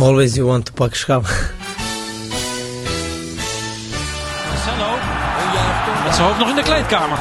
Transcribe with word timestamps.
Always 0.00 0.34
you 0.34 0.46
want 0.46 0.64
to 0.66 0.72
pak 0.72 0.94
schap. 0.94 1.22
Marcelo. 4.48 4.90
Met 6.04 6.14
zijn 6.14 6.26
hoofd 6.26 6.38
nog 6.38 6.48
in 6.48 6.54
de 6.54 6.62
kleedkamer. 6.62 7.18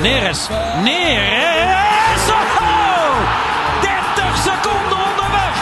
Neres. 0.00 0.48
Neres. 0.82 2.28
Oh! 2.28 3.16
30 3.80 4.36
seconden 4.36 4.98
onderweg. 5.08 5.54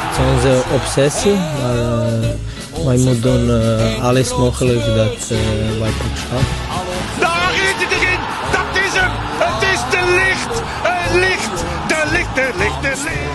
Het 0.00 0.18
is 0.18 0.24
onze 0.34 0.62
obsessie, 0.74 1.34
maar 1.34 1.76
uh, 1.76 2.84
wij 2.84 2.96
moeten 2.96 3.20
doen 3.20 3.48
uh, 3.48 4.04
alles 4.04 4.36
mogelijk 4.36 4.84
dat 4.86 5.30
uh, 5.30 5.38
wij 5.80 5.90
pak 5.90 6.16
schap. 6.16 6.63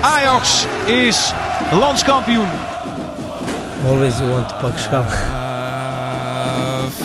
Ajax 0.02 0.66
is 0.86 1.34
landskampioen. 1.72 2.48
Always 3.86 4.20
want 4.20 4.50
to 4.50 4.56
pak 4.62 4.78
schap. 4.78 5.10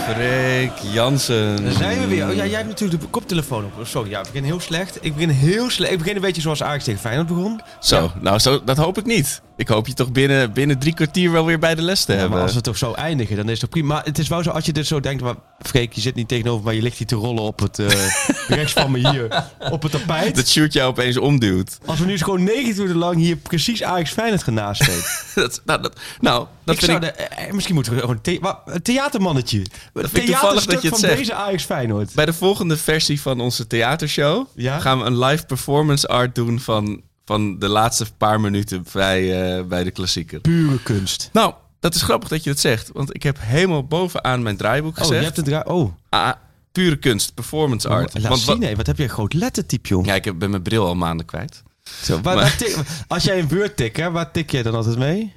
Freek 0.09 0.73
Jansen. 0.93 1.65
Daar 1.65 1.73
zijn 1.73 2.01
we 2.01 2.07
weer. 2.07 2.29
Oh, 2.29 2.35
ja, 2.35 2.45
jij 2.45 2.57
hebt 2.57 2.69
natuurlijk 2.69 3.03
de 3.03 3.09
koptelefoon 3.09 3.65
op. 3.65 3.87
Sorry, 3.87 4.11
ja, 4.11 4.19
ik 4.19 4.25
begin 4.25 4.45
heel 4.45 4.61
slecht. 4.61 4.99
Ik 5.01 5.15
begin 5.15 5.29
heel 5.29 5.71
slecht. 5.71 5.93
Ik 5.93 5.99
begin 5.99 6.15
een 6.15 6.21
beetje 6.21 6.41
zoals 6.41 6.63
Ajax 6.63 6.85
tegen 6.85 7.01
Feyenoord 7.01 7.27
begon. 7.29 7.61
Zo, 7.81 8.11
nou 8.21 8.39
zo, 8.39 8.65
dat 8.65 8.77
hoop 8.77 8.99
ik 8.99 9.05
niet. 9.05 9.43
Ik 9.57 9.69
hoop 9.69 9.87
je 9.87 9.95
toch 9.95 10.13
binnen, 10.13 10.53
binnen 10.53 10.79
drie 10.79 10.95
kwartier 10.95 11.33
wel 11.33 11.45
weer 11.45 11.59
bij 11.59 11.75
de 11.75 11.83
les 11.83 12.05
te 12.05 12.13
Ja, 12.13 12.19
hebben. 12.19 12.37
maar 12.37 12.47
als 12.47 12.55
we 12.57 12.61
toch 12.61 12.77
zo 12.79 12.93
eindigen, 12.93 13.37
dan 13.37 13.45
is 13.45 13.51
het 13.51 13.61
toch 13.61 13.69
prima. 13.71 13.95
Maar 13.95 14.05
het 14.05 14.19
is 14.19 14.29
wel 14.29 14.43
zo, 14.43 14.51
als 14.51 14.67
je 14.67 14.73
dit 14.73 14.87
zo 14.87 15.01
denkt, 15.01 15.23
maar 15.23 15.35
Freek, 15.61 15.93
je 15.93 16.01
zit 16.01 16.15
niet 16.15 16.29
tegenover, 16.29 16.65
maar 16.65 16.75
je 16.75 16.83
ligt 16.83 16.99
hier 16.99 17.07
te 17.07 17.15
rollen 17.15 17.43
op 17.43 17.61
het, 17.61 17.79
eh, 17.79 17.87
rechts 18.59 18.73
van 18.73 18.91
me 18.91 19.11
hier, 19.11 19.45
op 19.71 19.83
het 19.83 19.93
tapijt. 19.93 20.37
Dat 20.37 20.49
shirt 20.49 20.73
jou 20.73 20.89
opeens 20.91 21.17
omduwt. 21.17 21.79
Als 21.85 21.99
we 21.99 22.05
nu 22.05 22.13
eens 22.13 22.23
gewoon 22.23 22.45
90 22.45 22.77
minuten 22.77 22.97
lang 22.99 23.17
hier 23.17 23.37
precies 23.37 23.83
Ajax 23.83 24.11
Feyenoord 24.11 24.43
gaan 24.43 24.55
nasteken. 24.55 25.03
dat, 25.35 25.63
nou, 25.65 25.83
dat, 25.83 26.01
nou, 26.21 26.47
dat 26.65 26.75
ik 26.75 26.81
vind 26.85 26.93
ik... 26.93 27.01
de- 27.01 27.11
eh, 27.25 27.53
misschien 27.53 27.75
moeten 27.75 27.93
we 27.95 28.01
gewoon 28.01 28.15
een, 28.17 28.23
the- 28.23 28.39
wa- 28.41 28.63
een 28.67 28.83
theatermannetje. 28.83 29.63
Vind 29.95 30.17
ik 30.17 30.25
toevallig 30.25 30.25
dat 30.25 30.25
je 30.25 30.31
theaterstuk 30.31 30.81
het 30.83 30.91
van 30.91 30.99
zegt. 30.99 31.17
deze 31.17 31.35
Ajax 31.35 31.65
Feyenoord. 31.65 32.15
Bij 32.15 32.27
de 32.27 32.33
volgende 32.33 32.77
versie 32.77 33.21
van 33.21 33.41
onze 33.41 33.67
theatershow 33.67 34.47
Ja? 34.55 34.79
gaan 34.81 34.99
we 34.99 35.05
een 35.05 35.19
live 35.19 35.47
performance 35.47 36.09
art 36.09 36.35
doen 36.35 36.61
van, 36.61 37.03
van 37.25 37.59
de 37.59 37.69
laatste 37.69 38.07
paar 38.17 38.41
minuten 38.41 38.85
bij, 38.93 39.57
eh, 39.59 39.65
bij 39.65 39.85
de 39.85 39.91
klassieker. 39.91 40.41
Pure 40.41 40.83
kunst. 40.83 41.29
Nou, 41.33 41.55
dat 41.81 41.95
is 41.95 42.03
grappig 42.03 42.29
dat 42.29 42.45
je 42.45 42.51
dat 42.51 42.59
zegt. 42.59 42.91
Want 42.93 43.15
ik 43.15 43.23
heb 43.23 43.37
helemaal 43.41 43.87
bovenaan 43.87 44.43
mijn 44.43 44.57
draaiboek 44.57 44.99
Oh, 44.99 45.09
je 45.09 45.15
hebt 45.15 45.37
het 45.37 45.45
dra- 45.45 45.65
Oh, 45.67 45.93
ah, 46.09 46.33
pure 46.73 46.97
kunst, 46.97 47.35
performance 47.35 47.89
art. 47.89 48.13
laat 48.15 48.29
Want 48.29 48.41
zien, 48.41 48.61
wa- 48.61 48.67
hé. 48.67 48.75
Wat 48.77 48.87
heb 48.87 48.97
je 48.97 49.03
een 49.03 49.09
groot 49.09 49.33
lettertype, 49.33 49.89
joh. 49.89 50.05
Ja, 50.05 50.15
ik 50.15 50.25
heb, 50.25 50.39
ben 50.39 50.51
mijn 50.51 50.63
bril 50.63 50.87
al 50.87 50.95
maanden 50.95 51.27
kwijt. 51.27 51.63
Zo, 52.03 52.13
waar, 52.21 52.23
Maar- 52.35 52.45
waar 52.45 52.57
tik- 52.57 52.77
als 53.09 53.25
jij 53.25 53.39
een 53.39 53.49
Word 53.49 53.77
tikt, 53.77 53.97
hè, 53.97 54.11
waar 54.11 54.31
tik 54.31 54.51
jij 54.51 54.63
dan 54.63 54.75
altijd 54.75 54.99
mee? 54.99 55.33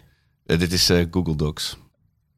Eh, 0.46 0.60
dit 0.60 0.72
is 0.74 0.90
eh, 0.90 1.06
Google 1.12 1.36
Docs. 1.36 1.78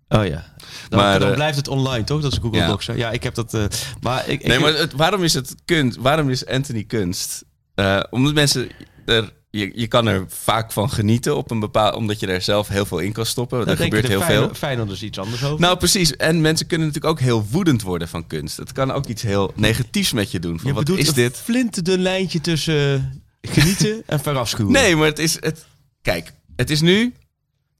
Oh 0.08 0.26
ja. 0.26 0.54
Dan, 0.90 1.00
Maar, 1.00 1.20
dan 1.20 1.34
blijft 1.34 1.58
het 1.58 1.68
online, 1.68 2.04
toch? 2.04 2.22
Dat 2.22 2.32
is 2.32 2.38
Google 2.38 2.60
ja. 2.60 2.68
Docs. 2.68 2.88
hè? 2.88 2.94
Ja, 2.94 3.12
ik 3.12 3.24
heb 3.24 3.36
dat... 3.36 3.58
maar 4.02 4.28
ik, 4.30 4.42
ik 4.42 4.48
Nee, 4.48 4.60
maar 4.60 4.74
het, 4.74 4.94
waarom 4.94 5.24
is 5.24 5.34
het 5.34 5.56
kunst? 5.66 5.98
Waarom 5.98 6.30
is 6.30 6.46
Anthony 6.46 6.84
kunst? 6.84 7.46
Eh, 7.76 8.00
omdat 8.10 8.34
mensen 8.34 8.70
er, 9.06 9.34
je, 9.50 9.72
je 9.76 9.88
kan 9.88 10.08
er 10.08 10.26
vaak 10.28 10.72
van 10.72 10.90
genieten 10.90 11.36
op 11.38 11.52
een 11.52 11.60
bepaald, 11.60 11.96
omdat 11.96 12.20
je 12.20 12.28
er 12.28 12.42
zelf 12.42 12.68
heel 12.68 12.86
veel 12.86 13.00
in 13.00 13.12
kan 13.12 13.26
stoppen. 13.26 13.60
er 13.60 13.66
denken 13.66 13.84
gebeurt 13.84 14.08
heel 14.08 14.22
Feyenoord- 14.22 14.46
veel. 14.58 14.68
Feyenoord 14.68 14.90
is 14.92 15.04
iets 15.04 15.20
anders 15.20 15.44
over. 15.44 15.60
Nou, 15.60 15.78
precies. 15.78 16.16
En 16.16 16.42
mensen 16.42 16.68
kunnen 16.68 16.88
natuurlijk 16.88 17.14
ook 17.14 17.20
heel 17.26 17.46
woedend 17.52 17.82
worden 17.82 18.08
van 18.08 18.28
kunst. 18.28 18.58
Het 18.58 18.72
kan 18.72 18.92
ook 18.92 19.06
iets 19.06 19.22
heel 19.22 19.52
negatiefs 19.56 20.12
met 20.14 20.32
je 20.32 20.40
doen. 20.40 20.60
Van, 20.60 20.68
je 20.68 20.74
wat 20.74 20.90
is 20.90 21.08
een 21.08 21.14
dit? 21.14 21.38
flinterdun 21.38 22.00
lijntje 22.02 22.42
tussen 22.42 23.12
genieten 23.42 24.04
en 24.08 24.20
verafschuwen. 24.20 24.72
Nee, 24.74 24.96
maar 24.96 25.08
het 25.08 25.20
is. 25.20 25.42
Het, 25.42 25.66
kijk, 26.02 26.34
het 26.56 26.70
is 26.70 26.82
nu 26.82 27.14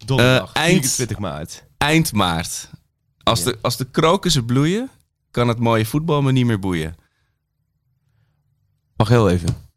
Donderdag, 0.06 0.54
eh, 0.54 0.62
eind- 0.62 0.72
24 0.80 1.20
maart. 1.20 1.64
eind 1.78 2.14
maart. 2.14 2.70
Als, 3.24 3.44
de, 3.44 3.58
als 3.62 3.78
de 3.78 3.86
krokussen 3.92 4.46
bloeien, 4.46 4.90
kan 5.32 5.48
het 5.48 5.60
mooie 5.60 5.86
voetbal 5.86 6.22
me 6.22 6.32
niet 6.32 6.46
meer 6.46 6.60
boeien. 6.60 6.96
Wacht 8.96 9.10
heel 9.12 9.30
even. 9.30 9.68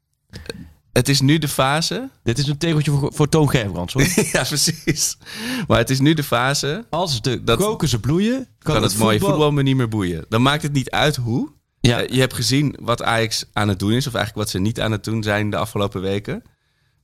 Het 0.93 1.09
is 1.09 1.21
nu 1.21 1.39
de 1.39 1.49
fase. 1.49 2.09
Dit 2.23 2.39
is 2.39 2.47
een 2.47 2.59
tegeltje 2.59 2.91
voor, 2.91 3.13
voor 3.15 3.29
Toon 3.29 3.51
Gerbrands, 3.51 3.93
hoor. 3.93 4.03
ja, 4.33 4.43
precies. 4.45 5.17
Maar 5.67 5.79
het 5.79 5.91
is 5.91 6.01
nu 6.01 6.15
de 6.15 6.23
fase. 6.23 6.87
Als 6.91 7.23
de 7.23 7.45
Dat- 7.45 7.59
krokussen 7.59 8.01
bloeien, 8.01 8.47
kan, 8.59 8.75
Kan, 8.75 8.83
het, 8.83 8.99
mooie 8.99 9.19
voetbal 9.21 9.53
me 9.53 9.63
niet 9.63 9.77
meer 9.77 9.89
boeien. 9.89 10.25
Dan 10.29 10.43
maakt 10.43 10.63
het 10.63 10.73
niet 10.73 10.91
uit 10.91 11.17
hoe. 11.17 11.51
Ja. 11.81 12.03
Eh, 12.03 12.09
je 12.15 12.21
hebt 12.21 12.35
gezien 12.35 12.77
wat 12.81 13.03
Ajax 13.03 13.45
aan 13.53 13.69
het 13.69 13.79
doen 13.79 13.93
is, 13.93 14.07
of 14.07 14.15
eigenlijk 14.15 14.45
wat 14.45 14.51
ze 14.55 14.59
niet 14.59 14.81
aan 14.81 14.93
het 14.93 15.05
doen 15.05 15.23
zijn 15.23 15.51
de 15.51 15.57
afgelopen 15.57 16.01
weken. 16.01 16.43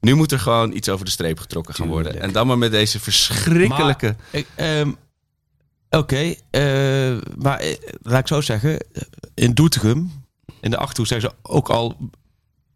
Nu 0.01 0.15
moet 0.15 0.33
er 0.33 0.39
gewoon 0.41 0.73
iets 0.73 0.89
over 0.89 1.05
de 1.05 1.11
streep 1.11 1.39
getrokken 1.39 1.75
gaan 1.75 1.89
worden. 1.89 2.05
Tuurlijk. 2.05 2.27
En 2.27 2.33
dan 2.33 2.47
maar 2.47 2.59
met 2.59 2.71
deze 2.71 3.01
verschrikkelijke. 3.01 4.17
Ehm, 4.55 4.93
Oké, 5.91 6.35
eh, 6.51 7.17
maar 7.39 7.59
eh, 7.59 7.77
laat 8.03 8.21
ik 8.21 8.27
zo 8.27 8.41
zeggen. 8.41 8.85
In 9.35 9.55
Doetinchem, 9.55 10.13
in 10.61 10.71
de 10.71 10.77
Achterhoek, 10.77 11.07
zeggen 11.07 11.31
ze 11.31 11.51
ook 11.51 11.69
al 11.69 11.97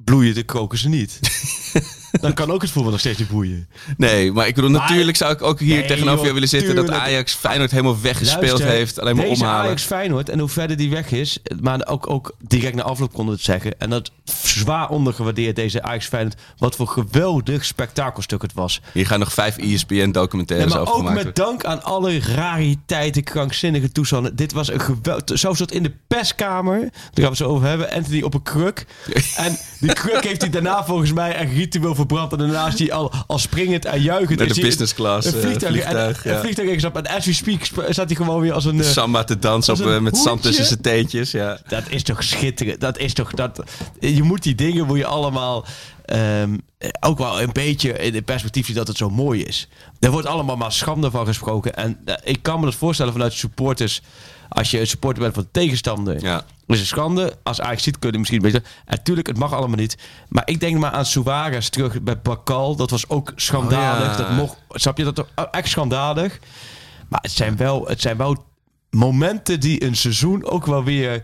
bloeien 0.05 0.35
de 0.35 0.43
krokussen 0.43 0.91
niet. 0.91 1.21
Dan 2.21 2.35
kan 2.35 2.51
ook 2.51 2.63
het 2.63 2.71
voetbal 2.71 2.91
nog 2.91 3.01
steeds 3.01 3.19
niet 3.19 3.29
boeien. 3.29 3.69
Nee, 3.97 4.33
maar 4.33 4.47
ik 4.47 4.55
bedoel, 4.55 4.71
Maar- 4.71 4.81
natuurlijk 4.81 5.17
zou 5.17 5.33
ik 5.33 5.43
ook 5.43 5.59
hier 5.61 5.77
Nee, 5.77 5.87
tegenover 5.87 6.25
joh, 6.25 6.33
willen 6.33 6.49
zitten 6.49 6.75
dat. 6.75 6.91
Ajax 6.91 7.35
Feyenoord 7.35 7.71
helemaal 7.71 8.01
weggespeeld 8.01 8.43
Luister, 8.43 8.69
heeft. 8.69 9.01
Alleen 9.01 9.17
maar 9.17 9.25
deze 9.25 9.43
omhalen. 9.43 9.65
Ajax 9.65 9.83
Feyenoord 9.83 10.29
en 10.29 10.39
hoe 10.39 10.49
verder 10.49 10.77
die 10.77 10.91
weg 10.91 11.11
is, 11.11 11.39
maar 11.61 11.87
ook, 11.87 12.11
ook 12.11 12.35
direct 12.39 12.75
na 12.75 12.83
afloop 12.83 13.13
konden 13.13 13.27
we 13.27 13.33
het 13.33 13.45
zeggen. 13.51 13.81
En 13.81 13.91
dat 13.91 14.11
zwaar 14.43 14.89
ondergewaardeerd 14.89 15.57
deze 15.57 15.83
Ajax 15.83 16.07
Feyenoord. 16.07 16.37
Wat 16.59 16.77
voor 16.77 16.87
geweldig 16.89 17.65
spektakelstuk 17.65 18.43
het 18.43 18.53
was. 18.53 18.81
Hier 18.93 19.07
gaan 19.07 19.19
nog 19.19 19.33
vijf 19.33 19.57
E 19.59 19.73
ESPN 19.75 20.11
documentaires 20.11 20.73
Ja, 20.73 20.79
maar 20.79 20.89
over 20.89 20.95
ook 20.95 21.03
met 21.03 21.13
worden. 21.15 21.35
dank 21.35 21.65
aan 21.65 21.83
alle 21.83 22.19
rariteiten, 22.21 23.23
krankzinnige 23.25 23.93
toestanden. 23.93 24.37
Dit 24.37 24.53
was 24.53 24.71
een 24.73 24.81
geweld. 24.81 25.33
Zo 25.35 25.55
zat 25.55 25.73
in 25.73 25.83
de 25.83 25.93
perskamer. 26.07 26.81
Daar 26.81 26.91
gaan 26.91 27.01
we 27.15 27.23
het 27.25 27.37
zo 27.37 27.47
over 27.49 27.69
hebben. 27.69 27.91
Anthony 27.91 28.23
op 28.23 28.35
een 28.35 28.43
kruk. 28.43 28.87
En 29.37 29.59
die 29.81 29.93
kruk 29.93 30.25
heeft 30.25 30.41
hij 30.41 30.51
daarna 30.51 30.85
volgens 30.85 31.13
mij 31.13 31.41
een 31.41 31.55
ritueel 31.55 31.95
verbrand. 31.95 32.33
En 32.33 32.39
daarna 32.39 32.67
is 32.67 32.79
hij 32.79 32.93
al, 32.93 33.13
al 33.27 33.39
springend 33.39 33.85
en 33.85 34.03
juichend. 34.03 34.39
Met 34.39 34.51
is 34.51 34.57
de 34.57 34.63
business 34.63 34.95
class, 34.95 35.27
Een 35.27 35.35
eh, 35.35 35.41
vliegtuig. 35.41 35.73
vliegtuig, 35.73 36.25
en, 36.25 36.31
ja. 36.31 36.37
een 36.37 36.43
vliegtuig. 36.43 36.83
En 36.93 37.07
as 37.07 37.27
we 37.27 37.33
speak 37.33 37.65
sp- 37.65 37.87
staat 37.89 38.07
hij 38.07 38.17
gewoon 38.17 38.41
weer 38.41 38.53
als 38.53 38.65
een... 38.65 38.81
eh, 38.81 38.87
Samba 38.87 39.25
te 39.25 39.39
dansen 39.39 39.75
op, 39.75 39.81
eh, 39.87 39.99
met 39.99 40.17
zand 40.17 40.43
tussen 40.43 40.65
zijn 40.65 40.81
teentjes. 40.81 41.31
Ja. 41.31 41.59
dat 41.69 41.83
is 41.89 42.03
toch 42.03 42.23
schitterend. 42.25 42.81
Dat 42.81 42.99
is 42.99 43.13
toch 43.15 43.31
dat. 43.31 43.63
Je 44.01 44.22
moet 44.23 44.43
die 44.43 44.55
dingen 44.55 44.87
moet 44.87 44.99
je 44.99 45.07
allemaal 45.07 45.65
ehm, 46.05 46.59
ook 47.01 47.19
wel 47.19 47.43
een 47.43 47.53
beetje 47.53 47.93
in 47.93 48.15
het 48.15 48.25
perspectief 48.25 48.67
zien 48.67 48.75
dat 48.75 48.89
het 48.89 48.97
zo 48.97 49.11
mooi 49.11 49.43
is. 49.43 49.69
Er 50.01 50.11
wordt 50.11 50.27
allemaal 50.27 50.57
maar 50.57 50.73
schande 50.73 51.11
van 51.11 51.27
gesproken. 51.27 51.75
En 51.75 52.01
eh, 52.05 52.15
ik 52.25 52.43
kan 52.43 52.59
me 52.59 52.65
dat 52.65 52.75
voorstellen 52.75 53.13
vanuit 53.13 53.33
supporters. 53.33 54.03
Als 54.49 54.71
je 54.71 54.81
een 54.81 54.87
supporter 54.87 55.23
bent 55.23 55.35
van 55.35 55.43
de 55.43 55.49
tegenstander, 55.53 56.23
Ja. 56.25 56.45
is 56.67 56.81
een 56.81 56.87
schande. 56.87 57.37
Als 57.43 57.61
Ajax 57.61 57.83
ziet, 57.83 57.99
kun 57.99 58.13
je 58.13 58.19
misschien 58.19 58.43
beetje. 58.43 58.63
Natuurlijk, 58.87 59.27
het 59.27 59.39
mag 59.39 59.53
allemaal 59.53 59.77
niet. 59.77 59.97
Maar 60.29 60.43
ik 60.47 60.61
denk 60.61 60.79
maar 60.79 60.91
aan 60.91 61.07
Suarez 61.07 61.69
terug 61.69 62.03
bij 62.03 62.21
Bakal. 62.21 62.77
Dat 62.77 62.91
was 62.91 63.09
ook 63.09 63.33
schandalig. 63.37 64.11
Oh, 64.13 64.19
ja. 64.19 64.23
Dat 64.25 64.31
mocht, 64.31 64.57
snap 64.71 64.99
je 64.99 65.05
dat? 65.05 65.15
toch? 65.15 65.29
Echt 65.51 65.69
schandalig. 65.69 66.39
Maar 67.09 67.21
het 67.23 67.31
zijn 67.33 67.57
wel, 67.57 67.87
het 67.87 68.01
zijn 68.01 68.17
wel 68.17 68.45
momenten 68.91 69.61
die 69.61 69.85
een 69.85 69.97
seizoen 69.97 70.45
ook 70.45 70.67
wel 70.67 70.85
weer 70.85 71.23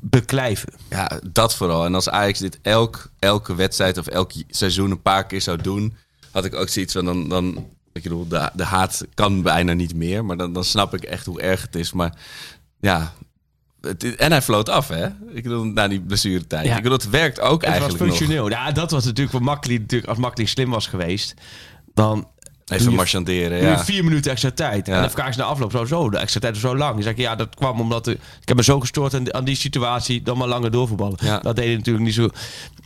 beklijven. 0.00 0.72
Ja, 0.90 1.20
dat 1.32 1.56
vooral. 1.56 1.84
En 1.84 1.94
als 1.94 2.08
Ajax 2.08 2.38
dit 2.38 2.58
elk, 2.62 3.10
elke 3.18 3.54
wedstrijd 3.54 3.98
of 3.98 4.06
elk 4.06 4.32
seizoen 4.48 4.90
een 4.90 5.02
paar 5.02 5.26
keer 5.26 5.40
zou 5.40 5.62
doen, 5.62 5.96
had 6.30 6.44
ik 6.44 6.54
ook 6.54 6.68
zoiets 6.68 6.92
van 6.92 7.04
dan. 7.04 7.28
dan 7.28 7.66
ik 7.92 8.02
bedoel, 8.02 8.28
de, 8.28 8.50
de 8.54 8.64
haat 8.64 9.04
kan 9.14 9.42
bijna 9.42 9.72
niet 9.72 9.94
meer, 9.94 10.24
maar 10.24 10.36
dan, 10.36 10.52
dan 10.52 10.64
snap 10.64 10.94
ik 10.94 11.02
echt 11.02 11.26
hoe 11.26 11.40
erg 11.40 11.62
het 11.62 11.74
is. 11.74 11.92
Maar 11.92 12.14
ja. 12.80 13.12
Het, 13.80 14.16
en 14.16 14.30
hij 14.30 14.42
floot 14.42 14.68
af, 14.68 14.88
hè? 14.88 15.06
Ik 15.06 15.42
bedoel, 15.42 15.64
na 15.64 15.88
die 15.88 16.00
blessuretijd. 16.00 16.66
Ja. 16.66 16.76
Ik 16.76 16.82
bedoel, 16.82 16.98
het 16.98 17.10
werkt 17.10 17.40
ook 17.40 17.60
Het 17.60 17.70
was 17.70 17.70
eigenlijk 17.70 17.98
nog. 18.00 18.08
functioneel. 18.08 18.48
Ja, 18.50 18.72
dat 18.72 18.90
was 18.90 19.04
natuurlijk 19.04 19.30
voor 19.36 19.42
Makkeli. 19.44 19.78
Natuurlijk, 19.78 20.10
als 20.10 20.18
Makkeli 20.18 20.46
slim 20.46 20.70
was 20.70 20.86
geweest, 20.86 21.34
dan 21.94 22.28
Even 22.70 22.94
marchanderen, 22.94 23.62
ja. 23.62 23.84
vier 23.84 24.04
minuten 24.04 24.30
extra 24.30 24.50
tijd. 24.50 24.86
Ja. 24.86 24.94
En 24.94 25.00
dan 25.00 25.10
vragen 25.10 25.32
ze 25.32 25.38
na 25.38 25.44
afloop 25.44 25.70
zo, 25.70 25.84
zo, 25.84 26.10
de 26.10 26.18
extra 26.18 26.40
tijd 26.40 26.54
is 26.54 26.60
zo 26.60 26.76
lang. 26.76 26.94
Dan 26.94 27.02
zeg 27.02 27.16
je, 27.16 27.22
ja, 27.22 27.36
dat 27.36 27.54
kwam 27.54 27.80
omdat 27.80 28.06
er, 28.06 28.12
ik 28.12 28.48
heb 28.48 28.56
me 28.56 28.62
zo 28.62 28.80
gestoord 28.80 29.14
aan, 29.14 29.34
aan 29.34 29.44
die 29.44 29.56
situatie, 29.56 30.22
dan 30.22 30.38
maar 30.38 30.48
langer 30.48 30.70
doorvoetballen. 30.70 31.18
Ja. 31.22 31.38
Dat 31.38 31.56
deed 31.56 31.64
hij 31.64 31.76
natuurlijk 31.76 32.04
niet 32.04 32.14
zo, 32.14 32.28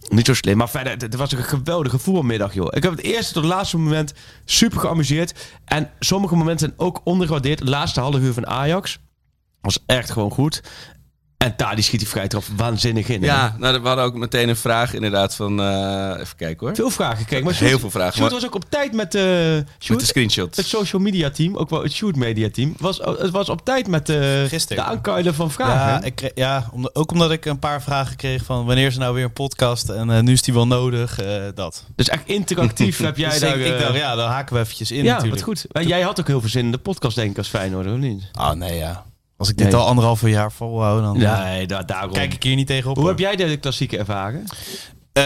niet 0.08 0.26
zo 0.26 0.34
slim. 0.34 0.56
Maar 0.56 0.68
verder, 0.68 0.92
het, 0.92 1.02
het 1.02 1.14
was 1.14 1.32
een 1.32 1.38
geweldige 1.38 1.98
voetbalmiddag, 1.98 2.54
joh. 2.54 2.68
Ik 2.70 2.82
heb 2.82 2.92
het 2.92 3.02
eerste 3.02 3.32
tot 3.32 3.42
het 3.42 3.52
laatste 3.52 3.78
moment 3.78 4.14
super 4.44 4.80
geamuseerd. 4.80 5.34
En 5.64 5.90
sommige 5.98 6.36
momenten 6.36 6.66
zijn 6.66 6.88
ook 6.88 7.00
ondergewaardeerd. 7.04 7.58
Het 7.58 7.68
laatste 7.68 8.00
half 8.00 8.18
uur 8.18 8.32
van 8.32 8.46
Ajax 8.46 8.98
was 9.60 9.78
echt 9.86 10.10
gewoon 10.10 10.30
goed. 10.30 10.62
En 11.36 11.54
daar 11.56 11.74
die 11.74 11.84
schiet 11.84 12.00
die 12.00 12.08
vrij 12.08 12.28
trap 12.28 12.44
waanzinnig 12.56 13.08
in. 13.08 13.20
hè? 13.20 13.26
Ja, 13.26 13.56
nou, 13.58 13.80
we 13.82 13.86
hadden 13.86 14.04
ook 14.04 14.14
meteen 14.14 14.48
een 14.48 14.56
vraag 14.56 14.94
inderdaad 14.94 15.34
van... 15.34 15.60
eh, 15.60 16.20
even 16.20 16.36
kijken 16.36 16.66
hoor. 16.66 16.74
Veel 16.74 16.90
vragen 16.90 17.16
gekregen. 17.18 17.44
Maar 17.44 17.54
Heel 17.54 17.78
veel 17.78 17.90
vragen, 17.90 18.12
Sjoerd 18.12 18.30
maar- 18.30 18.40
was 18.40 18.48
ook 18.48 18.54
op 18.54 18.64
tijd 18.70 18.92
met... 18.92 19.14
eh 19.14 19.22
Met 19.88 19.98
de 20.00 20.04
screenshots. 20.06 20.56
het 20.56 20.66
social 20.66 21.02
media 21.02 21.30
team, 21.30 21.56
ook 21.56 21.70
wel 21.70 21.82
het 21.82 21.92
Shoot 21.92 22.16
media 22.16 22.48
team, 22.50 22.74
was, 22.78 22.98
het 22.98 23.30
was 23.30 23.48
op 23.48 23.64
tijd 23.64 23.86
met 23.88 24.08
eh, 24.08 24.42
Gisteren. 24.48 24.84
de 24.84 24.90
aankuilen 24.90 25.34
van 25.34 25.50
vragen. 25.50 25.74
Ja, 25.92 26.02
ik 26.02 26.14
kreeg, 26.14 26.30
ja 26.34 26.68
om- 26.72 26.88
ook 26.92 27.10
omdat 27.12 27.30
ik 27.30 27.44
een 27.44 27.58
paar 27.58 27.82
vragen 27.82 28.16
kreeg 28.16 28.44
van 28.44 28.64
wanneer 28.66 28.86
is 28.86 28.94
er 28.94 29.00
nou 29.00 29.14
weer 29.14 29.24
een 29.24 29.32
podcast 29.32 29.88
en 29.88 30.10
eh, 30.10 30.20
nu 30.20 30.32
is 30.32 30.42
die 30.42 30.54
wel 30.54 30.66
nodig, 30.66 31.20
eh, 31.20 31.42
dat. 31.54 31.84
Dus 31.96 32.08
echt 32.08 32.22
interactief 32.26 32.98
heb 32.98 33.16
jij 33.16 33.30
Dus 33.38 33.40
daar... 33.40 33.58
ik, 33.58 33.66
ik 33.66 33.78
dacht, 33.78 33.94
ja, 33.94 34.14
dan 34.14 34.28
haken 34.28 34.54
we 34.54 34.60
eventjes 34.60 34.90
in 34.90 35.04
ja, 35.04 35.12
natuurlijk. 35.14 35.44
wat 35.46 35.58
goed. 35.58 35.72
En 35.72 35.86
jij 35.86 36.00
had 36.02 36.20
ook 36.20 36.26
heel 36.26 36.40
veel 36.40 36.50
zin 36.50 36.64
in 36.64 36.72
de 36.72 36.78
podcast, 36.78 37.16
denk 37.16 37.30
ik, 37.30 37.38
als 37.38 37.48
Feyenoord, 37.48 37.86
of 37.86 37.96
niet? 37.96 38.22
Oh 38.38 38.50
nee, 38.52 38.76
ja. 38.76 39.04
Als 39.36 39.48
ik 39.48 39.56
dit 39.56 39.66
Nee. 39.66 39.76
al 39.76 39.86
anderhalve 39.86 40.28
jaar 40.28 40.52
volhoud, 40.52 41.02
dan 41.02 41.22
eh, 41.22 41.42
Nee, 41.44 41.66
daarom. 41.66 42.12
kijk 42.12 42.34
ik 42.34 42.42
hier 42.42 42.56
niet 42.56 42.66
tegenop. 42.66 42.94
Hoe 42.96 43.04
hoor. 43.04 43.12
heb 43.14 43.20
jij 43.36 43.36
de 43.36 43.56
klassieke 43.56 43.98
ervaren? 43.98 44.44
Eh, 45.12 45.22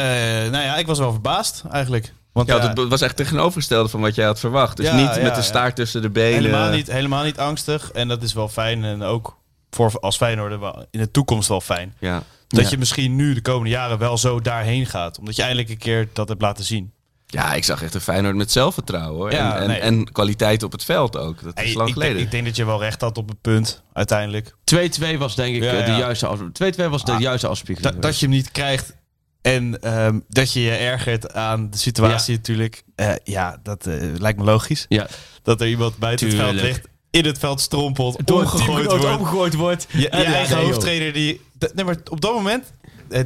nou 0.51 0.65
ja, 0.65 0.77
ik 0.77 0.87
was 0.87 0.99
wel 0.99 1.11
verbaasd 1.13 1.65
eigenlijk. 1.71 2.13
Want 2.33 2.49
Ja, 2.49 2.69
het 2.75 2.89
was 2.89 3.01
echt 3.01 3.17
tegenovergestelde 3.17 3.89
van 3.89 4.01
wat 4.01 4.15
jij 4.15 4.25
had 4.27 4.41
verwacht. 4.41 4.77
Dus 4.77 4.87
Ja, 4.87 4.95
niet 4.95 5.15
ja, 5.15 5.23
met 5.23 5.31
de 5.35 5.41
ja. 5.41 5.43
staart 5.43 5.77
tussen 5.77 6.03
de 6.03 6.11
benen. 6.11 6.35
helemaal, 6.43 6.71
niet, 6.71 6.87
helemaal 6.93 7.25
niet 7.25 7.39
angstig. 7.39 7.91
En 7.91 8.09
dat 8.09 8.23
is 8.23 8.33
wel 8.33 8.49
fijn. 8.49 8.85
En 8.85 9.03
ook 9.03 9.37
voor 9.71 10.01
als 10.01 10.17
Feyenoord 10.17 10.59
wel 10.59 10.87
in 10.91 11.01
de 11.01 11.11
toekomst 11.11 11.49
wel 11.49 11.61
fijn. 11.61 11.95
Ja. 11.99 12.23
Dat 12.49 12.61
Ja. 12.65 12.71
je 12.71 12.79
misschien 12.79 13.17
nu 13.17 13.35
de 13.35 13.41
komende 13.43 13.71
jaren 13.71 13.99
wel 13.99 14.19
zo 14.19 14.41
daarheen 14.41 14.87
gaat. 14.87 15.19
Omdat 15.19 15.37
je 15.37 15.43
eindelijk 15.43 15.69
een 15.71 15.79
keer 15.79 16.09
dat 16.13 16.29
hebt 16.29 16.41
laten 16.43 16.65
zien. 16.65 16.93
Ja, 17.31 17.55
ik 17.55 17.65
zag 17.65 17.83
echt 17.83 17.95
een 17.95 18.01
Feyenoord 18.01 18.35
met 18.37 18.53
zelfvertrouwen. 18.53 19.17
Hoor. 19.17 19.33
Ja, 19.33 19.55
en, 19.57 19.63
en, 19.63 19.69
nee. 19.69 19.79
en 19.79 20.13
kwaliteit 20.13 20.63
op 20.63 20.73
het 20.73 20.85
veld 20.85 21.17
ook. 21.17 21.43
Dat 21.43 21.59
is 21.59 21.65
Hey, 21.65 21.75
lang 21.75 21.89
ik, 21.89 21.93
geleden. 21.95 22.15
denk, 22.15 22.27
ik 22.27 22.33
denk 22.33 22.45
dat 22.47 22.57
je 22.57 22.65
wel 22.65 22.81
recht 22.81 23.01
had 23.01 23.19
op 23.19 23.29
het 23.29 23.41
punt, 23.41 23.83
uiteindelijk. 23.93 24.55
2-2 24.75 25.19
was 25.19 25.35
denk 25.35 25.57
ik 25.57 25.63
Ja, 25.63 25.73
eh, 25.73 25.87
de 25.87 25.93
juiste 25.93 26.27
af- 26.27 26.41
2-2 26.41 26.89
was 26.89 27.05
de 27.05 27.13
Ah, 27.13 27.21
juiste 27.21 27.47
afspiegeling. 27.47 27.93
Dat, 27.93 28.03
dat 28.03 28.19
je 28.19 28.27
hem 28.27 28.35
niet 28.35 28.51
krijgt 28.51 28.97
en 29.43 29.81
ehm, 29.83 30.19
dat 30.29 30.53
je 30.53 30.61
je 30.61 30.71
ergert 30.71 31.33
aan 31.35 31.71
de 31.71 31.77
situatie 31.79 32.37
natuurlijk. 32.37 32.83
Eh, 32.95 33.13
ja, 33.25 33.59
dat 33.63 33.87
eh, 33.87 33.95
lijkt 34.19 34.39
me 34.39 34.45
logisch. 34.45 34.87
Ja. 34.89 35.07
Dat 35.43 35.61
er 35.61 35.69
iemand 35.69 35.99
buiten 35.99 36.27
het 36.27 36.37
veld 36.37 36.55
ligt, 36.55 36.89
in 37.11 37.25
het 37.25 37.39
veld 37.39 37.61
strompelt, 37.61 38.27
Door 38.27 38.39
een 38.41 38.45
omgegooid 38.45 38.87
wordt. 38.87 39.05
omgegooid 39.05 39.55
wordt. 39.55 39.87
Je, 39.91 40.09
En 40.09 40.19
je 40.23 40.29
ja, 40.29 40.35
eigen 40.35 40.57
nee, 40.57 40.65
hoofdtrainer 40.65 41.13
die... 41.13 41.41
dat- 41.59 41.75
Nee, 41.75 41.85
maar 41.85 41.97
op 42.11 42.21
dat 42.21 42.33
moment 42.35 42.73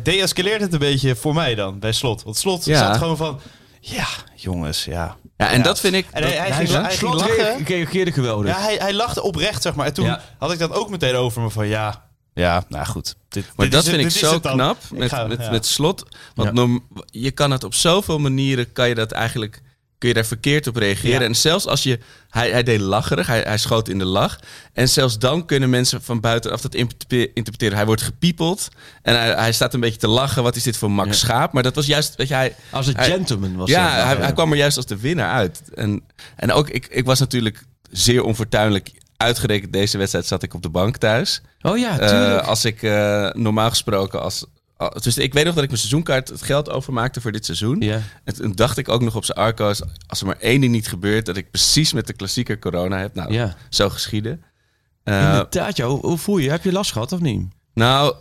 deescaleert 0.02 0.60
het 0.60 0.72
een 0.72 0.78
beetje 0.78 1.16
voor 1.16 1.34
mij 1.34 1.54
dan, 1.54 1.78
bij 1.78 1.92
Slot. 1.92 2.22
Want 2.22 2.36
Slot 2.36 2.64
Ja. 2.64 2.78
zat 2.78 2.96
gewoon 2.96 3.16
van... 3.16 3.40
Ja, 3.84 4.06
jongens, 4.34 4.84
ja. 4.84 5.16
ja, 5.36 5.50
en 5.50 5.56
Ja. 5.56 5.62
dat 5.62 5.80
vind 5.80 5.94
ik... 5.94 6.06
En 6.10 6.22
hij, 6.22 6.32
hij, 6.32 6.40
Hij 6.50 6.66
ging, 6.66 6.68
hij 6.80 6.84
ging 6.84 6.92
slot 6.98 7.14
lachen. 7.14 7.64
reageerde 7.64 8.12
geweldig. 8.12 8.50
Ja, 8.56 8.60
hij, 8.60 8.74
hij 8.76 8.92
lachte 8.94 9.22
oprecht, 9.22 9.62
zeg 9.62 9.74
maar. 9.74 9.86
En 9.86 9.94
toen 9.94 10.04
Ja. 10.04 10.20
had 10.38 10.52
ik 10.52 10.58
dat 10.58 10.72
ook 10.72 10.90
meteen 10.90 11.14
over 11.14 11.42
me 11.42 11.50
van... 11.50 11.66
Ja, 11.68 12.04
ja 12.34 12.64
nou 12.68 12.86
goed. 12.86 13.14
Dit, 13.28 13.44
Maar 13.56 13.66
dit 13.66 13.74
dat 13.74 13.84
vind 13.88 14.02
het- 14.04 14.14
ik 14.14 14.18
zo 14.20 14.40
knap 14.40 14.76
Ik 14.90 14.98
met, 14.98 15.08
ga- 15.10 15.26
met, 15.26 15.40
ja. 15.40 15.50
met 15.50 15.66
slot. 15.66 16.04
Want 16.34 16.48
Ja. 16.48 16.54
norm- 16.54 16.86
je 17.06 17.30
kan 17.30 17.50
het 17.50 17.64
op 17.64 17.74
zoveel 17.74 18.18
manieren, 18.18 18.72
kan 18.72 18.88
je 18.88 18.94
dat 18.94 19.12
eigenlijk, 19.12 19.62
kun 20.02 20.10
je 20.10 20.16
daar 20.20 20.26
verkeerd 20.26 20.66
op 20.66 20.76
reageren. 20.76 21.20
Ja. 21.20 21.26
En 21.26 21.34
zelfs 21.34 21.66
als 21.66 21.82
je, 21.82 21.98
hij, 22.30 22.50
hij 22.50 22.62
deed 22.62 22.80
lacherig, 22.80 23.26
hij, 23.26 23.40
hij 23.40 23.58
schoot 23.58 23.88
in 23.88 23.98
de 23.98 24.04
lach. 24.04 24.38
En 24.72 24.88
zelfs 24.88 25.18
dan 25.18 25.46
kunnen 25.46 25.70
mensen 25.70 26.02
van 26.02 26.20
buitenaf 26.20 26.60
dat 26.60 26.74
interpre- 26.74 27.26
interpreteren. 27.34 27.76
Hij 27.76 27.86
wordt 27.86 28.02
gepiepeld 28.02 28.68
en 29.02 29.18
hij, 29.18 29.28
hij 29.34 29.52
staat 29.52 29.74
een 29.74 29.80
beetje 29.80 29.98
te 29.98 30.08
lachen. 30.08 30.42
Wat 30.42 30.56
is 30.56 30.62
dit 30.62 30.76
voor 30.76 30.90
Max 30.90 31.08
Ja. 31.08 31.14
Schaap? 31.14 31.52
Maar 31.52 31.62
dat 31.62 31.74
was 31.74 31.86
juist, 31.86 32.16
weet 32.16 32.28
je, 32.28 32.34
hij... 32.34 32.54
Als 32.70 32.86
een 32.86 32.96
hij- 32.96 33.10
gentleman 33.10 33.56
was 33.56 33.68
ja, 33.70 34.04
hij, 34.04 34.16
hij 34.16 34.32
kwam 34.32 34.50
er 34.50 34.58
juist 34.58 34.76
als 34.76 34.86
de 34.86 34.96
winnaar 34.98 35.30
uit. 35.32 35.62
En, 35.74 36.02
en 36.36 36.52
ook, 36.52 36.68
ik, 36.68 36.86
ik 36.90 37.04
was 37.04 37.18
natuurlijk 37.20 37.64
zeer 37.90 38.22
onfortuinlijk. 38.22 38.90
Uitgerekend 39.16 39.72
deze 39.72 39.98
wedstrijd 39.98 40.26
zat 40.26 40.42
ik 40.42 40.54
op 40.54 40.62
de 40.62 40.68
bank 40.70 40.96
thuis. 40.96 41.40
Oh 41.60 41.78
ja, 41.78 41.98
Eh, 41.98 42.48
als 42.48 42.64
ik 42.64 42.82
eh, 42.82 43.30
normaal 43.32 43.68
gesproken 43.68 44.22
als. 44.22 44.44
Dus 44.88 45.18
ik 45.18 45.32
weet 45.32 45.44
nog 45.44 45.54
dat 45.54 45.62
ik 45.62 45.68
mijn 45.68 45.80
seizoenkaart 45.80 46.28
het 46.28 46.42
geld 46.42 46.70
overmaakte 46.70 47.20
voor 47.20 47.32
dit 47.32 47.44
seizoen. 47.44 47.80
ja. 47.80 48.00
En 48.24 48.34
toen 48.34 48.52
dacht 48.52 48.78
ik 48.78 48.88
ook 48.88 49.02
nog 49.02 49.16
op 49.16 49.24
zijn 49.24 49.38
Arco's, 49.38 49.82
als 50.06 50.20
er 50.20 50.26
maar 50.26 50.38
één 50.38 50.60
ding 50.60 50.72
niet 50.72 50.88
gebeurt, 50.88 51.26
dat 51.26 51.36
ik 51.36 51.50
precies 51.50 51.92
met 51.92 52.06
de 52.06 52.12
klassieker 52.12 52.58
corona 52.58 52.98
heb. 52.98 53.14
Nou, 53.14 53.32
Ja. 53.32 53.56
zo 53.68 53.88
geschieden. 53.88 54.42
Eh, 55.04 55.22
Inderdaad, 55.22 55.76
ja. 55.76 55.86
Hoe, 55.86 56.06
hoe 56.06 56.18
voel 56.18 56.38
je? 56.38 56.50
Heb 56.50 56.64
je 56.64 56.72
last 56.72 56.92
gehad 56.92 57.12
of 57.12 57.20
niet? 57.20 57.48
nou, 57.74 58.14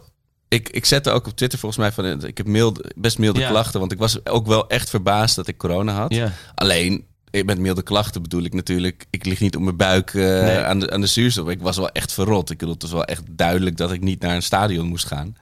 ik, 0.47 0.69
ik 0.69 0.85
zette 0.85 1.11
ook 1.11 1.27
op 1.27 1.35
Twitter 1.35 1.59
volgens 1.59 1.81
mij 1.81 1.91
van, 1.91 2.25
ik 2.25 2.37
heb 2.37 2.47
milde, 2.47 2.91
best 2.95 3.17
milde 3.17 3.39
Ja. 3.39 3.49
klachten, 3.49 3.79
want 3.79 3.91
ik 3.91 3.97
was 3.97 4.25
ook 4.25 4.47
wel 4.47 4.67
echt 4.69 4.89
verbaasd 4.89 5.35
dat 5.35 5.47
ik 5.47 5.57
corona 5.57 5.93
had. 5.93 6.13
Ja. 6.13 6.31
Alleen, 6.55 7.05
met 7.45 7.59
milde 7.59 7.81
klachten 7.83 8.21
bedoel 8.21 8.43
ik 8.43 8.53
natuurlijk... 8.53 9.05
ik 9.09 9.25
lig 9.25 9.39
niet 9.39 9.55
op 9.55 9.61
mijn 9.61 9.77
buik 9.77 10.13
eh, 10.13 10.21
Nee. 10.23 10.57
aan, 10.57 10.79
de, 10.79 10.91
aan 10.91 11.01
de 11.01 11.07
zuurstof. 11.07 11.49
Ik 11.49 11.61
was 11.61 11.77
wel 11.77 11.89
echt 11.89 12.13
verrot. 12.13 12.49
Ik 12.49 12.57
bedoel, 12.57 12.73
het 12.73 12.81
was 12.83 12.91
wel 12.91 13.05
echt 13.05 13.23
duidelijk 13.29 13.77
dat 13.77 13.91
ik 13.91 14.01
niet 14.01 14.21
naar 14.21 14.35
een 14.35 14.43
stadion 14.43 14.87
moest 14.87 15.05
gaan. 15.07 15.35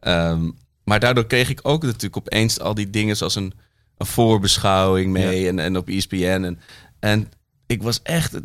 Ehm, 0.00 0.50
maar 0.90 1.00
daardoor 1.00 1.26
kreeg 1.26 1.48
ik 1.48 1.60
ook 1.62 1.82
natuurlijk 1.82 2.16
opeens 2.16 2.60
al 2.60 2.74
die 2.74 2.90
dingen... 2.90 3.16
zoals 3.16 3.34
een, 3.34 3.52
een 3.96 4.06
voorbeschouwing 4.06 5.12
mee 5.12 5.48
en, 5.48 5.58
en 5.58 5.76
op 5.76 5.88
ESPN. 5.88 6.16
En, 6.16 6.58
en 7.00 7.28
ik 7.66 7.82
was 7.82 8.02
echt... 8.02 8.40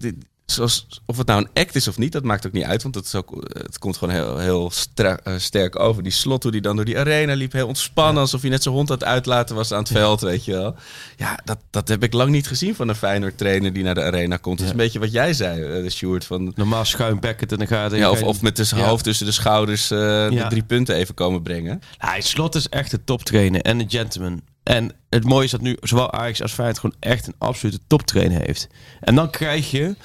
Zoals, 0.46 0.88
of 1.06 1.18
het 1.18 1.28
nou 1.28 1.42
een 1.42 1.62
act 1.64 1.76
is 1.76 1.88
of 1.88 1.98
niet, 1.98 2.12
dat 2.12 2.24
maakt 2.24 2.48
ook 2.48 2.52
niet 2.52 2.64
uit. 2.64 2.84
Want 2.84 2.96
het, 2.96 3.06
is 3.06 3.16
ook, 3.16 3.46
het 3.48 3.78
komt 3.80 3.98
gewoon 3.98 4.14
heel, 4.14 4.38
heel 4.38 4.72
stra- 4.72 5.20
eh, 5.24 5.34
sterk 5.38 5.80
over. 5.80 6.04
Die 6.04 6.12
slot, 6.12 6.44
hoe 6.44 6.52
die 6.52 6.62
dan 6.62 6.76
door 6.76 6.86
die 6.86 6.98
arena 6.98 7.34
liep. 7.34 7.52
Heel 7.52 7.68
ontspannen, 7.68 8.22
alsof 8.22 8.42
hij 8.42 8.50
net 8.50 8.64
zijn 8.64 8.76
hond 8.76 8.90
aan 8.90 8.98
het 8.98 9.06
uitlaten 9.06 9.56
was 9.56 9.72
aan 9.72 9.80
het 9.80 9.88
veld, 9.88 10.22
weet 10.22 10.46
je 10.46 10.52
wel. 10.52 10.76
Ja, 11.16 11.40
dat, 11.44 11.58
dat 11.70 11.88
heb 11.88 12.04
ik 12.04 12.14
lang 12.14 12.32
niet 12.32 12.48
gezien 12.48 12.76
van 12.76 12.88
een 12.88 12.96
Feyenoord 12.96 13.38
trainer 13.38 13.74
die 13.74 13.84
naar 13.84 13.96
de 13.96 14.04
arena 14.04 14.38
komt. 14.38 14.58
Dat 14.58 14.66
is 14.66 14.72
een 14.72 14.78
beetje 14.78 15.00
wat 15.00 15.12
jij 15.12 15.34
zei, 15.34 15.62
eh, 15.64 15.84
de 15.84 15.90
Sjoerd. 15.90 16.26
Van, 16.26 16.52
Normaal 16.56 16.86
schuimbekkend 16.86 17.52
en 17.52 17.58
dan 17.58 17.68
gaat 17.68 17.92
ja, 17.92 18.10
of, 18.10 18.24
of 18.24 18.42
met 18.42 18.68
zijn 18.68 18.82
hoofd 18.82 19.04
tussen 19.04 19.26
de 19.26 19.32
schouders 19.32 19.92
eh, 19.92 19.98
de 20.30 20.46
drie 20.50 20.64
punten 20.64 20.96
even 20.96 21.14
komen 21.14 21.42
brengen. 21.42 21.82
Hij 21.98 22.22
Slot 22.22 22.56
is 22.56 22.70
echt 22.70 22.94
een 22.94 23.04
toptrainer 23.04 23.62
en 23.62 23.80
een 23.80 23.90
gentleman. 23.90 24.42
En 24.64 24.92
het 25.10 25.24
mooie 25.24 25.44
is 25.44 25.52
dat 25.52 25.62
nu 25.62 25.78
zowel 25.82 26.12
Ajax 26.12 26.42
als 26.42 26.54
Feyenoord 26.54 26.80
gewoon 26.80 26.96
echt 27.00 27.28
een 27.28 27.36
absolute 27.38 27.80
toptrainer 27.88 28.42
heeft. 28.46 28.68
En 29.02 29.16
dan 29.16 29.30
krijg 29.30 29.72
je 29.72 29.96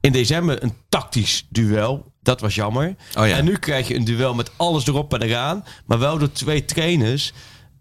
in 0.00 0.12
december 0.12 0.62
een 0.62 0.74
tactisch 0.88 1.46
duel. 1.48 2.12
Dat 2.22 2.40
was 2.40 2.54
jammer. 2.54 2.94
Oh 3.18 3.26
ja. 3.26 3.36
En 3.36 3.44
nu 3.44 3.56
krijg 3.56 3.88
je 3.88 3.94
een 3.94 4.04
duel 4.04 4.34
met 4.34 4.50
alles 4.56 4.86
erop 4.86 5.14
en 5.14 5.22
eraan. 5.22 5.64
Maar 5.86 5.98
wel 5.98 6.18
door 6.18 6.32
twee 6.32 6.64
trainers 6.64 7.32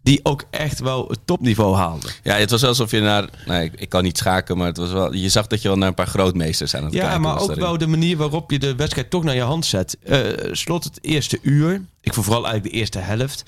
die 0.04 0.20
ook 0.24 0.44
echt 0.50 0.80
wel 0.80 1.08
het 1.08 1.20
topniveau 1.26 1.76
haalden. 1.76 2.12
Ja, 2.24 2.36
het 2.36 2.50
was 2.52 2.64
alsof 2.64 2.92
je 2.92 3.00
naar... 3.00 3.30
Nee, 3.46 3.64
ik, 3.66 3.74
ik 3.82 3.90
kan 3.90 4.04
niet 4.04 4.18
schaken, 4.18 4.58
maar 4.58 4.68
het 4.68 4.78
was 4.78 4.92
wel, 4.92 5.14
je 5.14 5.30
zag 5.30 5.48
dat 5.48 5.62
je 5.62 5.68
wel 5.68 5.78
naar 5.78 5.88
een 5.88 5.94
paar 5.94 6.08
grootmeesters 6.08 6.76
aan 6.76 6.84
het 6.84 6.94
Ja, 6.94 7.02
kijken 7.02 7.22
maar 7.22 7.34
was 7.34 7.42
ook 7.42 7.48
daarin. 7.48 7.66
wel 7.66 7.78
de 7.78 7.88
manier 7.88 8.18
waarop 8.18 8.52
je 8.52 8.60
de 8.60 8.76
wedstrijd 8.76 9.10
toch 9.10 9.24
naar 9.24 9.36
je 9.36 9.42
hand 9.42 9.66
zet. 9.66 9.98
Eh, 10.04 10.20
slot 10.52 10.84
het 10.84 11.00
eerste 11.02 11.40
uur. 11.42 11.82
Ik 12.02 12.14
vond 12.14 12.26
vooral 12.26 12.44
eigenlijk 12.44 12.74
de 12.74 12.80
eerste 12.80 13.00
helft. 13.00 13.44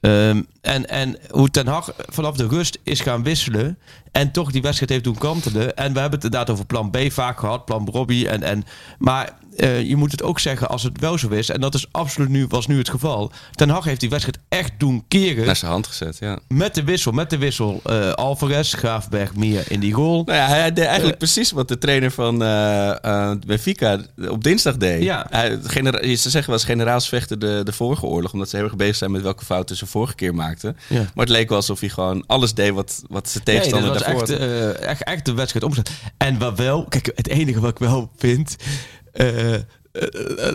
Ehm, 0.00 0.42
en, 0.60 0.88
en 0.88 1.18
hoe 1.30 1.50
Ten 1.50 1.66
Hag 1.66 1.92
vanaf 1.96 2.36
de 2.36 2.48
rust 2.48 2.78
is 2.82 3.00
gaan 3.00 3.22
wisselen. 3.22 3.78
En 4.12 4.32
toch 4.32 4.50
die 4.50 4.62
wedstrijd 4.62 4.90
heeft 4.90 5.04
doen 5.04 5.18
kantelen. 5.18 5.76
En 5.76 5.92
we 5.92 6.00
hebben 6.00 6.18
het 6.18 6.24
inderdaad 6.24 6.50
over 6.50 6.66
plan 6.66 6.90
B 6.90 6.98
vaak 7.08 7.38
gehad. 7.38 7.64
Plan 7.64 7.88
Robbie. 7.92 8.28
En, 8.28 8.42
en, 8.42 8.64
maar 8.98 9.38
eh, 9.58 9.82
je 9.88 9.96
moet 9.96 10.10
het 10.10 10.22
ook 10.22 10.38
zeggen 10.40 10.68
als 10.68 10.82
het 10.82 11.00
wel 11.00 11.18
zo 11.18 11.28
is. 11.28 11.48
En 11.50 11.60
dat 11.60 11.74
is 11.74 11.86
absoluut 11.90 12.28
nu, 12.28 12.46
was 12.48 12.66
nu 12.66 12.78
het 12.78 12.88
geval. 12.90 13.32
Ten 13.52 13.68
Hag 13.68 13.84
heeft 13.84 14.00
die 14.00 14.10
wedstrijd 14.10 14.38
echt 14.48 14.72
doen 14.78 15.04
keren. 15.08 15.46
Naar 15.46 15.56
zijn 15.56 15.70
hand 15.70 15.86
gezet, 15.86 16.16
ja. 16.20 16.38
Met 16.48 16.74
de 16.74 16.84
wissel. 16.84 17.12
Met 17.12 17.30
de 17.30 17.38
wissel. 17.38 17.80
eh, 17.84 18.12
Alvarez, 18.12 18.74
Graafberg, 18.74 19.34
Meer 19.34 19.64
in 19.68 19.80
die 19.80 19.92
goal. 19.92 20.22
Nou 20.24 20.38
ja, 20.38 20.46
hij 20.46 20.72
deed 20.72 20.84
eigenlijk 20.84 21.18
precies 21.18 21.50
wat 21.50 21.68
de 21.68 21.78
trainer 21.78 22.10
van 22.10 22.42
eh 22.42 23.04
eh, 23.04 23.30
Benfica 23.46 23.98
op 24.28 24.44
dinsdag 24.44 24.76
deed. 24.76 25.02
Ja. 25.02 25.26
Hij, 25.30 25.58
genera- 25.64 26.02
ze 26.16 26.30
zeggen 26.30 26.46
wel 26.50 26.54
eens 26.58 26.64
generaals 26.68 27.08
vechten 27.08 27.38
de, 27.40 27.60
de 27.64 27.72
vorige 27.72 28.06
oorlog, 28.06 28.32
omdat 28.32 28.48
ze 28.48 28.56
heel 28.56 28.64
erg 28.64 28.76
bezig 28.76 28.96
zijn 28.96 29.10
met 29.10 29.22
welke 29.22 29.44
fouten 29.44 29.76
ze 29.76 29.86
vorige 29.86 30.14
keer 30.14 30.34
maakten. 30.34 30.76
Ja. 30.88 30.96
Maar 30.98 31.26
het 31.26 31.28
leek 31.28 31.48
wel 31.48 31.56
alsof 31.58 31.80
hij 31.80 31.88
gewoon 31.88 32.24
alles 32.26 32.54
deed 32.54 32.72
wat, 32.72 33.02
wat 33.08 33.28
zijn 33.28 33.42
Nee, 33.44 33.54
tegenstander 33.54 33.92
dat 33.92 33.98
was 34.06 34.06
daarvoor 34.14 34.28
echt, 34.36 34.40
eh, 34.80 34.88
echt, 34.88 35.02
echt 35.04 35.24
de 35.24 35.32
wedstrijd 35.34 35.64
omzet. 35.64 35.90
En 36.16 36.38
wat 36.38 36.58
wel, 36.58 36.84
kijk, 36.88 37.10
het 37.14 37.28
enige 37.28 37.60
wat 37.60 37.70
ik 37.70 37.78
wel 37.78 38.10
vind, 38.16 38.56
eh, 38.58 38.66
eh, 38.66 38.74
eh, 38.74 38.97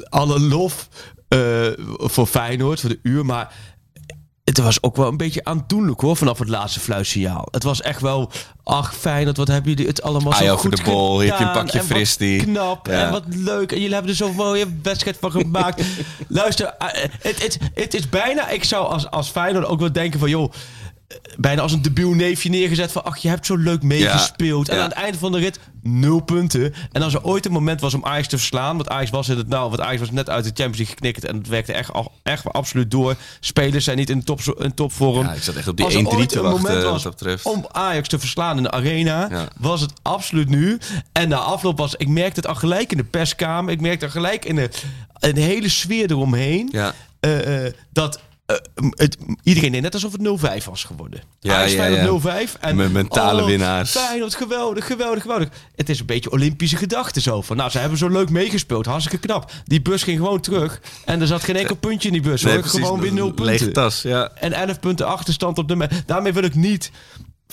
alle 0.10 0.40
lof 0.40 0.90
eh, 1.28 1.68
voor 1.98 2.26
Feyenoord, 2.26 2.80
voor 2.80 2.90
de 2.90 3.00
uur, 3.04 3.26
maar 3.26 3.54
het 4.44 4.58
was 4.58 4.84
ook 4.84 4.96
wel 4.96 5.08
een 5.08 5.18
beetje 5.18 5.44
aandoenlijk 5.44 6.02
hoor, 6.02 6.18
vanaf 6.18 6.40
het 6.40 6.50
laatste 6.50 6.80
fluitsignaal. 6.80 7.48
Het 7.52 7.64
was 7.64 7.82
echt 7.82 8.02
wel, 8.02 8.32
ach 8.64 8.96
Feyenoord, 8.96 9.38
wat 9.38 9.48
hebben 9.48 9.72
jullie 9.72 9.88
het 9.88 10.02
allemaal 10.02 10.34
zo 10.34 10.58
goed 10.58 10.78
de 10.78 10.84
bol, 10.84 11.20
heb 11.20 11.28
je 11.28 11.32
een 11.32 11.38
gedaan 11.38 11.54
pakje 11.54 11.80
en 11.80 11.88
wat 11.88 11.98
fristie. 11.98 12.44
knap 12.44 12.88
Ja. 12.88 13.06
en 13.06 13.12
wat 13.12 13.24
leuk. 13.28 13.72
En 13.72 13.78
jullie 13.78 13.94
hebben 13.94 14.12
er 14.12 14.18
zo'n 14.18 14.36
mooie 14.36 14.66
wedstrijd 14.84 15.18
van 15.20 15.32
gemaakt. 15.32 15.84
Luister, 16.28 16.66
eh, 16.66 16.88
het, 17.22 17.44
het, 17.44 17.58
het 17.74 17.94
is 17.94 18.10
bijna, 18.10 18.50
ik 18.50 18.64
zou 18.64 18.88
als, 18.88 19.10
als 19.10 19.30
Feyenoord 19.30 19.66
ook 19.66 19.80
wel 19.80 19.92
denken 19.92 20.20
van 20.20 20.30
joh, 20.30 20.54
bijna 21.38 21.62
als 21.62 21.72
een 21.72 21.82
debiel 21.82 22.12
neefje 22.14 22.50
neergezet 22.50 22.92
van... 22.92 23.04
ach, 23.04 23.18
je 23.18 23.28
hebt 23.30 23.46
zo 23.46 23.56
leuk 23.56 23.84
meegespeeld. 23.84 24.70
En 24.70 24.76
ja. 24.76 24.84
aan 24.84 24.90
het 24.90 24.98
einde 24.98 25.18
van 25.18 25.32
de 25.32 25.38
rit 25.40 25.60
nul 25.82 26.20
punten. 26.20 26.74
En 26.92 27.02
als 27.02 27.14
er 27.14 27.24
ooit 27.24 27.46
een 27.46 27.52
moment 27.52 27.82
was 27.82 27.94
om 27.94 28.06
Ajax 28.06 28.28
te 28.28 28.38
verslaan... 28.38 28.76
want 28.76 28.90
Ajax 28.90 29.10
was 29.10 29.30
in 29.30 29.38
het 29.38 29.48
nou, 29.48 29.70
want 29.70 29.82
Ajax 29.82 30.00
was 30.00 30.12
net 30.12 30.30
uit 30.30 30.44
de 30.44 30.50
Champions 30.50 30.78
League 30.78 30.96
geknikkerd... 30.96 31.26
en 31.26 31.38
het 31.38 31.48
werkte 31.48 31.74
echt, 31.74 31.94
al- 31.94 32.12
echt 32.24 32.54
absoluut 32.54 32.92
door. 32.92 33.16
Spelers 33.40 33.84
zijn 33.84 33.98
niet 33.98 34.10
in, 34.10 34.24
top, 34.24 34.40
in 34.58 34.74
topvorm. 34.74 35.26
Ja, 35.26 35.34
ik 35.34 35.44
zat 35.44 35.56
echt 35.56 35.68
op 35.68 35.78
die 35.78 35.86
Als 35.86 35.94
er 35.96 36.02
1-3 36.02 36.04
ooit 36.06 36.30
te 36.30 36.38
een 36.38 36.44
wachten, 36.44 36.62
moment 36.62 36.84
wat 36.84 37.04
was 37.04 37.04
dat 37.04 37.44
om 37.44 37.66
Ajax 37.72 38.08
te 38.08 38.20
verslaan 38.20 38.58
in 38.58 38.64
de 38.64 38.72
arena, 38.72 39.28
Ja. 39.30 39.48
was 39.60 39.82
het 39.82 39.94
absoluut 40.02 40.50
nu. 40.50 40.78
En 41.12 41.30
na 41.30 41.38
afloop 41.38 41.78
was, 41.78 41.96
ik 41.96 42.08
merkte 42.08 42.40
het 42.40 42.50
al 42.50 42.56
gelijk 42.56 42.92
in 42.92 42.98
de 42.98 43.04
perskamer. 43.04 43.72
Ik 43.72 43.82
merkte 43.82 44.06
het 44.06 44.14
gelijk 44.14 44.46
in 44.46 44.56
de, 44.56 44.70
de 45.20 45.42
hele 45.42 45.70
sfeer 45.70 46.12
eromheen. 46.12 46.72
Eh, 47.20 47.66
eh, 47.66 47.74
dat 47.92 48.20
het, 48.90 49.18
iedereen 49.44 49.72
deed 49.72 49.82
net 49.82 49.94
alsof 49.94 50.12
het 50.12 50.62
0-5 50.62 50.66
was 50.66 50.84
geworden. 50.84 51.22
Ja, 51.40 51.56
Ajax 51.56 51.72
ja, 51.74 51.86
ja. 51.86 52.48
0-5. 52.48 52.60
En, 52.60 52.76
Met 52.76 52.92
mentale 52.92 53.42
oh, 53.42 53.48
winnaars. 53.48 53.92
Feyenoord, 53.92 54.36
geweldig, 54.36 54.86
geweldig, 54.88 55.22
geweldig. 55.22 55.50
Het 55.76 55.90
is 55.90 56.00
een 56.00 56.06
beetje 56.06 56.32
Olympische 56.32 56.78
gedachten 56.78 57.22
zo. 57.22 57.42
Van, 57.42 57.58
nou, 57.58 57.70
ze 57.70 57.78
hebben 57.78 57.98
zo 57.98 58.10
leuk 58.10 58.30
meegespeeld. 58.30 58.86
Hartstikke 58.86 59.28
knap. 59.28 59.52
Die 59.66 59.82
bus 59.82 60.04
ging 60.04 60.18
gewoon 60.18 60.42
terug. 60.42 60.82
En 61.06 61.22
er 61.22 61.28
zat 61.28 61.44
geen 61.44 61.56
enkel 61.56 61.76
puntje 61.76 62.08
in 62.08 62.14
die 62.14 62.24
bus. 62.24 62.42
Nee, 62.42 62.54
hoor. 62.54 62.62
precies, 62.62 62.80
gewoon 62.80 63.00
weer 63.00 63.10
een 63.10 63.16
0 63.16 63.26
punten. 63.28 63.46
Lege 63.46 63.72
tas, 63.72 64.02
ja. 64.02 64.32
En 64.36 64.54
11 64.54 64.80
punten 64.80 65.08
achterstand 65.08 65.58
op 65.58 65.68
de... 65.68 65.76
me- 65.76 65.90
Daarmee 66.06 66.34
wil 66.34 66.44
ik 66.44 66.56
niet... 66.56 66.92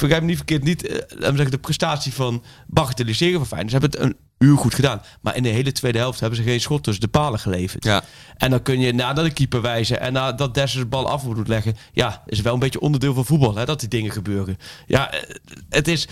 Vergrijp 0.00 0.22
me 0.22 0.28
niet 0.28 0.36
verkeerd, 0.36 0.64
niet 0.64 0.86
eh, 0.86 0.96
zeggen, 1.18 1.50
de 1.50 1.58
prestatie 1.58 2.12
van 2.12 2.42
bagatelliseren 2.66 3.38
van 3.38 3.46
Feyenoord. 3.46 3.72
Ze 3.72 3.78
hebben 3.78 4.00
het 4.00 4.08
een 4.08 4.48
uur 4.48 4.56
goed 4.56 4.74
gedaan. 4.74 5.02
Maar 5.20 5.36
in 5.36 5.42
de 5.42 5.48
hele 5.48 5.72
tweede 5.72 5.98
helft 5.98 6.20
hebben 6.20 6.38
ze 6.38 6.44
geen 6.44 6.60
schot 6.60 6.82
tussen 6.82 7.02
de 7.02 7.10
palen 7.10 7.38
geleverd. 7.38 7.84
Ja. 7.84 8.02
En 8.36 8.50
dan 8.50 8.62
kun 8.62 8.80
je 8.80 8.92
nadat 8.92 9.24
de 9.24 9.30
keeper 9.30 9.60
wijzen 9.60 10.00
en 10.00 10.12
nadat 10.12 10.54
Dessers 10.54 10.82
de 10.82 10.88
bal 10.88 11.08
af 11.08 11.24
moet 11.24 11.48
leggen. 11.48 11.76
Ja, 11.92 12.22
is 12.26 12.40
wel 12.40 12.54
een 12.54 12.58
beetje 12.58 12.80
onderdeel 12.80 13.14
van 13.14 13.24
voetbal, 13.24 13.56
hè, 13.56 13.64
dat 13.64 13.80
die 13.80 13.88
dingen 13.88 14.10
gebeuren. 14.10 14.56
Ja, 14.86 15.10
eh, 15.12 15.20
het 15.68 15.88
is... 15.88 16.08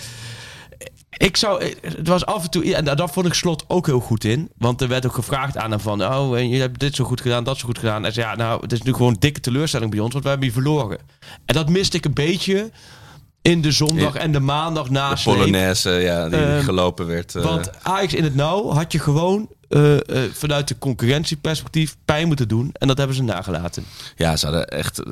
Ik 1.11 1.37
zou, 1.37 1.63
eh, 1.63 1.75
het 1.81 2.09
was 2.09 2.27
af 2.27 2.45
en 2.45 2.51
toe, 2.51 2.75
en 2.75 2.85
daar 2.85 3.11
vond 3.11 3.27
ik 3.27 3.35
slot 3.35 3.65
ook 3.69 3.87
heel 3.87 4.01
goed 4.01 4.25
in. 4.25 4.51
Want 4.57 4.81
er 4.81 4.89
werd 4.89 5.07
ook 5.07 5.15
gevraagd 5.15 5.57
aan 5.57 5.71
hem 5.71 5.81
van, 5.81 6.05
oh, 6.05 6.39
je 6.39 6.61
hebt 6.61 6.79
dit 6.81 6.95
zo 6.95 7.05
goed 7.05 7.21
gedaan, 7.21 7.45
dat 7.45 7.59
zo 7.59 7.67
goed 7.67 7.79
gedaan. 7.79 8.05
En 8.05 8.13
zei, 8.13 8.27
ja, 8.27 8.37
nou, 8.37 8.61
het 8.61 8.73
is 8.73 8.83
nu 8.83 8.93
gewoon 8.93 9.13
een 9.13 9.21
dikke 9.21 9.41
teleurstelling 9.41 9.91
bij 9.91 10.01
ons, 10.01 10.13
want 10.13 10.25
we 10.25 10.31
hebben 10.31 10.49
hier 10.49 10.57
verloren. 10.63 10.99
En 11.45 11.55
dat 11.55 11.69
miste 11.69 11.97
ik 11.97 12.05
een 12.05 12.15
beetje 12.15 12.71
in 13.49 13.61
de 13.63 13.73
zondag 13.73 14.15
en 14.15 14.33
de 14.33 14.41
maandag 14.41 14.91
na 14.91 15.15
De. 15.15 15.21
Polonaise, 15.25 15.91
ja, 15.91 16.29
die 16.29 16.39
Ehm, 16.39 16.63
gelopen 16.65 17.07
werd. 17.07 17.35
eh, 17.35 17.43
Want 17.43 17.71
Ajax 17.83 18.15
in 18.15 18.25
het 18.25 18.35
nauw 18.35 18.71
had 18.71 18.93
je 18.93 18.99
gewoon 18.99 19.49
eh, 19.69 19.95
eh, 19.95 20.31
vanuit 20.33 20.69
de 20.69 20.79
concurrentieperspectief 20.79 21.97
pijn 22.05 22.27
moeten 22.27 22.49
doen. 22.49 22.71
En 22.73 22.89
dat 22.89 22.99
hebben 22.99 23.17
ze 23.17 23.23
nagelaten. 23.23 23.85
Ja, 24.17 24.37
ze 24.37 24.47
hadden 24.47 24.67
echt 24.69 25.03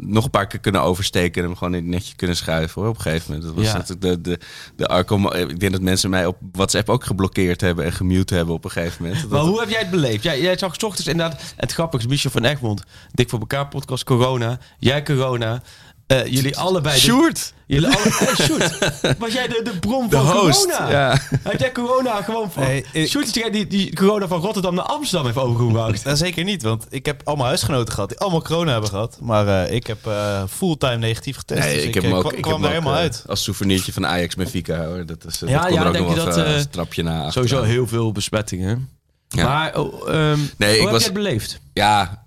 nog 0.00 0.24
een 0.24 0.30
paar 0.30 0.46
keer 0.46 0.60
kunnen 0.60 0.80
oversteken 0.82 1.42
en 1.42 1.48
hem 1.48 1.56
gewoon 1.58 1.74
in 1.74 1.82
het 1.82 1.90
netje 1.92 2.14
kunnen 2.16 2.36
schuiven 2.36 2.80
hoor, 2.82 2.90
op 2.90 2.96
een 2.96 3.02
gegeven 3.02 3.24
moment. 3.34 3.46
Dat 3.46 3.54
was 3.56 3.72
Ja. 3.72 3.76
natuurlijk 3.78 4.24
de, 4.24 4.30
de, 4.30 4.38
de 4.76 4.86
Arco, 4.86 5.28
ik 5.32 5.60
denk 5.60 5.72
dat 5.72 5.80
mensen 5.80 6.10
mij 6.10 6.26
op 6.26 6.36
WhatsApp 6.52 6.88
ook 6.88 7.04
geblokkeerd 7.04 7.60
hebben 7.60 7.84
en 7.84 7.92
gemute 7.92 8.34
hebben 8.34 8.54
op 8.54 8.64
een 8.64 8.70
gegeven 8.70 9.02
moment. 9.04 9.20
Dat- 9.22 9.30
Maar 9.30 9.40
hoe 9.40 9.60
heb 9.60 9.68
jij 9.68 9.78
het 9.80 9.90
beleefd? 9.90 10.22
Jij, 10.22 10.40
jij 10.40 10.58
zag 10.58 10.74
's 10.74 10.82
ochtends 10.82 11.08
inderdaad... 11.10 11.40
Het 11.56 11.72
grappige 11.72 12.02
is, 12.04 12.08
Michel 12.10 12.30
van 12.30 12.44
Egmond, 12.44 12.82
Dik 13.12 13.28
voor 13.30 13.38
elkaar 13.40 13.68
podcast, 13.68 14.04
corona. 14.04 14.58
Jij 14.78 15.02
corona. 15.02 15.62
Eh, 16.06 16.26
jullie 16.26 16.56
allebei... 16.56 16.94
de- 16.94 17.00
Sjoerd! 17.00 17.54
Jullie 17.66 17.88
alle, 17.88 17.98
hey, 18.08 18.34
Sjoerd, 18.46 18.78
was 19.18 19.32
jij 19.32 19.48
de, 19.48 19.60
de 19.64 19.78
bron 19.78 20.08
De 20.08 20.16
van 20.16 20.26
host, 20.26 20.66
corona? 20.66 20.90
ja. 20.90 21.18
Heb 21.42 21.60
jij 21.60 21.72
corona 21.72 22.22
gewoon 22.22 22.50
van... 22.52 22.62
Ik- 22.92 23.08
Sjoerd 23.08 23.52
die, 23.52 23.66
die 23.66 23.94
corona 23.94 24.26
van 24.28 24.40
Rotterdam 24.40 24.74
naar 24.74 24.84
Amsterdam 24.84 25.26
heeft 25.26 25.38
overgebracht. 25.38 26.04
Nou, 26.04 26.16
zeker 26.16 26.44
niet, 26.44 26.62
want 26.62 26.86
ik 26.90 27.06
heb 27.06 27.20
allemaal 27.24 27.46
huisgenoten 27.46 27.94
gehad 27.94 28.08
die 28.08 28.18
allemaal 28.18 28.42
corona 28.42 28.70
hebben 28.72 28.90
gehad. 28.90 29.18
Maar 29.20 29.64
eh, 29.64 29.74
ik 29.74 29.86
heb 29.86 30.06
eh, 30.06 30.42
fulltime 30.50 30.96
negatief 30.96 31.36
getest. 31.36 31.60
Nee, 31.60 31.74
dus 31.74 31.84
ik 31.84 31.94
heb 31.94 32.04
ook, 32.12 32.20
kwa- 32.20 32.32
ik 32.36 32.42
kwam 32.42 32.52
heb 32.52 32.62
daar 32.62 32.72
helemaal 32.72 32.94
uit. 32.94 33.24
als 33.26 33.42
souvenirtje 33.42 33.92
van 33.92 34.06
Ajax 34.06 34.34
Benfica 34.34 34.84
hoor. 34.84 35.06
Dat, 35.06 35.24
is, 35.24 35.38
Ja, 35.40 35.46
dat 35.46 35.60
komt 35.60 35.74
ja, 35.74 35.80
er 35.80 35.86
ook 35.86 35.92
denk 35.92 36.04
nog 36.06 36.14
je 36.14 36.24
wel 36.24 36.34
dat, 36.34 36.36
even 36.44 36.54
als 36.54 36.66
trapje 36.70 37.02
na. 37.02 37.30
Sowieso 37.30 37.62
heel 37.62 37.86
veel 37.86 38.12
besmettingen. 38.12 38.88
Ja. 39.28 39.44
Maar 39.44 39.78
oh, 39.78 40.08
ehm, 40.14 40.38
Nee, 40.56 40.72
ik 40.72 40.76
hoe 40.76 40.82
heb 40.82 40.90
was- 40.90 41.04
jij 41.04 41.12
het 41.12 41.12
beleefd? 41.12 41.60
Ja, 41.72 42.26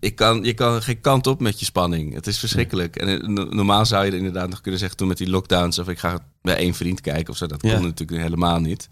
ik 0.00 0.16
kan, 0.16 0.44
je 0.44 0.54
kan 0.54 0.82
geen 0.82 1.00
kant 1.00 1.26
op 1.26 1.40
met 1.40 1.58
je 1.58 1.64
spanning. 1.64 2.14
Het 2.14 2.26
is 2.26 2.38
verschrikkelijk. 2.38 2.96
En 2.96 3.08
eh, 3.08 3.28
no- 3.28 3.44
normaal 3.50 3.86
zou 3.86 4.04
je 4.04 4.10
er 4.10 4.16
inderdaad 4.16 4.48
nog 4.48 4.60
kunnen 4.60 4.80
zeggen 4.80 4.98
toen 4.98 5.08
met 5.08 5.16
die 5.18 5.30
lockdowns... 5.30 5.78
of 5.78 5.88
ik 5.88 5.98
ga 5.98 6.18
bij 6.42 6.56
één 6.56 6.74
vriend 6.74 7.00
kijken 7.00 7.28
of 7.32 7.36
zo. 7.36 7.46
Dat 7.46 7.62
Ja. 7.62 7.74
kon 7.74 7.82
natuurlijk 7.82 8.22
helemaal 8.22 8.60
niet. 8.60 8.88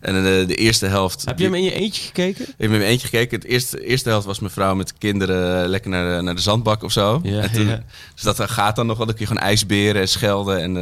En 0.00 0.16
eh, 0.16 0.22
de 0.46 0.54
eerste 0.54 0.86
helft... 0.86 1.24
Heb 1.24 1.38
je 1.38 1.44
hem 1.44 1.54
in 1.54 1.62
je 1.62 1.72
eentje 1.72 2.02
gekeken? 2.02 2.42
Ik 2.44 2.54
heb 2.58 2.70
met 2.70 2.78
mijn 2.78 2.90
eentje 2.90 3.08
gekeken. 3.08 3.38
Het 3.38 3.48
eerste, 3.48 3.76
de 3.76 3.84
eerste 3.84 4.08
helft 4.08 4.26
was 4.26 4.38
mijn 4.38 4.52
vrouw 4.52 4.74
met 4.74 4.88
de 4.88 4.94
kinderen 4.98 5.62
eh, 5.62 5.68
lekker 5.68 5.90
naar 5.90 6.16
de, 6.16 6.22
naar 6.22 6.34
de 6.34 6.40
zandbak 6.40 6.82
of 6.82 6.92
zo. 6.92 7.20
Ja, 7.22 7.40
en 7.40 7.52
toen, 7.52 7.66
ja. 7.66 7.82
Dus 8.14 8.22
dat 8.22 8.50
gaat 8.50 8.76
dan 8.76 8.86
nog 8.86 8.96
wel. 8.96 9.06
Dan 9.06 9.14
kun 9.14 9.24
je 9.24 9.30
gewoon 9.32 9.48
ijsberen 9.48 10.00
en 10.00 10.08
schelden. 10.08 10.62
En, 10.62 10.76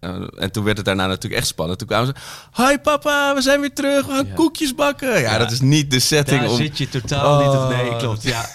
eh, 0.00 0.26
en 0.42 0.52
toen 0.52 0.64
werd 0.64 0.76
het 0.76 0.86
daarna 0.86 1.06
natuurlijk 1.06 1.34
echt 1.40 1.46
spannend. 1.46 1.78
Toen 1.78 1.88
kwamen 1.88 2.06
ze... 2.06 2.14
Hoi 2.62 2.78
papa, 2.78 3.34
we 3.34 3.40
zijn 3.40 3.60
weer 3.60 3.72
terug. 3.72 4.06
We 4.06 4.12
gaan 4.12 4.26
Ja. 4.26 4.34
koekjes 4.34 4.74
bakken. 4.74 5.20
Ja, 5.20 5.38
dat 5.38 5.50
is 5.50 5.60
niet 5.60 5.90
de 5.90 6.00
setting 6.00 6.40
Daar 6.40 6.50
om... 6.50 6.56
zit 6.56 6.78
je 6.78 6.88
totaal 6.88 7.38
niet 7.38 7.56
op. 7.62 7.68
Nee, 7.68 7.90
Oh. 7.90 7.98
klopt. 7.98 8.22
Ja. 8.32 8.46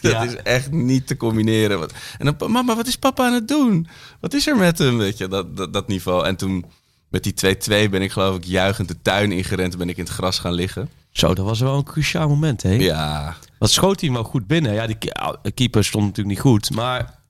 Dat 0.00 0.24
is 0.24 0.36
echt 0.42 0.70
niet 0.70 1.06
te 1.06 1.16
combineren. 1.16 1.78
Wat- 1.78 1.92
En 2.18 2.34
dan, 2.38 2.50
mama, 2.52 2.76
wat 2.76 2.86
is 2.86 2.96
papa 2.96 3.26
aan 3.26 3.32
het 3.32 3.48
doen? 3.48 3.88
Wat 4.20 4.34
is 4.34 4.46
er 4.46 4.56
met 4.56 4.78
hem? 4.78 4.98
Weet 4.98 5.18
je, 5.18 5.28
dat, 5.28 5.56
dat, 5.56 5.72
dat 5.72 5.88
niveau. 5.88 6.26
En 6.26 6.36
toen 6.36 6.64
met 7.12 7.22
die 7.22 7.34
2-2 7.86 7.90
ben 7.90 8.02
ik 8.02 8.12
geloof 8.12 8.36
ik 8.36 8.44
juichend 8.44 8.88
de 8.88 9.02
tuin 9.02 9.32
ingerend. 9.32 9.72
en 9.72 9.78
ben 9.78 9.88
ik 9.88 9.96
in 9.96 10.04
het 10.04 10.12
gras 10.12 10.38
gaan 10.38 10.52
liggen. 10.52 10.88
Zo, 11.10 11.34
dat 11.34 11.44
was 11.44 11.60
wel 11.60 11.76
een 11.76 11.84
cruciaal 11.84 12.28
moment, 12.28 12.62
hè? 12.62 12.70
Ja. 12.70 13.36
Wat 13.58 13.70
schoot 13.70 14.00
hij 14.00 14.10
wel 14.10 14.24
goed 14.24 14.46
binnen? 14.46 14.72
Ja, 14.72 14.86
die 14.86 14.96
ke- 14.98 15.36
de 15.42 15.50
keeper 15.50 15.84
stond 15.84 16.04
natuurlijk 16.06 16.36
niet 16.36 16.44
goed, 16.44 16.70
maar... 16.70 17.20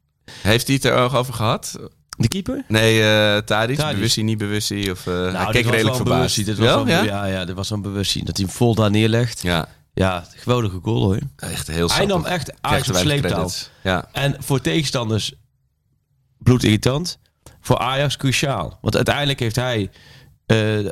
Heeft 0.42 0.66
hij 0.66 0.76
het 0.76 0.84
er 0.84 0.94
ook 0.94 1.12
over 1.14 1.34
gehad? 1.34 1.78
De 2.16 2.28
keeper? 2.28 2.64
Nee, 2.68 3.00
eh 3.02 3.38
Tadic, 3.38 3.76
Tadic. 3.76 3.94
bewust 3.94 4.14
hij, 4.14 4.24
niet 4.24 4.38
bewust 4.38 4.68
hij? 4.68 4.90
Of, 4.90 5.04
hij 5.04 5.14
Nou, 5.14 5.52
dit 5.52 5.62
keek 5.62 5.70
redelijk 5.72 5.96
verbaasd. 5.96 6.36
Dit 6.36 6.46
was 6.46 6.56
Wel? 6.66 6.86
ja? 6.86 7.02
ja? 7.02 7.24
Ja, 7.24 7.44
dit 7.44 7.54
was 7.56 7.70
een 7.70 7.82
bewustzijn. 7.82 8.24
Dat 8.24 8.36
hij 8.36 8.46
hem 8.46 8.54
vol 8.54 8.74
daar 8.74 8.90
neerlegt. 8.90 9.42
Ja, 9.42 9.68
Ja, 9.94 10.26
geweldige 10.36 10.78
goal 10.82 11.02
hoor. 11.02 11.18
echt 11.36 11.66
heel 11.66 11.88
Hij 11.88 11.96
sappig. 11.96 12.14
nam 12.14 12.24
echt 12.24 12.52
Ajax 12.60 12.86
te 12.86 13.42
op. 13.44 13.52
Ja. 13.82 14.08
En 14.12 14.36
voor 14.38 14.60
tegenstanders 14.60 15.32
bloedirritant. 16.38 17.18
Voor 17.64 17.78
Ajax 17.78 18.16
cruciaal. 18.16 18.78
Want 18.80 18.96
uiteindelijk 18.96 19.40
heeft 19.40 19.56
hij 19.56 19.90
eh, 20.46 20.86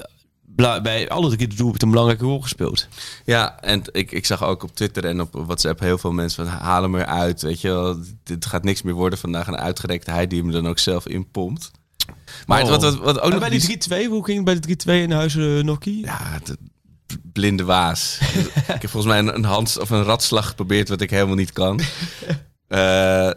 bij 0.82 1.08
alle 1.08 1.30
drie 1.36 1.48
de 1.48 1.54
doelpunten 1.54 1.86
een 1.88 1.92
belangrijke 1.94 2.24
rol 2.24 2.40
gespeeld. 2.40 2.88
Ja, 3.24 3.60
en 3.60 3.82
ik, 3.92 4.12
ik 4.12 4.26
zag 4.26 4.42
ook 4.44 4.62
op 4.62 4.74
Twitter 4.74 5.04
en 5.04 5.20
op 5.20 5.28
WhatsApp 5.46 5.80
heel 5.80 5.98
veel 5.98 6.12
mensen 6.12 6.46
van 6.46 6.54
haal 6.54 6.82
hem 6.82 6.94
eruit. 6.94 7.42
Weet 7.42 7.60
je 7.60 7.68
wel, 7.68 7.98
dit 8.22 8.46
gaat 8.46 8.64
niks 8.64 8.82
meer 8.82 8.94
worden 8.94 9.18
vandaag. 9.18 9.46
En 9.46 9.58
uitgerekend 9.58 10.06
hij 10.10 10.26
die 10.26 10.42
hem 10.42 10.50
dan 10.50 10.68
ook 10.68 10.78
zelf 10.78 11.06
inpompt. 11.08 11.70
Maar 12.46 12.62
Oh. 12.62 12.68
wat, 12.68 12.82
wat, 12.82 12.96
wat 12.98 13.20
ook 13.20 13.30
nog 13.30 13.40
bij 13.40 13.48
die- 13.48 13.78
die 13.78 14.06
3-2, 14.06 14.08
hoe 14.08 14.24
ging 14.24 14.36
het 14.36 14.44
bij 14.44 14.54
de 14.60 15.00
3-2 15.00 15.02
in 15.02 15.10
huizen 15.12 15.42
uh, 15.42 15.62
Nokkie? 15.64 16.04
Ja, 16.04 16.38
de 16.44 16.58
blinde 17.32 17.64
waas. 17.64 18.18
ik 18.74 18.82
heb 18.82 18.90
volgens 18.90 19.12
mij 19.12 19.18
een, 19.18 19.34
een 19.34 19.44
hand 19.44 19.78
of 19.78 19.90
een 19.90 20.02
ratslag 20.02 20.46
geprobeerd 20.48 20.88
wat 20.88 21.00
ik 21.00 21.10
helemaal 21.10 21.34
niet 21.34 21.52
kan. 21.52 21.80
Eh, 22.68 23.30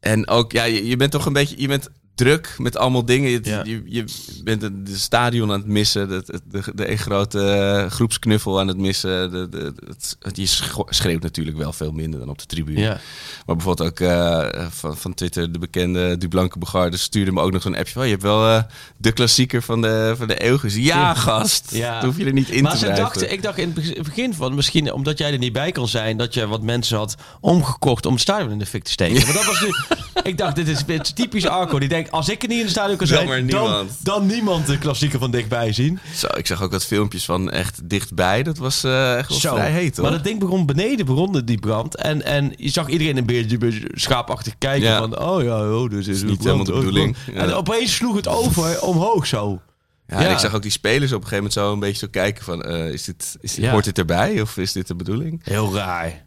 en 0.00 0.28
ook, 0.28 0.52
ja, 0.52 0.64
je, 0.64 0.86
je 0.86 0.96
bent 0.96 1.10
toch 1.10 1.26
een 1.26 1.32
beetje, 1.32 1.60
je 1.60 1.68
bent 1.68 1.88
druk 2.14 2.54
met 2.58 2.76
allemaal 2.76 3.04
dingen. 3.04 3.30
Je, 3.30 3.40
Ja. 3.42 3.60
je, 3.64 3.82
je 3.86 4.04
bent 4.44 4.60
de 4.60 4.96
stadion 4.96 5.50
aan 5.52 5.58
het 5.58 5.66
missen, 5.68 6.08
de, 6.08 6.22
de, 6.50 6.62
de, 6.74 6.96
grote 6.96 7.86
groepsknuffel 7.90 8.60
aan 8.60 8.68
het 8.68 8.76
missen. 8.76 9.30
De, 9.30 9.48
de, 9.48 9.72
het, 9.86 10.16
het- 10.20 10.36
je 10.36 10.46
schreeuwt 10.88 11.22
natuurlijk 11.22 11.56
wel 11.56 11.72
veel 11.72 11.92
minder 11.92 12.20
dan 12.20 12.28
op 12.28 12.38
de 12.38 12.46
tribune. 12.46 12.80
Ja. 12.80 13.00
Maar 13.46 13.56
bijvoorbeeld 13.56 13.88
ook 13.90 14.00
eh, 14.00 14.66
van, 14.70 14.96
van 14.96 15.14
Twitter, 15.14 15.52
de 15.52 15.58
bekende 15.58 16.16
Dublanke 16.18 16.58
Begarde 16.58 16.96
stuurde 16.96 17.32
me 17.32 17.40
ook 17.40 17.52
nog 17.52 17.62
zo'n 17.62 17.76
appje 17.76 17.92
van... 17.92 18.04
je 18.04 18.10
hebt 18.10 18.22
wel 18.22 18.46
eh, 18.48 18.62
de 18.96 19.12
klassieker 19.12 19.62
van 19.62 19.80
de, 19.82 20.14
van 20.16 20.26
de 20.28 20.44
eeuw 20.46 20.58
gezien. 20.58 20.82
Ja, 20.82 20.96
Ja. 20.98 21.14
gast. 21.14 21.70
Ja. 21.74 22.00
Dan 22.00 22.08
hoef 22.08 22.18
je 22.18 22.24
er 22.24 22.32
niet 22.32 22.48
in 22.48 22.62
Maar 22.62 22.72
te 22.72 22.78
ze 22.78 22.84
blijven. 22.84 23.04
dachten, 23.04 23.32
ik 23.32 23.42
dacht 23.42 23.58
in 23.58 23.64
het 23.64 23.74
beg- 23.74 24.02
begin 24.04 24.34
van, 24.34 24.54
misschien 24.54 24.92
omdat 24.92 25.18
jij 25.18 25.32
er 25.32 25.38
niet 25.38 25.52
bij 25.52 25.72
kon 25.72 25.88
zijn, 25.88 26.16
dat 26.16 26.34
je 26.34 26.46
wat 26.46 26.62
mensen 26.62 26.96
had 26.96 27.14
omgekocht 27.40 28.06
om 28.06 28.12
het 28.12 28.22
stadion 28.22 28.50
in 28.50 28.58
de 28.58 28.66
fik 28.66 28.84
te 28.84 28.90
steken. 28.90 29.22
Maar 29.24 29.32
dat 29.34 29.44
was 29.44 29.60
nu, 29.60 29.68
ik 30.22 30.38
dacht, 30.38 30.56
dit 30.56 30.68
is, 30.68 30.84
dit 30.84 31.00
is 31.00 31.12
typisch 31.12 31.46
Arco. 31.46 31.78
Die 31.78 31.88
denkt, 31.88 32.03
als 32.10 32.28
ik 32.28 32.42
er 32.42 32.48
niet 32.48 32.56
in 32.58 32.62
het 32.64 32.72
stadion 32.72 32.96
kan 32.96 33.06
zijn, 33.06 33.26
dan, 33.28 33.44
niemand. 33.44 33.90
dan 34.02 34.26
niemand 34.26 34.66
de 34.66 34.78
klassieker 34.78 35.18
van 35.18 35.30
dichtbij 35.30 35.72
zien. 35.72 35.98
Zo, 36.14 36.26
ik 36.36 36.46
zag 36.46 36.62
ook 36.62 36.70
wat 36.70 36.84
filmpjes 36.84 37.24
van 37.24 37.50
echt 37.50 37.88
dichtbij. 37.88 38.42
Dat 38.42 38.58
was 38.58 38.84
eh, 38.84 39.16
echt 39.16 39.28
wel 39.28 39.38
Zo. 39.38 39.54
vrij 39.54 39.70
heet, 39.70 39.96
hoor. 39.96 40.04
Maar 40.04 40.14
dat 40.14 40.24
ding 40.24 40.38
begon 40.38 40.66
beneden, 40.66 41.06
begon 41.06 41.42
die 41.44 41.58
brand. 41.58 41.96
En, 41.96 42.22
en 42.24 42.52
je 42.56 42.68
zag 42.70 42.88
iedereen 42.88 43.16
een 43.16 43.26
beetje, 43.26 43.58
schaapachtig 43.92 44.54
kijken 44.58 44.88
Ja. 44.88 44.98
van, 44.98 45.18
oh 45.18 45.42
ja, 45.42 45.70
oh, 45.74 45.90
dus 45.90 46.06
is 46.06 46.22
niet 46.22 46.44
helemaal 46.44 46.64
de 46.64 46.72
bedoeling. 46.72 47.16
Ja. 47.32 47.40
En 47.40 47.52
opeens 47.52 47.94
sloeg 47.94 48.16
het 48.16 48.28
over 48.28 48.80
omhoog 48.82 49.26
zo. 49.26 49.60
ja, 50.06 50.16
en 50.16 50.30
ik 50.30 50.38
zag 50.38 50.54
ook 50.54 50.62
die 50.62 50.70
spelers 50.70 51.12
op 51.12 51.22
een 51.22 51.28
gegeven 51.28 51.36
moment 51.36 51.52
zo 51.52 51.72
een 51.72 51.80
beetje 51.80 51.98
zo 51.98 52.06
kijken 52.10 52.44
van... 52.44 52.62
eh, 52.62 52.92
is 52.92 53.04
dit, 53.04 53.36
is 53.40 53.54
dit. 53.54 53.70
Hoort 53.70 53.84
dit 53.84 53.98
erbij 53.98 54.40
of 54.40 54.56
is 54.56 54.72
dit 54.72 54.86
de 54.86 54.94
bedoeling? 54.94 55.40
Heel 55.44 55.74
raar. 55.74 56.24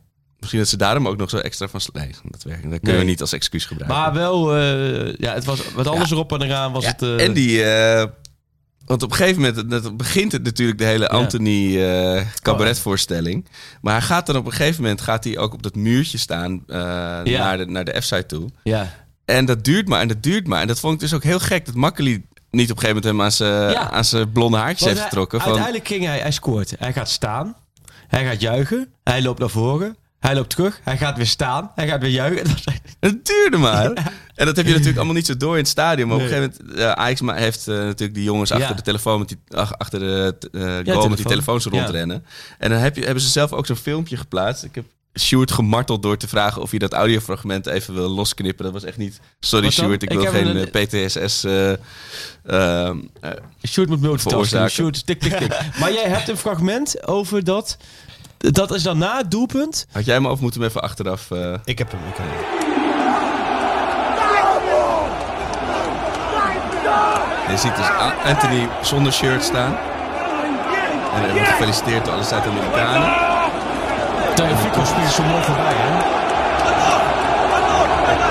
Misschien 0.47 0.59
dat 0.59 0.69
ze 0.69 0.77
daarom 0.77 1.07
ook 1.07 1.17
nog 1.17 1.29
zo 1.29 1.37
extra 1.37 1.67
van... 1.67 1.81
Nee, 1.93 2.11
dat, 2.23 2.43
werkt, 2.43 2.61
dat 2.61 2.71
kunnen 2.71 2.79
Nee. 2.91 2.97
we 2.99 3.03
niet 3.03 3.21
als 3.21 3.33
excuus 3.33 3.65
gebruiken. 3.65 3.99
Maar 3.99 4.13
wel, 4.13 4.55
eh, 4.55 5.13
ja, 5.15 5.33
het 5.33 5.45
was 5.45 5.73
wat 5.73 5.87
alles 5.87 6.11
erop 6.11 6.33
en 6.33 6.41
eraan 6.41 6.71
was 6.71 6.83
Ja, 6.83 6.89
het... 6.89 7.01
eh, 7.01 7.25
En 7.25 7.33
die... 7.33 7.63
eh, 7.63 8.05
want 8.85 9.03
op 9.03 9.11
een 9.11 9.15
gegeven 9.17 9.41
moment 9.41 9.69
dat 9.69 9.97
begint 9.97 10.31
het 10.31 10.43
natuurlijk 10.43 10.77
de 10.77 10.85
hele 10.85 11.09
Anthony 11.09 11.83
eh 11.83 12.25
cabaretvoorstelling. 12.41 13.45
Maar 13.81 13.93
hij 13.93 14.01
gaat 14.01 14.25
dan 14.25 14.35
op 14.35 14.45
een 14.45 14.51
gegeven 14.51 14.81
moment 14.81 15.01
gaat 15.01 15.23
hij 15.23 15.37
ook 15.37 15.53
op 15.53 15.63
dat 15.63 15.75
muurtje 15.75 16.17
staan 16.17 16.63
naar 16.67 17.57
de, 17.57 17.65
naar 17.65 17.85
de 17.85 18.01
F-site 18.01 18.25
toe. 18.25 18.49
Ja, 18.63 18.93
En 19.25 19.45
dat 19.45 19.63
duurt 19.63 19.87
maar 19.87 20.01
en 20.01 20.07
dat 20.07 20.23
duurt 20.23 20.47
maar. 20.47 20.61
En 20.61 20.67
dat 20.67 20.79
vond 20.79 20.93
ik 20.93 20.99
dus 20.99 21.13
ook 21.13 21.23
heel 21.23 21.39
gek. 21.39 21.65
Dat 21.65 21.75
Makkeli 21.75 22.25
niet 22.51 22.71
op 22.71 22.77
een 22.77 22.83
gegeven 22.83 22.87
moment 22.95 23.03
hem 23.03 23.21
aan 23.91 24.03
zijn, 24.03 24.21
Ja. 24.23 24.31
blonde 24.33 24.57
haartjes 24.57 24.79
Want 24.79 24.89
heeft 24.91 24.99
hij- 24.99 25.07
getrokken. 25.09 25.39
Van, 25.39 25.47
Uiteindelijk 25.47 25.87
ging 25.87 26.05
hij, 26.05 26.19
hij 26.19 26.31
scoort. 26.31 26.73
Hij 26.79 26.93
gaat 26.93 27.09
staan. 27.09 27.55
Hij 28.07 28.25
gaat 28.25 28.41
juichen. 28.41 28.87
Hij 29.03 29.21
loopt 29.21 29.39
naar 29.39 29.49
voren. 29.49 29.95
Hij 30.19 30.35
loopt 30.35 30.49
terug. 30.49 30.79
Hij 30.83 30.97
gaat 30.97 31.17
weer 31.17 31.25
staan. 31.25 31.71
Hij 31.75 31.87
gaat 31.87 32.01
weer 32.01 32.09
juichen. 32.09 32.47
Het 32.99 33.25
duurde 33.25 33.57
maar. 33.57 33.85
En 34.35 34.45
dat 34.45 34.55
heb 34.55 34.65
je 34.65 34.71
natuurlijk 34.71 34.97
allemaal 34.97 35.15
niet 35.15 35.25
zo 35.25 35.37
door 35.37 35.51
in 35.53 35.57
het 35.59 35.67
stadion. 35.67 36.07
Maar 36.07 36.17
op 36.17 36.23
een 36.23 36.29
gegeven 36.29 36.53
moment, 36.65 36.79
uh, 36.79 36.91
Ajax 36.91 37.21
heeft 37.25 37.67
eh, 37.67 37.75
natuurlijk 37.75 38.13
die 38.13 38.23
jongens 38.23 38.51
achter 38.51 38.75
de 38.75 38.81
telefoon 38.81 39.19
met 39.19 39.27
die, 39.27 39.37
ach- 39.49 39.77
achter 39.77 39.99
de 39.99 40.35
goal 40.85 41.07
met 41.07 41.17
die 41.17 41.25
telefoons 41.25 41.65
rondrennen. 41.65 42.25
En 42.57 42.69
dan 42.69 42.79
heb 42.79 42.95
je, 42.95 43.03
hebben 43.03 43.23
ze 43.23 43.29
zelf 43.29 43.53
ook 43.53 43.65
zo'n 43.65 43.75
filmpje 43.75 44.17
geplaatst. 44.17 44.63
Ik 44.63 44.75
heb 44.75 44.85
Sjoerd 45.19 45.51
gemarteld 45.51 46.03
door 46.03 46.17
te 46.17 46.27
vragen 46.27 46.61
of 46.61 46.69
hij 46.69 46.79
dat 46.79 46.93
audiofragment 46.93 47.65
even 47.67 47.93
wil 47.93 48.09
losknippen. 48.09 48.63
Dat 48.63 48.73
was 48.73 48.83
echt 48.83 48.97
niet. 48.97 49.19
Sorry? 49.39 49.69
Sjoerd, 49.69 50.03
ik 50.03 50.11
Ik 50.11 50.17
wil 50.19 50.31
geen 50.31 50.55
een- 50.55 50.69
PTSS. 50.69 51.43
ehm, 51.43 51.75
eh, 52.43 53.31
Sjoerd 53.67 53.89
moet 53.89 54.01
multitasken. 54.01 54.29
Veroorzaken. 54.29 54.69
Sjoerd, 54.71 55.05
tik, 55.05 55.19
tik, 55.19 55.33
tik. 55.37 55.49
maar 55.79 55.93
jij 55.93 56.07
hebt 56.09 56.27
een 56.29 56.37
fragment 56.37 57.07
over 57.07 57.43
dat... 57.43 57.77
Dat 58.37 58.71
is 58.71 58.83
dan 58.83 58.97
na 58.97 59.17
het 59.17 59.31
doelpunt. 59.31 59.87
had 59.91 60.05
jij 60.05 60.19
me 60.19 60.29
of 60.29 60.39
moeten 60.39 60.59
we 60.61 60.67
even 60.67 60.81
achteraf? 60.81 61.31
eh, 61.31 61.53
Ik 61.63 61.77
heb 61.77 61.91
hem. 61.91 61.99
Ik 62.09 62.17
heb 62.17 62.25
hem. 62.29 62.65
Je 67.51 67.57
ziet 67.57 67.75
dus 67.75 67.85
Anthony 68.25 68.67
zonder 68.81 69.13
shirt 69.13 69.43
staan. 69.43 69.75
En 71.15 71.21
hij 71.21 71.31
wordt 71.31 71.47
gefeliciteerd 71.47 72.05
door 72.05 72.13
alle 72.13 72.23
Zuid-Amerikanen. 72.23 73.09
Fico 74.63 74.83
springt 74.85 75.13
zo 75.13 75.23
mooi 75.23 75.43
voorbij, 75.43 75.73
hè? 75.85 75.91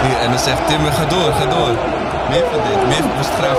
Hier, 0.07 0.19
En 0.19 0.31
dan 0.31 0.39
zegt 0.39 0.67
Timmer, 0.67 0.93
ga 0.93 1.05
door, 1.05 1.33
ga 1.33 1.47
door. 1.47 1.75
Meer 2.31 2.45
van 2.51 2.61
dit, 2.69 2.87
meer 2.89 3.03
van 3.03 3.25
graaf. 3.39 3.59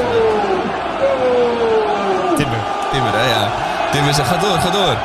Timber. 2.35 2.59
Timmer, 2.91 3.13
hè, 3.13 3.25
ja. 3.35 3.49
Timmer 3.91 4.13
zegt, 4.13 4.27
ga 4.29 4.37
door, 4.37 4.57
ga 4.57 4.69
door. 4.69 4.95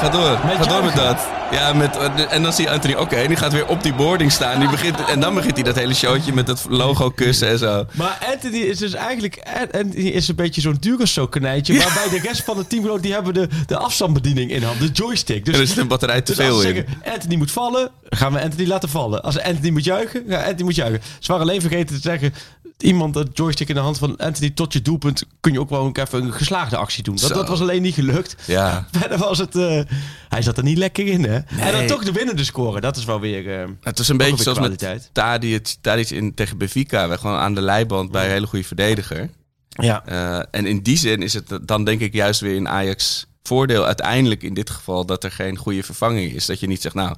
Ga 0.00 0.08
door, 0.08 0.38
Met 0.44 0.56
ga 0.56 0.64
door 0.64 0.84
met 0.84 0.96
dat. 0.96 1.18
Ja, 1.52 1.72
met, 1.72 1.96
en 2.28 2.42
dan 2.42 2.52
zie 2.52 2.64
je 2.64 2.70
Anthony, 2.70 2.94
oké, 2.94 3.26
die 3.26 3.36
gaat 3.36 3.52
weer 3.52 3.66
op 3.66 3.82
die 3.82 3.94
boarding 3.94 4.32
staan. 4.32 4.60
Die 4.60 4.68
begint, 4.70 5.04
en 5.04 5.20
dan 5.20 5.34
begint 5.34 5.54
hij 5.54 5.62
dat 5.64 5.74
hele 5.74 5.94
showtje 5.94 6.32
met 6.32 6.46
dat 6.46 6.66
logo 6.68 7.10
kussen 7.10 7.48
en 7.48 7.58
zo. 7.58 7.86
Maar 7.92 8.26
Anthony 8.32 8.56
is 8.58 8.78
dus 8.78 8.92
eigenlijk... 8.94 9.42
Anthony 9.72 10.04
is 10.04 10.28
een 10.28 10.34
beetje 10.34 10.60
zo'n 10.60 10.76
Duracell-konijntje... 10.80 11.78
waarbij 11.78 12.08
de 12.08 12.18
rest 12.28 12.44
van 12.44 12.58
het 12.58 12.68
teamgenoot... 12.70 13.02
die 13.02 13.12
hebben 13.12 13.34
de, 13.34 13.48
de 13.66 13.76
afstandsbediening 13.76 14.50
in 14.50 14.62
hand. 14.62 14.80
De 14.80 14.88
joystick. 14.88 15.44
Dus, 15.44 15.54
En 15.54 15.60
er 15.60 15.66
zit 15.66 15.76
een 15.76 15.88
batterij 15.88 16.20
te 16.22 16.34
dus 16.34 16.44
veel 16.44 16.56
in. 16.56 16.74
zeggen... 16.74 16.86
Anthony 17.14 17.36
moet 17.36 17.50
vallen... 17.50 17.90
gaan 18.08 18.32
we 18.32 18.40
Anthony 18.42 18.66
laten 18.68 18.88
vallen. 18.88 19.22
Als 19.22 19.40
Anthony 19.40 19.70
moet 19.70 19.84
juichen... 19.84 20.24
gaan 20.28 20.38
Anthony 20.44 20.62
moet 20.62 20.74
juichen. 20.74 21.00
Ze 21.18 21.32
waren 21.32 21.46
alleen 21.46 21.60
vergeten 21.60 21.96
te 21.96 22.02
zeggen... 22.02 22.34
Iemand 22.78 23.14
dat 23.14 23.26
joystick 23.32 23.68
in 23.68 23.74
de 23.74 23.80
hand 23.80 23.98
van 23.98 24.16
Anthony 24.16 24.50
tot 24.50 24.72
je 24.72 24.82
doelpunt... 24.82 25.22
kun 25.40 25.52
je 25.52 25.60
ook 25.60 25.68
gewoon 25.68 25.96
even 26.00 26.22
een 26.22 26.32
geslaagde 26.32 26.76
actie 26.76 27.02
doen. 27.02 27.16
Dat, 27.16 27.34
dat 27.34 27.48
was 27.48 27.60
alleen 27.60 27.82
niet 27.82 27.94
gelukt. 27.94 28.36
Ja. 28.44 28.86
Verder 28.98 29.18
was 29.18 29.38
het... 29.38 29.56
eh, 29.56 29.80
hij 30.28 30.42
zat 30.42 30.56
er 30.56 30.62
niet 30.64 30.78
lekker 30.78 31.06
in, 31.06 31.24
hè? 31.24 31.35
En 31.58 31.72
dan 31.72 31.86
toch 31.86 32.04
de 32.04 32.12
winnende 32.12 32.44
scoren. 32.44 32.80
Dat 32.82 32.96
is 32.96 33.04
wel 33.04 33.20
weer... 33.20 33.60
eh, 33.60 33.68
Het 33.80 33.98
was 33.98 34.08
een 34.08 34.16
beetje 34.16 34.42
zoals 34.42 34.58
kwaliteit. 34.58 34.98
met 35.02 35.14
Tadic, 35.14 35.74
Tadic 35.80 36.10
in, 36.10 36.34
tegen 36.34 36.58
Benfica. 36.58 37.08
We 37.08 37.18
gewoon 37.18 37.38
aan 37.38 37.54
de 37.54 37.60
leiband 37.62 38.10
bij 38.10 38.24
een 38.24 38.30
hele 38.30 38.46
goede 38.46 38.64
verdediger. 38.64 39.30
ja. 39.68 40.06
Eh, 40.06 40.42
en 40.50 40.66
in 40.66 40.82
die 40.82 40.96
zin 40.98 41.22
is 41.22 41.34
het 41.34 41.58
dan 41.62 41.84
denk 41.84 42.00
ik 42.00 42.12
juist 42.14 42.40
weer 42.40 42.54
in 42.54 42.68
Ajax 42.68 43.26
voordeel 43.42 43.84
uiteindelijk 43.86 44.42
in 44.42 44.54
dit 44.54 44.70
geval 44.70 45.06
dat 45.06 45.24
er 45.24 45.30
geen 45.30 45.56
goede 45.56 45.82
vervanging 45.82 46.32
is. 46.32 46.46
Dat 46.46 46.60
je 46.60 46.66
niet 46.66 46.82
zegt, 46.82 46.94
nou, 46.94 47.16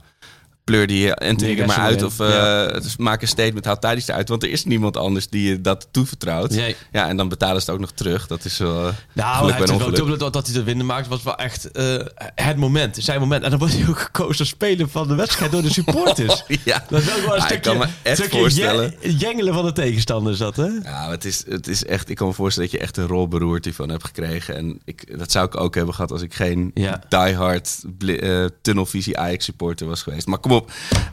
pleur 0.69 0.87
die 0.87 1.15
Anthony 1.15 1.59
er 1.59 1.67
maar 1.67 1.77
uit 1.77 2.03
of 2.03 2.21
eh, 2.21 2.29
Ja. 2.29 2.81
maak 2.99 3.23
een 3.23 3.29
statement, 3.29 3.65
haal 3.65 3.79
Tadic 3.79 4.09
eruit. 4.09 4.29
Want 4.29 4.43
er 4.43 4.51
is 4.51 4.65
niemand 4.65 4.97
anders 4.97 5.29
die 5.29 5.49
je 5.49 5.61
dat 5.61 5.89
toevertrouwt. 5.91 6.51
Nee. 6.51 6.77
Ja, 6.93 7.09
en 7.09 7.17
dan 7.17 7.29
betalen 7.29 7.61
ze 7.61 7.65
het 7.67 7.75
ook 7.75 7.81
nog 7.81 7.91
terug. 7.93 8.27
Dat 8.27 8.45
is 8.45 8.59
wel 8.59 8.87
eh, 8.87 8.95
Nou, 9.13 9.37
geluk 9.37 9.53
bij 9.53 9.61
een 9.61 9.79
wel 9.79 9.89
ongeluk. 9.89 10.19
dat, 10.19 10.33
dat 10.33 10.47
hij 10.47 10.55
de 10.55 10.63
winnen 10.63 10.87
maakt, 10.87 11.09
was 11.09 11.23
wel 11.23 11.37
echt 11.37 11.71
eh, 11.71 11.97
het 12.35 12.57
moment. 12.57 12.97
Zijn 13.01 13.21
moment. 13.21 13.43
En 13.45 13.51
dan 13.51 13.59
wordt 13.59 13.75
hij 13.79 13.89
ook 13.89 13.99
gekozen 14.01 14.39
als 14.39 14.49
speler 14.49 14.89
van 14.89 15.09
de 15.09 15.15
wedstrijd 15.15 15.53
door 15.53 15.63
de 15.63 15.73
supporters. 15.73 16.45
Ja. 16.65 16.85
Dat 16.89 17.03
is 17.03 17.09
ook 17.17 17.25
wel 17.25 17.25
een 17.25 17.31
Ah, 17.31 17.37
ik 17.37 17.43
stukje, 17.45 17.71
kan 17.71 17.79
me 17.79 17.87
echt 18.03 18.17
stukje 18.19 18.39
voorstellen. 18.39 18.95
je- 19.01 19.17
jengelen 19.17 19.55
van 19.55 19.65
de 19.65 19.73
tegenstander 19.73 20.33
is 20.33 20.39
dat, 20.39 20.57
hè? 20.57 20.67
Ja, 20.83 21.11
het 21.11 21.25
is, 21.25 21.45
het 21.49 21.67
is 21.69 21.85
echt. 21.85 22.09
Ik 22.09 22.17
kan 22.17 22.27
me 22.27 22.33
voorstellen 22.33 22.71
dat 22.71 22.79
je 22.79 22.85
echt 22.87 22.97
een 22.97 23.07
rolberoerte 23.07 23.75
van 23.75 23.89
hebt 23.89 24.05
gekregen. 24.05 24.57
En 24.57 24.81
ik, 24.85 25.19
dat 25.19 25.31
zou 25.33 25.47
ik 25.47 25.57
ook 25.61 25.75
hebben 25.75 25.95
gehad 25.95 26.11
als 26.13 26.23
ik 26.23 26.35
geen 26.35 26.71
Ja. 26.75 27.01
diehard 27.09 27.79
eh, 28.07 28.45
tunnelvisie 28.63 29.19
Ajax 29.19 29.45
supporter 29.45 29.87
was 29.87 30.03
geweest. 30.03 30.27
Maar 30.27 30.39
kom 30.39 30.53
op, 30.53 30.58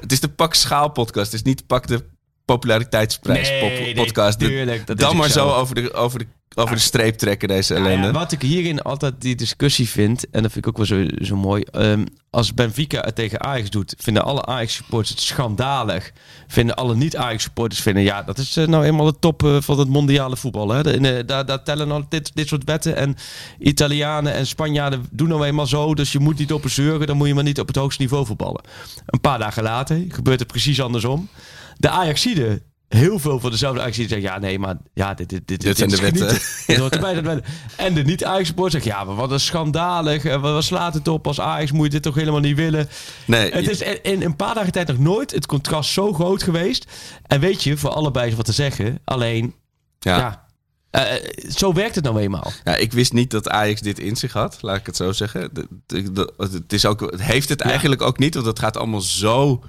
het 0.02 0.12
is 0.12 0.20
de 0.20 0.30
Pak 0.30 0.54
Schaal 0.54 0.90
podcast. 0.90 1.26
Het 1.32 1.34
is 1.40 1.42
niet 1.46 1.68
Pak 1.68 1.88
de 1.88 2.06
populariteitsprijs 2.46 3.50
Nee, 3.50 3.60
pop- 3.60 3.70
nee, 3.80 3.96
podcast. 3.96 4.40
Tuurlijk, 4.40 4.88
dat 4.88 4.98
Dan 5.00 5.18
maar 5.18 5.30
zo. 5.30 5.48
zo 5.48 5.54
over 5.56 5.76
de, 5.76 5.94
over 5.94 6.20
de, 6.20 6.28
over 6.56 6.76
de 6.76 6.82
streep 6.82 7.16
trekken 7.18 7.48
deze 7.48 7.74
ellende. 7.74 7.96
Nou 7.98 8.08
ja, 8.14 8.20
wat 8.20 8.32
ik 8.32 8.42
hierin 8.42 8.82
altijd 8.82 9.14
die 9.22 9.36
discussie 9.36 9.90
vind, 9.90 10.30
en 10.30 10.42
dat 10.42 10.52
vind 10.52 10.66
ik 10.66 10.68
ook 10.68 10.78
wel 10.78 10.86
zo, 10.86 11.06
zo 11.26 11.36
mooi. 11.36 11.62
ehm, 11.64 12.06
als 12.30 12.54
Benfica 12.54 13.02
het 13.02 13.16
tegen 13.16 13.42
Ajax 13.44 13.70
doet, 13.70 13.96
vinden 13.98 14.24
alle 14.24 14.46
Ajax-supporters 14.46 15.10
het 15.10 15.20
schandalig. 15.20 16.12
Vinden 16.48 16.76
alle 16.76 16.96
niet-Ajax-supporters 16.96 17.82
vinden, 17.82 18.04
ja, 18.04 18.22
dat 18.24 18.38
is 18.38 18.58
eh, 18.58 18.68
nou 18.68 18.86
eenmaal 18.86 19.06
de 19.06 19.20
top 19.20 19.44
eh, 19.44 19.58
van 19.60 19.80
het 19.80 19.88
mondiale 19.88 20.38
voetbal. 20.38 20.70
Hè? 20.70 20.84
De- 20.84 20.92
eh, 20.98 21.28
daar, 21.28 21.46
daar 21.46 21.64
tellen 21.64 21.88
nou 21.88 22.04
dit, 22.10 22.32
dit 22.34 22.48
soort 22.48 22.64
wetten. 22.64 22.96
En 22.96 23.16
Italianen 23.60 24.34
en 24.34 24.48
Spanjaarden 24.48 25.06
doen 25.12 25.28
nou 25.28 25.46
eenmaal 25.46 25.68
zo. 25.68 25.94
Dus 25.94 26.12
je 26.12 26.20
moet 26.20 26.38
niet 26.38 26.54
op 26.54 26.64
een 26.64 26.70
zeuren, 26.70 27.08
dan 27.08 27.18
moet 27.18 27.28
je 27.28 27.34
maar 27.34 27.44
niet 27.44 27.60
op 27.60 27.68
het 27.68 27.76
hoogste 27.76 28.02
niveau 28.02 28.26
voetballen. 28.26 28.62
Een 29.06 29.22
paar 29.22 29.40
dagen 29.40 29.64
later 29.64 30.04
gebeurt 30.10 30.40
het 30.40 30.48
precies 30.48 30.82
andersom. 30.82 31.30
De 31.78 31.90
Ajaxiden 31.90 32.62
heel 32.88 33.20
veel 33.20 33.40
van 33.40 33.52
dezelfde 33.52 33.82
Ajaxiden 33.82 34.10
zeggen... 34.10 34.30
ja, 34.30 34.40
nee, 34.40 34.60
maar 34.60 34.76
ja, 34.94 35.14
dit, 35.14 35.30
dit, 35.30 35.48
dit, 35.48 35.62
Dit 35.62 35.78
zijn 35.78 35.90
de 35.90 35.98
wetten. 36.02 36.28
genieten. 36.28 36.48
Dit 36.68 36.78
hoort 36.78 36.94
erbij, 36.94 37.14
dat 37.14 37.24
wetten. 37.24 37.54
En 37.78 37.94
de 37.94 38.04
niet-Ajax-supporter 38.04 38.82
zegt... 38.82 38.96
ja, 38.96 39.04
maar 39.04 39.16
wat 39.16 39.32
een 39.32 39.40
schandalig. 39.40 40.26
eh, 40.26 40.42
Wat 40.42 40.64
slaat 40.64 40.94
het 40.94 41.08
op 41.08 41.28
als 41.28 41.40
Ajax? 41.40 41.72
Moet 41.72 41.86
je 41.86 41.92
dit 41.92 42.02
toch 42.02 42.16
helemaal 42.16 42.40
niet 42.40 42.56
willen? 42.56 42.90
Nee, 43.26 43.52
Het 43.52 43.70
is 43.70 43.82
in- 44.02 44.22
een 44.22 44.36
paar 44.36 44.54
dagen 44.56 44.72
tijd 44.72 44.88
nog 44.88 44.98
nooit 44.98 45.32
het 45.32 45.46
contrast 45.46 45.92
zo 45.92 46.14
groot 46.14 46.44
geweest. 46.44 46.86
En 47.28 47.40
weet 47.40 47.64
je, 47.64 47.78
voor 47.78 47.90
allebei 47.90 48.30
is 48.30 48.36
wat 48.36 48.46
te 48.46 48.52
zeggen. 48.52 49.00
Alleen, 49.04 49.56
ja. 50.00 50.18
ja... 50.18 50.46
eh, 50.90 51.50
zo 51.50 51.74
werkt 51.74 51.96
het 51.96 52.04
nou 52.04 52.20
eenmaal. 52.20 52.52
Ja, 52.64 52.76
ik 52.76 52.92
wist 52.94 53.14
niet 53.14 53.32
dat 53.32 53.50
Ajax 53.50 53.82
dit 53.82 54.00
in 54.00 54.16
zich 54.16 54.34
had, 54.34 54.58
laat 54.62 54.78
ik 54.78 54.86
het 54.86 54.96
zo 54.96 55.12
zeggen. 55.12 55.50
De- 55.54 55.68
de- 55.86 56.12
de- 56.12 56.34
het, 56.38 56.74
is 56.74 56.86
ook, 56.86 57.00
het 57.12 57.22
heeft 57.22 57.50
het 57.50 57.62
eigenlijk 57.62 58.02
ook 58.02 58.18
niet, 58.20 58.34
want 58.34 58.46
het 58.46 58.60
gaat 58.60 58.78
allemaal 58.78 59.02
zo 59.02 59.64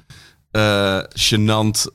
eh 0.50 0.98
gênant. 1.08 1.86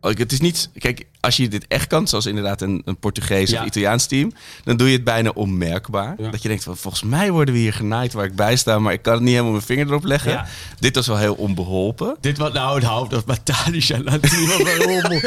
Het 0.00 0.32
is 0.32 0.40
niet, 0.40 0.70
kijk, 0.78 1.06
als 1.20 1.36
je 1.36 1.48
dit 1.48 1.66
echt 1.68 1.86
kan, 1.86 2.08
zoals 2.08 2.26
inderdaad 2.26 2.60
een, 2.62 2.82
een 2.84 2.96
Portugees 2.98 3.50
Ja. 3.50 3.60
of 3.60 3.66
Italiaans 3.66 4.06
team, 4.06 4.32
dan 4.64 4.76
doe 4.76 4.86
je 4.86 4.92
het 4.94 5.04
bijna 5.04 5.30
onmerkbaar. 5.34 6.14
Ja. 6.18 6.30
Dat 6.30 6.42
je 6.42 6.48
denkt 6.48 6.64
van, 6.64 6.76
volgens 6.76 7.02
mij 7.02 7.30
worden 7.30 7.54
we 7.54 7.60
hier 7.60 7.72
genaaid 7.72 8.12
waar 8.12 8.24
ik 8.24 8.34
bij 8.36 8.56
sta, 8.56 8.78
maar 8.78 8.92
ik 8.92 9.02
kan 9.02 9.12
het 9.12 9.22
niet 9.22 9.30
helemaal 9.30 9.52
mijn 9.52 9.64
vinger 9.64 9.86
erop 9.86 10.04
leggen. 10.04 10.30
Ja. 10.30 10.46
Dit 10.78 10.94
was 10.94 11.06
wel 11.06 11.18
heel 11.18 11.34
onbeholpen. 11.34 12.16
Dit 12.20 12.38
wat 12.38 12.52
nou, 12.52 12.80
dat 13.08 13.24
Tadic 13.44 13.88
en 13.88 14.04
Latino 14.04 14.64
wel 14.64 15.20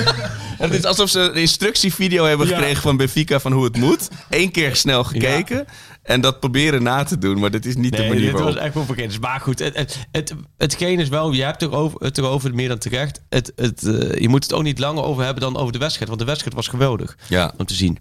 Het 0.57 0.73
is 0.73 0.83
alsof 0.85 1.09
ze 1.09 1.19
een 1.19 1.33
instructievideo 1.35 2.25
hebben 2.25 2.47
gekregen 2.47 2.81
van 2.81 2.97
Benfica 2.97 3.39
van 3.39 3.51
hoe 3.51 3.63
het 3.63 3.77
moet. 3.77 4.09
Eén 4.29 4.51
keer 4.51 4.75
snel 4.75 5.03
gekeken. 5.03 5.65
En 6.03 6.21
dat 6.21 6.39
proberen 6.39 6.83
na 6.83 7.03
te 7.03 7.17
doen, 7.17 7.39
maar 7.39 7.51
dit 7.51 7.65
is 7.65 7.75
niet 7.75 7.95
de 7.95 8.03
manier 8.07 8.21
dit 8.21 8.31
waarop. 8.31 8.53
was 8.53 8.63
echt 8.63 8.73
wel 8.73 8.85
vergeten. 8.85 9.21
Maar 9.21 9.39
goed, 9.39 9.59
het, 9.59 9.75
het, 9.75 10.07
het, 10.11 10.33
hetgeen 10.57 10.99
is 10.99 11.09
wel, 11.09 11.31
je 11.31 11.43
hebt 11.43 11.61
erover, 11.61 11.99
het 12.03 12.17
erover 12.17 12.55
meer 12.55 12.67
dan 12.67 12.77
terecht. 12.77 13.21
Het, 13.29 13.51
het, 13.55 13.83
eh, 13.83 14.19
je 14.21 14.29
moet 14.29 14.43
het 14.43 14.53
ook 14.53 14.63
niet 14.63 14.79
langer 14.79 15.03
over 15.03 15.23
hebben 15.23 15.43
dan 15.43 15.57
over 15.57 15.71
de 15.73 15.79
wedstrijd. 15.79 16.07
Want 16.07 16.19
de 16.21 16.27
wedstrijd 16.27 16.55
was 16.55 16.67
geweldig 16.67 17.17
Ja. 17.29 17.53
om 17.57 17.65
te 17.65 17.73
zien. 17.73 17.97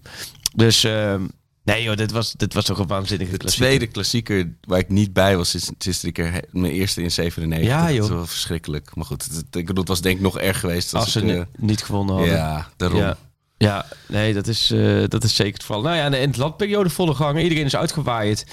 Dus 0.55 0.83
ehm, 0.83 1.21
nee 1.63 1.83
joh, 1.83 1.95
dit 1.95 2.11
was, 2.11 2.31
dit 2.33 2.53
was 2.53 2.65
toch 2.65 2.79
een 2.79 2.87
waanzinnige 2.87 3.31
De 3.31 3.37
klassieker. 3.37 3.67
tweede 3.69 3.87
klassieker 3.91 4.53
waar 4.61 4.79
ik 4.79 4.89
niet 4.89 5.13
bij 5.13 5.37
was, 5.37 5.55
is, 5.55 5.71
is 5.85 5.99
drie 5.99 6.11
keer 6.11 6.43
mijn 6.51 6.73
eerste 6.73 7.01
in 7.01 7.11
97. 7.11 7.69
Ja, 7.69 7.85
Dat 7.85 7.95
joh. 7.95 8.03
is 8.03 8.09
wel 8.09 8.25
verschrikkelijk. 8.27 8.95
Maar 8.95 9.05
goed, 9.05 9.27
ik 9.51 9.65
bedoel, 9.65 9.75
het 9.79 9.87
was 9.87 10.01
denk 10.01 10.15
ik 10.15 10.21
nog 10.21 10.39
erg 10.39 10.59
geweest. 10.59 10.93
Als 10.93 11.11
ze 11.11 11.19
eh, 11.19 11.25
ni- 11.25 11.43
niet 11.57 11.83
gewonnen 11.83 12.15
hadden. 12.15 12.33
ja, 12.35 12.67
daarom. 12.77 12.99
Ja. 12.99 13.17
Ja, 13.61 13.85
nee, 14.07 14.33
dat 14.33 14.47
is, 14.47 14.71
eh, 14.71 15.03
dat 15.07 15.23
is 15.23 15.35
zeker 15.35 15.53
het 15.53 15.61
geval. 15.61 15.81
Nou 15.81 15.95
ja, 15.95 16.17
in 16.17 16.31
de 16.31 16.39
landperiode 16.39 16.89
volle 16.89 17.13
gangen. 17.13 17.43
Iedereen 17.43 17.65
is 17.65 17.75
uitgewaaid. 17.75 18.45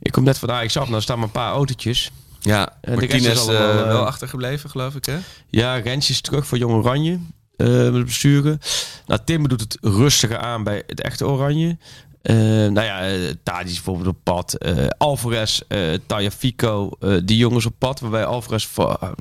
Ik 0.00 0.12
kom 0.12 0.24
net 0.24 0.38
van 0.38 0.50
Ajax 0.50 0.76
af. 0.76 0.88
Nou 0.88 1.02
staan 1.02 1.16
maar 1.16 1.26
een 1.26 1.32
paar 1.32 1.52
autootjes. 1.52 2.10
Ja, 2.40 2.76
En 2.80 2.98
rest 2.98 3.26
is 3.26 3.26
eh, 3.26 3.40
allemaal, 3.40 3.84
eh, 3.84 3.86
wel 3.86 4.06
achtergebleven, 4.06 4.70
geloof 4.70 4.94
ik, 4.94 5.04
hè? 5.04 5.18
Ja, 5.50 5.76
Rens 5.76 6.10
is 6.10 6.20
terug 6.20 6.46
voor 6.46 6.58
Jong 6.58 6.74
Oranje. 6.74 7.18
eh, 7.56 7.68
met 7.68 8.04
besturen. 8.04 8.58
Nou, 9.06 9.20
Tim 9.24 9.48
doet 9.48 9.60
het 9.60 9.78
rustiger 9.80 10.38
aan 10.38 10.64
bij 10.64 10.82
het 10.86 11.00
echte 11.00 11.26
Oranje. 11.26 11.76
Eh 12.22 12.36
nou 12.36 12.82
ja, 12.82 13.06
eh, 13.06 13.30
Tadic 13.42 13.66
is 13.66 13.74
bijvoorbeeld 13.74 14.08
op 14.08 14.16
pad. 14.22 14.54
eh 14.54 14.86
Alvarez, 14.98 15.60
eh 15.68 15.78
Taya 16.06 16.30
Fico, 16.30 16.90
eh, 17.00 17.16
die 17.24 17.36
jongens 17.36 17.66
op 17.66 17.74
pad. 17.78 18.00
Waarbij 18.00 18.24
Alvarez 18.24 18.68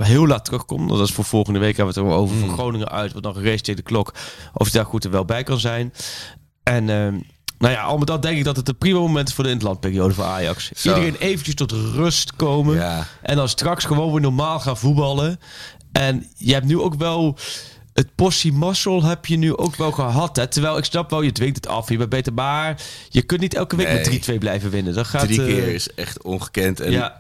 heel 0.02 0.28
laat 0.28 0.46
terugkomt. 0.46 0.90
Dat 0.90 1.08
is 1.08 1.12
voor 1.12 1.24
volgende 1.24 1.60
week 1.60 1.78
hebben 1.78 1.94
we 1.96 2.02
het 2.02 2.10
er 2.10 2.16
over. 2.18 2.38
Van 2.38 2.50
Groningen 2.50 2.90
uit, 2.90 3.14
wat 3.14 3.24
dan 3.24 3.34
gereest 3.34 3.64
tegen 3.64 3.84
de 3.84 3.90
klok. 3.90 4.14
Of 4.54 4.72
hij 4.72 4.82
daar 4.82 4.90
goed 4.90 5.04
er 5.04 5.12
wel 5.12 5.26
bij 5.26 5.44
kan 5.44 5.60
zijn. 5.60 5.94
En 6.64 6.90
ehm, 6.90 7.20
nou 7.58 7.74
ja, 7.74 7.82
al 7.84 7.98
met 7.98 8.08
dat 8.08 8.22
denk 8.22 8.38
ik 8.38 8.44
dat 8.44 8.56
het 8.56 8.68
een 8.68 8.78
prima 8.78 9.00
moment 9.00 9.28
is 9.28 9.34
voor 9.34 9.44
de 9.44 9.50
interlandperiode 9.50 10.14
voor 10.14 10.24
Ajax. 10.24 10.72
Zo. 10.72 10.90
Iedereen 10.90 11.16
eventjes 11.16 11.56
tot 11.56 11.72
rust 11.72 12.36
komen. 12.36 12.76
Ja. 12.76 13.08
En 13.22 13.36
dan 13.36 13.50
straks 13.50 13.86
gewoon 13.86 14.12
weer 14.12 14.22
normaal 14.22 14.60
gaan 14.60 14.78
voetballen. 14.78 15.40
En 15.92 16.28
je 16.38 16.54
hebt 16.54 16.66
nu 16.66 16.80
ook 16.80 16.96
wel 16.96 17.38
het 17.94 18.16
possie 18.16 18.54
mazzel 18.54 19.04
heb 19.04 19.26
je 19.26 19.38
nu 19.38 19.56
ook 19.58 19.76
wel 19.76 19.92
gehad. 19.92 20.36
Hè? 20.36 20.48
Terwijl 20.48 20.78
ik 20.78 20.84
snap 20.86 21.10
wel, 21.10 21.22
je 21.22 21.32
dwingt 21.32 21.56
het 21.56 21.68
af. 21.68 21.90
Je 21.90 21.98
bent 21.98 22.10
beter, 22.10 22.34
maar 22.34 22.82
je 23.10 23.22
kunt 23.22 23.42
niet 23.42 23.54
elke 23.54 23.76
week 23.76 23.88
Nee. 23.88 23.96
met 23.96 24.30
3-2 24.32 24.38
blijven 24.38 24.70
winnen. 24.70 24.94
Dat 24.94 25.08
gaat, 25.08 25.22
Drie 25.26 25.40
eh, 25.42 25.46
keer 25.46 25.68
is 25.68 25.94
echt 25.94 26.24
ongekend. 26.24 26.80
En 26.80 26.92
ja, 26.92 27.20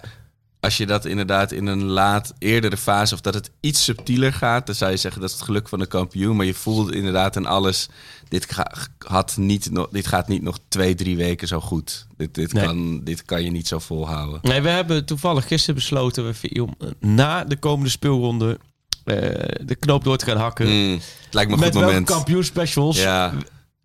als 0.60 0.77
je 0.77 0.86
dat 0.86 1.05
inderdaad 1.05 1.51
in 1.51 1.65
een 1.65 1.84
laat 1.84 2.34
eerdere 2.39 2.77
fase... 2.77 3.13
of 3.13 3.21
dat 3.21 3.34
het 3.34 3.51
iets 3.60 3.84
subtieler 3.84 4.34
gaat... 4.34 4.65
dan 4.65 4.75
zou 4.75 4.91
je 4.91 4.97
zeggen 4.97 5.21
dat 5.21 5.29
is 5.29 5.36
het 5.36 5.45
geluk 5.45 5.69
van 5.69 5.79
de 5.79 5.86
kampioen. 5.88 6.36
Maar 6.36 6.45
je 6.45 6.53
voelt 6.53 6.93
inderdaad 6.93 7.36
in 7.36 7.45
alles... 7.45 7.89
dit, 8.27 8.51
ga- 8.53 8.71
had 8.97 9.38
niet, 9.38 9.71
nog- 9.71 9.89
dit 9.91 10.07
gaat 10.07 10.27
niet 10.27 10.41
nog 10.41 10.60
twee, 10.67 10.95
drie 10.95 11.17
weken 11.17 11.47
zo 11.47 11.60
goed. 11.60 12.07
Dit, 12.17 12.34
dit, 12.34 12.53
Nee. 12.53 12.65
kan, 12.65 13.03
dit 13.03 13.25
kan 13.25 13.43
je 13.43 13.51
niet 13.51 13.67
zo 13.67 13.79
volhouden. 13.79 14.39
Nee, 14.41 14.62
we 14.62 14.69
hebben 14.69 15.05
toevallig 15.05 15.47
gisteren 15.47 15.75
besloten 15.75 16.25
we- 16.41 16.67
na 16.99 17.43
de 17.43 17.57
komende 17.57 17.89
speelronde 17.89 18.60
de 19.03 19.75
knoop 19.79 20.03
door 20.03 20.17
te 20.17 20.25
gaan 20.25 20.37
hakken. 20.37 20.67
Mm, 20.67 20.93
het 21.25 21.33
lijkt 21.33 21.49
me 21.49 21.55
een 21.55 21.61
Met 21.61 21.69
goed 21.71 21.79
welke 21.79 21.95
moment. 21.99 22.09
kampioenspecials 22.09 23.01
Ja, 23.01 23.33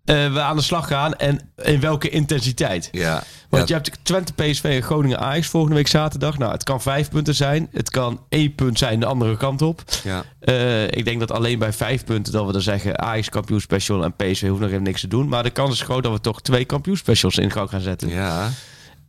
eh, 0.05 0.33
we 0.33 0.39
aan 0.41 0.55
de 0.55 0.61
slag 0.61 0.87
gaan 0.87 1.13
en 1.15 1.51
in 1.55 1.79
welke 1.79 2.09
intensiteit. 2.09 2.89
ja. 2.91 3.23
Want 3.49 3.67
ja. 3.67 3.75
je 3.75 3.81
hebt 3.83 3.99
Twente, 4.05 4.33
PSV 4.33 4.63
en 4.63 4.83
Groningen 4.83 5.19
Ajax 5.19 5.47
volgende 5.47 5.75
week 5.75 5.87
zaterdag. 5.87 6.37
Nou, 6.37 6.51
het 6.51 6.63
kan 6.63 6.81
vijf 6.81 7.09
punten 7.09 7.35
zijn. 7.35 7.67
Het 7.71 7.89
kan 7.89 8.21
één 8.29 8.55
punt 8.55 8.77
zijn 8.77 8.99
de 8.99 9.05
andere 9.05 9.37
kant 9.37 9.61
op. 9.61 9.81
ja. 10.03 10.23
Eh, 10.39 10.83
ik 10.83 11.05
denk 11.05 11.19
dat 11.19 11.31
alleen 11.31 11.59
bij 11.59 11.73
vijf 11.73 12.03
punten 12.05 12.33
dat 12.33 12.45
we 12.45 12.51
dan 12.51 12.61
zeggen 12.61 12.99
Ajax 12.99 13.29
kampioenspecial 13.29 14.03
en 14.03 14.13
PSV 14.15 14.47
hoeft 14.47 14.61
nog 14.61 14.69
even 14.69 14.83
niks 14.83 15.01
te 15.01 15.07
doen. 15.07 15.27
Maar 15.27 15.43
de 15.43 15.49
kans 15.49 15.73
is 15.73 15.81
groot 15.81 16.03
dat 16.03 16.11
we 16.11 16.21
toch 16.21 16.41
twee 16.41 16.65
kampioenspecials 16.65 17.37
in 17.37 17.51
gang 17.51 17.69
gaan 17.69 17.81
zetten. 17.81 18.09
ja. 18.09 18.49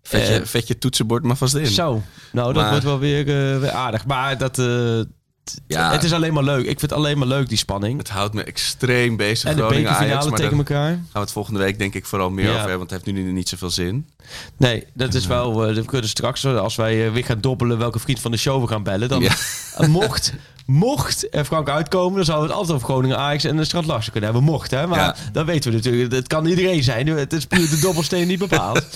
Vet, 0.03 0.27
je, 0.29 0.35
Eh, 0.35 0.45
vet 0.45 0.69
je 0.69 0.79
toetsenbord 0.79 1.23
maar 1.25 1.37
vast 1.37 1.55
in. 1.55 1.67
Zo, 1.67 2.03
nou 2.33 2.53
dat 2.53 2.63
Maar- 2.63 2.71
wordt 2.71 2.85
wel 2.85 2.99
weer, 2.99 3.21
eh, 3.21 3.61
weer 3.61 3.71
aardig. 3.71 4.07
Maar 4.07 4.39
dat, 4.39 4.59
eh, 4.59 5.01
Ja. 5.67 5.93
het 5.93 6.03
is 6.05 6.13
alleen 6.13 6.33
maar 6.33 6.43
leuk. 6.43 6.61
Ik 6.61 6.67
vind 6.67 6.81
het 6.81 6.93
alleen 6.93 7.19
maar 7.19 7.27
leuk, 7.29 7.49
die 7.49 7.59
spanning. 7.59 7.99
Het 7.99 8.09
houdt 8.09 8.35
me 8.35 8.43
extreem 8.43 9.17
bezig. 9.17 9.51
En 9.51 9.57
de 9.57 9.63
Groningen 9.63 9.91
bekerfinale 9.93 10.31
tegen 10.37 10.57
elkaar. 10.57 10.89
gaan 10.91 11.07
we 11.13 11.19
het 11.19 11.33
volgende 11.33 11.59
week 11.61 11.79
denk 11.79 11.95
ik 11.95 12.07
vooral 12.07 12.31
meer 12.31 12.45
Ja. 12.45 12.49
over 12.51 12.61
hebben. 12.69 12.79
Want 12.79 12.91
het 12.91 13.03
heeft 13.05 13.19
nu 13.19 13.33
niet 13.33 13.49
zoveel 13.49 13.71
zin. 13.71 14.07
Nee, 14.57 14.85
dat 14.95 15.15
is 15.15 15.27
wel. 15.27 15.67
eh, 15.67 15.75
we 15.75 15.85
kunnen 15.85 16.09
straks, 16.09 16.45
eh, 16.45 16.57
als 16.61 16.77
wij 16.77 17.07
eh, 17.07 17.13
weer 17.13 17.25
gaan 17.25 17.41
dobbelen 17.41 17.79
welke 17.79 17.99
vriend 17.99 18.21
van 18.21 18.31
de 18.31 18.37
show 18.37 18.63
we 18.63 18.69
gaan 18.69 18.83
bellen. 18.83 19.09
Dan 19.09 19.21
Ja. 19.23 19.33
mocht, 19.89 20.33
mocht 20.67 21.27
er 21.35 21.45
Frank 21.45 21.69
uitkomen, 21.69 22.17
dan 22.17 22.25
zouden 22.25 22.47
we 22.49 22.53
het 22.53 22.61
altijd 22.63 22.77
over 22.83 22.93
Groningen 22.93 23.19
Ajax 23.19 23.45
en 23.45 23.57
de 23.57 23.65
Strand 23.65 23.87
Larsen 23.87 24.13
kunnen 24.13 24.31
hebben. 24.33 24.49
Mocht, 24.51 24.71
hè? 24.71 24.87
Maar 24.87 24.99
Ja. 24.99 25.15
dat 25.33 25.47
weten 25.47 25.71
we 25.71 25.77
natuurlijk. 25.77 26.13
Het 26.13 26.27
kan 26.27 26.47
iedereen 26.47 26.83
zijn. 26.83 27.07
Het 27.07 27.33
is 27.33 27.45
puur 27.47 27.69
de 27.71 27.79
dobbelsteen 27.81 28.27
niet 28.27 28.39
bepaald. 28.39 28.85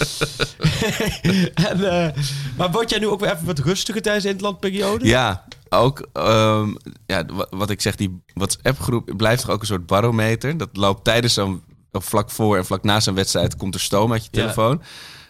en, 1.69 2.15
maar 2.57 2.71
word 2.71 2.91
jij 2.91 2.99
nu 2.99 3.07
ook 3.09 3.21
weer 3.21 3.33
even 3.33 3.47
wat 3.47 3.59
rustiger 3.59 4.03
tijdens 4.03 4.25
de 4.25 4.31
interlandperiode? 4.31 5.07
Ja, 5.07 5.45
ook 5.73 6.09
ehm, 6.13 6.75
ja, 7.07 7.25
wa- 7.27 7.47
wat 7.51 7.71
ik 7.71 7.81
zeg, 7.81 7.97
die 7.97 8.23
WhatsApp-groep 8.35 9.13
blijft 9.17 9.43
toch 9.43 9.51
ook 9.51 9.61
een 9.61 9.67
soort 9.67 9.87
barometer. 9.87 10.57
Dat 10.57 10.69
loopt 10.77 11.05
tijdens 11.05 11.35
zo'n, 11.35 11.63
vlak 11.93 12.31
voor 12.31 12.57
en 12.57 12.65
vlak 12.67 12.83
na 12.85 13.01
zo'n 13.01 13.15
wedstrijd, 13.15 13.57
komt 13.57 13.75
er 13.75 13.81
stoom 13.81 14.13
uit 14.13 14.23
je 14.25 14.29
Ja. 14.33 14.41
telefoon. 14.41 14.83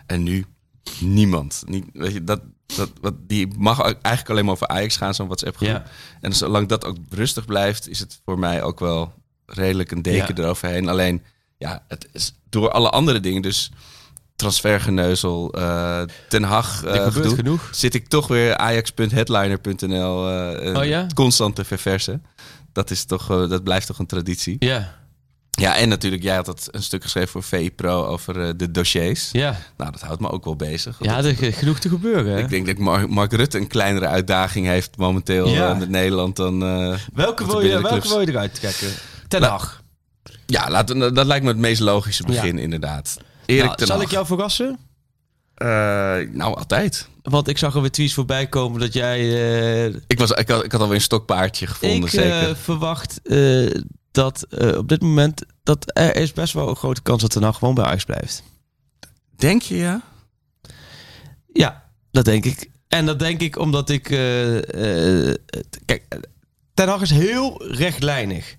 En 0.06 0.22
nu 0.22 0.44
niemand. 1.00 1.62
Niet, 1.66 1.84
weet 1.92 2.12
je, 2.12 2.24
dat, 2.24 2.40
dat, 2.66 2.90
wat, 3.00 3.14
die 3.20 3.48
mag 3.58 3.80
eigenlijk 3.82 4.30
alleen 4.30 4.44
maar 4.44 4.54
over 4.54 4.66
Ajax 4.68 4.96
gaan, 4.96 5.14
zo'n 5.14 5.26
WhatsApp-groep. 5.26 5.68
Ja. 5.68 5.84
En 6.20 6.32
zolang 6.32 6.68
dat 6.68 6.84
ook 6.84 6.96
rustig 7.10 7.44
blijft, 7.44 7.88
is 7.88 7.98
het 7.98 8.20
voor 8.24 8.38
mij 8.38 8.62
ook 8.62 8.80
wel 8.80 9.12
redelijk 9.46 9.90
een 9.90 10.02
deken 10.02 10.36
Ja. 10.36 10.42
eroverheen. 10.42 10.88
Alleen, 10.88 11.22
ja, 11.58 11.84
het 11.88 12.08
is 12.12 12.34
door 12.50 12.70
alle 12.70 12.90
andere 12.90 13.20
dingen, 13.20 13.42
dus 13.42 13.72
transfergeneuzel, 14.42 15.52
eh, 15.52 16.00
Er 16.00 16.08
gebeurt 16.30 17.12
gedoe, 17.14 17.34
genoeg. 17.34 17.68
zit 17.70 17.94
ik 17.94 18.08
toch 18.08 18.26
weer 18.28 18.56
ajax.headliner.nl 18.56 20.28
eh, 20.28 20.68
eh, 20.70 20.76
Oh 20.76 20.84
ja? 20.84 21.06
constant 21.14 21.54
te 21.56 21.64
verversen. 21.64 22.24
Dat, 22.72 22.90
is 22.90 23.04
toch, 23.04 23.30
eh, 23.30 23.48
dat 23.48 23.62
blijft 23.64 23.86
toch 23.86 23.98
een 23.98 24.06
traditie. 24.06 24.56
Ja, 24.58 25.00
Ja, 25.50 25.76
en 25.76 25.88
natuurlijk, 25.88 26.22
jij 26.22 26.34
had 26.34 26.46
dat 26.46 26.68
een 26.70 26.82
stuk 26.82 27.02
geschreven 27.02 27.28
voor 27.28 27.42
VI 27.42 27.70
Pro 27.70 28.04
over 28.04 28.56
de 28.56 28.70
dossiers. 28.70 29.28
ja. 29.32 29.56
Nou, 29.76 29.90
dat 29.92 30.00
houdt 30.00 30.20
me 30.20 30.30
ook 30.30 30.44
wel 30.44 30.56
bezig. 30.56 30.96
Ja 31.00 31.18
er 31.18 31.42
is 31.42 31.56
genoeg 31.56 31.78
te 31.78 31.88
gebeuren. 31.88 32.32
Hè? 32.32 32.38
ik 32.38 32.48
denk 32.48 32.66
dat 32.66 32.78
Mark, 32.78 33.08
Mark 33.08 33.32
Rutte 33.32 33.58
een 33.58 33.66
kleinere 33.66 34.06
uitdaging 34.06 34.66
heeft 34.66 34.96
momenteel 34.96 35.48
Ja. 35.48 35.74
met 35.74 35.88
Nederland 35.88 36.36
dan... 36.36 36.58
welke, 37.14 37.46
wil 37.46 37.60
je, 37.60 37.80
welke 37.80 38.08
wil 38.08 38.20
je 38.20 38.28
eruit 38.28 38.54
trekken? 38.54 38.88
Ten 39.28 39.40
Nou, 39.40 39.52
Hag. 39.52 39.82
Ja, 40.46 40.70
laten, 40.70 41.14
dat 41.14 41.26
lijkt 41.26 41.44
me 41.44 41.50
het 41.50 41.58
meest 41.60 41.80
logische 41.80 42.24
begin, 42.24 42.58
inderdaad. 42.58 43.16
Erik 43.52 43.64
Nou, 43.64 43.76
ten 43.76 43.86
zal 43.86 44.00
ik 44.00 44.10
jou 44.10 44.26
verrassen? 44.26 44.78
Eh, 45.54 45.68
nou, 46.30 46.56
altijd. 46.56 47.08
Want 47.22 47.48
ik 47.48 47.58
zag 47.58 47.74
er 47.74 47.80
weer 47.80 47.90
tweets 47.90 48.14
voorbij 48.14 48.46
komen 48.46 48.80
dat 48.80 48.92
jij 48.92 49.18
eh, 49.18 49.94
Ik, 50.06 50.18
was, 50.18 50.30
ik, 50.30 50.48
had, 50.48 50.64
ik 50.64 50.72
had 50.72 50.80
alweer 50.80 50.96
een 50.96 51.02
stokpaardje 51.02 51.66
gevonden, 51.66 52.02
ik 52.02 52.08
zeker. 52.08 52.48
eh, 52.48 52.54
verwacht 52.54 53.20
dat 54.10 54.46
op 54.76 54.88
dit 54.88 55.02
moment 55.02 55.44
dat 55.62 55.90
er 55.98 56.16
is 56.16 56.32
best 56.32 56.52
wel 56.52 56.68
een 56.68 56.76
grote 56.76 57.02
kans 57.02 57.20
dat 57.20 57.30
Ten 57.30 57.42
Hag 57.42 57.58
gewoon 57.58 57.74
bij 57.74 57.84
Ajax 57.84 58.04
blijft. 58.04 58.42
Denk 59.36 59.62
je, 59.62 59.76
ja? 59.76 60.02
Ja, 61.52 61.82
dat 62.10 62.24
denk 62.24 62.44
ik. 62.44 62.70
En 62.88 63.06
dat 63.06 63.18
denk 63.18 63.40
ik 63.40 63.58
omdat 63.58 63.90
ik... 63.90 64.02
kijk, 65.84 66.02
Ten 66.74 66.88
Hag 66.88 67.00
is 67.00 67.10
heel 67.10 67.64
rechtlijnig. 67.66 68.56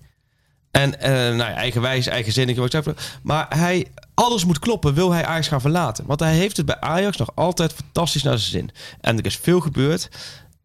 En 0.70 1.00
eh 1.00 1.12
nou 1.12 1.36
ja, 1.36 1.54
eigenwijs, 1.54 2.06
eigenzinnig. 2.06 2.56
ik. 2.56 2.96
Maar 3.22 3.46
hij, 3.48 3.86
alles 4.14 4.44
moet 4.44 4.58
kloppen, 4.58 4.94
wil 4.94 5.12
hij 5.12 5.24
Ajax 5.24 5.48
gaan 5.48 5.60
verlaten. 5.60 6.06
Want 6.06 6.20
hij 6.20 6.34
heeft 6.34 6.56
het 6.56 6.66
bij 6.66 6.80
Ajax 6.80 7.16
nog 7.16 7.30
altijd 7.34 7.72
fantastisch 7.72 8.22
naar 8.22 8.38
zijn 8.38 8.50
zin. 8.50 8.70
En 9.00 9.18
er 9.18 9.26
is 9.26 9.36
veel 9.36 9.60
gebeurd. 9.60 10.08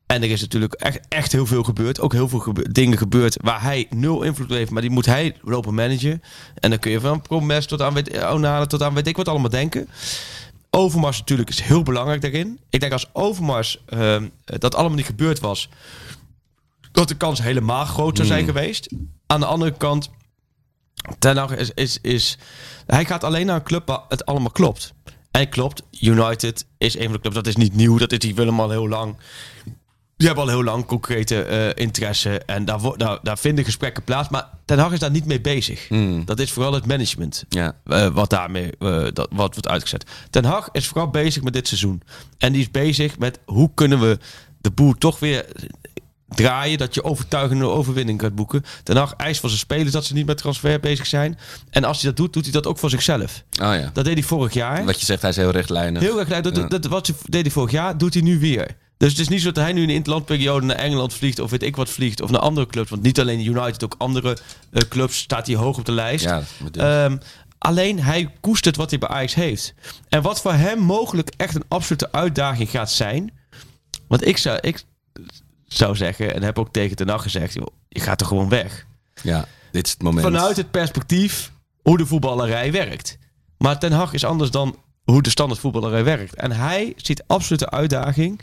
En 0.06 0.24
er 0.24 0.30
is 0.30 0.42
natuurlijk 0.42 0.74
echt, 0.74 1.00
echt 1.08 1.32
heel 1.32 1.46
veel 1.46 1.64
gebeurd. 1.64 2.00
Ook 2.00 2.14
heel 2.14 2.30
veel 2.30 2.40
gebe- 2.40 2.72
dingen 2.72 2.98
gebeurd 2.98 3.38
waar 3.42 3.62
hij 3.62 3.88
nul 3.90 4.24
invloed 4.24 4.50
op 4.50 4.56
heeft. 4.56 4.72
Maar 4.72 4.82
die 4.82 4.92
moet 4.92 5.06
hij 5.06 5.36
lopen 5.42 5.74
managen. 5.74 6.22
En 6.56 6.70
dan 6.70 6.80
kun 6.80 6.92
je 6.92 7.00
van 7.00 7.22
Promes 7.22 7.66
tot 7.66 7.82
aan, 7.82 7.94
weet, 7.94 8.24
Onana 8.24 8.66
tot 8.66 8.84
aan 8.84 8.94
weet 8.94 9.08
ik 9.08 9.18
wat 9.18 9.28
allemaal 9.28 9.50
denken. 9.50 9.90
Overmars 10.70 11.18
natuurlijk 11.20 11.50
is 11.50 11.62
heel 11.62 11.84
belangrijk 11.84 12.22
daarin. 12.22 12.60
Ik 12.70 12.80
denk 12.80 12.92
als 12.92 13.10
Overmars 13.14 13.84
ehm, 13.86 14.28
dat 14.46 14.76
allemaal 14.76 14.98
niet 14.98 15.06
gebeurd 15.06 15.40
was... 15.40 15.70
dat 16.92 17.08
de 17.08 17.18
kans 17.18 17.42
helemaal 17.42 17.86
groot 17.86 18.16
zou 18.16 18.28
zijn 18.28 18.46
geweest. 18.46 18.94
Aan 19.28 19.40
de 19.40 19.46
andere 19.46 19.72
kant... 19.78 20.10
Ten 21.20 21.38
Hag 21.38 21.56
is, 21.56 21.72
is, 21.74 21.98
is... 22.02 22.38
Hij 22.86 23.06
gaat 23.06 23.24
alleen 23.24 23.46
naar 23.46 23.56
een 23.56 23.64
club 23.64 23.88
waar 23.88 24.02
het 24.08 24.26
allemaal 24.26 24.52
klopt. 24.52 24.94
En 25.32 25.50
klopt, 25.50 25.84
United 26.02 26.66
is 26.78 26.96
een 26.98 27.04
van 27.04 27.12
de 27.12 27.20
clubs. 27.20 27.36
Dat 27.36 27.48
is 27.48 27.56
niet 27.56 27.76
nieuw, 27.76 27.98
dat 27.98 28.12
is 28.12 28.20
die 28.20 28.36
willen 28.36 28.60
al 28.60 28.70
heel 28.70 28.88
lang. 28.88 29.18
Die 30.18 30.28
hebben 30.28 30.46
al 30.46 30.50
heel 30.50 30.64
lang 30.64 30.86
concrete 30.86 31.44
eh, 31.44 31.84
interesse. 31.84 32.40
En 32.46 32.66
daar, 32.66 32.80
daar, 32.98 33.20
daar 33.24 33.38
vinden 33.38 33.66
gesprekken 33.66 34.04
plaats. 34.04 34.30
Maar 34.30 34.50
Ten 34.66 34.80
Hag 34.80 34.92
is 34.92 35.00
daar 35.00 35.12
niet 35.12 35.26
mee 35.26 35.42
bezig. 35.42 35.88
Hmm. 35.88 36.26
Dat 36.26 36.40
is 36.40 36.52
vooral 36.52 36.74
het 36.74 36.86
management. 36.86 37.46
Ja. 37.50 37.76
eh, 37.84 38.08
wat 38.08 38.30
daarmee 38.30 38.72
eh, 38.80 39.08
dat, 39.14 39.28
wat 39.32 39.54
wordt 39.54 39.68
uitgezet. 39.68 40.06
Ten 40.30 40.46
Hag 40.46 40.70
is 40.72 40.88
vooral 40.88 41.10
bezig 41.10 41.44
met 41.44 41.54
dit 41.54 41.68
seizoen. 41.68 42.02
En 42.38 42.52
die 42.52 42.62
is 42.62 42.72
bezig 42.72 43.20
met 43.20 43.40
hoe 43.46 43.72
kunnen 43.74 44.00
we 44.00 44.18
de 44.62 44.72
boel 44.72 44.94
toch 44.94 45.20
weer 45.20 45.46
draaien. 46.30 46.78
Dat 46.78 46.94
je 46.94 47.04
overtuigende 47.04 47.66
overwinning 47.66 48.22
gaat 48.22 48.36
boeken. 48.36 48.64
Ten 48.84 48.98
Hag 48.98 49.14
eist 49.14 49.40
van 49.40 49.50
zijn 49.50 49.62
spelers 49.62 49.92
dat 49.92 50.06
ze 50.06 50.14
niet 50.14 50.26
met 50.26 50.38
transfer 50.38 50.80
bezig 50.80 51.06
zijn. 51.06 51.40
En 51.70 51.84
als 51.84 52.02
hij 52.02 52.10
dat 52.10 52.18
doet, 52.18 52.34
doet 52.34 52.44
hij 52.44 52.54
dat 52.54 52.68
ook 52.68 52.78
voor 52.78 52.90
zichzelf. 52.90 53.44
Oh 53.62 53.74
ja. 53.76 53.90
Dat 53.94 54.06
deed 54.06 54.14
hij 54.14 54.24
vorig 54.24 54.54
jaar. 54.54 54.86
Wat 54.86 55.00
je 55.00 55.06
zegt, 55.06 55.22
hij 55.22 55.30
is 55.30 55.36
heel 55.36 55.52
rechtlijnig. 55.52 56.02
Heel 56.02 56.24
gelijk. 56.24 56.44
Dat, 56.44 56.70
dat, 56.70 56.86
wat 56.86 57.08
hij 57.08 57.16
deed 57.24 57.42
hij 57.42 57.52
vorig 57.52 57.72
jaar, 57.72 57.98
doet 57.98 58.14
hij 58.14 58.24
nu 58.24 58.40
weer. 58.40 58.76
Dus 59.00 59.12
het 59.12 59.20
is 59.20 59.28
niet 59.28 59.42
zo 59.42 59.52
dat 59.52 59.64
hij 59.64 59.74
nu 59.74 59.82
in 59.82 59.88
de 59.88 59.94
interlandperiode 59.94 60.66
naar 60.66 60.76
Engeland 60.76 61.14
vliegt 61.14 61.40
of 61.40 61.52
weet 61.52 61.64
ik 61.64 61.76
wat 61.76 61.90
vliegt 61.90 62.22
of 62.22 62.30
naar 62.30 62.42
andere 62.42 62.68
clubs. 62.68 62.90
Want 62.90 63.02
niet 63.02 63.20
alleen 63.20 63.46
United, 63.46 63.84
ook 63.84 63.96
andere 63.98 64.38
eh, 64.72 64.82
clubs 64.90 65.18
staat 65.18 65.48
hij 65.48 65.56
hoog 65.56 65.78
op 65.78 65.86
de 65.86 65.92
lijst. 65.92 66.26
Ja. 66.26 66.44
Ehm, 66.72 67.18
alleen 67.58 68.00
hij 68.00 68.32
koestert 68.40 68.76
wat 68.76 68.90
hij 68.90 69.00
bij 69.00 69.10
Ajax 69.10 69.34
heeft. 69.34 69.74
En 70.10 70.22
wat 70.22 70.42
voor 70.42 70.54
hem 70.54 70.80
mogelijk 70.80 71.34
echt 71.38 71.56
een 71.56 71.64
absolute 71.68 72.12
uitdaging 72.12 72.70
gaat 72.70 72.92
zijn. 72.92 73.32
Want 74.08 74.28
ik 74.28 74.38
zou, 74.38 74.58
ik 74.62 74.84
zou 75.74 75.96
zeggen, 75.96 76.34
en 76.34 76.44
heb 76.44 76.60
ook 76.60 76.74
tegen 76.74 76.96
Ten 76.96 77.10
Hag 77.10 77.22
gezegd, 77.22 77.54
joh, 77.54 77.68
je 77.90 78.00
gaat 78.00 78.22
er 78.22 78.28
gewoon 78.28 78.50
weg. 78.50 78.86
ja, 79.24 79.46
dit 79.72 79.86
is 79.86 79.92
het 79.92 80.02
moment. 80.02 80.24
Vanuit 80.26 80.58
het 80.58 80.72
perspectief 80.72 81.52
hoe 81.82 81.98
de 81.98 82.06
voetballerij 82.06 82.72
werkt. 82.72 83.18
Maar 83.58 83.80
Ten 83.80 83.92
Hag 83.92 84.14
is 84.14 84.24
anders 84.26 84.52
dan 84.52 84.78
hoe 85.04 85.22
de 85.22 85.30
standaard 85.30 85.60
voetballerij 85.60 86.04
werkt. 86.04 86.36
En 86.36 86.52
hij 86.52 86.94
ziet 86.96 87.24
absolute 87.28 87.70
uitdaging 87.70 88.42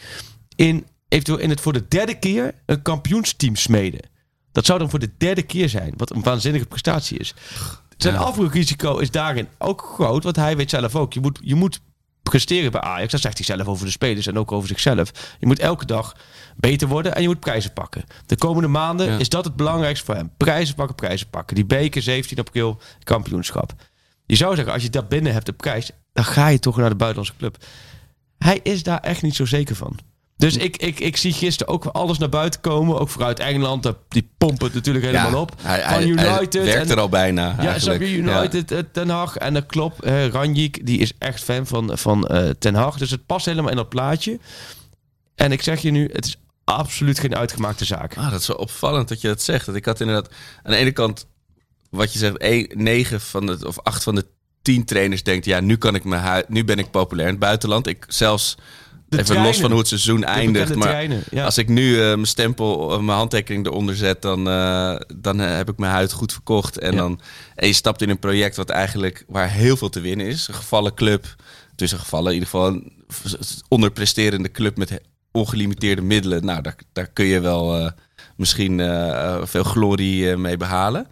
in 0.57 0.87
eventueel 1.09 1.39
in 1.39 1.51
het 1.51 1.61
voor 1.61 1.73
de 1.73 1.89
derde 1.89 2.19
keer 2.19 2.55
een 2.67 2.83
kampioensteam 2.83 3.57
smeden. 3.57 4.01
Dat 4.53 4.67
zou 4.67 4.79
dan 4.79 4.91
voor 4.91 4.99
de 4.99 5.11
derde 5.19 5.43
keer 5.43 5.69
zijn, 5.69 5.95
wat 5.97 6.11
een 6.11 6.23
waanzinnige 6.23 6.67
prestatie 6.67 7.19
is. 7.19 7.35
Zijn 7.97 8.15
Ja. 8.15 8.21
afbroekrisico 8.21 8.99
is 8.99 9.11
daarin 9.11 9.49
ook 9.59 9.91
groot, 9.95 10.25
want 10.25 10.37
hij 10.37 10.57
weet 10.57 10.71
zelf 10.71 10.97
ook, 10.97 11.13
je 11.13 11.21
moet, 11.21 11.39
je 11.43 11.55
moet 11.55 11.81
presteren 12.31 12.71
bij 12.73 12.81
Ajax. 12.81 13.13
Dat 13.13 13.21
zegt 13.21 13.37
hij 13.37 13.47
zelf 13.57 13.67
over 13.67 13.85
de 13.85 13.91
spelers 13.91 14.27
en 14.27 14.39
ook 14.39 14.53
over 14.53 14.69
zichzelf. 14.69 15.11
Je 15.39 15.47
moet 15.47 15.59
elke 15.59 15.85
dag 15.87 16.17
beter 16.57 16.89
worden 16.89 17.15
en 17.15 17.23
je 17.23 17.29
moet 17.29 17.41
prijzen 17.41 17.73
pakken. 17.73 18.05
De 18.27 18.37
komende 18.37 18.69
maanden 18.69 19.07
Ja. 19.07 19.19
is 19.19 19.29
dat 19.29 19.45
het 19.45 19.57
belangrijkste 19.57 20.05
voor 20.05 20.15
hem. 20.15 20.31
Prijzen 20.37 20.75
pakken, 20.75 20.95
prijzen 20.95 21.29
pakken. 21.31 21.55
Die 21.55 21.65
beker 21.67 22.03
17 22.03 22.39
april, 22.39 22.81
kampioenschap. 23.05 23.73
Je 24.27 24.37
zou 24.37 24.55
zeggen, 24.55 24.73
als 24.73 24.83
je 24.83 24.91
dat 24.91 25.09
binnen 25.09 25.33
hebt, 25.33 25.47
de 25.47 25.53
prijs, 25.53 25.91
dan 26.13 26.25
ga 26.25 26.49
je 26.49 26.59
toch 26.59 26.77
naar 26.77 26.89
de 26.89 26.95
buitenlandse 26.97 27.37
club. 27.39 27.57
Hij 28.39 28.61
is 28.63 28.83
daar 28.83 29.01
echt 29.01 29.23
niet 29.23 29.35
zo 29.37 29.45
zeker 29.45 29.77
van. 29.77 29.99
Dus 30.37 30.57
ik, 30.57 30.77
ik, 30.77 31.01
ik 31.01 31.17
zie 31.17 31.33
gisteren 31.33 31.73
ook 31.73 31.85
alles 31.85 32.19
naar 32.19 32.29
buiten 32.29 32.61
komen. 32.61 32.99
Ook 33.01 33.09
vooruit 33.09 33.39
Engeland. 33.39 33.93
Die 34.09 34.31
pompen 34.39 34.65
het 34.67 34.75
natuurlijk 34.75 35.05
helemaal 35.05 35.41
op. 35.41 35.53
Hij, 35.63 35.83
Van 35.83 36.03
United. 36.03 36.53
hij 36.53 36.65
werkt 36.65 36.85
en- 36.87 36.91
er 36.91 37.01
al 37.01 37.09
bijna. 37.09 37.55
Ja, 37.61 37.69
eigenlijk. 37.71 38.01
United, 38.03 38.71
eh, 38.73 38.79
Ten 38.93 39.09
Hag. 39.09 39.37
En 39.37 39.55
dat 39.55 39.67
klopt. 39.67 40.01
eh 40.03 40.27
Ranjik, 40.29 40.87
die 40.87 40.99
is 40.99 41.13
echt 41.19 41.43
fan 41.45 41.67
van, 41.67 41.99
van 41.99 42.27
eh, 42.27 42.51
Ten 42.59 42.75
Hag. 42.75 42.99
Dus 42.99 43.11
het 43.11 43.27
past 43.27 43.47
helemaal 43.47 43.71
in 43.71 43.77
dat 43.77 43.89
plaatje. 43.89 44.39
En 45.35 45.53
ik 45.53 45.63
zeg 45.63 45.81
je 45.81 45.91
nu, 45.91 46.09
het 46.13 46.25
is 46.25 46.37
absoluut 46.65 47.19
geen 47.19 47.37
uitgemaakte 47.37 47.85
zaak. 47.85 48.17
Ah, 48.17 48.31
dat 48.31 48.41
is 48.41 48.47
wel 48.47 48.57
opvallend 48.57 49.09
dat 49.09 49.21
je 49.21 49.29
dat 49.29 49.43
zegt. 49.43 49.67
Dat 49.67 49.75
ik 49.75 49.85
had 49.85 50.01
inderdaad 50.01 50.33
aan 50.63 50.73
de 50.73 50.79
ene 50.79 50.93
kant, 50.93 51.27
wat 51.91 52.13
je 52.13 52.19
zegt, 52.19 52.75
negen 52.77 53.21
van 53.21 53.47
de, 53.47 53.59
of 53.67 53.81
acht 53.83 54.03
van 54.03 54.15
de 54.15 54.27
tien 54.63 54.85
trainers 54.85 55.23
denkt, 55.23 55.45
ja, 55.45 55.61
nu 55.61 55.77
kan 55.77 55.95
ik 55.95 56.05
me 56.05 56.17
hui- 56.17 56.45
nu 56.49 56.65
ben 56.65 56.79
ik 56.79 56.91
populair 56.91 57.27
in 57.27 57.35
het 57.35 57.43
buitenland. 57.43 57.87
Ik 57.87 58.05
zelfs 58.09 58.57
even 59.09 59.25
treinen. 59.25 59.47
los 59.47 59.61
van 59.61 59.71
hoe 59.71 59.79
het 59.79 59.89
seizoen 59.89 60.21
De 60.21 60.27
eindigt, 60.27 60.75
maar 60.75 60.89
treinen, 60.89 61.23
ja. 61.31 61.45
als 61.45 61.59
ik 61.59 61.69
nu 61.69 61.95
eh, 61.95 62.07
mijn 62.07 62.27
stempel, 62.27 62.93
eh, 62.93 63.01
mijn 63.01 63.19
handtekening 63.19 63.67
eronder 63.67 63.97
zet, 63.97 64.23
dan, 64.23 64.49
eh, 64.49 64.97
dan 65.17 65.39
heb 65.39 65.69
ik 65.69 65.79
mijn 65.79 65.93
huid 65.93 66.13
goed 66.13 66.33
verkocht. 66.33 66.79
En 66.79 66.93
Ja. 66.93 66.99
dan 66.99 67.21
en 67.55 67.67
je 67.67 67.73
stapt 67.73 68.03
in 68.03 68.11
een 68.11 68.19
project 68.19 68.57
wat 68.57 68.71
eigenlijk 68.71 69.25
waar 69.29 69.51
heel 69.51 69.77
veel 69.77 69.89
te 69.89 70.01
winnen 70.01 70.27
is, 70.27 70.49
een 70.49 70.55
gevallen 70.55 70.95
club, 70.95 71.35
tussen 71.77 71.99
gevallen 71.99 72.27
in 72.27 72.39
ieder 72.39 72.49
geval 72.49 72.67
een 72.67 72.93
onderpresterende 73.69 74.51
club 74.51 74.77
met 74.77 75.01
ongelimiteerde 75.33 76.03
middelen. 76.03 76.45
Nou, 76.45 76.63
daar, 76.63 76.77
daar 76.93 77.07
kun 77.13 77.27
je 77.27 77.41
wel 77.41 77.93
misschien 78.37 78.79
veel 79.45 79.65
glorie 79.65 80.37
mee 80.37 80.57
behalen. 80.57 81.07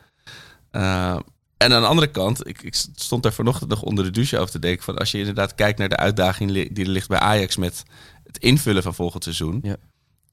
En 1.64 1.72
aan 1.72 1.82
de 1.82 1.88
andere 1.88 2.10
kant, 2.10 2.48
ik, 2.48 2.62
ik 2.62 2.74
stond 2.94 3.22
daar 3.22 3.32
vanochtend 3.32 3.70
nog 3.70 3.82
onder 3.82 4.04
de 4.04 4.10
douche 4.10 4.38
over 4.38 4.50
te 4.50 4.58
denken. 4.58 4.84
Van 4.84 4.98
als 4.98 5.10
je 5.10 5.18
inderdaad 5.18 5.54
kijkt 5.54 5.78
naar 5.78 5.88
de 5.88 5.96
uitdaging 5.96 6.52
die 6.52 6.84
er 6.84 6.90
ligt 6.90 7.08
bij 7.08 7.18
Ajax 7.18 7.56
met 7.56 7.82
het 8.26 8.38
invullen 8.38 8.82
van 8.82 8.94
volgend 8.94 9.22
seizoen. 9.24 9.60
Ja. 9.62 9.76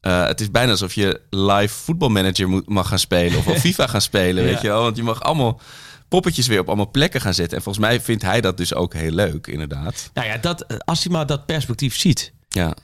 Eh, 0.02 0.28
het 0.28 0.42
is 0.42 0.52
bijna 0.52 0.72
alsof 0.72 0.94
je 0.94 1.22
live 1.30 1.74
voetbalmanager 1.76 2.50
moet, 2.50 2.70
mag 2.70 2.88
gaan 2.88 3.00
spelen. 3.00 3.38
Of 3.38 3.46
FIFA 3.62 3.88
gaan 3.88 4.02
spelen, 4.02 4.44
weet 4.44 4.62
je 4.62 4.68
wel. 4.68 4.82
Want 4.82 4.96
je 4.98 5.04
mag 5.04 5.22
allemaal 5.22 5.60
poppetjes 6.08 6.48
weer 6.48 6.60
op 6.60 6.68
allemaal 6.68 6.92
plekken 6.92 7.22
gaan 7.22 7.34
zetten. 7.34 7.58
En 7.58 7.64
volgens 7.64 7.86
mij 7.86 8.02
vindt 8.02 8.22
hij 8.24 8.42
dat 8.42 8.58
dus 8.58 8.74
ook 8.74 8.94
heel 8.94 9.12
leuk, 9.12 9.48
inderdaad. 9.48 10.10
Nou 10.14 10.28
ja, 10.28 10.38
dat, 10.38 10.62
eh, 10.62 10.78
als 10.78 11.04
hij 11.04 11.12
maar 11.14 11.26
dat 11.26 11.46
perspectief 11.46 11.96
ziet. 11.98 12.34
Ja, 12.50 12.76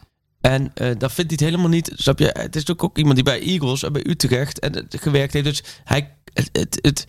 En 0.42 0.72
eh 0.74 0.88
dat 0.98 1.12
vindt 1.14 1.32
hij 1.32 1.40
het 1.40 1.40
helemaal 1.40 1.70
niet. 1.70 1.92
Snap 1.96 2.20
je? 2.20 2.26
Het 2.26 2.36
is 2.36 2.64
natuurlijk 2.66 2.84
ook 2.84 2.98
iemand 2.98 3.16
die 3.16 3.24
bij 3.24 3.42
Eagles 3.42 3.84
en 3.84 3.94
bij 3.94 4.06
Utrecht 4.08 4.60
en, 4.60 4.88
gewerkt 4.90 5.34
heeft. 5.34 5.46
Dus 5.46 5.64
hij, 5.84 6.14
het, 6.34 6.50
het, 6.52 6.80
het- 6.82 7.06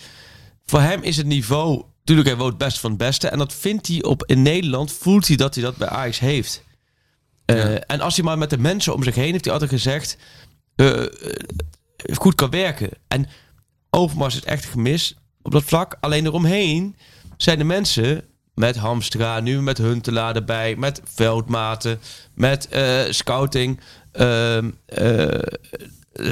voor 0.70 0.80
hem 0.80 1.02
is 1.02 1.16
het 1.16 1.26
niveau. 1.26 1.82
Natuurlijk, 1.98 2.28
hij 2.28 2.36
woont 2.46 2.58
best 2.58 2.78
van 2.80 2.90
het 2.90 2.98
beste. 2.98 3.28
En 3.28 3.38
dat 3.38 3.52
vindt 3.54 3.86
hij 3.86 4.02
op 4.02 4.24
in 4.26 4.42
Nederland. 4.42 4.92
Voelt 4.92 5.26
hij 5.28 5.36
dat 5.36 5.54
hij 5.54 5.64
dat 5.64 5.76
bij 5.76 5.88
Ajax 5.88 6.18
heeft. 6.18 6.62
Eh, 7.44 7.56
Ja. 7.56 7.78
En 7.78 8.00
als 8.00 8.16
hij 8.16 8.24
maar 8.24 8.38
met 8.38 8.50
de 8.50 8.58
mensen 8.58 8.94
om 8.94 9.02
zich 9.02 9.14
heen 9.14 9.32
heeft 9.32 9.44
hij 9.44 9.52
altijd 9.52 9.70
gezegd. 9.70 10.16
eh, 10.76 11.02
eh, 11.02 11.08
goed 12.14 12.34
kan 12.34 12.50
werken. 12.50 12.90
En 13.08 13.26
Overmars 13.90 14.34
is 14.36 14.44
echt 14.44 14.64
gemis 14.64 15.14
op 15.42 15.52
dat 15.52 15.64
vlak. 15.64 15.96
Alleen 16.00 16.26
eromheen 16.26 16.96
zijn 17.36 17.58
de 17.58 17.64
mensen 17.64 18.24
met 18.54 18.76
Hamstra, 18.76 19.40
nu 19.40 19.62
met 19.62 19.78
Huntelaar 19.78 20.34
erbij, 20.36 20.76
met 20.76 21.00
Veldmaten, 21.04 22.00
met 22.34 22.68
scouting. 23.10 23.80
ehm, 24.12 24.70
eh, 24.86 25.34
eh, 25.34 25.40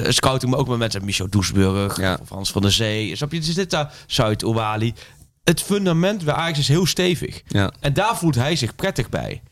scouting, 0.08 0.50
maar 0.50 0.60
ook 0.60 0.68
met 0.68 0.78
mensen, 0.78 1.04
Michel 1.04 1.28
Doesburg, 1.28 1.96
Ja. 2.00 2.18
of 2.22 2.28
Hans 2.28 2.50
van 2.52 2.62
der 2.62 2.72
Zee. 2.72 3.16
Snap 3.16 3.32
je? 3.32 3.40
Dus 3.40 3.54
dit 3.54 3.70
daar, 3.70 3.92
Zuid-Owali. 4.06 4.94
Het 5.44 5.62
fundament 5.62 6.24
bij 6.24 6.34
Ajax 6.34 6.58
is 6.58 6.68
heel 6.68 6.86
stevig. 6.86 7.42
ja. 7.48 7.72
En 7.80 7.92
daar 7.92 8.16
voelt 8.16 8.34
hij 8.34 8.56
zich 8.56 8.74
prettig 8.74 9.08
bij. 9.08 9.42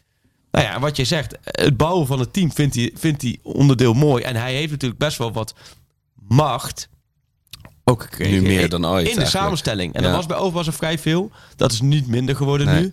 Nou 0.51 0.67
ja, 0.67 0.81
wat 0.81 0.97
je 0.97 1.05
zegt, 1.05 1.37
het 1.43 1.77
bouwen 1.77 2.07
van 2.07 2.19
het 2.21 2.33
team 2.33 2.53
vindt 2.53 2.75
hij, 2.75 2.91
vindt 2.95 3.23
hij 3.23 3.39
onderdeel 3.43 3.95
mooi. 3.95 4.23
En 4.23 4.37
hij 4.37 4.55
heeft 4.55 4.71
natuurlijk 4.71 5.01
best 5.01 5.19
wel 5.19 5.33
wat 5.33 5.55
macht. 6.29 6.89
Ook. 7.85 8.19
Nu 8.19 8.43
meer 8.43 8.69
dan 8.69 8.87
ooit 8.87 8.99
In 9.09 9.13
de 9.15 9.17
eigenlijk. 9.21 9.29
samenstelling. 9.45 9.95
En 9.95 10.03
Ja. 10.03 10.07
dat 10.09 10.17
was 10.17 10.27
bij 10.27 10.37
Overmars 10.37 10.67
er 10.67 10.73
vrij 10.73 10.99
veel. 10.99 11.31
Dat 11.57 11.73
is 11.73 11.81
niet 11.81 12.07
minder 12.07 12.37
geworden 12.37 12.67
Nee. 12.67 12.81
nu. 12.83 12.93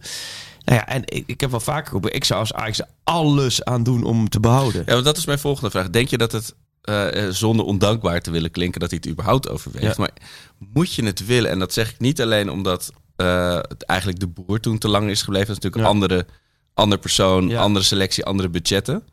Nou 0.65 0.77
ja, 0.77 0.87
en 0.87 1.01
ik, 1.05 1.23
ik 1.27 1.41
heb 1.41 1.51
wel 1.51 1.59
vaker 1.59 1.85
geroepen, 1.85 2.13
ik 2.13 2.23
zou 2.23 2.39
als 2.39 2.53
Ajax 2.53 2.81
alles 3.03 3.63
aan 3.63 3.83
doen 3.83 4.03
om 4.03 4.29
te 4.29 4.39
behouden. 4.39 4.83
Ja, 4.85 4.93
want 4.93 5.05
dat 5.05 5.17
is 5.17 5.25
mijn 5.25 5.39
volgende 5.39 5.69
vraag. 5.71 5.89
Denk 5.89 6.07
je 6.07 6.17
dat 6.17 6.31
het, 6.31 6.55
eh, 6.81 7.25
eh, 7.25 7.33
zonder 7.33 7.65
ondankbaar 7.65 8.21
te 8.21 8.31
willen 8.31 8.51
klinken, 8.51 8.79
dat 8.79 8.89
hij 8.89 8.99
het 9.01 9.11
überhaupt 9.11 9.49
overweegt? 9.49 9.85
Ja. 9.85 9.93
Maar 9.97 10.11
moet 10.57 10.93
je 10.93 11.03
het 11.05 11.25
willen? 11.25 11.51
En 11.51 11.59
dat 11.59 11.73
zeg 11.73 11.91
ik 11.91 11.99
niet 11.99 12.21
alleen 12.21 12.49
omdat 12.49 12.91
eh, 13.15 13.55
het 13.55 13.83
eigenlijk 13.83 14.19
de 14.19 14.27
boer 14.27 14.59
toen 14.59 14.77
te 14.77 14.87
lang 14.87 15.09
is 15.09 15.21
gebleven. 15.21 15.47
Dat 15.47 15.57
is 15.57 15.63
natuurlijk 15.63 15.83
Ja. 15.83 15.89
een 15.97 16.01
andere, 16.01 16.25
andere 16.73 17.01
persoon, 17.01 17.47
Ja. 17.49 17.61
andere 17.61 17.85
selectie, 17.85 18.25
andere 18.25 18.49
budgetten. 18.49 19.03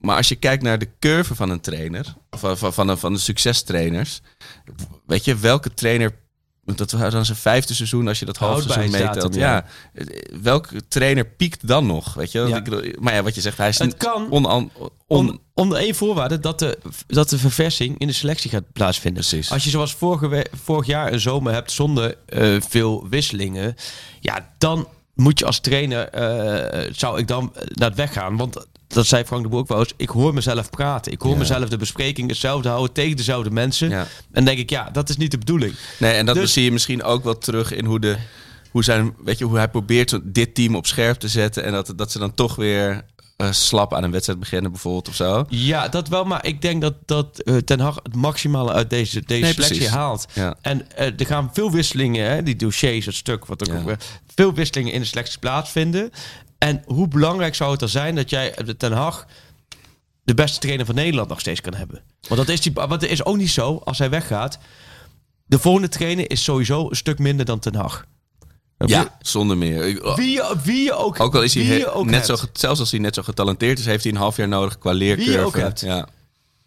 Maar 0.00 0.16
als 0.16 0.28
je 0.28 0.36
kijkt 0.36 0.62
naar 0.62 0.78
de 0.78 0.88
curve 0.98 1.34
van 1.34 1.50
een 1.50 1.60
trainer, 1.60 2.14
of 2.30 2.40
van, 2.40 2.58
van, 2.58 2.72
van, 2.72 2.86
de, 2.86 2.96
van 2.96 3.12
de 3.12 3.18
succestrainers, 3.18 4.20
weet 5.06 5.24
je, 5.24 5.36
welke 5.36 5.74
trainer, 5.74 6.18
dat 6.74 6.90
was 6.90 7.12
dan 7.12 7.24
zijn 7.24 7.38
vijfde 7.38 7.74
seizoen 7.74 8.08
als 8.08 8.18
je 8.18 8.24
dat 8.24 8.36
half 8.36 8.62
seizoen 8.62 9.00
meetelt. 9.00 9.34
Ja. 9.34 9.64
ja. 9.94 10.02
welke 10.42 10.88
trainer 10.88 11.26
piekt 11.26 11.66
dan 11.68 11.86
nog? 11.86 12.14
Weet 12.14 12.32
je? 12.32 12.40
Ja. 12.40 12.56
Ik 12.56 13.00
maar 13.00 13.14
ja, 13.14 13.22
wat 13.22 13.34
je 13.34 13.40
zegt, 13.40 13.56
hij 13.58 13.68
is 13.68 13.78
Het 13.78 13.96
kan 13.96 14.30
on, 14.30 14.44
on, 14.44 14.70
on- 14.76 14.90
Om, 15.06 15.40
onder 15.54 15.78
één 15.78 15.94
voorwaarde 15.94 16.40
dat 16.40 16.58
de, 16.58 16.78
dat 17.06 17.28
de 17.28 17.38
verversing 17.38 17.98
in 17.98 18.06
de 18.06 18.12
selectie 18.12 18.50
gaat 18.50 18.72
plaatsvinden. 18.72 19.24
Precies. 19.28 19.50
Als 19.52 19.64
je 19.64 19.70
zoals 19.70 19.94
vorige, 19.94 20.46
vorig 20.62 20.86
jaar 20.86 21.12
een 21.12 21.20
zomer 21.20 21.52
hebt 21.52 21.72
zonder 21.72 22.16
eh, 22.26 22.56
veel 22.68 23.08
wisselingen, 23.08 23.74
ja, 24.20 24.54
dan 24.58 24.88
moet 25.14 25.38
je 25.38 25.44
als 25.46 25.60
trainer, 25.60 26.08
eh, 26.08 26.90
zou 26.92 27.18
ik 27.18 27.28
dan 27.28 27.52
naar 27.72 27.88
het 27.88 27.98
weggaan. 27.98 28.36
Want 28.36 28.66
dat 28.88 29.06
zei 29.06 29.24
Frank 29.24 29.42
de 29.42 29.48
Boer 29.48 29.58
ook 29.60 29.68
wel 29.68 29.78
eens, 29.78 29.92
ik 29.96 30.08
hoor 30.08 30.34
mezelf 30.34 30.70
praten. 30.70 31.12
Ik 31.12 31.20
hoor 31.20 31.32
Ja. 31.32 31.38
mezelf 31.38 31.68
de 31.68 31.76
bespreking 31.76 32.28
hetzelfde 32.28 32.68
houden 32.68 32.92
tegen 32.92 33.16
dezelfde 33.16 33.50
mensen. 33.50 33.88
Ja. 33.88 34.06
En 34.32 34.44
denk 34.44 34.58
ik, 34.58 34.70
ja, 34.70 34.90
dat 34.90 35.08
is 35.08 35.16
niet 35.16 35.30
de 35.30 35.38
bedoeling. 35.38 35.74
Nee, 35.98 36.12
en 36.12 36.26
dat 36.26 36.34
Dus- 36.34 36.52
zie 36.52 36.64
je 36.64 36.72
misschien 36.72 37.02
ook 37.02 37.24
wel 37.24 37.38
terug 37.38 37.72
in 37.72 37.84
hoe, 37.84 38.00
de, 38.00 38.16
hoe, 38.70 38.84
zijn, 38.84 39.14
weet 39.24 39.38
je, 39.38 39.44
hoe 39.44 39.56
hij 39.56 39.68
probeert 39.68 40.18
dit 40.22 40.54
team 40.54 40.74
op 40.76 40.86
scherp 40.86 41.18
te 41.18 41.28
zetten. 41.28 41.64
En 41.64 41.72
dat, 41.72 41.92
dat 41.96 42.12
ze 42.12 42.18
dan 42.18 42.34
toch 42.34 42.56
weer 42.56 43.02
eh, 43.36 43.52
slap 43.52 43.94
aan 43.94 44.04
een 44.04 44.10
wedstrijd 44.10 44.38
beginnen, 44.40 44.70
bijvoorbeeld, 44.72 45.08
of 45.08 45.14
zo. 45.14 45.44
Ja, 45.48 45.88
dat 45.88 46.08
wel, 46.08 46.24
maar 46.24 46.46
ik 46.46 46.62
denk 46.62 46.80
dat, 46.80 46.94
dat 47.06 47.38
eh, 47.38 47.56
Ten 47.56 47.80
Hag 47.80 47.94
het 48.02 48.14
maximale 48.14 48.72
uit 48.72 48.90
deze, 48.90 49.20
deze 49.26 49.40
Nee, 49.42 49.52
selectie 49.52 49.76
precies. 49.76 49.94
haalt. 49.94 50.26
Ja. 50.32 50.54
En 50.60 50.90
eh, 50.96 51.06
er 51.20 51.26
gaan 51.26 51.50
veel 51.52 51.70
wisselingen, 51.70 52.30
hè, 52.30 52.42
die 52.42 52.56
dossiers, 52.56 53.06
het 53.06 53.14
stuk, 53.14 53.44
wat 53.46 53.70
ook 53.70 53.88
Ja. 53.88 53.96
veel 54.34 54.54
wisselingen 54.54 54.92
in 54.92 55.00
de 55.00 55.06
selectie 55.06 55.38
plaatsvinden. 55.38 56.10
En 56.58 56.82
hoe 56.86 57.08
belangrijk 57.08 57.54
zou 57.54 57.72
het 57.72 57.82
er 57.82 57.88
zijn 57.88 58.14
dat 58.14 58.30
jij 58.30 58.50
Ten 58.78 58.92
Hag 58.92 59.26
de 60.22 60.34
beste 60.34 60.58
trainer 60.58 60.86
van 60.86 60.94
Nederland 60.94 61.28
nog 61.28 61.40
steeds 61.40 61.60
kan 61.60 61.74
hebben? 61.74 62.02
Want 62.28 62.40
dat 62.40 62.48
is, 62.48 62.60
die, 62.60 62.72
want 62.72 62.90
het 62.90 63.10
is 63.10 63.24
ook 63.24 63.36
niet 63.36 63.50
zo, 63.50 63.80
als 63.84 63.98
hij 63.98 64.10
weggaat, 64.10 64.58
de 65.46 65.58
volgende 65.58 65.88
trainer 65.88 66.30
is 66.30 66.44
sowieso 66.44 66.90
een 66.90 66.96
stuk 66.96 67.18
minder 67.18 67.46
dan 67.46 67.58
Ten 67.58 67.74
Hag. 67.74 68.06
Ja, 68.78 69.16
zonder 69.20 69.56
meer. 69.58 69.84
Ik- 69.86 70.02
Wie, 70.16 70.30
je- 70.30 70.56
wie 70.64 70.82
je 70.82 70.92
ook, 70.92 71.20
Ook 71.20 71.34
al 71.34 71.42
is 71.42 71.54
hij 71.54 71.64
net 72.02 72.26
hebt. 72.26 72.26
zo, 72.26 72.46
zelfs 72.52 72.80
als 72.80 72.90
hij 72.90 73.00
net 73.00 73.14
zo 73.14 73.22
getalenteerd 73.22 73.78
is, 73.78 73.84
heeft 73.86 74.04
hij 74.04 74.12
een 74.12 74.18
half 74.18 74.36
jaar 74.36 74.48
nodig 74.48 74.78
qua 74.78 74.90
Wie 74.96 75.08
je 75.08 75.16
leercurve. 75.16 75.44
ook 75.46 75.56
hebt. 75.56 75.80
Ja. 75.80 76.08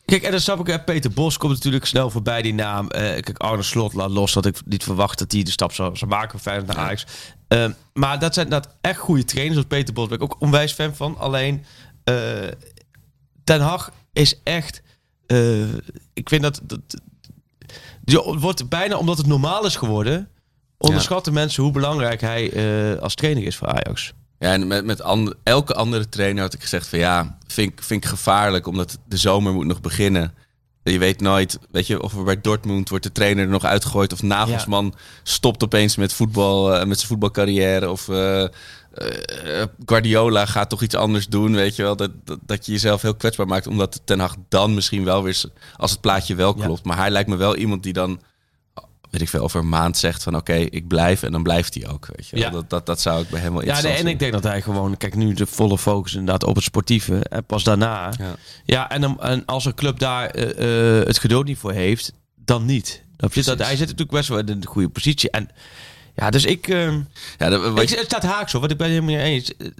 Kijk, 0.10 0.24
en 0.24 0.32
dan 0.32 0.40
snap 0.40 0.68
ik, 0.68 0.86
Peter 0.86 1.12
Bos 1.12 1.38
komt 1.38 1.54
natuurlijk 1.54 1.86
snel 1.86 2.10
voorbij, 2.10 2.42
die 2.42 2.54
naam. 2.54 2.90
Eh, 2.90 3.02
kijk, 3.02 3.38
Arne 3.38 3.64
Slot 3.64 3.94
laat 3.94 4.10
los 4.10 4.34
dat 4.34 4.46
ik 4.46 4.62
niet 4.66 4.84
verwacht 4.84 5.20
dat 5.20 5.32
hij 5.32 5.44
de 5.44 5.52
stap 5.52 5.74
zou, 5.74 5.98
zou 5.98 6.12
maken 6.12 6.30
van 6.30 6.40
Feyenoord 6.40 6.68
naar 6.68 6.86
Ajax. 6.86 7.06
Eh, 7.48 7.70
maar 7.94 8.20
dat 8.20 8.34
zijn 8.34 8.50
dat 8.50 8.76
echt 8.82 9.00
goede 9.00 9.24
trainers, 9.24 9.54
zoals 9.54 9.70
Peter 9.70 9.94
Bos 9.94 10.08
ben 10.08 10.18
ik 10.18 10.24
ook 10.24 10.42
onwijs 10.42 10.74
fan 10.74 10.96
van. 10.96 11.18
Alleen, 11.18 11.66
eh 12.04 12.48
Ten 13.44 13.62
Hag 13.62 13.92
is 14.14 14.40
echt... 14.44 14.82
eh, 15.26 15.74
ik 16.14 16.30
vind 16.30 16.42
dat... 16.42 16.62
dat 16.66 17.00
wordt 18.40 18.70
bijna, 18.70 18.98
omdat 18.98 19.18
het 19.18 19.28
normaal 19.28 19.66
is 19.66 19.76
geworden... 19.76 20.30
onderschatten 20.78 21.34
mensen 21.34 21.64
hoe 21.64 21.72
belangrijk 21.72 22.22
hij 22.22 23.00
als 23.00 23.16
trainer 23.16 23.44
is 23.44 23.56
voor 23.56 23.68
Ajax. 23.68 24.14
Ja, 24.40 24.52
en 24.54 24.68
met, 24.68 24.86
met 24.86 25.02
and- 25.02 25.34
elke 25.44 25.74
andere 25.74 26.10
trainer 26.10 26.42
had 26.44 26.54
ik 26.54 26.62
gezegd 26.62 26.88
van 26.88 27.00
ja, 27.00 27.38
vind, 27.48 27.72
ik- 27.72 27.84
vind 27.84 28.04
ik 28.04 28.10
gevaarlijk, 28.10 28.68
omdat 28.68 28.98
de 29.08 29.18
zomer 29.18 29.54
moet 29.54 29.66
nog 29.66 29.82
beginnen. 29.82 30.34
Je 30.84 31.00
weet 31.00 31.22
nooit, 31.22 31.60
weet 31.72 31.88
je, 31.88 32.02
of 32.04 32.24
bij 32.24 32.42
Dortmund 32.42 32.90
wordt 32.90 33.04
de 33.04 33.12
trainer 33.12 33.44
er 33.44 33.50
nog 33.50 33.64
uitgegooid 33.64 34.14
of 34.14 34.22
Nagelsman 34.22 34.94
stopt 35.24 35.64
opeens 35.64 35.96
met 35.96 36.14
voetbal, 36.14 36.74
eh, 36.76 36.86
met 36.86 36.98
zijn 36.98 37.08
voetbalcarrière 37.10 37.90
of 37.90 38.10
eh, 38.10 38.44
eh, 38.44 38.50
Guardiola 39.86 40.46
gaat 40.46 40.70
toch 40.70 40.82
iets 40.82 40.96
anders 40.96 41.28
doen, 41.28 41.56
weet 41.56 41.76
je 41.76 41.84
wel, 41.84 41.96
dat, 41.96 42.12
dat, 42.24 42.40
dat 42.46 42.66
je 42.66 42.72
jezelf 42.72 43.02
heel 43.02 43.16
kwetsbaar 43.16 43.48
maakt, 43.48 43.68
omdat 43.68 44.02
Ten 44.06 44.20
Hag 44.20 44.36
dan 44.50 44.74
misschien 44.74 45.04
wel 45.04 45.24
weer, 45.24 45.42
als 45.76 45.92
het 45.92 46.02
plaatje 46.02 46.36
wel 46.36 46.58
Ja. 46.58 46.66
klopt, 46.66 46.84
maar 46.84 46.98
hij 46.98 47.10
lijkt 47.10 47.30
me 47.30 47.36
wel 47.36 47.56
iemand 47.56 47.84
die 47.84 47.94
dan 47.94 48.22
weet 49.10 49.22
ik 49.22 49.30
veel, 49.30 49.42
over 49.42 49.60
een 49.60 49.70
maand 49.70 49.98
zegt 49.98 50.24
van 50.24 50.36
oké, 50.36 50.54
ik 50.54 50.88
blijf 50.88 51.24
en 51.24 51.32
dan 51.32 51.44
blijft 51.44 51.74
hij 51.74 51.88
ook. 51.88 52.08
Weet 52.16 52.28
je. 52.28 52.38
Ja. 52.38 52.50
Dat, 52.50 52.70
dat, 52.70 52.86
dat 52.86 53.02
zou 53.02 53.22
ik 53.22 53.30
bij 53.30 53.40
hem 53.40 53.54
wel 53.54 53.66
Ja, 53.66 53.82
nee, 53.82 53.94
en 53.94 54.08
ik 54.08 54.20
denk 54.20 54.32
dat 54.32 54.44
hij 54.44 54.62
gewoon, 54.62 54.98
kijk 54.98 55.16
nu 55.16 55.34
de 55.34 55.46
volle 55.46 55.78
focus 55.78 56.14
inderdaad 56.14 56.44
op 56.44 56.56
het 56.56 56.64
sportieve. 56.64 57.20
En 57.20 57.44
pas 57.44 57.64
daarna. 57.64 58.12
Ja. 58.18 58.36
Ja, 58.66 58.90
en, 58.90 59.02
dan, 59.02 59.22
en 59.22 59.46
als 59.46 59.66
een 59.66 59.76
club 59.76 60.00
daar 60.00 60.30
eh, 60.30 61.00
eh, 61.00 61.08
het 61.08 61.18
geduld 61.18 61.46
niet 61.46 61.58
voor 61.58 61.72
heeft, 61.72 62.14
dan 62.36 62.66
niet. 62.66 63.04
Dat, 63.16 63.34
hij 63.34 63.56
zit 63.56 63.80
natuurlijk 63.80 64.12
best 64.12 64.30
wel 64.30 64.38
in 64.38 64.48
een 64.48 64.66
goede 64.66 64.90
positie. 64.90 65.30
En 65.30 65.50
Ja, 66.20 66.30
dus 66.30 66.46
ik... 66.46 66.68
ehm, 66.68 67.00
Ja, 67.38 67.50
dat- 67.50 67.62
wat 67.72 67.82
ik 67.82 67.90
je- 67.90 67.96
het 67.96 68.06
staat 68.06 68.24
haaks 68.24 68.56
op, 68.56 68.62
wat 68.62 68.72
ik 68.72 68.78
ben 68.78 68.92
het 68.92 69.04
helemaal 69.04 69.24
niet 69.26 69.34
eens. 69.34 69.72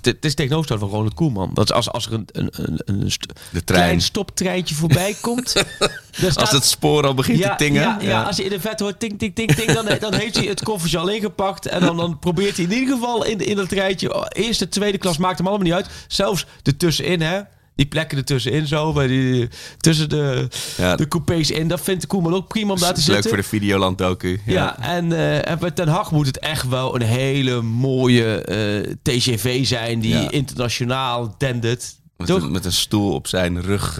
Het 0.00 0.24
is 0.24 0.34
tegenovergesteld 0.34 0.80
van 0.80 0.98
Ronald 0.98 1.14
Koeman. 1.14 1.50
Dat 1.54 1.64
is 1.64 1.72
als, 1.72 1.90
als 1.90 2.06
er 2.06 2.12
een, 2.12 2.26
een, 2.32 2.48
een, 2.52 2.80
een 2.84 3.08
de 3.50 3.64
trein. 3.64 3.82
klein 3.82 4.00
stoptreintje 4.00 4.74
voorbij 4.74 5.14
komt. 5.20 5.48
staat- 5.48 6.36
Als 6.36 6.50
het 6.50 6.64
spoor 6.64 7.06
al 7.06 7.14
begint 7.14 7.42
te 7.42 7.54
tingen. 7.56 7.82
Ja, 7.82 7.98
ja, 8.00 8.22
als 8.22 8.36
hij 8.36 8.44
in 8.44 8.50
de 8.52 8.60
vet 8.60 8.80
hoort 8.80 9.00
ting, 9.00 9.18
ting, 9.18 9.34
ting, 9.34 9.54
ting, 9.54 9.72
dan, 9.72 9.88
dan 10.00 10.14
heeft 10.14 10.36
hij 10.36 10.44
het 10.46 10.62
koffertje 10.62 10.98
al 10.98 11.08
ingepakt. 11.08 11.66
En 11.66 11.80
dan, 11.80 11.96
dan 11.96 12.18
probeert 12.18 12.56
hij 12.56 12.64
in 12.64 12.72
ieder 12.72 12.94
geval 12.94 13.24
in, 13.24 13.38
in 13.40 13.56
dat 13.56 13.70
rijtje... 13.72 14.14
oh, 14.14 14.24
Eerste, 14.28 14.68
tweede 14.68 14.98
klas 14.98 15.16
maakt 15.18 15.38
hem 15.38 15.46
allemaal 15.46 15.66
niet 15.66 15.74
uit. 15.74 15.86
Zelfs 16.08 16.46
ertussenin, 16.62 17.20
hè. 17.20 17.40
Die 17.76 17.86
plekken 17.86 18.18
ertussenin 18.18 18.66
zo, 18.66 18.92
bij 18.92 19.06
die, 19.06 19.48
tussen 19.78 20.08
de, 20.08 20.48
Ja. 20.76 20.96
de 20.96 21.08
coupés 21.08 21.50
in. 21.50 21.68
Dat 21.68 21.80
vindt 21.80 22.06
Koeman 22.06 22.34
ook 22.34 22.48
prima 22.48 22.72
om 22.72 22.78
daar 22.78 22.94
te 22.94 23.00
Leuk 23.00 23.04
zitten. 23.12 23.28
voor 23.30 23.38
de 23.38 23.44
Videoland 23.48 23.98
docu. 23.98 24.40
Ja, 24.46 24.78
en, 24.80 25.12
eh, 25.12 25.48
en 25.50 25.58
bij 25.58 25.70
Ten 25.70 25.88
Hag 25.88 26.10
moet 26.10 26.26
het 26.26 26.38
echt 26.38 26.68
wel 26.68 26.94
een 26.94 27.02
hele 27.06 27.62
mooie 27.62 28.34
eh, 28.42 28.92
TGV 29.02 29.66
zijn... 29.66 30.00
die 30.00 30.12
Ja. 30.14 30.30
internationaal 30.30 31.34
dendert. 31.38 31.94
Met 32.50 32.64
een 32.64 32.72
stoel 32.72 33.12
op 33.12 33.26
zijn 33.26 33.62
rug 33.62 33.98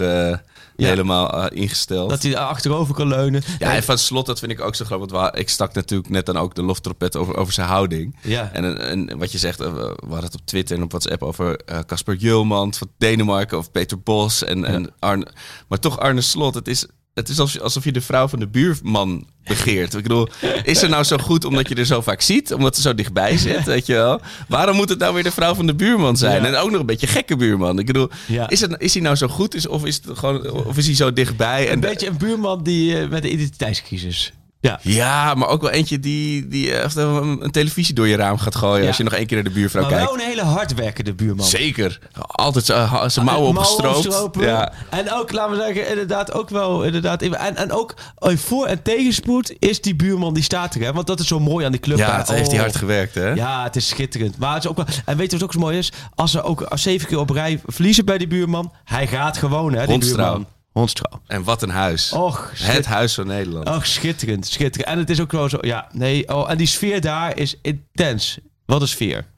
eh, 0.75 0.87
helemaal 0.87 1.43
eh, 1.43 1.61
ingesteld. 1.61 2.09
Dat 2.09 2.23
hij 2.23 2.31
er 2.31 2.37
achterover 2.37 2.95
kan 2.95 3.07
leunen. 3.07 3.43
Ja, 3.59 3.75
en 3.75 3.83
van 3.83 3.97
slot, 3.97 4.25
dat 4.25 4.39
vind 4.39 4.51
ik 4.51 4.61
ook 4.61 4.75
zo 4.75 4.85
grappig. 4.85 5.11
Want 5.11 5.37
ik 5.37 5.49
stak 5.49 5.73
natuurlijk 5.73 6.09
net 6.09 6.25
dan 6.25 6.37
ook 6.37 6.55
de 6.55 6.63
loftrompet 6.63 7.15
over, 7.15 7.37
over 7.37 7.53
zijn 7.53 7.67
houding. 7.67 8.15
Ja. 8.21 8.49
En, 8.53 8.79
en 8.79 9.17
wat 9.17 9.31
je 9.31 9.37
zegt, 9.37 9.59
eh, 9.59 9.73
we 9.73 9.95
hadden 9.99 10.23
het 10.23 10.35
op 10.35 10.45
Twitter 10.45 10.77
en 10.77 10.83
op 10.83 10.89
WhatsApp 10.91 11.23
over 11.23 11.59
eh, 11.59 11.79
Casper 11.79 12.15
Julman 12.15 12.73
van 12.73 12.91
Denemarken 12.97 13.57
of 13.57 13.71
Peter 13.71 13.99
Bos 13.99 14.43
en, 14.43 14.65
en 14.65 14.93
Arne. 14.99 15.27
Maar 15.67 15.79
toch 15.79 15.99
Arne 15.99 16.21
Slot, 16.21 16.53
het 16.53 16.67
is, 16.67 16.85
het 17.15 17.29
is 17.29 17.39
alsof, 17.39 17.61
alsof 17.61 17.83
je 17.83 17.91
de 17.91 18.01
vrouw 18.01 18.27
van 18.27 18.39
de 18.39 18.47
buurman 18.47 19.27
begeert. 19.43 19.93
Ik 19.93 20.01
bedoel, 20.03 20.27
is 20.63 20.81
er 20.81 20.89
nou 20.89 21.03
zo 21.03 21.17
goed 21.17 21.45
omdat 21.45 21.69
je 21.69 21.75
er 21.75 21.85
zo 21.85 22.01
vaak 22.01 22.21
ziet? 22.21 22.53
Omdat 22.53 22.75
ze 22.75 22.81
zo 22.81 22.95
dichtbij 22.95 23.37
zit, 23.37 23.63
weet 23.73 23.85
je 23.85 23.93
wel? 23.93 24.21
Waarom 24.47 24.75
moet 24.75 24.89
het 24.89 24.99
nou 24.99 25.13
weer 25.13 25.23
de 25.23 25.31
vrouw 25.31 25.53
van 25.55 25.65
de 25.67 25.75
buurman 25.75 26.17
zijn? 26.17 26.41
Ja. 26.41 26.47
En 26.47 26.55
ook 26.55 26.71
nog 26.71 26.79
een 26.79 26.85
beetje 26.85 27.07
gekke 27.07 27.35
buurman. 27.35 27.79
Ik 27.79 27.85
bedoel, 27.85 28.09
Ja. 28.27 28.49
is, 28.49 28.61
het, 28.61 28.75
is 28.77 28.93
hij 28.93 29.03
nou 29.03 29.15
zo 29.15 29.27
goed? 29.27 29.55
Is, 29.55 29.67
of, 29.67 29.85
is 29.85 29.95
het 30.05 30.17
gewoon, 30.17 30.51
of 30.51 30.77
is 30.77 30.85
hij 30.85 30.95
zo 30.95 31.13
dichtbij? 31.13 31.65
Een 31.65 31.71
En 31.71 31.79
beetje 31.79 32.07
een 32.07 32.17
buurman 32.17 32.63
die 32.63 32.99
eh, 32.99 33.09
met 33.09 33.21
de 33.21 33.29
identiteitscrisis. 33.31 34.33
Ja. 34.65 34.79
ja, 34.81 35.33
maar 35.33 35.47
ook 35.47 35.61
wel 35.61 35.71
eentje 35.71 35.99
die, 35.99 36.47
die 36.47 36.73
echt 36.73 36.95
een, 36.95 37.43
een 37.43 37.51
televisie 37.51 37.93
door 37.95 38.07
je 38.07 38.15
raam 38.15 38.37
gaat 38.37 38.55
gooien 38.55 38.81
Ja. 38.81 38.87
als 38.87 38.97
je 38.97 39.03
nog 39.03 39.13
één 39.13 39.25
keer 39.25 39.35
naar 39.35 39.45
de 39.53 39.59
buurvrouw 39.59 39.81
Maar 39.81 39.91
kijkt. 39.91 40.05
wel 40.05 40.13
een 40.19 40.25
hele 40.27 40.41
hardwerkende 40.43 41.13
buurman. 41.13 41.45
Zeker. 41.45 41.99
Altijd 42.21 42.65
zijn 42.65 42.87
ha- 42.87 43.09
zijn 43.09 43.25
mouwen 43.25 43.49
opgestroopt. 43.49 44.39
Ja. 44.39 44.71
En 44.89 45.11
ook, 45.13 45.31
laten 45.31 45.57
we 45.57 45.63
zeggen, 45.63 45.89
inderdaad 45.89 46.33
ook 46.33 46.49
wel. 46.49 46.83
Inderdaad, 46.83 47.21
en, 47.21 47.55
en 47.55 47.71
ook 47.71 47.93
eh, 48.17 48.37
voor- 48.37 48.65
en 48.65 48.81
tegenspoed 48.81 49.53
is 49.59 49.81
die 49.81 49.95
buurman 49.95 50.33
die 50.33 50.43
staat 50.43 50.75
er. 50.75 50.81
Hè? 50.81 50.93
Want 50.93 51.07
dat 51.07 51.19
is 51.19 51.27
zo 51.27 51.39
mooi 51.39 51.65
aan 51.65 51.71
die 51.71 51.81
club. 51.81 51.97
ja, 51.97 52.17
het 52.17 52.27
heeft 52.27 52.47
hij 52.47 52.55
Oh. 52.55 52.61
hard 52.63 52.75
gewerkt, 52.75 53.15
hè? 53.15 53.29
Ja, 53.29 53.63
het 53.63 53.75
is 53.75 53.87
schitterend. 53.87 54.37
Maar 54.37 54.53
het 54.53 54.63
is 54.63 54.69
ook 54.69 54.75
wel. 54.77 54.85
En 55.05 55.17
weet 55.17 55.31
je 55.31 55.37
wat 55.37 55.45
ook 55.45 55.53
zo 55.53 55.59
mooi 55.59 55.77
is? 55.77 55.91
Als 56.15 56.31
ze 56.31 56.43
ook 56.43 56.67
zeven 56.73 57.07
keer 57.07 57.19
op 57.19 57.29
rij 57.29 57.61
verliezen 57.65 58.05
bij 58.05 58.17
die 58.17 58.27
buurman, 58.27 58.71
hij 58.83 59.07
gaat 59.07 59.37
gewoon, 59.37 59.73
hè? 59.73 59.85
Die 59.87 59.97
buurman. 59.97 60.47
Hondstrouw. 60.75 61.21
En 61.27 61.43
wat 61.43 61.61
een 61.61 61.69
huis. 61.69 62.11
Och, 62.11 62.51
het 62.55 62.85
huis 62.85 63.13
van 63.13 63.27
Nederland. 63.27 63.69
Och, 63.69 63.85
schitterend, 63.87 64.47
schitterend. 64.47 64.91
En 64.91 64.97
het 64.97 65.09
is 65.09 65.19
ook 65.19 65.31
wel 65.31 65.49
zo, 65.49 65.57
ja, 65.61 65.87
nee. 65.91 66.27
Oh, 66.27 66.49
en 66.51 66.57
die 66.57 66.67
sfeer 66.67 67.01
daar 67.01 67.37
is 67.37 67.55
intens. 67.61 68.37
Wat 68.65 68.81
een 68.81 68.87
sfeer. 68.87 69.25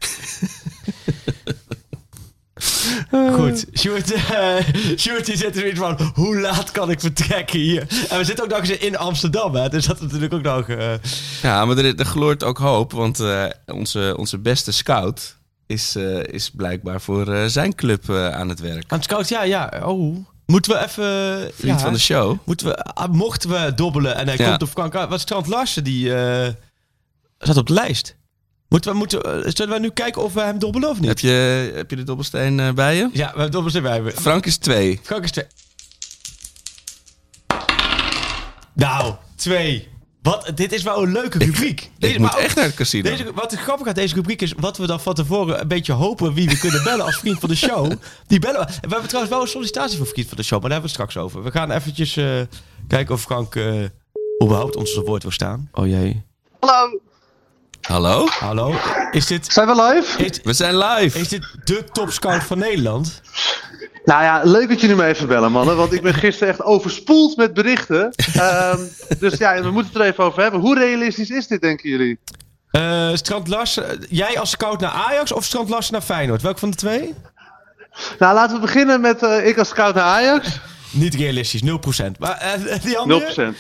Goed, 3.32 3.66
Sjoerd, 3.80 4.14
Sjoerd 4.98 5.26
die 5.26 5.38
zit 5.38 5.56
er 5.56 5.62
zoiets 5.62 5.80
van, 5.80 6.12
hoe 6.14 6.40
laat 6.40 6.72
kan 6.72 6.90
ik 6.92 7.00
vertrekken 7.00 7.60
hier? 7.60 7.82
En 8.10 8.18
we 8.18 8.24
zitten 8.24 8.44
ook 8.44 8.50
nog 8.50 8.60
eens 8.60 8.70
in 8.70 8.98
Amsterdam, 8.98 9.56
hè? 9.56 9.70
Dus 9.70 9.86
dat 9.86 9.96
is 9.96 10.02
natuurlijk 10.02 10.34
ook 10.34 10.42
nog... 10.42 10.70
eh, 10.70 10.94
Ja, 11.42 11.66
maar 11.66 11.78
er, 11.78 11.96
er 12.00 12.06
gloort 12.06 12.44
ook 12.44 12.58
hoop, 12.58 12.92
want 12.92 13.20
eh, 13.20 13.46
onze, 13.66 14.14
onze 14.18 14.38
beste 14.38 14.72
scout 14.72 15.38
is, 15.68 15.96
is 16.22 16.50
blijkbaar 16.52 17.02
voor 17.02 17.50
zijn 17.50 17.76
club 17.76 18.10
aan 18.10 18.50
het 18.50 18.60
werk. 18.60 18.84
aan 18.88 18.98
het 18.98 19.04
scout, 19.04 19.30
ja, 19.30 19.44
ja. 19.44 19.82
Oh, 19.86 20.18
moeten 20.48 20.72
we 20.72 20.78
even... 20.84 21.52
Vriend 21.56 21.80
ja, 21.80 21.84
van 21.86 21.94
de 21.94 22.00
show. 22.00 22.38
Moeten 22.44 22.68
we, 22.68 22.84
ah, 22.84 23.12
mochten 23.12 23.50
we 23.50 23.74
dobbelen 23.76 24.16
en 24.16 24.28
hij 24.28 24.38
Ja. 24.38 24.48
komt 24.50 24.62
op 24.62 24.70
Frank... 24.70 24.94
Wat 25.10 25.20
Strand 25.20 25.48
Larsen, 25.48 25.84
die 25.84 26.14
eh 26.16 26.54
staat 27.40 27.58
op 27.58 27.68
de 27.68 27.74
lijst. 27.74 28.16
Moeten 28.70 28.92
we, 28.92 28.98
moeten, 28.98 29.20
we- 29.22 29.52
zullen 29.54 29.74
we 29.74 29.80
nu 29.80 29.90
kijken 29.90 30.24
of 30.24 30.34
we 30.34 30.42
hem 30.42 30.60
dobbelen 30.60 30.90
of 30.90 31.00
niet? 31.00 31.08
Heb 31.10 31.20
je, 31.20 31.72
heb 31.76 31.90
je 31.90 31.96
de 31.96 32.04
dobbelsteen 32.04 32.60
eh, 32.60 32.72
bij 32.72 32.96
je? 32.96 33.02
Ja, 33.02 33.10
we 33.12 33.22
hebben 33.24 33.52
dobbels 33.52 33.76
erbij. 33.76 34.04
We- 34.04 34.12
Frank 34.12 34.46
is 34.46 34.58
twee. 34.58 35.00
Frank 35.04 35.24
is 35.24 35.32
twee. 35.32 35.46
Nou, 38.74 39.16
twee. 39.36 39.88
Wat, 40.22 40.52
dit 40.56 40.74
is 40.74 40.84
wel 40.84 41.04
een 41.04 41.12
leuke 41.12 41.38
rubriek. 41.38 41.90
Ik 42.00 42.20
moet 42.20 42.36
echt 42.36 42.56
naar 42.56 42.66
het 42.66 42.74
casino. 42.76 43.10
Deze, 43.10 43.34
wat 43.34 43.54
grappig 43.56 43.88
aan 43.88 43.94
deze 43.94 44.16
rubriek 44.16 44.42
is, 44.42 44.54
wat 44.58 44.78
we 44.78 44.88
dan 44.88 45.00
van 45.00 45.14
tevoren 45.14 45.62
een 45.62 45.68
beetje 45.68 45.94
hopen 45.94 46.34
wie 46.34 46.50
we 46.50 46.58
kunnen 46.58 46.84
bellen 46.84 47.06
als 47.06 47.18
vriend 47.18 47.40
van 47.40 47.50
de 47.50 47.56
show. 47.56 47.92
Die 48.28 48.40
bellen 48.40 48.60
we. 48.60 48.66
We 48.66 48.88
hebben 48.90 49.08
trouwens 49.08 49.34
wel 49.34 49.42
een 49.42 49.48
sollicitatie 49.48 49.98
voor 49.98 50.08
vriend 50.08 50.28
van 50.28 50.38
de 50.38 50.44
show, 50.44 50.62
maar 50.62 50.70
daar 50.70 50.80
hebben 50.80 50.96
we 50.98 51.04
het 51.04 51.10
straks 51.12 51.26
over. 51.26 51.44
We 51.44 51.52
gaan 51.52 51.72
eventjes 51.72 52.18
eh, 52.18 52.26
kijken 52.88 53.16
of 53.16 53.22
Frank 53.22 53.56
eh 53.56 53.84
überhaupt 54.44 54.76
ons 54.76 54.94
te 54.94 55.02
woord 55.02 55.22
wil 55.24 55.32
staan. 55.32 55.70
Oh 55.74 55.88
jee. 55.88 56.24
Hallo, 56.60 57.00
Hallo? 57.82 58.28
Hallo? 58.28 58.74
Is 59.12 59.26
dit, 59.26 59.52
zijn 59.54 59.68
we 59.68 59.82
live? 59.82 60.24
is, 60.24 60.40
We 60.44 60.54
zijn 60.54 60.78
live. 60.78 61.20
is 61.20 61.28
dit 61.28 61.56
de 61.64 61.84
topscout 61.92 62.44
van 62.44 62.58
Nederland? 62.58 63.22
Nou 64.08 64.24
ja, 64.24 64.42
leuk 64.44 64.70
dat 64.70 64.82
jullie 64.82 64.96
me 64.96 65.06
even 65.06 65.28
bellen, 65.28 65.52
mannen. 65.52 65.76
Want 65.76 65.94
ik 65.94 66.02
ben 66.02 66.14
gisteren 66.14 66.54
echt 66.54 66.64
overspoeld 66.64 67.38
met 67.38 67.54
berichten. 67.54 68.12
Ehm, 68.34 68.80
dus 69.20 69.38
ja, 69.38 69.62
we 69.62 69.72
moeten 69.72 69.94
het 69.94 70.02
er 70.02 70.08
even 70.08 70.24
over 70.24 70.42
hebben. 70.42 70.60
Hoe 70.60 70.78
realistisch 70.80 71.30
is 71.30 71.48
dit, 71.48 71.62
denken 71.62 71.90
jullie? 71.90 72.20
Strand 73.14 73.48
Larsen, 73.48 74.06
jij 74.10 74.40
als 74.40 74.50
scout 74.50 74.80
naar 74.80 74.92
Ajax 74.92 75.32
of 75.32 75.44
Strand 75.44 75.70
Larsen 75.70 75.94
naar 75.94 76.02
Feyenoord? 76.02 76.42
Welk 76.42 76.58
van 76.58 76.70
de 76.70 76.76
twee? 76.76 77.16
Nou, 78.20 78.34
laten 78.34 78.56
we 78.56 78.62
beginnen 78.62 79.02
met 79.02 79.24
eh, 79.24 79.48
ik 79.48 79.58
als 79.58 79.68
scout 79.70 79.96
naar 79.96 80.04
Ajax. 80.04 80.60
0%. 80.98 81.00
Niet 81.00 81.16
realistisch, 81.16 81.62
0%. 81.62 81.66
Maar 82.20 82.38
eh, 82.38 82.84
die 82.84 82.98
andere? 82.98 83.36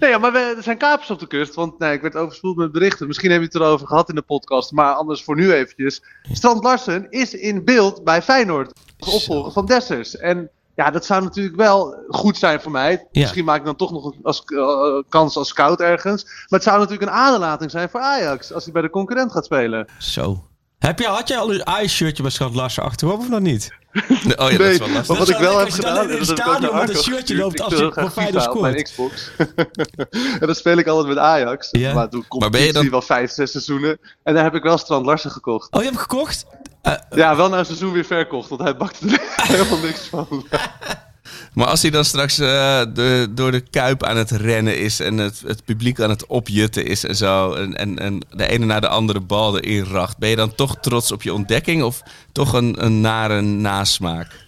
nee, 0.00 0.10
ja, 0.10 0.18
maar 0.18 0.32
we, 0.32 0.54
er 0.56 0.62
zijn 0.62 0.78
kapers 0.78 1.10
op 1.10 1.18
de 1.18 1.26
kust. 1.26 1.54
Want 1.54 1.78
nee, 1.78 1.92
ik 1.92 2.02
werd 2.02 2.14
overspoeld 2.14 2.56
met 2.56 2.72
berichten. 2.72 3.06
Misschien 3.06 3.30
hebben 3.30 3.48
we 3.48 3.58
het 3.58 3.64
erover 3.64 3.86
gehad 3.86 4.08
in 4.08 4.14
de 4.14 4.22
podcast. 4.22 4.72
Maar 4.72 4.94
anders 4.94 5.22
voor 5.22 5.36
nu 5.36 5.52
eventjes. 5.52 6.02
Strand 6.32 6.64
Larsen 6.64 7.06
is 7.10 7.34
in 7.34 7.64
beeld 7.64 8.04
bij 8.04 8.22
Feyenoord. 8.22 8.72
Als 8.98 9.14
opvolger 9.14 9.52
van 9.52 9.66
Dessers. 9.66 10.16
En 10.16 10.50
ja, 10.74 10.90
dat 10.90 11.06
zou 11.06 11.22
natuurlijk 11.22 11.56
wel 11.56 12.04
goed 12.08 12.36
zijn 12.36 12.60
voor 12.60 12.72
mij. 12.72 12.90
Ja. 12.90 13.20
Misschien 13.20 13.44
maak 13.44 13.58
ik 13.58 13.64
dan 13.64 13.76
toch 13.76 13.92
nog 13.92 14.04
een 14.04 14.18
als, 14.22 14.44
eh, 14.44 15.02
kans 15.08 15.36
als 15.36 15.48
scout 15.48 15.80
ergens. 15.80 16.24
Maar 16.24 16.46
het 16.48 16.62
zou 16.62 16.78
natuurlijk 16.78 17.10
een 17.10 17.16
aderlating 17.16 17.70
zijn 17.70 17.88
voor 17.88 18.00
Ajax. 18.00 18.52
Als 18.52 18.64
hij 18.64 18.72
bij 18.72 18.82
de 18.82 18.90
concurrent 18.90 19.32
gaat 19.32 19.44
spelen. 19.44 19.88
Zo. 19.98 20.48
Heb 20.78 20.98
je, 20.98 21.06
had 21.06 21.28
jij 21.28 21.38
al 21.38 21.54
een 21.54 21.66
Ajax-shirtje 21.66 22.22
bij 22.22 22.32
Strand 22.32 22.54
Larsen 22.54 22.82
achterop 22.82 23.18
of 23.18 23.28
nog 23.28 23.40
niet? 23.40 23.77
Oh 24.36 24.50
ja, 24.50 24.56
dat 24.58 24.66
is 24.66 24.78
Nee, 24.78 24.78
wel 24.78 24.88
maar 24.88 24.96
lastig. 24.96 25.18
wat 25.18 25.28
ik 25.28 25.36
wel 25.36 25.56
heb 25.58 25.66
als 25.66 25.76
je 25.76 25.82
dan 25.82 25.90
gedaan... 25.90 26.04
in 26.04 26.10
en 26.12 26.18
het 26.18 26.28
stadion 26.28 26.76
met 26.76 26.88
een 26.88 26.96
shirtje 27.02 27.36
loopt 27.36 27.54
Ik 27.54 27.60
als 27.60 27.74
speel 27.74 27.86
je 27.86 27.92
voor 28.00 28.10
Feyenoord 28.10 28.48
op 28.48 28.60
mijn 28.60 28.82
Xbox. 28.82 29.30
en 30.40 30.46
dat 30.46 30.56
speel 30.56 30.76
ik 30.78 30.86
altijd 30.86 31.08
met 31.08 31.18
Ajax. 31.18 31.68
Ja. 31.70 31.94
Maar 31.94 32.08
toen 32.08 32.24
ben 32.28 32.28
je 32.28 32.38
dan- 32.42 32.50
competitie 32.50 32.90
wel 32.90 33.02
vijf, 33.02 33.30
zes 33.30 33.50
seizoenen. 33.50 33.98
En 34.22 34.34
daar 34.34 34.44
heb 34.44 34.54
ik 34.54 34.62
wel 34.62 34.78
Strand 34.78 35.06
Larsen 35.06 35.30
gekocht. 35.30 35.66
Oh, 35.72 35.82
je 35.82 35.88
hebt 35.88 35.94
hem 36.00 36.06
gekocht? 36.08 36.46
Eh, 36.82 36.94
Ja, 37.10 37.36
wel 37.36 37.48
na 37.48 37.58
een 37.58 37.64
seizoen 37.66 37.92
weer 37.92 38.04
verkocht, 38.04 38.48
want 38.48 38.60
hij 38.62 38.76
bakte 38.76 39.06
er 39.08 39.20
helemaal 39.56 39.78
niks 39.78 40.00
van. 40.00 40.46
Maar 41.54 41.66
als 41.66 41.82
hij 41.82 41.90
dan 41.90 42.04
straks 42.04 42.38
eh, 42.38 42.82
de, 42.94 43.28
door 43.30 43.50
de 43.50 43.60
kuip 43.60 44.04
aan 44.04 44.16
het 44.16 44.30
rennen 44.30 44.78
is 44.78 45.00
en 45.00 45.18
het, 45.18 45.42
het 45.46 45.64
publiek 45.64 46.00
aan 46.00 46.10
het 46.10 46.26
opjutten 46.26 46.86
is 46.86 47.04
en 47.04 47.16
zo. 47.16 47.52
En, 47.52 47.76
en, 47.76 47.98
en 47.98 48.20
de 48.30 48.48
ene 48.48 48.64
na 48.64 48.80
de 48.80 48.88
andere 48.88 49.20
bal 49.20 49.58
erin 49.58 49.84
racht. 49.84 50.18
Ben 50.18 50.28
je 50.28 50.36
dan 50.36 50.54
toch 50.54 50.76
trots 50.80 51.12
op 51.12 51.22
je 51.22 51.34
ontdekking 51.34 51.82
of 51.82 52.02
toch 52.32 52.52
een, 52.52 52.84
een 52.84 53.00
nare 53.00 53.40
nasmaak? 53.40 54.46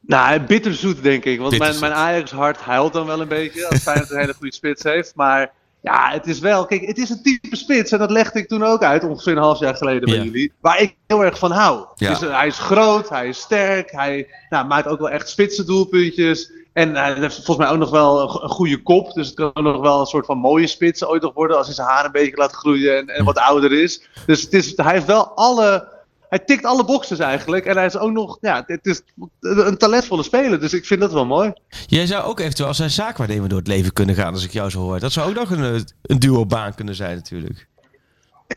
Nou, 0.00 0.40
bitterzoet 0.40 1.02
denk 1.02 1.24
ik. 1.24 1.40
Want 1.40 1.58
mijn, 1.58 1.80
mijn 1.80 1.92
Ajax-hart 1.92 2.60
huilt 2.60 2.92
dan 2.92 3.06
wel 3.06 3.20
een 3.20 3.28
beetje. 3.28 3.68
Als 3.68 3.82
Feyenoord 3.82 4.10
een 4.10 4.18
hele 4.18 4.34
goede 4.34 4.54
spits 4.54 4.82
heeft. 4.82 5.12
Maar 5.14 5.50
ja, 5.82 6.10
het 6.10 6.26
is 6.26 6.38
wel... 6.38 6.66
Kijk, 6.66 6.86
het 6.86 6.98
is 6.98 7.10
een 7.10 7.22
type 7.22 7.56
spits. 7.56 7.92
En 7.92 7.98
dat 7.98 8.10
legde 8.10 8.38
ik 8.38 8.48
toen 8.48 8.64
ook 8.64 8.82
uit, 8.82 9.04
ongeveer 9.04 9.32
een 9.36 9.42
half 9.42 9.58
jaar 9.58 9.74
geleden 9.76 10.08
bij 10.08 10.18
jullie. 10.24 10.52
Waar 10.60 10.80
ik 10.80 10.96
heel 11.06 11.24
erg 11.24 11.38
van 11.38 11.50
hou. 11.50 11.86
Ja. 11.94 12.08
Dus, 12.08 12.22
eh, 12.22 12.36
hij 12.38 12.46
is 12.46 12.58
groot, 12.58 13.08
hij 13.08 13.28
is 13.28 13.40
sterk. 13.40 13.90
Hij 13.90 14.28
nou, 14.50 14.66
maakt 14.66 14.86
ook 14.86 14.98
wel 14.98 15.10
echt 15.10 15.28
spitse 15.28 15.64
doelpuntjes. 15.64 16.50
En 16.72 16.94
hij 16.94 17.14
heeft 17.14 17.34
volgens 17.34 17.56
mij 17.56 17.68
ook 17.68 17.78
nog 17.78 17.90
wel 17.90 18.20
een, 18.22 18.28
go- 18.28 18.42
een 18.42 18.48
goede 18.48 18.82
kop. 18.82 19.12
Dus 19.12 19.26
het 19.26 19.36
kan 19.36 19.50
ook 19.54 19.62
nog 19.62 19.80
wel 19.80 20.00
een 20.00 20.06
soort 20.06 20.26
van 20.26 20.38
mooie 20.38 20.66
spits 20.66 21.04
ooit 21.04 21.22
nog 21.22 21.34
worden. 21.34 21.56
Als 21.56 21.66
hij 21.66 21.74
zijn 21.74 21.88
haar 21.88 22.04
een 22.04 22.12
beetje 22.12 22.36
laat 22.36 22.52
groeien 22.52 22.98
en, 22.98 23.06
en 23.06 23.24
wat 23.24 23.38
ouder 23.38 23.72
is. 23.72 24.08
Dus 24.26 24.42
het 24.42 24.52
is, 24.52 24.72
hij 24.76 24.92
heeft 24.92 25.06
wel 25.06 25.28
alle... 25.28 25.88
Hij 26.32 26.40
tikt 26.40 26.64
alle 26.64 26.84
boxes 26.84 27.18
eigenlijk. 27.18 27.64
En 27.64 27.76
hij 27.76 27.86
is 27.86 27.96
ook 27.96 28.12
nog... 28.12 28.38
Ja, 28.40 28.62
het 28.66 28.86
is 28.86 29.02
een 29.40 29.76
talentvolle 29.76 30.22
speler. 30.22 30.60
Dus 30.60 30.72
ik 30.72 30.86
vind 30.86 31.00
dat 31.00 31.12
wel 31.12 31.26
mooi. 31.26 31.52
jij 31.86 32.06
zou 32.06 32.24
ook 32.24 32.40
eventueel 32.40 32.68
als 32.68 32.78
een 32.78 32.90
zaakwaarnemer 32.90 33.48
door 33.48 33.58
het 33.58 33.66
leven 33.68 33.92
kunnen 33.92 34.14
gaan, 34.14 34.32
als 34.32 34.44
ik 34.44 34.52
jou 34.52 34.70
zo 34.70 34.80
hoor. 34.80 35.00
Dat 35.00 35.12
zou 35.12 35.28
ook 35.28 35.34
nog 35.34 35.50
een, 35.50 35.86
een 36.02 36.18
duo 36.18 36.46
baan 36.46 36.74
kunnen 36.74 36.94
zijn 36.94 37.16
natuurlijk. 37.16 37.68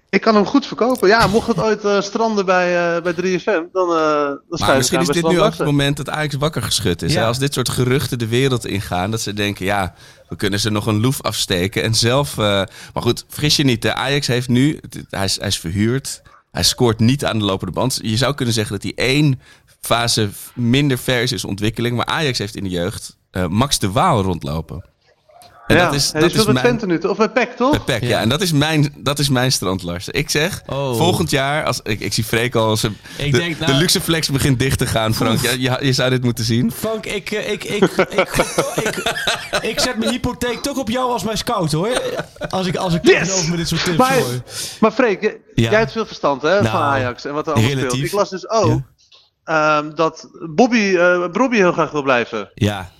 Ik 0.09 0.21
kan 0.21 0.35
hem 0.35 0.45
goed 0.45 0.65
verkopen. 0.65 1.07
Ja, 1.07 1.27
mocht 1.27 1.47
het 1.47 1.59
ooit 1.59 1.85
eh, 1.85 2.01
stranden 2.01 2.45
bij, 2.45 2.95
eh, 2.95 3.03
bij 3.03 3.13
3FM, 3.13 3.71
dan, 3.71 3.89
eh 3.89 4.25
dan 4.25 4.39
Maar 4.49 4.77
misschien 4.77 4.99
is 4.99 5.07
dit 5.07 5.27
nu 5.27 5.41
ook 5.41 5.53
het 5.53 5.65
moment 5.65 5.97
dat 5.97 6.09
Ajax 6.09 6.35
wakker 6.35 6.61
geschud 6.61 7.01
is. 7.01 7.13
Ja. 7.13 7.19
hè? 7.19 7.25
Als 7.25 7.39
dit 7.39 7.53
soort 7.53 7.69
geruchten 7.69 8.19
de 8.19 8.27
wereld 8.27 8.65
ingaan, 8.65 9.11
dat 9.11 9.21
ze 9.21 9.33
denken, 9.33 9.65
ja, 9.65 9.93
we 10.29 10.35
kunnen 10.35 10.59
ze 10.59 10.69
nog 10.69 10.85
een 10.85 11.01
loef 11.01 11.21
afsteken. 11.21 11.83
En 11.83 11.95
zelf, 11.95 12.37
eh, 12.37 12.43
maar 12.93 13.03
goed, 13.03 13.25
vergis 13.27 13.55
je 13.55 13.63
niet, 13.63 13.81
de 13.81 13.93
Ajax 13.93 14.27
heeft 14.27 14.47
nu, 14.47 14.79
hij 15.09 15.25
is, 15.25 15.39
hij 15.39 15.47
is 15.47 15.59
verhuurd, 15.59 16.21
hij 16.55 16.63
scoort 16.63 16.99
niet 16.99 17.25
aan 17.25 17.39
de 17.39 17.45
lopende 17.45 17.73
band. 17.73 17.99
Je 18.01 18.17
zou 18.17 18.35
kunnen 18.35 18.53
zeggen 18.53 18.73
dat 18.73 18.83
hij 18.83 18.93
één 18.95 19.39
fase 19.79 20.29
minder 20.53 20.97
ver 20.97 21.21
is 21.21 21.31
in 21.31 21.49
ontwikkeling. 21.49 21.95
Maar 21.95 22.05
Ajax 22.05 22.37
heeft 22.37 22.55
in 22.55 22.63
de 22.63 22.69
jeugd 22.69 23.17
eh, 23.31 23.47
Max 23.47 23.79
de 23.79 23.91
Waal 23.91 24.21
rondlopen. 24.21 24.85
En 25.67 25.75
ja, 25.75 25.85
dat 25.85 25.93
is, 25.93 26.11
dat 26.11 26.33
is 26.33 26.45
met 26.45 26.53
mijn... 26.63 26.79
Nu? 26.85 26.97
Of 26.97 27.17
bij 27.17 27.29
PEC, 27.29 27.51
toch? 27.55 27.71
Bij 27.71 27.79
PEC, 27.99 28.01
ja. 28.01 28.07
Ja. 28.07 28.19
En 28.21 28.29
dat 28.29 28.41
is 28.41 28.51
mijn, 28.51 28.93
dat 28.97 29.19
is 29.19 29.29
mijn 29.29 29.51
strand, 29.51 29.83
Lars. 29.83 30.09
Ik 30.09 30.29
zeg, 30.29 30.61
Oh. 30.65 30.97
volgend 30.97 31.29
jaar, 31.29 31.63
als, 31.65 31.79
ik, 31.83 31.99
ik 31.99 32.13
zie 32.13 32.23
Freek 32.23 32.55
al, 32.55 32.73
Ik 33.17 33.31
de, 33.31 33.37
denk, 33.37 33.59
nou- 33.59 33.71
de 33.71 33.77
luxe 33.77 34.01
flex 34.01 34.29
begint 34.29 34.59
dicht 34.59 34.77
te 34.77 34.85
gaan, 34.87 35.13
Frank. 35.13 35.39
Ja, 35.41 35.51
je, 35.79 35.85
je 35.85 35.93
zou 35.93 36.09
dit 36.09 36.23
moeten 36.23 36.45
zien. 36.45 36.71
Frank, 36.71 37.05
ik, 37.05 37.31
eh, 37.31 37.51
ik, 37.51 37.63
ik, 37.63 37.83
ik, 37.83 38.11
ik, 38.75 39.15
ik, 39.61 39.79
zet 39.79 39.97
mijn 39.97 40.11
hypotheek 40.11 40.61
toch 40.61 40.77
op 40.77 40.89
jou 40.89 41.11
als 41.11 41.23
mijn 41.23 41.37
scout 41.37 41.71
hoor. 41.71 42.01
Als 42.49 42.67
ik, 42.67 42.75
als 42.75 42.93
ik 42.93 43.05
Yes! 43.07 43.13
tegenover 43.19 43.49
me 43.49 43.57
dit 43.57 43.67
soort 43.67 43.83
tips 43.83 43.97
Maar, 43.97 44.13
hoor. 44.19 44.41
maar 44.79 44.91
Freek, 44.91 45.21
Ja. 45.55 45.69
jij 45.69 45.79
hebt 45.79 45.91
veel 45.91 46.05
verstand 46.05 46.41
hè, 46.41 46.49
Nou, 46.49 46.65
van 46.67 46.81
Ajax 46.81 47.25
en 47.25 47.33
wat 47.33 47.47
er 47.47 47.53
allemaal 47.53 47.71
relatief. 47.71 47.91
speelt. 47.91 48.05
Ik 48.05 48.11
las 48.11 48.29
dus 48.29 48.49
ook 48.49 48.81
ehm, 49.43 49.95
dat 49.95 50.29
Bobby, 50.55 50.95
eh 50.97 51.27
Bobby 51.31 51.55
heel 51.55 51.71
graag 51.71 51.91
wil 51.91 52.03
blijven. 52.03 52.49
Ja, 52.53 52.91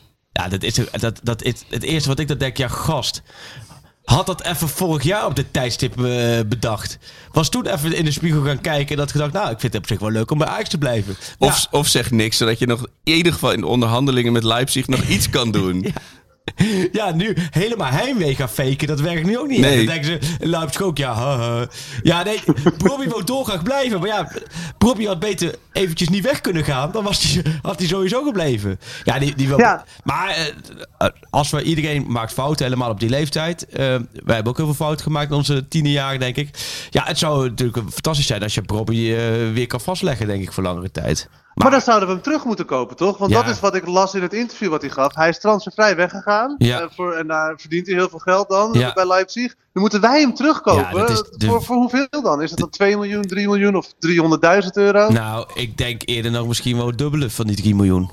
ja 0.41 0.47
dat 0.47 0.63
is, 0.63 0.79
dat, 0.91 1.19
dat 1.23 1.43
is 1.43 1.63
het 1.69 1.83
eerste 1.83 2.09
wat 2.09 2.19
ik 2.19 2.27
dan 2.27 2.37
denk. 2.37 2.57
Ja, 2.57 2.67
gast. 2.67 3.21
Had 4.03 4.25
dat 4.25 4.43
even 4.43 4.69
vorig 4.69 5.03
jaar 5.03 5.25
op 5.25 5.35
dit 5.35 5.53
tijdstip 5.53 6.03
eh, 6.03 6.39
bedacht. 6.47 6.97
Was 7.31 7.49
toen 7.49 7.65
even 7.65 7.93
in 7.93 8.05
de 8.05 8.11
spiegel 8.11 8.43
gaan 8.43 8.61
kijken 8.61 8.95
en 8.95 9.01
had 9.01 9.11
gedacht... 9.11 9.33
nou, 9.33 9.51
ik 9.51 9.59
vind 9.59 9.73
het 9.73 9.81
op 9.81 9.87
zich 9.87 9.99
wel 9.99 10.11
leuk 10.11 10.31
om 10.31 10.37
bij 10.37 10.47
Ajax 10.47 10.69
te 10.69 10.77
blijven. 10.77 11.15
Of, 11.37 11.59
Ja, 11.61 11.77
of 11.77 11.87
zeg 11.87 12.11
niks, 12.11 12.37
zodat 12.37 12.59
je 12.59 12.65
nog 12.65 12.85
in 13.03 13.13
ieder 13.13 13.33
geval 13.33 13.51
in 13.51 13.59
de 13.59 13.67
onderhandelingen 13.67 14.33
met 14.33 14.43
Leipzig 14.43 14.87
nog 14.87 15.01
iets 15.01 15.29
kan 15.29 15.51
doen. 15.51 15.85
Ja, 15.93 16.01
nu 17.15 17.35
helemaal 17.49 17.91
heimwee 17.91 18.35
gaan 18.35 18.49
faken, 18.49 18.87
dat 18.87 18.99
werkt 18.99 19.25
nu 19.25 19.39
ook 19.39 19.47
niet. 19.47 19.59
Nee. 19.59 19.71
En 19.71 19.77
dan 19.77 19.85
denken 19.85 20.05
ze, 20.05 20.47
Leipzig 20.47 20.81
ook, 20.81 20.97
ja, 20.97 21.13
haha. 21.13 21.67
Ja, 22.03 22.23
nee, 22.23 22.39
Bobby 22.83 23.07
wou 23.07 23.23
dolgraag 23.23 23.63
blijven. 23.63 23.99
Maar 23.99 24.07
ja, 24.07 24.31
Bobby 24.77 25.05
had 25.05 25.19
beter 25.19 25.55
eventjes 25.71 26.09
niet 26.09 26.23
weg 26.23 26.41
kunnen 26.41 26.63
gaan. 26.63 26.91
Dan 26.91 27.03
was 27.03 27.19
die, 27.21 27.41
had 27.61 27.79
hij 27.79 27.87
sowieso 27.87 28.23
gebleven. 28.23 28.79
Ja, 29.03 29.19
die, 29.19 29.35
die 29.35 29.47
wil... 29.47 29.59
Ja. 29.59 29.85
Maar 30.03 30.29
eh, 30.97 31.07
als 31.29 31.49
we, 31.49 31.63
iedereen 31.63 32.05
maakt 32.07 32.33
fouten, 32.33 32.65
helemaal 32.65 32.89
op 32.89 32.99
die 32.99 33.09
leeftijd. 33.09 33.65
Eh, 33.65 33.77
wij 34.11 34.35
hebben 34.35 34.47
ook 34.47 34.57
heel 34.57 34.65
veel 34.65 34.85
fouten 34.85 35.03
gemaakt 35.03 35.29
in 35.29 35.35
onze 35.35 35.67
tienerjaren, 35.67 36.19
denk 36.19 36.35
ik. 36.35 36.49
Ja, 36.89 37.03
het 37.05 37.17
zou 37.17 37.49
natuurlijk 37.49 37.77
fantastisch 37.77 38.27
zijn 38.27 38.43
als 38.43 38.53
je 38.53 38.61
Bobby 38.61 39.11
eh, 39.11 39.53
weer 39.53 39.67
kan 39.67 39.81
vastleggen, 39.81 40.27
denk 40.27 40.43
ik, 40.43 40.51
voor 40.51 40.63
langere 40.63 40.91
tijd. 40.91 41.29
Maar, 41.55 41.71
dan 41.71 41.81
zouden 41.81 42.07
we 42.07 42.13
hem 42.13 42.23
terug 42.23 42.45
moeten 42.45 42.65
kopen, 42.65 42.95
toch? 42.95 43.17
Want 43.17 43.31
Ja. 43.31 43.41
dat 43.41 43.51
is 43.53 43.59
wat 43.59 43.75
ik 43.75 43.87
las 43.87 44.13
in 44.13 44.21
het 44.21 44.33
interview 44.33 44.69
wat 44.69 44.81
hij 44.81 44.89
gaf. 44.89 45.15
Hij 45.15 45.29
is 45.29 45.39
transfervrij 45.39 45.95
weggegaan. 45.95 46.55
Ja. 46.57 46.79
Eh, 46.81 46.87
voor, 46.95 47.13
en 47.13 47.27
daar 47.27 47.53
verdient 47.57 47.87
hij 47.87 47.95
heel 47.95 48.09
veel 48.09 48.19
geld 48.19 48.49
dan 48.49 48.69
Ja. 48.73 48.93
bij 48.93 49.07
Leipzig. 49.07 49.55
Dan 49.73 49.81
moeten 49.81 50.01
wij 50.01 50.19
hem 50.21 50.33
terugkopen. 50.35 51.05
De- 51.07 51.45
voor, 51.45 51.63
voor 51.63 51.75
hoeveel 51.75 52.07
dan? 52.21 52.41
Is 52.41 52.49
het 52.49 52.59
dan 52.59 52.69
2 52.69 52.95
miljoen, 52.97 53.21
3 53.21 53.47
miljoen 53.47 53.75
of 53.75 53.93
300.000 53.99 54.77
euro? 54.77 55.09
Nou, 55.11 55.47
ik 55.53 55.77
denk 55.77 56.01
eerder 56.05 56.31
nog 56.31 56.47
misschien 56.47 56.77
wel 56.77 56.87
het 56.87 56.97
dubbele 56.97 57.29
van 57.29 57.47
die 57.47 57.55
3 57.55 57.75
miljoen. 57.75 58.11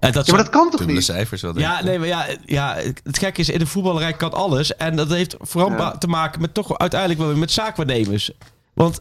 En 0.00 0.12
dat 0.12 0.26
ja, 0.26 0.32
maar 0.34 0.42
dat 0.42 0.52
kan 0.52 0.70
toch 0.70 0.86
niet? 0.86 1.04
cijfers 1.04 1.42
wel, 1.42 1.58
Ja, 1.58 1.82
nee, 1.82 1.98
maar 1.98 2.08
ja, 2.08 2.26
ja, 2.44 2.74
het 3.02 3.18
gekke 3.18 3.40
is, 3.40 3.48
in 3.48 3.58
de 3.58 3.66
voetballerij 3.66 4.12
kan 4.12 4.32
alles. 4.32 4.76
En 4.76 4.96
dat 4.96 5.08
heeft 5.08 5.36
vooral 5.40 5.98
te 5.98 6.06
maken 6.06 6.40
met 6.40 6.54
toch 6.54 6.78
uiteindelijk 6.78 7.20
wel 7.20 7.28
weer 7.28 7.38
met 7.38 7.50
zaakwaarnemers. 7.50 8.30
Want, 8.74 9.00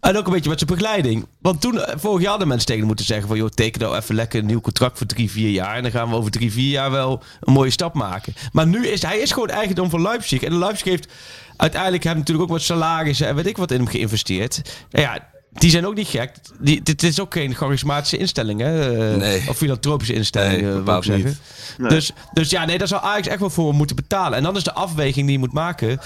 en 0.00 0.16
ook 0.16 0.26
een 0.26 0.32
beetje 0.32 0.48
met 0.50 0.58
zijn 0.58 0.70
begeleiding. 0.70 1.26
Want 1.40 1.60
toen, 1.60 1.80
eh, 1.80 1.94
vorig 1.98 2.20
jaar 2.20 2.30
hadden 2.30 2.48
mensen 2.48 2.66
tegen 2.66 2.86
moeten 2.86 3.04
zeggen 3.04 3.28
van... 3.28 3.36
joh, 3.36 3.48
teken 3.48 3.80
nou 3.80 3.96
even 3.96 4.14
lekker 4.14 4.40
een 4.40 4.46
nieuw 4.46 4.60
contract 4.60 4.98
voor 4.98 5.06
drie, 5.06 5.30
vier 5.30 5.50
jaar. 5.50 5.76
En 5.76 5.82
dan 5.82 5.90
gaan 5.90 6.08
we 6.08 6.14
over 6.16 6.30
drie, 6.30 6.52
vier 6.52 6.70
jaar 6.70 6.90
wel 6.90 7.22
een 7.40 7.52
mooie 7.52 7.70
stap 7.70 7.94
maken. 7.94 8.34
Maar 8.52 8.66
nu 8.66 8.86
is 8.86 9.02
hij 9.02 9.18
is 9.18 9.32
gewoon 9.32 9.48
eigendom 9.48 9.90
van 9.90 10.02
Leipzig. 10.02 10.42
En 10.42 10.58
Leipzig 10.58 10.86
heeft 10.86 11.08
uiteindelijk 11.56 12.02
hebben 12.02 12.20
natuurlijk 12.20 12.50
ook 12.50 12.56
wat 12.56 12.64
salarissen 12.66 13.26
en 13.26 13.34
weet 13.34 13.46
ik 13.46 13.56
wat 13.56 13.70
in 13.70 13.76
hem 13.78 13.88
geïnvesteerd. 13.88 14.62
Nou 14.90 15.04
ja, 15.04 15.28
die 15.52 15.70
zijn 15.70 15.86
ook 15.86 15.94
niet 15.94 16.08
gek. 16.08 16.32
Die, 16.60 16.82
dit 16.82 17.02
is 17.02 17.20
ook 17.20 17.32
geen 17.32 17.54
charismatische 17.54 18.16
instelling, 18.16 18.60
hè? 18.60 18.96
eh, 19.12 19.16
Nee. 19.16 19.48
Of 19.48 19.56
filantropische 19.56 20.14
instelling, 20.14 20.62
Nee, 20.62 20.72
eh, 20.72 20.84
wil 20.84 20.96
ik 20.96 21.04
zeggen. 21.04 21.38
Nee. 21.78 21.88
Dus, 21.90 22.12
dus 22.32 22.50
ja, 22.50 22.64
nee, 22.64 22.78
daar 22.78 22.88
zou 22.88 23.02
Ajax 23.02 23.26
echt 23.26 23.40
wel 23.40 23.50
voor 23.50 23.74
moeten 23.74 23.96
betalen. 23.96 24.38
En 24.38 24.42
dan 24.44 24.56
is 24.56 24.64
de 24.64 24.72
afweging 24.72 25.24
die 25.26 25.32
je 25.34 25.38
moet 25.38 25.52
maken. 25.52 25.98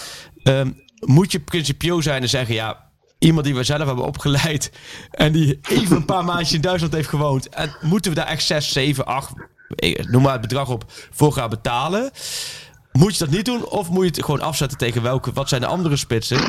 ehm, 0.42 0.70
moet 1.00 1.32
je 1.32 1.40
principio 1.40 2.00
zijn 2.00 2.22
en 2.22 2.28
zeggen, 2.28 2.54
ja, 2.54 2.90
iemand 3.22 3.44
die 3.44 3.54
we 3.54 3.62
zelf 3.64 3.86
hebben 3.86 4.04
opgeleid 4.04 4.70
en 5.10 5.32
die 5.32 5.58
even 5.68 5.96
een 5.96 6.04
paar 6.04 6.24
maandjes 6.24 6.52
in 6.52 6.60
Duitsland 6.60 6.92
heeft 6.94 7.08
gewoond. 7.08 7.48
En 7.48 7.76
moeten 7.80 8.10
we 8.10 8.16
daar 8.16 8.26
echt 8.26 8.42
6, 8.44 8.72
7, 8.72 9.06
8, 9.06 9.32
eh, 9.76 10.04
noem 10.06 10.22
maar 10.22 10.32
het 10.32 10.40
bedrag 10.40 10.68
op, 10.68 10.84
voor 11.10 11.32
gaan 11.32 11.50
betalen? 11.50 12.10
Moet 12.92 13.12
je 13.12 13.24
dat 13.24 13.34
niet 13.34 13.44
doen 13.44 13.64
of 13.66 13.88
moet 13.90 14.04
je 14.04 14.10
het 14.10 14.24
gewoon 14.24 14.40
afzetten 14.40 14.78
tegen 14.78 15.02
welke, 15.02 15.32
wat 15.32 15.48
zijn 15.48 15.60
de 15.60 15.66
andere 15.66 15.96
spitsen? 15.96 16.40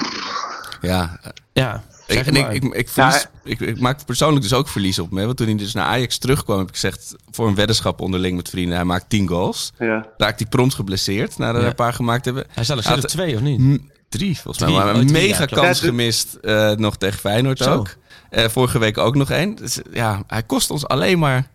Ja, 0.82 1.19
Ja, 1.53 1.84
ik, 2.07 2.26
ik, 2.26 2.38
ik, 2.51 2.63
ik, 2.74 2.89
verlies- 2.89 3.21
Ja, 3.21 3.30
ik, 3.43 3.59
ik 3.59 3.80
maak 3.80 4.05
persoonlijk 4.05 4.41
dus 4.41 4.53
ook 4.53 4.67
verlies 4.67 4.99
op 4.99 5.11
me. 5.11 5.26
Want 5.26 5.38
toen 5.38 5.47
hij 5.47 5.55
dus 5.55 5.74
naar 5.74 5.86
Ajax 5.86 6.17
terugkwam, 6.17 6.57
heb 6.57 6.67
ik 6.67 6.74
gezegd... 6.74 7.15
voor 7.32 7.47
een 7.47 7.55
weddenschap 7.55 8.01
onderling 8.01 8.36
met 8.36 8.49
vrienden, 8.49 8.76
hij 8.76 8.86
maakt 8.86 9.09
10 9.09 9.28
goals. 9.28 9.71
Ja. 9.80 10.05
Raakt 10.17 10.39
hij 10.39 10.49
prompt 10.49 10.74
geblesseerd, 10.74 11.38
nadat 11.38 11.53
hij 11.55 11.63
Ja. 11.63 11.69
een 11.69 11.76
paar 11.76 11.93
gemaakt 11.93 12.26
hebben. 12.26 12.45
Hij 12.49 12.63
staat 12.63 12.86
er 12.86 13.05
twee, 13.05 13.36
of 13.36 13.41
niet? 13.41 13.82
Drie, 14.18 14.39
volgens 14.39 14.66
mij. 14.72 14.84
Oh, 14.84 14.88
een 14.88 15.07
drie, 15.07 15.11
mega 15.28 15.39
ja, 15.49 15.55
kans 15.55 15.80
gemist 15.80 16.34
eh, 16.41 16.72
nog 16.72 16.97
tegen 16.97 17.20
Feyenoord 17.20 17.57
Zo. 17.57 17.74
ook. 17.74 17.88
Eh, 18.30 18.45
vorige 18.49 18.80
week 18.80 18.97
ook 18.97 19.16
nog 19.16 19.30
één. 19.30 19.55
Dus, 19.55 19.80
ja, 19.91 20.24
hij 20.28 20.43
kost 20.43 20.70
ons 20.72 20.88
alleen 20.88 21.20
maar, 21.20 21.47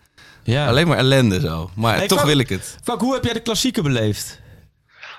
Ja. 0.42 0.68
alleen 0.68 0.86
maar 0.88 0.98
ellende 0.98 1.40
zo. 1.40 1.70
Maar 1.74 1.96
Hey, 1.96 2.06
toch 2.06 2.18
Frank- 2.18 2.30
wil 2.32 2.40
ik 2.40 2.48
het. 2.48 2.76
Frank, 2.82 3.00
hoe 3.00 3.14
heb 3.14 3.24
jij 3.24 3.32
de 3.32 3.40
klassieker 3.40 3.82
beleefd? 3.82 4.38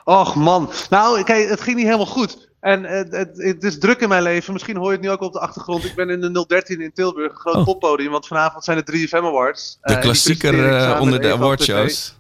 Och 0.04 0.36
man. 0.36 0.72
Nou, 0.90 1.24
kijk, 1.24 1.50
het 1.50 1.62
ging 1.62 1.76
niet 1.76 1.86
helemaal 1.86 2.06
goed. 2.06 2.48
En 2.60 2.84
het, 2.84 3.12
het, 3.12 3.30
het 3.34 3.64
is 3.64 3.80
druk 3.80 4.00
in 4.00 4.10
mijn 4.10 4.24
leven. 4.24 4.54
Misschien 4.54 4.78
hoor 4.78 4.86
je 4.88 4.92
het 4.92 5.02
nu 5.02 5.10
ook 5.10 5.22
op 5.22 5.34
de 5.34 5.40
achtergrond. 5.40 5.86
Ik 5.86 5.96
ben 5.96 6.10
in 6.10 6.22
de 6.22 6.46
013 6.48 6.82
in 6.82 6.92
Tilburg, 6.94 7.32
een 7.32 7.38
groot 7.40 7.56
Oh. 7.56 7.64
poppodium. 7.64 8.12
Want 8.12 8.28
vanavond 8.28 8.64
zijn 8.64 8.78
de 8.78 8.84
3FM 8.84 9.16
Awards. 9.26 9.78
De 9.82 9.94
Eh, 9.94 10.02
klassieker 10.02 10.70
eh, 10.76 11.02
onder 11.02 11.22
de 11.22 11.32
awardshows. 11.34 12.16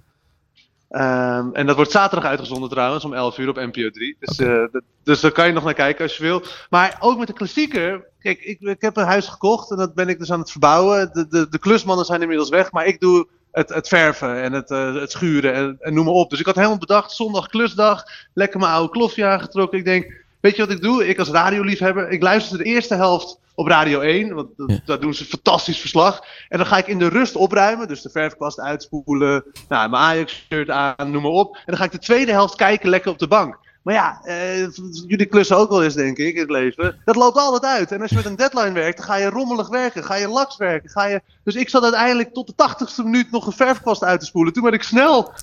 Ehm, 0.90 1.50
en 1.54 1.66
dat 1.66 1.76
wordt 1.76 1.92
zaterdag 1.92 2.30
uitgezonden 2.30 2.70
trouwens, 2.70 3.06
om 3.06 3.14
11 3.14 3.38
uur 3.38 3.50
op 3.50 3.56
NPO 3.56 3.90
3. 3.90 4.16
Dus, 4.20 4.40
eh, 4.40 4.48
dat- 4.72 4.82
dus 5.04 5.20
daar 5.20 5.32
kan 5.32 5.48
je 5.48 5.54
nog 5.54 5.64
naar 5.64 5.74
kijken 5.74 6.04
als 6.04 6.18
je 6.18 6.24
wil. 6.24 6.44
Maar 6.70 6.98
ook 7.00 7.18
met 7.18 7.28
de 7.28 7.34
klassieker. 7.34 8.06
Kijk, 8.20 8.40
ik, 8.40 8.60
ik 8.60 8.82
heb 8.82 8.98
een 8.98 9.06
huis 9.06 9.28
gekocht 9.28 9.72
en 9.72 9.78
dat 9.78 9.94
ben 9.94 10.10
ik 10.10 10.20
dus 10.20 10.32
aan 10.32 10.40
het 10.40 10.52
verbouwen. 10.52 11.10
De, 11.14 11.28
de, 11.28 11.50
de 11.50 11.60
klusmannen 11.60 12.06
zijn 12.06 12.22
inmiddels 12.22 12.50
weg, 12.50 12.72
maar 12.72 12.86
ik 12.86 13.00
doe 13.00 13.28
het, 13.52 13.70
het 13.70 13.88
verven 13.88 14.42
en 14.42 14.54
het, 14.54 14.72
eh, 14.72 14.94
het 14.94 15.12
schuren 15.12 15.54
en, 15.54 15.78
en 15.80 15.94
noem 15.94 16.06
maar 16.06 16.14
op. 16.14 16.30
Dus 16.30 16.40
ik 16.40 16.46
had 16.46 16.56
helemaal 16.56 16.78
bedacht, 16.78 17.12
zondag 17.12 17.48
klusdag, 17.48 18.04
lekker 18.34 18.60
mijn 18.60 18.72
oude 18.72 18.92
klofje 18.92 19.26
aangetrokken. 19.26 19.78
Ik 19.80 19.86
denk, 19.86 20.24
weet 20.42 20.56
je 20.56 20.62
wat 20.62 20.72
ik 20.76 20.82
doe? 20.82 21.08
Ik 21.08 21.20
als 21.20 21.30
radioliefhebber, 21.30 22.10
ik 22.10 22.22
luister 22.22 22.58
de 22.58 22.64
eerste 22.64 22.96
helft 22.96 23.40
op 23.56 23.68
Radio 23.68 24.00
1, 24.00 24.34
want 24.36 24.50
Ja. 24.68 24.80
daar 24.86 25.00
doen 25.00 25.14
ze 25.14 25.26
fantastisch 25.26 25.80
verslag. 25.80 26.22
En 26.50 26.58
dan 26.58 26.68
ga 26.68 26.78
ik 26.78 26.88
in 26.88 27.00
de 27.00 27.08
rust 27.08 27.36
opruimen, 27.36 27.88
dus 27.88 28.02
de 28.02 28.10
verfkwast 28.10 28.60
uitspoelen, 28.60 29.44
nou, 29.70 29.90
mijn 29.90 30.04
Ajax-shirt 30.04 30.70
aan, 30.70 31.12
noem 31.12 31.22
maar 31.22 31.32
op. 31.32 31.56
En 31.56 31.62
dan 31.66 31.78
ga 31.78 31.84
ik 31.84 31.92
de 31.92 32.00
tweede 32.00 32.32
helft 32.32 32.56
kijken 32.56 32.90
lekker 32.90 33.12
op 33.12 33.20
de 33.20 33.28
bank. 33.28 33.58
Maar 33.84 33.94
ja, 33.94 34.20
eh, 34.24 34.68
jullie 35.08 35.26
klussen 35.26 35.58
ook 35.58 35.70
wel 35.70 35.84
eens, 35.84 35.94
denk 35.94 36.18
ik, 36.18 36.34
in 36.34 36.40
het 36.42 36.50
leven. 36.50 37.02
Dat 37.06 37.16
loopt 37.16 37.38
altijd 37.38 37.74
uit. 37.80 37.92
En 37.92 38.02
als 38.02 38.10
je 38.10 38.16
met 38.16 38.26
een 38.26 38.36
deadline 38.36 38.72
werkt, 38.72 38.98
dan 38.98 39.06
ga 39.06 39.16
je 39.16 39.30
rommelig 39.30 39.68
werken. 39.70 40.04
Ga 40.04 40.16
je 40.16 40.28
laks 40.28 40.58
werken. 40.58 40.90
Ga 40.90 41.06
je... 41.06 41.22
Dus 41.44 41.56
ik 41.56 41.70
zat 41.70 41.84
uiteindelijk 41.84 42.34
tot 42.34 42.48
de 42.48 42.56
tachtigste 42.56 43.04
minuut 43.04 43.32
nog 43.32 43.46
een 43.46 43.52
verfkwast 43.52 44.04
uit 44.04 44.20
te 44.20 44.26
spoelen. 44.26 44.54
Toen 44.54 44.64
ben 44.64 44.74
ik 44.74 44.84
snel 44.84 45.34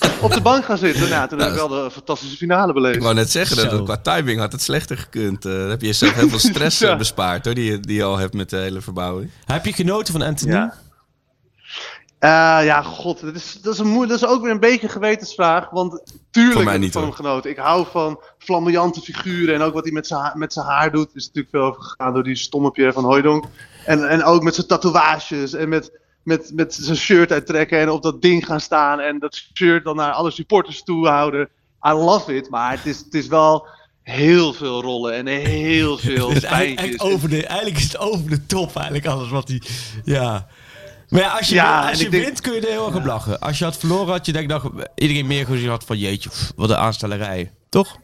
op 0.22 0.32
de 0.32 0.40
bank 0.40 0.64
gaan 0.64 0.78
zitten. 0.78 1.08
Nou, 1.08 1.28
toen 1.28 1.38
heb 1.38 1.48
ik 1.48 1.54
wel 1.54 1.68
de 1.68 1.90
fantastische 1.90 2.36
finale 2.36 2.68
Ik 2.68 2.74
beleefd. 2.74 3.02
wou 3.02 3.14
net 3.14 3.30
zeggen, 3.30 3.56
dat 3.56 3.70
het 3.72 3.82
qua 3.82 3.96
timing 3.96 4.40
had 4.40 4.52
het 4.52 4.62
slechter 4.62 4.98
gekund. 4.98 5.44
Eh, 5.44 5.52
dan 5.52 5.68
heb 5.70 5.80
je 5.80 5.86
jezelf 5.86 6.14
heel 6.14 6.28
veel 6.28 6.38
stress 6.38 6.78
Ja. 6.84 6.90
eh, 6.92 6.98
bespaard, 6.98 7.44
hoor, 7.44 7.54
die, 7.54 7.70
je- 7.70 7.80
die 7.80 7.96
je 7.96 8.02
al 8.04 8.16
hebt 8.18 8.34
met 8.34 8.50
de 8.50 8.56
hele 8.56 8.80
verbouwing. 8.80 9.30
Heb 9.44 9.64
je 9.64 9.72
genoten 9.72 10.12
van 10.12 10.22
Anthony? 10.22 10.52
Ja. 10.52 10.74
Eh, 12.18 12.64
ja, 12.64 12.82
god, 12.82 13.20
dat 13.20 13.34
is, 13.34 13.58
dat, 13.62 13.72
is 13.74 13.78
een 13.78 13.86
moe- 13.86 14.06
dat 14.06 14.16
is 14.16 14.26
ook 14.26 14.42
weer 14.42 14.50
een 14.50 14.60
beetje 14.60 14.82
een 14.86 14.92
gewetensvraag. 14.92 15.70
Want 15.70 16.02
tuurlijk 16.30 16.64
heb 16.66 16.74
ik 16.74 16.80
niet, 16.80 16.92
van 16.92 17.02
hoor. 17.02 17.10
hem 17.14 17.24
genoten. 17.24 17.50
Ik 17.50 17.56
hou 17.56 17.86
van 17.90 18.20
flamboyante 18.38 19.00
figuren. 19.00 19.54
En 19.54 19.62
ook 19.62 19.74
wat 19.74 19.84
hij 19.84 19.92
met 19.92 20.06
zijn 20.06 20.20
ha- 20.20 20.32
met 20.36 20.52
zijn 20.52 20.66
haar 20.66 20.92
doet. 20.92 21.08
Is 21.14 21.26
natuurlijk 21.26 21.54
veel 21.54 21.62
over 21.64 21.82
gegaan 21.82 22.14
door 22.14 22.22
die 22.22 22.36
stomme 22.36 22.70
Pierre 22.70 22.92
van 22.92 23.04
Hooijdonk. 23.04 23.44
En, 23.86 24.08
en 24.08 24.24
ook 24.24 24.42
met 24.42 24.54
zijn 24.54 24.66
tatoeages. 24.66 25.52
En 25.52 25.68
met, 25.68 25.90
met, 26.22 26.50
met 26.54 26.74
zijn 26.74 26.96
shirt 26.96 27.32
uittrekken. 27.32 27.78
En 27.80 27.90
op 27.90 28.02
dat 28.02 28.22
ding 28.22 28.46
gaan 28.46 28.60
staan. 28.60 29.00
En 29.00 29.18
dat 29.18 29.42
shirt 29.56 29.84
dan 29.84 29.96
naar 29.96 30.12
alle 30.12 30.30
supporters 30.30 30.82
toe 30.82 31.08
houden. 31.08 31.48
I 31.86 31.90
love 31.90 32.36
it. 32.36 32.50
Maar 32.50 32.70
het 32.70 32.86
is, 32.86 32.98
het 32.98 33.14
is 33.14 33.26
wel 33.26 33.66
heel 34.02 34.52
veel 34.52 34.82
rollen. 34.82 35.14
En 35.14 35.26
heel 35.26 35.98
veel 36.08 36.30
is 36.30 36.42
eigenlijk, 36.42 36.88
echt 36.88 37.00
over 37.00 37.28
de, 37.28 37.46
eigenlijk 37.46 37.78
is 37.78 37.84
het 37.84 37.98
over 37.98 38.30
de 38.30 38.46
top, 38.46 38.76
eigenlijk 38.76 39.06
alles 39.06 39.28
wat 39.28 39.48
hij... 39.48 39.62
Ja. 40.04 40.46
Maar 41.08 41.20
ja, 41.20 41.36
als 41.38 41.48
je, 41.48 41.54
Ja, 41.54 41.88
als 41.88 42.00
je 42.00 42.08
denk- 42.08 42.24
wint 42.24 42.40
kun 42.40 42.54
je 42.54 42.60
er 42.60 42.68
heel 42.72 42.86
erg 42.86 42.96
op 42.96 43.04
lachen. 43.04 43.40
Als 43.40 43.58
je 43.58 43.64
had 43.64 43.76
verloren 43.76 44.12
had 44.12 44.26
je 44.26 44.32
denk 44.32 44.50
ik 44.50 44.62
nog 44.62 44.72
iedereen 44.94 45.26
meer 45.26 45.46
gezien 45.46 45.68
had 45.68 45.84
van 45.84 45.98
jeetje, 45.98 46.28
pff, 46.28 46.52
wat 46.56 46.70
een 46.70 46.76
aanstellerij. 46.76 47.52
Toch? 47.68 47.96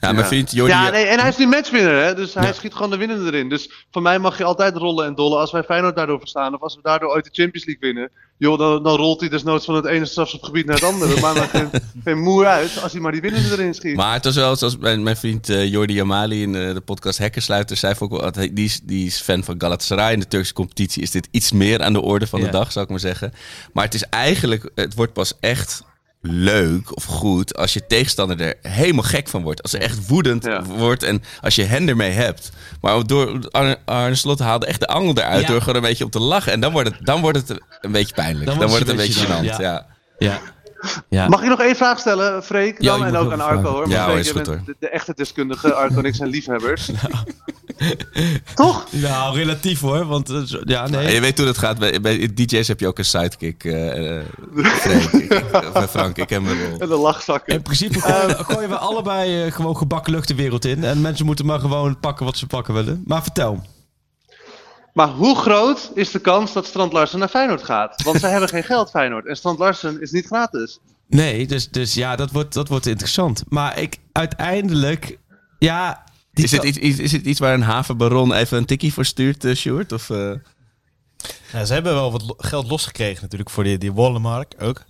Ja, 0.00 0.12
mijn 0.12 0.26
vriend 0.26 0.50
Jordi... 0.52 0.72
Ja, 0.72 0.90
nee, 0.90 1.04
en 1.04 1.18
hij 1.20 1.28
is 1.28 1.36
nu 1.36 1.46
matchwinner, 1.46 2.04
hè? 2.04 2.14
dus 2.14 2.34
hij 2.34 2.46
Ja. 2.46 2.52
schiet 2.52 2.74
gewoon 2.74 2.90
de 2.90 2.96
winnende 2.96 3.26
erin. 3.32 3.48
Dus 3.48 3.70
voor 3.90 4.02
mij 4.02 4.18
mag 4.18 4.38
je 4.38 4.44
altijd 4.44 4.76
rollen 4.76 5.06
en 5.06 5.14
dollen 5.14 5.38
als 5.38 5.50
wij 5.52 5.62
Feyenoord 5.62 5.96
daardoor 5.96 6.18
verstaan. 6.18 6.54
Of 6.54 6.60
als 6.60 6.74
we 6.74 6.80
daardoor 6.82 7.08
ooit 7.10 7.24
de 7.24 7.30
Champions 7.42 7.66
League 7.66 7.92
winnen. 7.92 8.10
Joh, 8.36 8.58
dan, 8.58 8.82
dan 8.82 8.96
rolt 8.96 9.20
hij 9.20 9.28
desnoods 9.28 9.64
van 9.64 9.74
het 9.74 9.84
ene 9.86 10.04
strafschopgebied 10.04 10.66
naar 10.66 10.74
het 10.74 10.84
andere. 10.84 11.10
Dat 11.10 11.20
maakt 11.20 11.52
me 11.52 11.58
geen, 11.58 11.70
geen 12.04 12.18
moer 12.18 12.46
uit 12.46 12.82
als 12.82 12.92
hij 12.92 13.00
maar 13.00 13.12
die 13.12 13.20
winnende 13.20 13.50
erin 13.52 13.74
schiet. 13.74 13.96
Maar 13.96 14.12
het 14.14 14.24
was 14.24 14.34
wel 14.34 14.56
zoals 14.56 14.76
mijn, 14.78 15.02
mijn 15.02 15.16
vriend 15.16 15.48
eh, 15.48 15.66
Jordi 15.70 15.94
Jamali 15.94 16.42
in 16.42 16.54
eh, 16.54 16.74
de 16.74 16.80
podcast 16.80 17.18
Hekkersluiter 17.18 17.76
zei 17.76 17.94
ook 17.98 18.10
wel, 18.20 18.32
die, 18.32 18.64
is, 18.64 18.80
die 18.82 19.06
is 19.06 19.20
fan 19.20 19.44
van 19.44 19.54
Galatasaray. 19.58 20.12
In 20.12 20.20
de 20.20 20.28
Turkse 20.28 20.52
competitie 20.52 21.02
is 21.02 21.10
dit 21.10 21.28
iets 21.30 21.52
meer 21.52 21.82
aan 21.82 21.92
de 21.92 22.00
orde 22.00 22.26
van 22.26 22.40
de 22.40 22.46
Ja. 22.46 22.52
dag, 22.52 22.72
zou 22.72 22.84
ik 22.84 22.90
maar 22.90 23.00
zeggen. 23.00 23.32
Maar 23.72 23.84
het 23.84 23.94
is 23.94 24.02
eigenlijk, 24.04 24.70
het 24.74 24.94
wordt 24.94 25.12
pas 25.12 25.34
echt 25.40 25.82
leuk 26.22 26.96
of 26.96 27.04
goed 27.04 27.56
als 27.56 27.72
je 27.72 27.86
tegenstander 27.86 28.40
er 28.40 28.54
helemaal 28.72 29.04
gek 29.04 29.28
van 29.28 29.42
wordt. 29.42 29.62
Als 29.62 29.70
ze 29.70 29.78
echt 29.78 30.06
woedend 30.06 30.44
Ja. 30.44 30.62
wordt 30.64 31.02
en 31.02 31.22
als 31.40 31.54
je 31.54 31.62
hen 31.64 31.88
ermee 31.88 32.10
hebt. 32.10 32.50
Maar 32.80 33.06
door 33.06 33.48
Arne, 33.50 33.78
Arne 33.84 34.14
Slot 34.14 34.38
haalde 34.38 34.66
echt 34.66 34.80
de 34.80 34.86
angel 34.88 35.16
eruit 35.16 35.40
Ja. 35.40 35.46
door 35.48 35.60
gewoon 35.60 35.74
een 35.76 35.82
beetje 35.88 36.04
op 36.04 36.10
te 36.10 36.20
lachen. 36.20 36.52
En 36.52 36.60
dan 36.60 36.72
wordt 36.72 36.88
het, 36.88 37.06
dan 37.06 37.20
wordt 37.20 37.38
het 37.48 37.60
een 37.80 37.92
beetje 37.92 38.14
pijnlijk. 38.14 38.46
Dan, 38.46 38.56
wordt 38.58 38.78
het 38.78 38.88
een 38.88 38.96
beetje 38.96 39.26
gênant. 39.26 39.28
gênant, 39.28 39.60
Ja. 39.60 39.86
Ja. 40.18 40.40
Ja. 41.08 41.28
Mag 41.28 41.42
ik 41.42 41.48
nog 41.48 41.60
één 41.60 41.76
vraag 41.76 41.98
stellen, 41.98 42.42
Freek? 42.44 42.82
Ja, 42.82 42.96
Dan, 42.96 43.06
en 43.06 43.16
ook 43.16 43.32
aan 43.32 43.40
Arco 43.40 43.60
vragen. 43.60 43.70
hoor. 43.78 43.88
Ja, 43.88 44.00
Maar 44.06 44.10
Freek, 44.10 44.24
je 44.24 44.30
goed, 44.32 44.42
bent 44.42 44.46
hoor. 44.46 44.60
de, 44.66 44.76
de 44.78 44.88
echte 44.88 45.12
deskundige. 45.16 45.72
Arco 45.74 45.98
en 45.98 46.04
ik 46.04 46.14
zijn 46.14 46.28
liefhebbers. 46.28 46.90
Toch? 48.54 48.86
Nou, 48.90 49.36
relatief 49.36 49.80
hoor. 49.80 50.06
Want 50.06 50.30
eh, 50.30 50.40
ja, 50.64 50.84
En 50.84 50.90
nee. 50.90 51.14
je 51.14 51.20
weet 51.20 51.36
hoe 51.36 51.46
dat 51.46 51.58
gaat. 51.58 51.78
Bij, 51.78 52.00
bij 52.00 52.28
DJ's 52.34 52.68
heb 52.68 52.80
je 52.80 52.86
ook 52.86 52.98
een 52.98 53.04
sidekick. 53.04 53.64
eh 53.64 54.16
eh, 54.18 54.24
Freek. 54.64 55.02
Ik- 55.12 55.88
Frank, 55.88 56.16
ik 56.18 56.28
heb 56.30 56.42
een 56.42 56.64
rol. 56.68 56.78
En 56.78 56.88
de 56.88 56.96
lachzakken. 56.96 57.54
In 57.54 57.62
principe 57.62 58.00
gooien, 58.00 58.44
gooien 58.44 58.68
we 58.68 58.76
allebei 58.78 59.50
gewoon 59.50 59.76
gebakken 59.76 60.12
lucht 60.12 60.28
de 60.28 60.34
wereld 60.34 60.64
in. 60.64 60.84
En 60.84 61.00
mensen 61.00 61.26
moeten 61.26 61.46
maar 61.46 61.60
gewoon 61.60 62.00
pakken 62.00 62.24
wat 62.24 62.36
ze 62.36 62.46
pakken 62.46 62.74
willen. 62.74 63.02
Maar 63.06 63.22
vertel. 63.22 63.62
Maar 64.92 65.08
hoe 65.08 65.36
groot 65.36 65.90
is 65.94 66.10
de 66.10 66.18
kans 66.18 66.52
dat 66.52 66.66
Strand 66.66 66.92
Larsen 66.92 67.18
naar 67.18 67.28
Feyenoord 67.28 67.62
gaat? 67.62 68.02
Want 68.02 68.20
zij 68.20 68.30
hebben 68.30 68.48
geen 68.48 68.64
geld, 68.64 68.90
Feyenoord. 68.90 69.26
En 69.26 69.36
Strand 69.36 69.58
Larsen 69.58 70.00
is 70.00 70.10
niet 70.10 70.26
gratis. 70.26 70.78
Nee, 71.08 71.46
dus, 71.46 71.70
dus 71.70 71.94
ja, 71.94 72.16
dat 72.16 72.30
wordt, 72.30 72.54
dat 72.54 72.68
wordt 72.68 72.86
interessant. 72.86 73.42
Maar 73.48 73.78
ik 73.78 73.96
uiteindelijk, 74.12 75.18
ja... 75.58 76.04
die 76.32 76.44
Is 76.44 76.50
het, 76.50 76.64
iets, 76.64 76.98
is 76.98 77.12
het 77.12 77.24
iets 77.24 77.40
waar 77.40 77.54
een 77.54 77.62
havenbaron 77.62 78.32
even 78.32 78.58
een 78.58 78.64
tikkie 78.64 78.92
voor 78.92 79.04
stuurt, 79.04 79.44
uh, 79.44 79.54
Sjoerd? 79.54 79.92
Of, 79.92 80.10
eh? 80.10 80.32
Ze 81.64 81.72
hebben 81.72 81.94
wel 81.94 82.12
wat 82.12 82.34
geld 82.36 82.68
losgekregen 82.68 83.22
natuurlijk 83.22 83.50
voor 83.50 83.64
die, 83.64 83.78
die 83.78 83.92
Wallenmark 83.92 84.54
ook. 84.60 84.84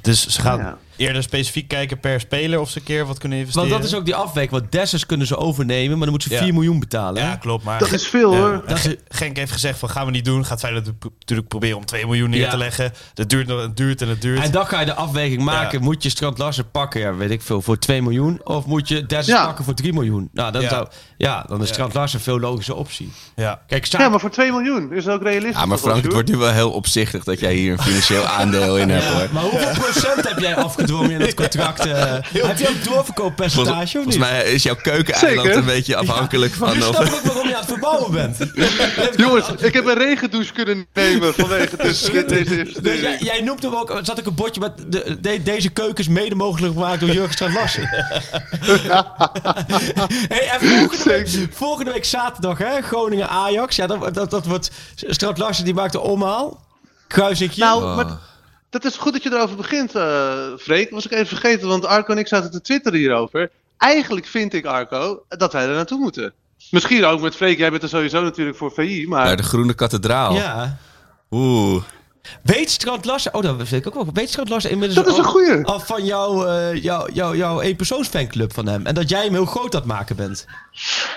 Dus 0.00 0.28
ze 0.28 0.40
gaan 0.40 0.58
Ja. 0.58 0.78
Eerder 0.98 1.22
specifiek 1.22 1.68
kijken 1.68 2.00
per 2.00 2.20
speler 2.20 2.60
of 2.60 2.70
ze 2.70 2.78
een 2.78 2.84
keer 2.84 3.06
wat 3.06 3.18
kunnen 3.18 3.38
investeren. 3.38 3.68
Want 3.68 3.82
dat 3.82 3.90
is 3.92 3.96
ook 3.98 4.04
die 4.04 4.14
afweging. 4.14 4.50
Want 4.52 4.72
Dessers 4.72 5.06
kunnen 5.06 5.26
ze 5.26 5.36
overnemen, 5.36 5.90
maar 5.90 5.98
dan 6.00 6.10
moeten 6.10 6.28
ze 6.30 6.34
Ja. 6.36 6.42
4 6.42 6.52
miljoen 6.54 6.80
betalen. 6.80 7.22
hè? 7.22 7.28
Ja, 7.28 7.36
klopt. 7.36 7.64
Maar 7.64 7.78
Dat 7.78 7.92
is 7.92 8.06
veel 8.08 8.32
Ja. 8.32 8.38
hoor. 8.38 8.62
En 8.66 8.76
Ge- 8.78 8.98
Genk 9.08 9.36
heeft 9.36 9.52
gezegd 9.52 9.78
van 9.78 9.88
gaan 9.90 10.04
we 10.06 10.10
niet 10.12 10.24
doen. 10.24 10.44
Gaat 10.44 10.60
Feyenoord 10.60 10.86
natuurlijk 11.18 11.48
proberen 11.48 11.76
om 11.76 11.84
2 11.84 12.04
miljoen 12.06 12.30
neer 12.30 12.40
Ja. 12.40 12.50
te 12.50 12.56
leggen. 12.56 12.92
Dat 13.14 13.28
duurt, 13.28 13.46
nog- 13.46 13.60
het 13.60 13.76
duurt 13.76 14.02
en 14.02 14.08
het 14.08 14.22
duurt. 14.22 14.40
En 14.44 14.50
dan 14.50 14.66
ga 14.66 14.80
je 14.80 14.86
de 14.86 14.94
afweging 14.94 15.42
maken. 15.42 15.78
Ja. 15.78 15.84
Moet 15.84 16.02
je 16.02 16.08
Strand 16.08 16.38
Larsen 16.38 16.70
pakken, 16.70 17.00
ja, 17.00 17.14
weet 17.14 17.30
ik 17.30 17.42
veel, 17.42 17.62
voor 17.62 17.78
2 17.78 18.02
miljoen? 18.02 18.40
Of 18.44 18.66
moet 18.66 18.88
je 18.88 19.06
Dessers 19.06 19.26
Ja. 19.38 19.44
pakken 19.46 19.64
voor 19.64 19.74
3 19.74 19.92
miljoen? 19.92 20.28
Nou, 20.32 20.52
dan, 20.52 20.62
Ja. 20.62 20.68
zou, 20.68 20.86
ja, 21.16 21.44
dan 21.48 21.60
is 21.60 21.66
Ja. 21.66 21.72
Strand 21.72 21.94
Larsen 21.94 22.18
een 22.18 22.24
veel 22.24 22.40
logische 22.40 22.74
optie. 22.74 23.12
ja. 23.36 23.62
Kijk, 23.66 23.86
Sa- 23.86 23.98
Ja, 24.00 24.08
maar 24.08 24.20
voor 24.20 24.30
2 24.30 24.50
miljoen 24.50 24.92
is 24.92 25.04
het 25.04 25.14
ook 25.14 25.22
realistisch. 25.22 25.60
Ja, 25.60 25.66
maar 25.66 25.78
Frank, 25.78 26.02
het 26.02 26.12
wordt 26.12 26.28
nu 26.28 26.36
wel 26.36 26.52
heel 26.52 26.70
opzichtig 26.70 27.24
dat 27.24 27.40
jij 27.40 27.54
hier 27.54 27.72
een 27.72 27.78
financieel 27.82 28.24
aandeel 28.24 28.78
in 28.78 28.90
hebt, 28.90 29.04
hoor. 29.04 29.28
Maar 29.32 29.42
hoeveel 29.42 29.70
procent 29.82 30.28
heb 30.28 30.38
jij 30.38 30.56
afgedwongen 30.88 31.20
in 31.20 31.26
het 31.26 31.34
contract? 31.34 31.86
eh? 31.86 32.12
heb 32.48 32.58
je 32.58 32.68
ook 32.68 32.84
doorverkooppercentage 32.84 33.74
Volgens, 33.74 33.84
of 33.84 33.90
volgens 33.92 34.14
niet? 34.16 34.24
mij 34.24 34.52
is 34.52 34.62
jouw 34.62 34.76
keukeneiland 34.82 35.54
een 35.54 35.64
beetje 35.64 35.96
afhankelijk 35.96 36.52
van... 36.54 36.72
snap 36.82 37.04
ik 37.04 37.14
ook 37.14 37.20
waarom 37.22 37.48
je 37.48 37.54
aan 37.54 37.60
het 37.60 37.68
verbouwen 37.70 38.10
bent. 38.12 38.36
Jongens, 39.16 39.46
ik 39.58 39.72
heb 39.72 39.86
een 39.86 39.98
regendouche 39.98 40.52
kunnen 40.52 40.86
nemen 40.94 41.34
vanwege 41.34 41.76
dus 41.76 42.00
deze 42.02 42.66
Dus 42.82 43.00
jij, 43.00 43.16
jij 43.20 43.40
noemt 43.40 43.62
hem 43.62 43.74
ook, 43.74 44.00
zat 44.02 44.18
ik 44.18 44.26
een 44.26 44.34
bordje 44.34 44.60
met 44.60 44.72
de, 44.92 45.16
de- 45.20 45.42
deze 45.42 45.68
keuken 45.68 45.96
is 45.98 46.08
mede 46.08 46.34
mogelijk 46.34 46.72
gemaakt 46.72 47.00
door 47.00 47.08
Jurgen 47.10 47.32
Strand 47.32 47.54
Larsen. 47.54 47.88
hey, 50.28 50.48
en 50.50 50.60
volgende 50.60 51.04
week, 51.04 51.48
volgende 51.52 51.92
week 51.92 52.04
zaterdag, 52.04 52.58
hè, 52.58 52.80
Groningen 52.80 53.28
Ajax. 53.28 53.76
Ja, 53.76 53.86
dat, 53.86 54.14
dat, 54.14 54.30
dat 54.30 54.46
wordt 54.46 54.70
Strand 54.94 55.38
Larsen 55.38 55.64
die 55.64 55.74
maakt 55.74 55.92
de 55.92 56.00
omhaal. 56.00 56.66
Kruisinkje. 57.06 57.60
Nou, 57.60 57.82
Oh. 57.84 57.96
maar 57.96 58.06
dat 58.70 58.84
is 58.84 58.96
goed 58.96 59.12
dat 59.12 59.22
je 59.22 59.32
erover 59.32 59.56
begint, 59.56 59.94
eh 59.94 60.36
Freek. 60.58 60.90
Was 60.90 61.04
ik 61.04 61.12
even 61.12 61.26
vergeten, 61.26 61.68
want 61.68 61.84
Arco 61.84 62.12
en 62.12 62.18
ik 62.18 62.28
zaten 62.28 62.50
te 62.50 62.60
twitteren 62.60 62.98
hierover. 62.98 63.50
Eigenlijk 63.78 64.26
vind 64.26 64.54
ik, 64.54 64.64
Arco, 64.64 65.22
dat 65.28 65.52
wij 65.52 65.66
er 65.66 65.74
naartoe 65.74 65.98
moeten. 65.98 66.32
Misschien 66.70 67.04
ook 67.04 67.20
met 67.20 67.36
Freek, 67.36 67.58
jij 67.58 67.70
bent 67.70 67.82
er 67.82 67.88
sowieso 67.88 68.22
natuurlijk 68.22 68.56
voor 68.56 68.72
VI, 68.72 69.06
maar... 69.08 69.24
naar 69.24 69.36
de 69.36 69.42
Groene 69.42 69.74
Kathedraal. 69.74 70.34
ja. 70.34 70.78
Oeh. 71.30 71.82
Weet 72.42 72.70
Strand 72.70 73.04
Larsen, 73.04 73.34
oh 73.34 73.42
dat 73.42 73.56
weet 73.56 73.72
ik 73.72 73.86
ook 73.86 73.94
wel. 73.94 74.08
Weet 74.12 74.28
Strand 74.28 74.48
Larsen 74.48 74.70
inmiddels 74.70 75.04
Dat 75.04 75.12
is 75.12 75.18
een 75.18 75.24
goeie. 75.24 75.64
al 75.64 75.80
van 75.80 76.04
jouw, 76.04 76.46
eh 76.46 76.82
jouw, 76.82 77.08
jouw, 77.12 77.34
jouw 77.34 77.60
eenpersoonsfanclub 77.60 78.52
van 78.54 78.66
hem. 78.66 78.86
En 78.86 78.94
dat 78.94 79.08
jij 79.08 79.24
hem 79.24 79.32
heel 79.32 79.44
groot 79.46 79.74
aan 79.74 79.80
het 79.80 79.90
maken 79.90 80.16
bent. 80.16 80.46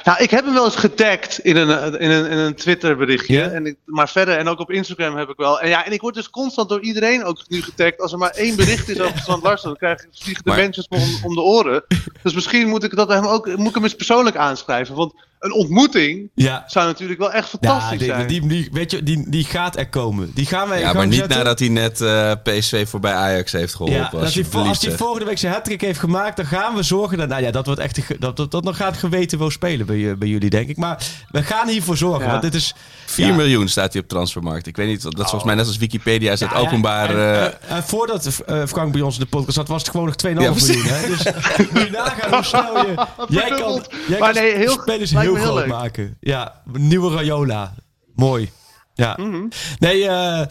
Nou, 0.03 0.23
ik 0.23 0.29
heb 0.31 0.45
hem 0.45 0.53
wel 0.53 0.65
eens 0.65 0.75
getagd 0.75 1.39
in 1.39 1.55
een, 1.55 1.69
eh, 1.69 2.01
in 2.01 2.11
een, 2.11 2.25
in 2.29 2.37
een 2.37 2.55
Twitter 2.55 2.97
berichtje. 2.97 3.33
Ja? 3.33 3.47
En 3.47 3.65
ik, 3.65 3.75
maar 3.85 4.09
verder, 4.09 4.37
en 4.37 4.47
ook 4.47 4.59
op 4.59 4.71
Instagram 4.71 5.17
heb 5.17 5.29
ik 5.29 5.37
wel. 5.37 5.59
En 5.61 5.69
ja, 5.69 5.85
en 5.85 5.91
ik 5.91 6.01
word 6.01 6.15
dus 6.15 6.29
constant 6.29 6.69
door 6.69 6.81
iedereen 6.81 7.23
ook 7.23 7.43
nu 7.47 7.61
getagd. 7.61 8.01
Als 8.01 8.11
er 8.11 8.17
maar 8.17 8.29
één 8.29 8.55
bericht 8.55 8.89
is 8.89 8.99
over 8.99 9.19
Strand 9.19 9.43
Larsen, 9.43 9.67
dan 9.67 9.77
krijg 9.77 10.01
ik, 10.01 10.07
vliegen 10.11 10.43
de 10.43 10.49
Maar- 10.49 10.59
mensen 10.59 10.85
me 10.89 10.97
om, 10.97 11.19
om 11.29 11.35
de 11.35 11.41
oren. 11.41 11.83
Dus 12.23 12.33
misschien 12.33 12.67
moet 12.67 12.83
ik 12.83 12.95
dat 12.95 13.09
hem 13.09 13.25
ook, 13.25 13.55
moet 13.57 13.67
ik 13.67 13.73
hem 13.73 13.83
eens 13.83 13.95
persoonlijk 13.95 14.35
aanschrijven. 14.35 14.95
Want 14.95 15.13
een 15.39 15.53
ontmoeting 15.53 16.29
Ja. 16.35 16.63
zou 16.67 16.85
natuurlijk 16.87 17.19
wel 17.19 17.31
echt 17.31 17.51
Ja, 17.51 17.69
fantastisch 17.69 17.97
die, 17.99 18.07
zijn. 18.07 18.27
die, 18.27 18.47
die- 18.47 18.69
weet 18.71 18.91
je, 18.91 19.03
die, 19.03 19.29
die 19.29 19.43
gaat 19.45 19.77
er 19.77 19.89
komen. 19.89 20.31
Die 20.33 20.45
gaan 20.45 20.69
wij 20.69 20.79
Ja, 20.79 20.93
maar 20.93 21.07
niet 21.07 21.15
zetten. 21.15 21.37
nadat 21.37 21.59
hij 21.59 21.67
net 21.69 22.01
eh, 22.01 22.31
PSV 22.43 22.87
voorbij 22.87 23.13
Ajax 23.13 23.51
heeft 23.51 23.75
geholpen. 23.75 23.97
Ja, 23.99 24.09
als 24.19 24.33
hij, 24.35 24.45
als 24.53 24.81
hij 24.85 24.97
volgende 24.97 25.25
week 25.25 25.37
zijn 25.37 25.53
hat 25.53 25.67
heeft 25.67 25.99
gemaakt, 25.99 26.35
dan 26.37 26.45
gaan 26.45 26.75
we 26.75 26.83
zorgen 26.83 27.17
dat, 27.17 27.27
nou 27.29 27.41
ja, 27.43 27.51
dat 27.51 27.65
wordt 27.65 27.81
echt, 27.81 28.21
dat, 28.21 28.37
dat, 28.37 28.51
dat 28.51 28.63
nog 28.63 28.77
gaat 28.77 28.97
geweten 28.97 29.37
spelen 29.51 29.85
bij, 29.85 29.97
je- 29.97 30.15
bij 30.15 30.27
jullie, 30.27 30.49
denk 30.49 30.69
ik. 30.69 30.77
Maar 30.77 31.03
we 31.29 31.43
gaan 31.43 31.67
hiervoor 31.67 31.97
zorgen, 31.97 32.25
Ja. 32.25 32.29
want 32.31 32.41
dit 32.41 32.53
is... 32.53 32.75
4 33.05 33.25
ja. 33.27 33.33
miljoen 33.35 33.67
staat 33.67 33.93
hij 33.93 34.01
op 34.01 34.07
transfermarkt. 34.07 34.67
Ik 34.67 34.75
weet 34.75 34.87
niet, 34.87 35.01
dat 35.01 35.13
is 35.13 35.19
volgens 35.19 35.43
mij 35.43 35.55
net 35.55 35.67
als 35.67 35.77
Wikipedia 35.77 36.31
is 36.31 36.39
het 36.39 36.49
Ja, 36.51 36.57
ja, 36.59 36.61
openbaar... 36.65 37.09
en, 37.09 37.15
eh, 37.15 37.43
en- 37.43 37.53
en 37.67 37.83
voordat 37.83 38.41
eh, 38.45 38.65
Frank 38.67 38.91
bij 38.91 39.01
ons 39.01 39.15
in 39.17 39.21
de 39.23 39.27
podcast 39.29 39.53
zat, 39.57 39.67
was 39.67 39.81
het 39.81 39.91
gewoon 39.91 40.05
nog 40.05 40.15
2,5 40.15 40.41
Ja, 40.43 40.51
precies. 40.51 40.75
miljoen. 40.75 40.93
Hè? 40.93 41.07
Dus 41.07 41.23
moet 41.71 41.81
je 41.81 41.89
nagaan 41.91 42.33
hoe 42.33 42.43
snel 42.43 42.77
je... 42.87 43.07
Jij 43.29 43.49
kan, 43.49 43.85
jij 44.07 44.19
Maar 44.19 44.33
kan 44.33 44.43
nee, 44.43 44.55
heel- 44.55 44.71
spelers 44.81 45.11
heel 45.11 45.35
groot 45.35 45.67
maken. 45.67 46.17
Ja, 46.19 46.61
nieuwe 46.71 47.13
Rayola. 47.15 47.73
Mooi. 48.15 48.51
Ja. 48.93 49.13
Mhm. 49.19 49.43
Nee, 49.79 50.07
eh, 50.07 50.45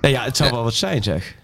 nee, 0.00 0.12
ja, 0.12 0.24
het 0.24 0.36
zou 0.36 0.50
wel 0.50 0.62
wat 0.62 0.74
zijn, 0.74 1.02
zeg. 1.02 1.34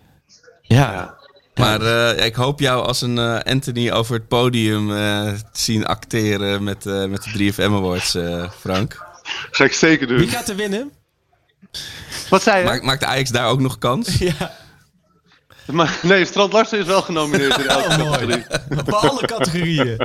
Ja. 0.62 1.14
Maar 1.54 1.80
eh, 2.16 2.24
ik 2.26 2.34
hoop 2.34 2.60
jou 2.60 2.86
als 2.86 3.00
een 3.00 3.18
eh, 3.18 3.38
Anthony 3.52 3.90
over 3.90 4.14
het 4.14 4.28
podium 4.28 4.90
eh, 4.96 5.22
te 5.52 5.60
zien 5.62 5.86
acteren 5.86 6.64
met, 6.64 6.86
eh, 6.86 7.04
met 7.04 7.22
de 7.22 7.52
3FM 7.52 7.60
Awards, 7.72 8.14
eh, 8.14 8.50
Frank. 8.60 9.06
Ga 9.50 9.64
ik 9.64 9.72
zeker 9.72 10.06
doen. 10.06 10.18
Wie 10.18 10.28
gaat 10.28 10.48
er 10.48 10.56
winnen? 10.56 10.90
Wat 12.30 12.42
zei 12.42 12.58
je? 12.58 12.64
Maakt, 12.64 12.82
maakt 12.82 13.04
Ajax 13.04 13.30
daar 13.30 13.48
ook 13.48 13.60
nog 13.60 13.78
kans? 13.78 14.18
Ja, 15.66 15.72
Maar, 15.72 15.98
nee, 16.02 16.24
Strand 16.24 16.52
Larsen 16.52 16.78
is 16.78 16.84
wel 16.86 17.02
genomineerd 17.02 17.58
in 17.58 17.66
elke 17.68 17.88
Oh, 17.88 17.98
mooi. 17.98 18.10
categorie. 18.10 18.78
op 18.80 18.90
alle 18.92 19.26
categorieën. 19.26 20.00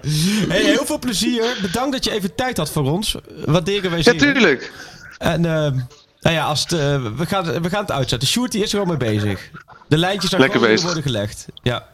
Hey, 0.47 0.61
heel 0.63 0.85
veel 0.85 0.99
plezier. 0.99 1.57
Bedankt 1.61 1.91
dat 1.91 2.03
je 2.03 2.11
even 2.11 2.35
tijd 2.35 2.57
had 2.57 2.71
voor 2.71 2.91
ons. 2.91 3.15
Waarderen 3.45 3.89
wij 3.89 3.97
Ja, 3.99 4.03
zeer. 4.03 4.17
tuurlijk. 4.17 4.71
En 5.17 5.45
ehm, 5.45 5.79
nou 6.21 6.35
ja, 6.35 6.45
als 6.45 6.61
het, 6.61 6.71
eh, 6.71 7.01
we, 7.15 7.25
gaan, 7.25 7.61
we 7.61 7.69
gaan 7.69 7.81
het 7.81 7.91
uitzetten. 7.91 8.27
Sjoerd 8.27 8.51
die 8.51 8.63
is 8.63 8.73
er 8.73 8.79
al 8.79 8.85
mee 8.85 8.97
bezig. 8.97 9.51
De 9.87 9.97
lijntjes 9.97 10.31
Groningen 10.33 10.59
bezig. 10.61 10.85
worden 10.85 11.03
gelegd. 11.03 11.45
Ja. 11.63 11.87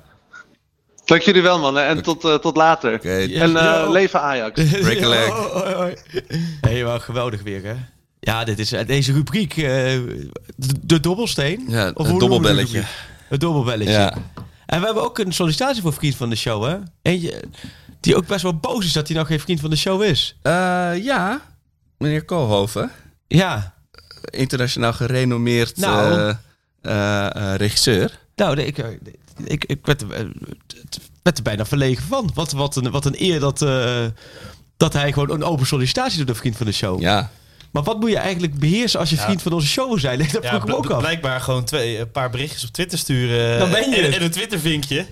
Dank 1.05 1.21
jullie 1.21 1.41
wel, 1.41 1.59
man. 1.59 1.77
En 1.79 2.01
tot, 2.01 2.23
eh, 2.25 2.35
tot 2.35 2.55
later. 2.55 2.93
Oké, 2.93 3.09
En 3.17 3.57
eh, 3.57 3.81
Yo. 3.85 3.91
leven 3.91 4.21
Ajax. 4.21 4.63
Break 4.79 5.01
a 5.03 5.07
leg. 5.07 5.33
Hey, 6.61 6.83
wel 6.83 6.99
geweldig 6.99 7.41
weer, 7.41 7.63
hè? 7.63 7.75
Ja, 8.19 8.43
dit 8.43 8.59
is, 8.59 8.69
deze 8.69 9.13
rubriek, 9.13 9.57
eh, 9.57 9.63
de, 9.63 10.73
de 10.81 10.99
dobbelsteen. 10.99 11.63
Ja, 11.67 11.91
Of 11.93 12.07
het 12.07 12.19
dobbelbelletje. 12.19 12.83
Het 13.27 13.39
dobbelbelletje. 13.39 13.93
Ja. 13.93 14.13
En 14.65 14.79
we 14.79 14.85
hebben 14.85 15.03
ook 15.03 15.19
een 15.19 15.33
sollicitatie 15.33 15.81
voor 15.81 15.93
vriend 15.93 16.15
van 16.15 16.29
de 16.29 16.35
show, 16.35 16.63
hè? 16.65 16.77
Eentje 17.01 17.43
die 17.99 18.15
ook 18.15 18.27
best 18.27 18.41
wel 18.41 18.57
boos 18.57 18.85
is 18.85 18.93
dat 18.93 19.07
hij 19.07 19.17
nog 19.17 19.27
geen 19.27 19.39
vriend 19.39 19.59
van 19.59 19.69
de 19.69 19.75
show 19.75 20.03
is. 20.03 20.35
Eh, 20.41 21.03
ja, 21.03 21.41
meneer 21.97 22.25
Koolhoven. 22.25 22.91
Ja. 23.27 23.73
Internationaal 24.29 24.93
gerenommeerd 24.93 25.77
Nou. 25.77 26.13
eh, 26.13 26.35
eh, 26.81 27.35
eh, 27.51 27.55
regisseur. 27.55 28.19
Nou, 28.35 28.59
ik, 28.61 28.77
ik, 29.45 29.65
ik 29.65 29.79
werd, 29.85 30.01
het 30.01 30.99
werd 31.23 31.37
er 31.37 31.43
bijna 31.43 31.65
verlegen 31.65 32.03
van. 32.03 32.31
Wat, 32.33 32.51
wat, 32.51 32.75
een, 32.75 32.91
wat 32.91 33.05
een 33.05 33.15
eer 33.17 33.39
dat, 33.39 33.61
eh, 33.61 34.05
dat 34.77 34.93
hij 34.93 35.13
gewoon 35.13 35.31
een 35.31 35.43
open 35.43 35.65
sollicitatie 35.65 36.17
doet, 36.17 36.29
een 36.29 36.35
vriend 36.35 36.57
van 36.57 36.65
de 36.65 36.71
show. 36.71 37.01
Ja. 37.01 37.31
Maar 37.71 37.83
wat 37.83 37.99
moet 37.99 38.09
je 38.09 38.17
eigenlijk 38.17 38.53
beheersen 38.59 38.99
als 38.99 39.09
je 39.09 39.17
vriend 39.17 39.41
van 39.41 39.51
onze 39.53 39.67
show 39.67 39.87
wil 39.89 39.99
zijn? 39.99 40.17
Dat 40.19 40.27
vroeg 40.29 40.43
Ja, 40.43 40.55
ik 40.55 40.73
ook 40.73 40.89
af. 40.89 40.99
blijkbaar 40.99 41.41
gewoon 41.41 41.63
twee, 41.63 41.99
een 41.99 42.11
paar 42.11 42.29
berichtjes 42.29 42.63
op 42.63 42.69
Twitter 42.71 42.97
sturen. 42.97 43.59
Dan 43.59 43.71
ben 43.71 43.89
je 43.89 43.95
en, 43.95 44.03
het. 44.03 44.15
en 44.15 44.23
een 44.23 44.31
Twitter-vinkje. 44.31 45.05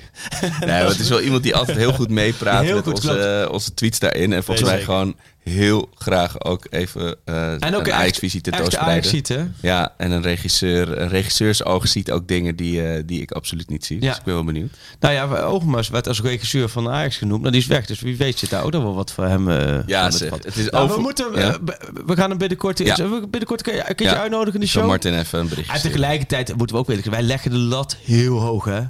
Nee, 0.60 0.70
het 0.84 1.00
is 1.00 1.10
wel 1.10 1.22
iemand 1.22 1.44
die 1.44 1.56
altijd 1.56 1.78
heel 1.78 1.94
goed 1.94 2.10
meepraat 2.10 2.64
Heel 2.64 2.76
met 2.76 2.84
goed, 2.84 2.94
onze, 2.94 3.48
onze 3.52 3.74
tweets 3.74 4.00
daarin. 4.00 4.34
En 4.34 4.44
volgens 4.44 4.68
Nee, 4.70 4.76
mij 4.76 4.80
zeker. 4.86 4.94
gewoon 4.94 5.16
heel 5.44 5.90
graag 5.96 6.44
ook 6.44 6.68
even 6.70 7.16
eh 7.26 7.52
En 7.52 7.76
ook 7.76 7.80
een 7.82 7.86
echt, 7.86 7.92
Ajax-visie 7.92 8.42
echt 8.42 8.44
tentoonspreiden. 8.44 8.94
Ajax 8.94 9.10
ziet, 9.10 9.28
hè? 9.28 9.44
Ja, 9.62 9.94
en 9.98 10.12
een 10.12 10.22
regisseur, 10.22 10.98
een 11.02 11.08
regisseursoog 11.10 11.88
ziet 11.88 12.12
ook 12.12 12.28
dingen 12.28 12.56
die, 12.56 12.88
eh, 12.88 13.04
die 13.06 13.22
ik 13.22 13.32
absoluut 13.32 13.70
niet 13.70 13.86
zie. 13.86 14.02
Ja. 14.02 14.08
Dus 14.08 14.18
ik 14.18 14.24
ben 14.24 14.34
wel 14.34 14.44
benieuwd. 14.44 14.70
Nou 15.00 15.14
ja, 15.14 15.38
Overmars 15.42 15.90
werd 15.90 16.08
als 16.08 16.22
regisseur 16.22 16.70
van 16.70 16.90
Ajax 16.90 17.18
genoemd. 17.18 17.40
Nou, 17.40 17.52
die 17.52 17.62
is 17.62 17.68
weg. 17.68 17.86
Dus 17.86 18.00
wie 18.02 18.18
weet 18.18 18.40
zit 18.40 18.50
daar 18.50 18.64
ook 18.64 18.72
nog 18.72 18.84
wel 18.84 18.96
wat 18.96 19.12
voor 19.12 19.26
hem. 19.26 19.50
eh, 19.50 19.88
Ja, 19.88 20.12
zeg, 20.12 20.30
het 20.30 20.56
is 20.58 20.70
Nou, 20.70 20.84
over- 20.84 20.96
we 20.96 21.02
moeten... 21.02 21.28
Ja. 21.36 21.58
we 22.06 22.16
gaan 22.16 22.30
hem 22.30 22.38
binnenkort... 22.38 22.78
Ja. 22.80 22.96
binnenkort 23.30 23.62
kun 23.62 23.74
je, 23.76 23.94
kun 23.96 24.06
je 24.06 24.18
uitnodigen 24.18 24.54
in 24.54 24.60
de 24.60 24.68
show? 24.72 24.88
Martin 24.88 25.18
even 25.20 25.40
een 25.40 25.46
En 25.50 25.52
sturen. 25.64 25.82
tegelijkertijd 25.82 26.56
moeten 26.56 26.76
we 26.76 26.82
ook 26.82 26.88
weten, 26.88 27.12
wij 27.12 27.22
leggen 27.22 27.52
de 27.52 27.58
lat 27.58 27.98
heel 28.04 28.40
hoog, 28.40 28.66
hè? 28.66 28.82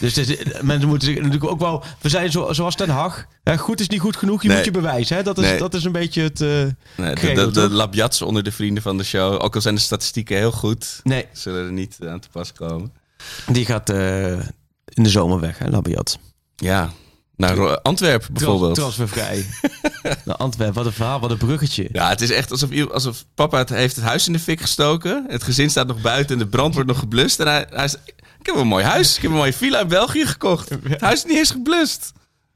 Dus 0.00 0.18
is- 0.18 0.36
mensen 0.62 0.88
moeten 0.88 1.08
zich 1.08 1.16
natuurlijk 1.16 1.50
ook 1.50 1.58
wel... 1.60 1.84
We 2.00 2.08
zijn 2.08 2.30
zo, 2.30 2.52
zoals 2.52 2.74
Ten 2.74 2.88
Hag. 2.88 3.26
Hè, 3.42 3.58
goed 3.58 3.80
is 3.80 3.88
niet 3.88 4.00
goed 4.00 4.16
genoeg, 4.16 4.42
je 4.42 4.48
Nee. 4.48 4.56
moet 4.56 4.66
je 4.66 4.70
bewijzen. 4.70 5.16
Hè? 5.16 5.22
Dat, 5.22 5.38
is, 5.38 5.44
Nee. 5.44 5.58
dat 5.58 5.74
is 5.74 5.84
een 5.84 5.92
beetje 5.92 6.22
het... 6.22 6.40
eh, 6.40 6.48
Nee, 6.96 7.34
de, 7.34 7.50
de, 7.50 8.24
onder 8.24 8.42
de 8.42 8.52
vrienden 8.52 8.82
van 8.82 8.96
de 8.96 9.04
show. 9.04 9.42
Ook 9.42 9.54
al 9.54 9.60
zijn 9.60 9.74
de 9.74 9.80
statistieken 9.80 10.36
heel 10.36 10.52
goed, 10.52 11.00
Nee, 11.02 11.26
zullen 11.32 11.64
er 11.66 11.72
niet 11.72 11.96
aan 12.06 12.20
te 12.20 12.28
pas 12.32 12.52
komen. 12.52 12.92
die 13.46 13.64
gaat 13.64 13.90
eh, 13.90 14.32
in 14.84 15.02
de 15.02 15.08
zomer 15.08 15.40
weg, 15.40 15.58
hè, 15.58 15.68
Labiat. 15.68 16.18
Ja, 16.56 16.90
naar 17.36 17.54
Ro- 17.54 17.78
Antwerpen 17.82 18.32
bijvoorbeeld. 18.32 18.74
Transfervrij. 18.74 19.46
Naar 20.24 20.36
Antwerpen, 20.36 20.74
wat 20.76 20.86
een 20.86 20.92
verhaal, 20.92 21.20
wat 21.20 21.30
een 21.30 21.36
bruggetje. 21.36 21.88
Ja, 21.92 22.08
het 22.08 22.20
is 22.20 22.30
echt 22.30 22.50
alsof, 22.50 22.90
alsof 22.90 23.24
papa 23.34 23.58
het 23.58 23.68
heeft 23.68 23.96
het 23.96 24.04
huis 24.04 24.26
in 24.26 24.32
de 24.32 24.38
fik 24.38 24.60
gestoken. 24.60 25.24
Het 25.28 25.42
gezin 25.42 25.70
staat 25.70 25.86
nog 25.86 26.00
buiten 26.00 26.32
en 26.32 26.38
de 26.42 26.48
brand 26.48 26.74
wordt 26.74 26.88
nog 26.88 26.98
geblust. 26.98 27.40
En 27.40 27.46
hij, 27.46 27.66
hij 27.70 27.84
is, 27.84 27.96
ik 28.44 28.52
heb 28.52 28.60
een 28.60 28.66
mooi 28.66 28.84
huis. 28.84 29.16
Ik 29.16 29.22
heb 29.22 29.30
een 29.30 29.36
mooie 29.36 29.52
villa 29.52 29.80
in 29.80 29.88
België 29.88 30.26
gekocht. 30.26 30.68
Het 30.68 31.00
huis 31.00 31.18
is 31.18 31.24
niet 31.24 31.38
eens 31.38 31.50
geblust. 31.50 32.12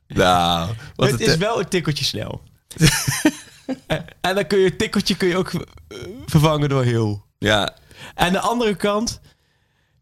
Nou, 0.06 0.70
wat 0.96 1.10
het 1.10 1.20
is 1.20 1.36
wel 1.36 1.58
een 1.58 1.68
tikkeltje 1.68 2.04
snel. 2.04 2.42
en, 3.86 4.04
en 4.20 4.34
dan 4.34 4.46
kun 4.46 4.58
je 4.58 4.64
het 4.64 4.78
tikkeltje 4.78 5.16
kun 5.16 5.28
je 5.28 5.36
ook 5.36 5.52
eh, 5.52 5.98
vervangen 6.26 6.68
door 6.68 6.84
heel. 6.84 7.24
Ja, 7.38 7.74
Aan 8.14 8.32
de 8.32 8.40
andere 8.40 8.74
kant, 8.74 9.20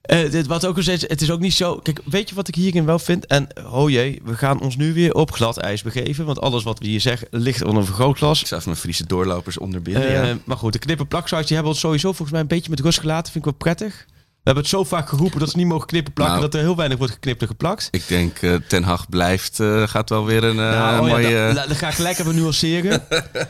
eh, 0.03 0.31
dit 0.31 0.47
wat 0.47 0.67
ook 0.67 0.77
al 0.77 0.83
steeds, 0.83 1.05
het 1.07 1.21
is 1.21 1.31
ook 1.31 1.41
niet 1.41 1.55
zo. 1.55 1.77
Kijk, 1.77 2.01
weet 2.05 2.29
je 2.29 2.35
wat 2.35 2.49
ik 2.49 2.55
hierin 2.55 2.85
wel 2.85 2.99
vind? 2.99 3.27
En 3.27 3.49
oh 3.67 3.91
jee, 3.91 4.21
we 4.25 4.35
gaan 4.35 4.61
ons 4.61 4.77
nu 4.77 4.93
weer 4.93 5.15
op 5.15 5.33
glad 5.33 5.57
ijs 5.57 5.83
begeven, 5.83 6.25
want 6.25 6.41
alles 6.41 6.63
wat 6.63 6.79
we 6.79 6.87
hier 6.87 7.01
zeggen 7.01 7.29
ligt 7.31 7.63
onder 7.63 7.79
een 7.79 7.87
vergrootglas. 7.87 8.41
ik 8.41 8.47
zou 8.47 8.61
even 8.61 8.73
mijn 8.73 8.83
Friese 8.83 9.07
doorlopers 9.07 9.59
onderbinden. 9.59 10.09
Eh, 10.09 10.29
ja. 10.29 10.39
Maar 10.45 10.57
goed, 10.57 10.73
de 10.73 10.79
knippen 10.79 11.09
plaksites 11.09 11.47
die 11.47 11.55
hebben 11.55 11.73
ons 11.73 11.81
sowieso 11.81 12.09
volgens 12.09 12.31
mij 12.31 12.41
een 12.41 12.47
beetje 12.47 12.71
met 12.71 12.81
rust 12.81 13.01
gelaten. 13.01 13.33
Vind 13.33 13.47
ik 13.47 13.51
wel 13.51 13.61
prettig. 13.61 14.07
We 14.47 14.53
hebben 14.53 14.71
het 14.71 14.81
zo 14.81 14.85
vaak 14.85 15.09
geroepen 15.09 15.39
dat 15.41 15.51
ze 15.51 15.57
niet 15.57 15.67
mogen 15.67 15.87
knippen 15.87 16.13
plakken, 16.13 16.37
Nou. 16.37 16.51
dat 16.51 16.61
er 16.61 16.67
heel 16.67 16.77
weinig 16.77 16.99
wordt 16.99 17.13
geknipt 17.13 17.41
en 17.41 17.47
geplakt. 17.47 17.89
Ik 17.91 18.09
denk 18.09 18.39
eh, 18.43 18.55
Ten 18.69 18.83
Hag 18.83 19.09
blijft, 19.09 19.61
eh, 19.61 19.83
gaat 19.83 20.09
wel 20.11 20.25
weer 20.25 20.45
een 20.45 20.51
eh, 20.59 20.71
Nou, 20.71 21.01
oh 21.01 21.07
ja, 21.09 21.13
mooie... 21.15 21.51
la- 21.55 21.67
dan 21.67 21.77
ga 21.77 21.89
ik 21.89 21.95
gelijk 21.95 22.19
even 22.19 22.35
nuanceren. 22.37 23.03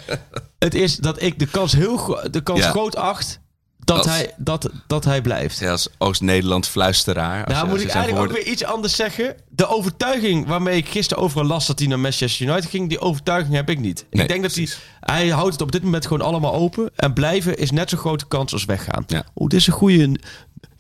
het 0.59 0.75
is 0.75 0.97
dat 0.97 1.23
ik 1.23 1.39
de 1.39 1.47
kans, 1.47 1.73
heel 1.73 2.19
de 2.31 2.41
kans 2.43 2.61
Ja. 2.61 2.71
groot 2.71 2.97
acht 2.97 3.41
dat, 3.79 3.97
Als- 3.99 4.07
hij, 4.07 4.35
dat, 4.37 4.71
dat 4.87 5.05
hij 5.05 5.23
blijft. 5.23 5.59
ja, 5.59 5.71
als 5.71 5.89
Oost-Nederland 5.99 6.69
fluisteraar. 6.69 7.45
Als 7.45 7.55
Nou, 7.55 7.69
moet 7.69 7.81
ik 7.81 7.89
eigenlijk 7.89 8.31
ook 8.31 8.37
weer 8.37 8.47
iets 8.47 8.65
anders 8.65 8.97
zeggen. 8.97 9.37
De 9.49 9.67
overtuiging 9.69 10.47
waarmee 10.47 10.77
ik 10.77 10.89
gisteren 10.89 11.23
overal 11.23 11.45
las 11.47 11.67
dat 11.67 11.79
hij 11.79 11.89
naar 11.89 12.01
Manchester 12.01 12.47
United 12.47 12.71
ging, 12.71 12.89
die 12.89 13.01
overtuiging 13.01 13.55
heb 13.55 13.71
ik 13.71 13.79
niet. 13.79 14.07
Nee, 14.11 14.23
ik 14.23 14.29
denk 14.29 14.43
dat 14.43 14.55
hij, 14.55 14.69
hij 15.01 15.29
houdt 15.29 15.53
het 15.53 15.63
op 15.63 15.73
dit 15.73 15.83
moment 15.83 16.07
gewoon 16.07 16.27
allemaal 16.27 16.53
open. 16.55 16.91
En 16.97 17.13
blijven 17.13 17.57
is 17.59 17.71
net 17.71 17.91
zo'n 17.91 17.99
grote 17.99 18.27
kans 18.27 18.53
als 18.53 18.65
weggaan. 18.65 19.05
Ja. 19.07 19.25
Oeh, 19.37 19.49
dit 19.51 19.61
is 19.61 19.67
een 19.67 19.73
goede... 19.73 20.17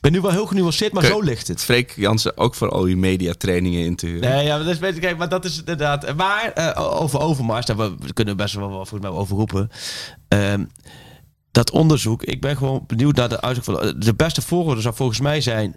Ben 0.07 0.15
nu 0.15 0.21
wel 0.21 0.31
heel 0.31 0.47
genuanceerd, 0.47 0.93
maar 0.93 1.05
zo 1.05 1.21
ligt 1.21 1.49
het. 1.49 1.63
Freek 1.63 1.93
Jansen 1.97 2.37
ook 2.37 2.55
voor 2.55 2.69
al 2.69 2.87
je 2.87 2.97
mediatrainingen 2.97 3.85
in 3.85 3.97
te 3.97 4.07
huren. 4.07 4.31
Nee, 4.31 4.45
ja, 4.45 4.59
dat 4.59 4.67
is 4.67 4.79
beter. 4.79 5.01
Kijk, 5.01 5.17
maar 5.17 5.29
dat 5.29 5.45
is 5.45 5.59
inderdaad. 5.59 6.17
Maar 6.17 6.53
eh, 6.53 7.01
over 7.03 7.21
Overmars, 7.21 7.67
daar 7.67 7.77
we, 7.77 7.95
we 7.99 8.13
kunnen 8.13 8.37
best 8.37 8.55
wel 8.55 8.71
wat 8.71 8.91
mij 8.91 9.01
wel 9.01 9.19
over 9.19 9.37
roepen. 9.37 9.71
Ehm, 10.29 10.65
dat 11.51 11.71
onderzoek, 11.71 12.23
ik 12.23 12.41
ben 12.41 12.57
gewoon 12.57 12.85
benieuwd 12.87 13.17
naar 13.17 13.29
de 13.29 13.41
uitslag 13.41 13.81
van. 13.81 14.01
De 14.01 14.15
beste 14.15 14.43
voorwoorden 14.43 14.83
zou 14.83 14.95
volgens 14.95 15.21
mij 15.21 15.41
zijn 15.41 15.77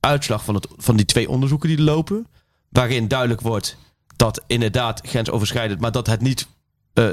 uitslag 0.00 0.44
van, 0.44 0.54
het, 0.54 0.66
van 0.76 0.96
die 0.96 1.06
twee 1.06 1.28
onderzoeken 1.28 1.68
die 1.68 1.82
lopen, 1.82 2.26
waarin 2.68 3.08
duidelijk 3.08 3.40
wordt 3.40 3.76
dat 4.16 4.42
inderdaad 4.46 5.00
grensoverschrijdend, 5.06 5.80
maar 5.80 5.92
dat 5.92 6.06
het 6.06 6.20
niet. 6.20 6.46
eh, 6.92 7.08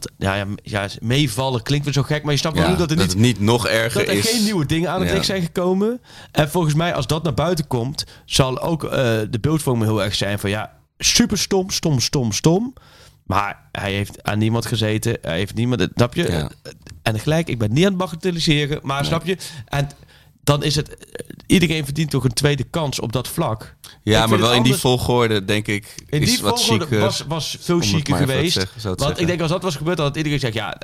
dat, 0.00 0.10
ja, 0.18 0.34
ja, 0.34 0.46
ja, 0.62 0.88
meevallen 1.00 1.62
klinkt 1.62 1.84
weer 1.84 1.94
zo 1.94 2.02
gek, 2.02 2.22
maar 2.22 2.32
je 2.32 2.38
snapt 2.38 2.56
wel 2.58 2.68
Ja, 2.70 2.74
dat 2.76 2.90
er 2.90 2.96
dat 2.96 3.06
niet 3.06 3.14
het 3.14 3.22
niet 3.22 3.40
nog 3.40 3.66
erger 3.68 4.00
dat 4.00 4.08
er 4.08 4.18
is. 4.18 4.30
geen 4.30 4.44
nieuwe 4.44 4.66
dingen 4.66 4.90
aan 4.90 4.98
het 5.00 5.08
Ja. 5.08 5.14
licht 5.14 5.26
zijn 5.26 5.42
gekomen. 5.42 6.00
En 6.32 6.50
volgens 6.50 6.74
mij, 6.74 6.94
als 6.94 7.06
dat 7.06 7.22
naar 7.22 7.34
buiten 7.34 7.66
komt, 7.66 8.04
zal 8.24 8.60
ook 8.60 8.84
eh, 8.84 8.90
de 9.30 9.38
beeldvorming 9.40 9.86
heel 9.90 10.02
erg 10.02 10.14
zijn 10.14 10.38
van 10.38 10.50
ja, 10.50 10.72
super 10.98 11.38
stom, 11.38 11.70
stom, 11.70 12.00
stom, 12.00 12.32
stom. 12.32 12.72
Maar 13.24 13.68
hij 13.72 13.92
heeft 13.92 14.22
aan 14.22 14.38
niemand 14.38 14.66
gezeten. 14.66 15.18
Hij 15.22 15.36
heeft 15.36 15.54
niemand. 15.54 15.88
Snap 15.94 16.14
je? 16.14 16.30
Ja. 16.30 16.50
En 17.02 17.18
gelijk, 17.20 17.48
ik 17.48 17.58
ben 17.58 17.72
niet 17.72 17.84
aan 17.84 17.88
het 17.90 17.98
bagatelliseren, 17.98 18.78
maar 18.82 19.04
snap 19.04 19.24
je? 19.26 19.36
En 19.68 19.88
dan 20.44 20.62
is 20.62 20.76
het. 20.76 20.96
Iedereen 21.46 21.84
verdient 21.84 22.10
toch 22.10 22.24
een 22.24 22.32
tweede 22.32 22.64
kans 22.64 23.00
op 23.00 23.12
dat 23.12 23.28
vlak. 23.28 23.74
Ja, 24.02 24.26
maar 24.26 24.38
wel 24.38 24.52
in 24.54 24.62
die 24.62 24.74
volgorde, 24.74 25.44
denk 25.44 25.66
ik, 25.66 25.94
In 26.08 26.20
is 26.22 26.30
die 26.34 26.42
wat 26.42 26.64
volgorde 26.64 26.98
was, 26.98 27.24
was 27.28 27.56
veel 27.60 27.80
chiquer 27.80 28.14
even 28.14 28.26
geweest. 28.28 28.52
zeggen- 28.52 28.96
Want 28.96 29.20
ik 29.20 29.26
denk 29.26 29.40
als 29.40 29.50
dat 29.50 29.62
was 29.62 29.76
gebeurd, 29.76 29.96
dan 29.96 30.06
had 30.06 30.16
iedereen 30.16 30.38
gezegd... 30.38 30.56
ja, 30.56 30.78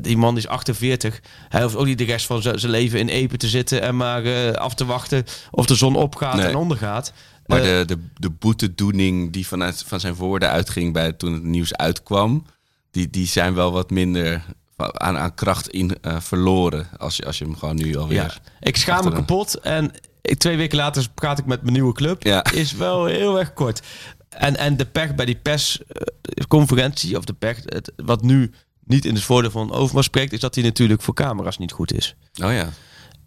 die 0.00 0.16
man 0.16 0.36
is 0.36 0.46
48. 0.46 1.20
Hij 1.48 1.62
hoeft 1.62 1.76
ook 1.76 1.86
niet 1.86 1.98
de 1.98 2.04
rest 2.04 2.26
van 2.26 2.42
zijn 2.42 2.68
leven 2.70 2.98
in 2.98 3.08
Epen 3.08 3.38
te 3.38 3.48
zitten... 3.48 3.82
en 3.82 3.96
maar 3.96 4.24
eh, 4.24 4.50
af 4.52 4.74
te 4.74 4.84
wachten 4.84 5.24
of 5.50 5.66
de 5.66 5.74
zon 5.74 5.96
opgaat 5.96 6.36
Nee. 6.36 6.46
en 6.46 6.56
ondergaat. 6.56 7.12
Maar 7.46 7.58
Eh, 7.60 7.64
de, 7.64 7.84
de, 7.86 7.98
de 8.16 8.30
boetedoening 8.30 9.32
die 9.32 9.46
vanuit 9.46 9.84
van 9.86 10.00
zijn 10.00 10.14
woorden 10.14 10.50
uitging 10.50 10.92
bij, 10.92 11.12
toen 11.12 11.32
het 11.32 11.42
nieuws 11.42 11.74
uitkwam, 11.74 12.46
die, 12.90 13.10
die 13.10 13.26
zijn 13.26 13.54
wel 13.54 13.72
wat 13.72 13.90
minder 13.90 14.44
aan, 14.76 15.18
aan 15.18 15.34
kracht 15.34 15.68
in 15.68 15.96
eh, 16.00 16.20
verloren. 16.20 16.88
Als 16.98 17.16
je, 17.16 17.24
als 17.24 17.38
je 17.38 17.44
hem 17.44 17.56
gewoon 17.56 17.76
nu 17.76 17.96
alweer. 17.96 18.16
ja, 18.16 18.30
ik 18.60 18.76
schaam 18.76 19.04
me 19.04 19.12
kapot 19.12 19.54
en 19.54 19.90
ik, 20.22 20.38
twee 20.38 20.56
weken 20.56 20.76
later 20.76 21.06
praat 21.14 21.38
ik 21.38 21.46
met 21.46 21.62
mijn 21.62 21.72
nieuwe 21.72 21.92
club. 21.92 22.22
Ja. 22.22 22.44
Is 22.52 22.72
wel 22.72 23.04
heel 23.04 23.38
erg 23.38 23.52
kort. 23.52 23.82
En, 24.28 24.56
en 24.56 24.76
de 24.76 24.86
pech 24.86 25.14
bij 25.14 25.26
die 25.26 25.40
persconferentie, 25.42 27.16
of 27.16 27.24
de 27.24 27.32
pech, 27.32 27.58
het, 27.64 27.92
wat 27.96 28.22
nu 28.22 28.52
niet 28.84 29.04
in 29.04 29.14
het 29.14 29.22
voordeel 29.22 29.50
van 29.50 29.72
Overmars 29.72 30.06
spreekt, 30.06 30.32
is 30.32 30.40
dat 30.40 30.54
hij 30.54 30.64
natuurlijk 30.64 31.02
voor 31.02 31.14
camera's 31.14 31.58
niet 31.58 31.72
goed 31.72 31.92
is. 31.92 32.16
Oh 32.42 32.52
ja. 32.52 32.68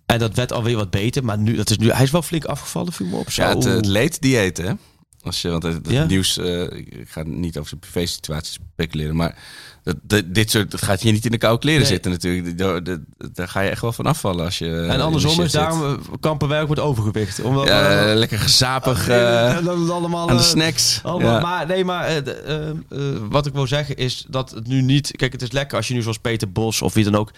En 0.06 0.20
dat 0.20 0.36
werd 0.36 0.52
alweer 0.52 0.76
wat 0.76 0.90
beter, 0.90 1.24
maar 1.24 1.38
nu, 1.38 1.56
dat 1.56 1.70
is 1.70 1.78
nu, 1.78 1.92
hij 1.92 2.04
is 2.04 2.12
wel 2.12 2.22
flink 2.22 2.46
afgevallen, 2.46 2.94
viel 2.94 3.08
me 3.08 3.16
op. 3.16 3.32
Zo. 3.32 3.42
Ja, 3.42 3.50
het, 3.50 3.66
eh, 3.66 3.74
het 3.74 3.86
leeddieet, 3.86 4.58
hè? 4.58 4.72
Als 5.28 5.42
je, 5.42 5.50
want 5.50 5.64
het, 5.64 5.74
het 5.76 5.90
Ja. 5.90 6.06
nieuws, 6.06 6.38
eh, 6.38 6.62
ik 6.72 7.06
ga 7.08 7.24
niet 7.26 7.58
over 7.58 7.70
zijn 7.70 7.80
privé-situatie 7.82 8.60
speculeren, 8.76 9.16
maar 9.16 9.36
dat, 9.84 9.96
dat- 10.02 10.24
dit 10.34 10.52
soort, 10.52 10.72
dat 10.72 10.82
gaat 10.82 11.02
je 11.02 11.12
niet 11.12 11.26
in 11.26 11.32
de 11.32 11.38
koude 11.38 11.60
kleren 11.60 11.82
Nee. 11.82 11.90
zitten 11.92 12.12
natuurlijk. 12.12 12.58
Daar, 12.58 12.84
daar- 12.84 13.00
daar 13.34 13.48
ga 13.48 13.62
je 13.62 13.70
echt 13.70 13.82
wel 13.82 13.92
van 13.92 14.06
afvallen 14.06 14.46
als 14.46 14.58
je. 14.58 14.66
eh, 14.66 14.90
En 14.92 14.98
de 14.98 15.04
andersom 15.04 15.42
is 15.42 15.52
daarom 15.52 15.84
eh, 15.86 15.94
kampen 16.20 16.48
wij 16.48 16.62
ook 16.62 16.70
met 16.70 16.80
overgewicht. 16.80 17.42
Omdat 17.42 17.68
Ja, 17.68 18.14
lekker 18.14 18.40
gezapig 18.40 19.08
eh, 19.10 19.58
eh, 19.58 19.66
dan 19.66 19.90
allemaal, 19.92 20.30
aan 20.30 20.36
de 20.38 20.42
eh, 20.44 20.48
snacks. 20.50 21.00
allemaal- 21.04 21.34
Ja. 21.34 21.40
Maar 21.42 21.68
nee, 21.68 21.86
maar 21.86 22.06
eh, 22.08 22.18
eh, 22.18 22.70
eh, 22.70 22.76
wat 23.30 23.46
ik 23.46 23.54
wil 23.54 23.68
zeggen 23.68 23.96
is 23.98 24.26
dat 24.30 24.52
het 24.52 24.68
nu 24.68 24.82
niet. 24.82 25.12
Kijk, 25.16 25.32
het 25.32 25.42
is 25.42 25.52
lekker 25.52 25.78
als 25.78 25.88
je 25.88 25.94
nu 25.94 26.02
zoals 26.02 26.18
Peter 26.20 26.52
Bos 26.52 26.82
of 26.82 26.94
wie 26.94 27.04
dan 27.04 27.16
ook 27.16 27.32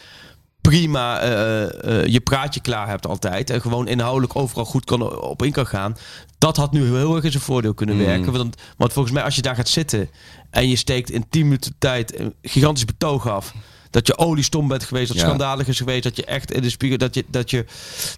prima 0.69 1.19
eh, 1.19 1.63
eh, 2.01 2.05
je 2.05 2.19
praatje 2.19 2.59
klaar 2.59 2.87
hebt 2.87 3.07
altijd 3.07 3.49
en 3.49 3.61
gewoon 3.61 3.87
inhoudelijk 3.87 4.35
overal 4.35 4.65
goed 4.65 4.85
kan, 4.85 5.19
op 5.21 5.43
in 5.43 5.51
kan 5.51 5.67
gaan. 5.67 5.97
Dat 6.37 6.57
had 6.57 6.71
nu 6.71 6.85
heel 6.95 7.15
erg 7.15 7.23
in 7.23 7.31
zijn 7.31 7.43
voordeel 7.43 7.73
kunnen 7.73 7.95
Mm. 7.95 8.05
werken. 8.05 8.31
Want, 8.31 8.55
want 8.77 8.93
volgens 8.93 9.13
mij 9.13 9.23
als 9.23 9.35
je 9.35 9.41
daar 9.41 9.55
gaat 9.55 9.69
zitten 9.69 10.09
en 10.49 10.69
je 10.69 10.75
steekt 10.75 11.09
in 11.11 11.25
10 11.29 11.43
minuten 11.43 11.73
tijd 11.79 12.19
een 12.19 12.33
gigantisch 12.41 12.85
betoog 12.85 13.29
af. 13.29 13.53
Dat 13.89 14.07
je 14.07 14.17
oliestom 14.17 14.67
bent 14.67 14.83
geweest, 14.83 15.07
dat 15.07 15.17
Ja. 15.17 15.23
schandalig 15.23 15.67
is 15.67 15.77
geweest, 15.77 16.03
dat 16.03 16.15
je 16.15 16.25
echt 16.25 16.51
in 16.51 16.61
de 16.61 16.69
spiegel, 16.69 16.97
dat 16.97 17.15
je, 17.15 17.25
dat 17.27 17.49
je 17.49 17.65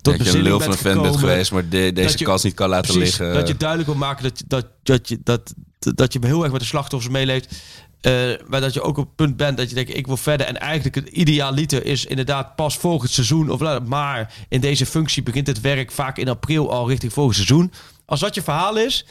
tot 0.02 0.18
dat 0.18 0.28
je 0.32 0.38
een 0.38 0.43
lul 0.43 0.60
van 0.60 0.72
een 0.72 0.78
fan 0.78 1.02
bent 1.02 1.18
geweest, 1.18 1.52
maar 1.52 1.70
de- 1.70 1.91
deze 1.93 2.18
je- 2.18 2.26
kans 2.26 2.43
niet 2.43 2.54
kan 2.54 2.70
laten 2.70 2.93
Precies, 2.93 3.18
liggen. 3.18 3.34
Dat 3.36 3.47
je 3.47 3.58
duidelijk 3.58 3.89
wil 3.89 3.97
maken 3.97 4.24
dat, 4.24 4.43
dat, 4.47 4.66
dat, 4.84 5.08
je, 5.10 5.20
dat, 5.24 5.54
dat 5.80 6.14
je 6.14 6.20
heel 6.22 6.43
erg 6.43 6.52
met 6.52 6.62
de 6.62 6.68
slachtoffers 6.68 7.14
meeleeft. 7.14 7.56
Eh, 8.02 8.32
maar 8.47 8.62
dat 8.62 8.74
je 8.74 8.82
ook 8.82 8.97
op 8.97 9.06
het 9.06 9.16
punt 9.16 9.38
bent 9.38 9.58
dat 9.58 9.70
je 9.70 9.76
denkt, 9.76 9.95
ik 9.95 10.08
wil 10.08 10.18
verder. 10.18 10.47
En 10.47 10.60
eigenlijk 10.60 10.95
het 10.95 11.08
idealiter 11.08 11.86
is 11.86 12.06
inderdaad 12.06 12.56
pas 12.56 12.78
volgend 12.78 13.12
seizoen. 13.12 13.49
Of, 13.49 13.80
maar 13.86 14.34
in 14.49 14.62
deze 14.62 14.86
functie 14.86 15.24
begint 15.24 15.47
het 15.47 15.62
werk 15.62 15.91
vaak 15.91 16.18
in 16.18 16.28
april 16.30 16.72
al 16.72 16.88
richting 16.89 17.14
volgend 17.14 17.36
seizoen. 17.36 17.72
Als 18.06 18.20
dat 18.20 18.36
je 18.36 18.41
verhaal 18.41 18.78
is, 18.78 19.06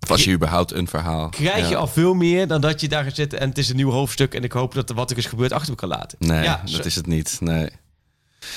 Of 0.00 0.10
als 0.10 0.24
je 0.24 0.32
überhaupt 0.32 0.72
een 0.72 0.88
verhaal. 0.88 1.28
krijg 1.28 1.68
je 1.68 1.76
al 1.76 1.86
veel 1.86 2.14
meer 2.14 2.46
dan 2.46 2.60
dat 2.60 2.80
je 2.80 2.88
daar 2.88 3.04
gaat 3.04 3.14
zitten. 3.14 3.40
En 3.40 3.48
het 3.48 3.58
is 3.58 3.68
een 3.68 3.76
nieuw 3.76 3.90
hoofdstuk. 3.90 4.34
En 4.34 4.44
ik 4.44 4.52
hoop 4.52 4.74
dat 4.74 4.88
er 4.88 4.94
wat 4.94 5.10
er 5.10 5.18
is 5.18 5.26
gebeurd 5.26 5.52
achter 5.52 5.70
me 5.70 5.76
kan 5.76 5.88
laten. 5.88 6.18
Nee, 6.20 6.42
ja, 6.42 6.60
dat 6.64 6.70
zo- 6.70 6.82
is 6.82 6.94
het 6.94 7.06
niet. 7.06 7.36
Nee. 7.40 7.68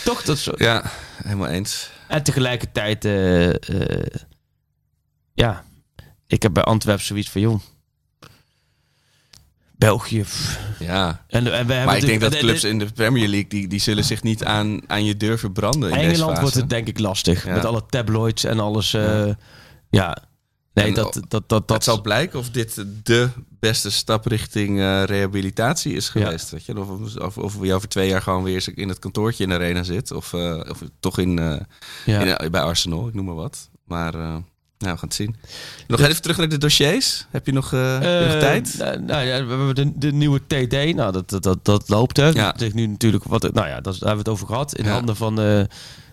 toch 0.03 0.23
dat 0.23 0.37
zo. 0.37 0.51
Ja, 0.57 0.83
helemaal 1.23 1.47
eens. 1.47 1.89
En 2.07 2.23
tegelijkertijd, 2.23 3.05
eh, 3.05 3.49
eh, 3.49 4.05
ja, 5.33 5.63
ik 6.27 6.43
heb 6.43 6.53
bij 6.53 6.63
Antwerpen 6.63 7.05
zoiets 7.05 7.29
van, 7.29 7.41
joh, 7.41 7.59
België. 9.85 10.23
Ja. 10.79 11.25
En, 11.27 11.37
en 11.39 11.43
we 11.43 11.49
hebben 11.73 11.85
Maar 11.85 11.97
ik 11.97 12.05
denk 12.05 12.19
de- 12.21 12.29
dat 12.29 12.39
clubs 12.39 12.63
in 12.63 12.79
de 12.79 12.85
Premier 12.85 13.27
League, 13.27 13.49
die, 13.49 13.67
die 13.67 13.79
zullen 13.79 14.03
zich 14.03 14.23
niet 14.23 14.43
aan, 14.43 14.79
aan 14.89 15.05
je 15.05 15.17
deur 15.17 15.39
verbranden 15.39 15.91
in 15.91 15.97
Engeland 15.97 16.39
wordt 16.39 16.55
het 16.55 16.69
denk 16.69 16.87
ik 16.87 16.99
lastig. 16.99 17.45
Ja. 17.45 17.53
Met 17.53 17.65
alle 17.65 17.83
tabloids 17.89 18.43
en 18.43 18.59
alles. 18.59 18.93
eh, 18.93 19.25
ja. 19.89 20.17
Nee, 20.73 20.85
En 20.85 20.93
dat, 20.93 21.19
dat, 21.27 21.49
dat, 21.49 21.67
dat, 21.67 21.83
zal 21.83 22.01
blijken 22.01 22.39
of 22.39 22.49
dit 22.49 22.85
de 23.03 23.29
beste 23.59 23.91
stap 23.91 24.25
richting 24.25 24.79
eh, 24.79 25.03
rehabilitatie 25.03 25.93
is 25.93 26.05
Ja. 26.05 26.11
geweest. 26.25 26.49
Weet 26.49 26.65
je? 26.65 26.79
Of, 26.79 27.17
of, 27.19 27.37
of 27.37 27.57
we 27.57 27.73
over 27.73 27.87
twee 27.89 28.07
jaar 28.09 28.21
gewoon 28.21 28.43
weer 28.43 28.65
in 28.75 28.89
het 28.89 28.99
kantoortje 28.99 29.43
in 29.43 29.49
de 29.49 29.55
arena 29.55 29.83
zit. 29.83 30.11
Of, 30.11 30.33
eh, 30.33 30.59
of 30.69 30.81
toch 30.99 31.17
in, 31.17 31.31
ja. 32.05 32.39
in, 32.39 32.51
bij 32.51 32.61
Arsenal, 32.61 33.07
ik 33.07 33.13
noem 33.13 33.25
maar 33.25 33.35
wat. 33.35 33.69
Maar 33.85 34.13
nou, 34.83 34.93
we 34.93 34.99
gaan 34.99 35.07
het 35.07 35.17
zien. 35.17 35.35
Nog 35.87 35.99
even 35.99 36.21
terug 36.21 36.37
naar 36.37 36.49
de 36.49 36.57
dossiers. 36.57 37.25
Heb 37.29 37.45
je 37.45 37.51
nog, 37.51 37.73
eh, 37.73 37.93
nog 37.93 38.03
Eh, 38.03 38.39
tijd? 38.39 38.75
nou, 38.77 38.99
nou 39.01 39.25
ja, 39.25 39.43
we 39.45 39.49
hebben 39.49 39.75
de, 39.75 39.91
de 39.95 40.11
nieuwe 40.11 40.39
TD. 40.47 40.95
Nou, 40.95 41.11
dat, 41.11 41.29
dat, 41.29 41.43
dat, 41.43 41.65
dat 41.65 41.89
loopt 41.89 42.17
er. 42.17 42.35
Ja. 42.35 42.57
Is 42.57 42.73
nu 42.73 42.87
natuurlijk 42.87 43.23
wat. 43.23 43.53
Nou 43.53 43.67
ja, 43.67 43.81
dat, 43.81 43.83
daar 43.83 43.93
hebben 43.93 44.11
we 44.11 44.17
het 44.17 44.29
over 44.29 44.47
gehad. 44.47 44.75
In 44.75 44.85
Ja. 44.85 44.91
handen 44.91 45.15
van 45.15 45.39
eh, 45.41 45.61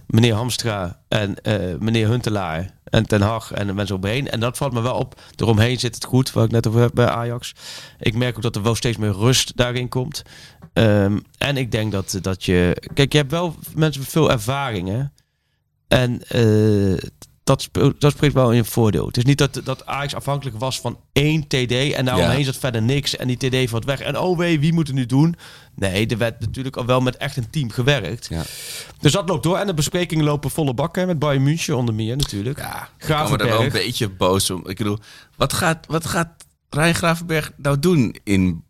meneer 0.06 0.34
Hamstra 0.34 1.00
en 1.08 1.34
meneer 1.78 2.08
Huntelaar 2.08 2.70
en 2.84 3.06
Ten 3.06 3.20
Hag 3.20 3.52
en 3.52 3.66
de 3.66 3.72
mensen 3.72 3.96
omheen. 3.96 4.30
En 4.30 4.40
dat 4.40 4.56
valt 4.56 4.72
me 4.72 4.80
wel 4.80 4.94
op. 4.94 5.20
Eromheen 5.36 5.78
zit 5.78 5.94
het 5.94 6.04
goed, 6.04 6.32
wat 6.32 6.44
ik 6.44 6.50
net 6.50 6.66
over 6.66 6.80
heb 6.80 6.90
bij 6.94 7.06
Ajax. 7.08 7.54
Ik 7.98 8.14
merk 8.14 8.36
ook 8.36 8.42
dat 8.42 8.56
er 8.56 8.62
wel 8.62 8.74
steeds 8.74 8.96
meer 8.96 9.12
rust 9.12 9.56
daarin 9.56 9.88
komt. 9.88 10.22
Ehm, 10.72 11.18
en 11.38 11.56
ik 11.56 11.72
denk 11.72 11.92
dat, 11.92 12.18
dat 12.22 12.44
je... 12.44 12.82
Kijk, 12.94 13.12
je 13.12 13.18
hebt 13.18 13.30
wel 13.30 13.54
mensen 13.74 14.00
met 14.00 14.10
veel 14.10 14.30
ervaring, 14.30 14.88
hè? 14.88 15.02
En 15.88 16.20
dat, 17.44 17.62
speelt, 17.62 18.00
dat 18.00 18.12
spreekt 18.12 18.34
wel 18.34 18.50
in 18.50 18.56
je 18.56 18.64
voordeel. 18.64 19.06
Het 19.06 19.16
is 19.16 19.24
niet 19.24 19.38
dat, 19.38 19.60
dat 19.64 19.86
Ajax 19.86 20.14
afhankelijk 20.14 20.58
was 20.58 20.80
van 20.80 20.98
één 21.12 21.46
TD 21.46 21.72
en 21.92 22.04
daaromheen 22.04 22.38
Ja. 22.38 22.44
zat 22.44 22.56
verder 22.56 22.82
niks. 22.82 23.16
En 23.16 23.28
die 23.28 23.36
TD 23.64 23.70
valt 23.70 23.84
weg. 23.84 24.00
En 24.00 24.18
oh 24.18 24.38
wee, 24.38 24.60
wie 24.60 24.72
moet 24.72 24.86
het 24.86 24.96
nu 24.96 25.06
doen? 25.06 25.36
Nee, 25.74 26.06
er 26.06 26.18
werd 26.18 26.40
natuurlijk 26.40 26.76
al 26.76 26.86
wel 26.86 27.00
met 27.00 27.16
echt 27.16 27.36
een 27.36 27.50
team 27.50 27.70
gewerkt. 27.70 28.26
Ja. 28.30 28.42
Dus 29.00 29.12
dat 29.12 29.28
loopt 29.28 29.42
door. 29.42 29.56
En 29.56 29.66
de 29.66 29.74
besprekingen 29.74 30.24
lopen 30.24 30.50
volle 30.50 30.74
bakken 30.74 31.06
met 31.06 31.18
Bayern 31.18 31.42
München 31.42 31.76
onder 31.76 31.94
meer 31.94 32.16
natuurlijk. 32.16 32.58
Ja, 32.58 32.88
ik 32.98 33.06
kan 33.06 33.16
me 33.16 33.22
er 33.22 33.28
wel 33.28 33.46
een 33.46 33.50
Gravenberg. 33.52 33.72
beetje 33.84 34.08
boos 34.08 34.50
om. 34.50 34.68
Ik 34.68 34.76
bedoel, 34.76 34.98
wat 35.36 35.52
gaat, 35.52 35.86
wat 35.86 36.06
gaat 36.06 36.44
Ryan 36.70 36.94
Gravenberg 36.94 37.52
nou 37.56 37.78
doen 37.78 38.16
in 38.24 38.64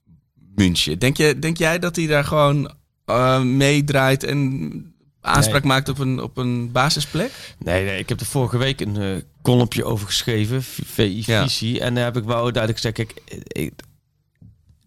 München? 0.55 0.99
Denk, 0.99 1.17
je, 1.17 1.39
denk 1.39 1.57
jij 1.57 1.79
dat 1.79 1.97
hij 1.97 2.07
daar 2.07 2.25
gewoon 2.25 2.75
eh, 3.05 3.41
meedraait 3.43 4.25
en 4.25 4.90
aanspraak 5.21 5.65
maakt 5.65 5.89
op 5.89 5.99
een, 5.99 6.23
op 6.23 6.37
een 6.37 6.73
basisplek? 6.73 7.55
Nee, 7.59 7.85
nee, 7.85 7.99
ik 7.99 8.09
heb 8.09 8.21
er 8.21 8.27
vorige 8.27 8.59
week 8.59 8.81
een 8.81 8.97
eh 8.97 9.23
kolompje 9.43 9.85
over 9.85 10.07
geschreven, 10.07 10.63
VI 10.63 11.23
Ja. 11.27 11.43
Visie. 11.43 11.81
En 11.81 11.95
daar 11.95 12.05
heb 12.05 12.17
ik 12.17 12.25
wel 12.25 12.53
duidelijk 12.53 12.77
gezegd, 12.77 12.95
kijk, 12.95 13.23
ik, 13.47 13.73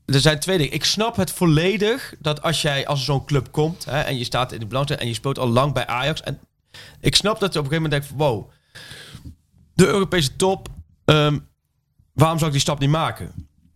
er 0.06 0.20
zijn 0.20 0.40
twee 0.40 0.58
dingen. 0.58 0.74
Ik 0.74 0.84
snap 0.84 1.16
het 1.16 1.32
volledig 1.32 2.14
dat 2.20 2.42
als 2.42 2.62
jij 2.62 2.88
als 2.88 3.06
zo'n 3.06 3.26
club 3.26 3.52
komt 3.52 3.86
hè, 3.86 4.00
en 4.00 4.18
je 4.18 4.24
staat 4.24 4.52
in 4.52 4.60
de 4.60 4.66
belangstelling 4.66 5.06
en 5.06 5.12
je 5.12 5.18
speelt 5.20 5.40
al 5.40 5.48
lang 5.48 5.74
bij 5.74 5.88
Ajax. 5.88 6.22
En 6.22 6.40
ik 7.00 7.16
snap 7.16 7.40
dat 7.40 7.54
je 7.54 7.60
op 7.60 7.66
een 7.66 7.72
gegeven 7.72 7.92
moment 7.92 7.92
denkt 7.92 8.08
van, 8.08 8.18
wow, 8.18 8.50
de 9.74 9.86
Europese 9.86 10.36
top, 10.36 10.68
ehm, 11.06 11.40
waarom 12.14 12.38
zou 12.38 12.46
ik 12.48 12.56
die 12.56 12.66
stap 12.66 12.80
niet 12.80 12.90
maken? 12.90 13.32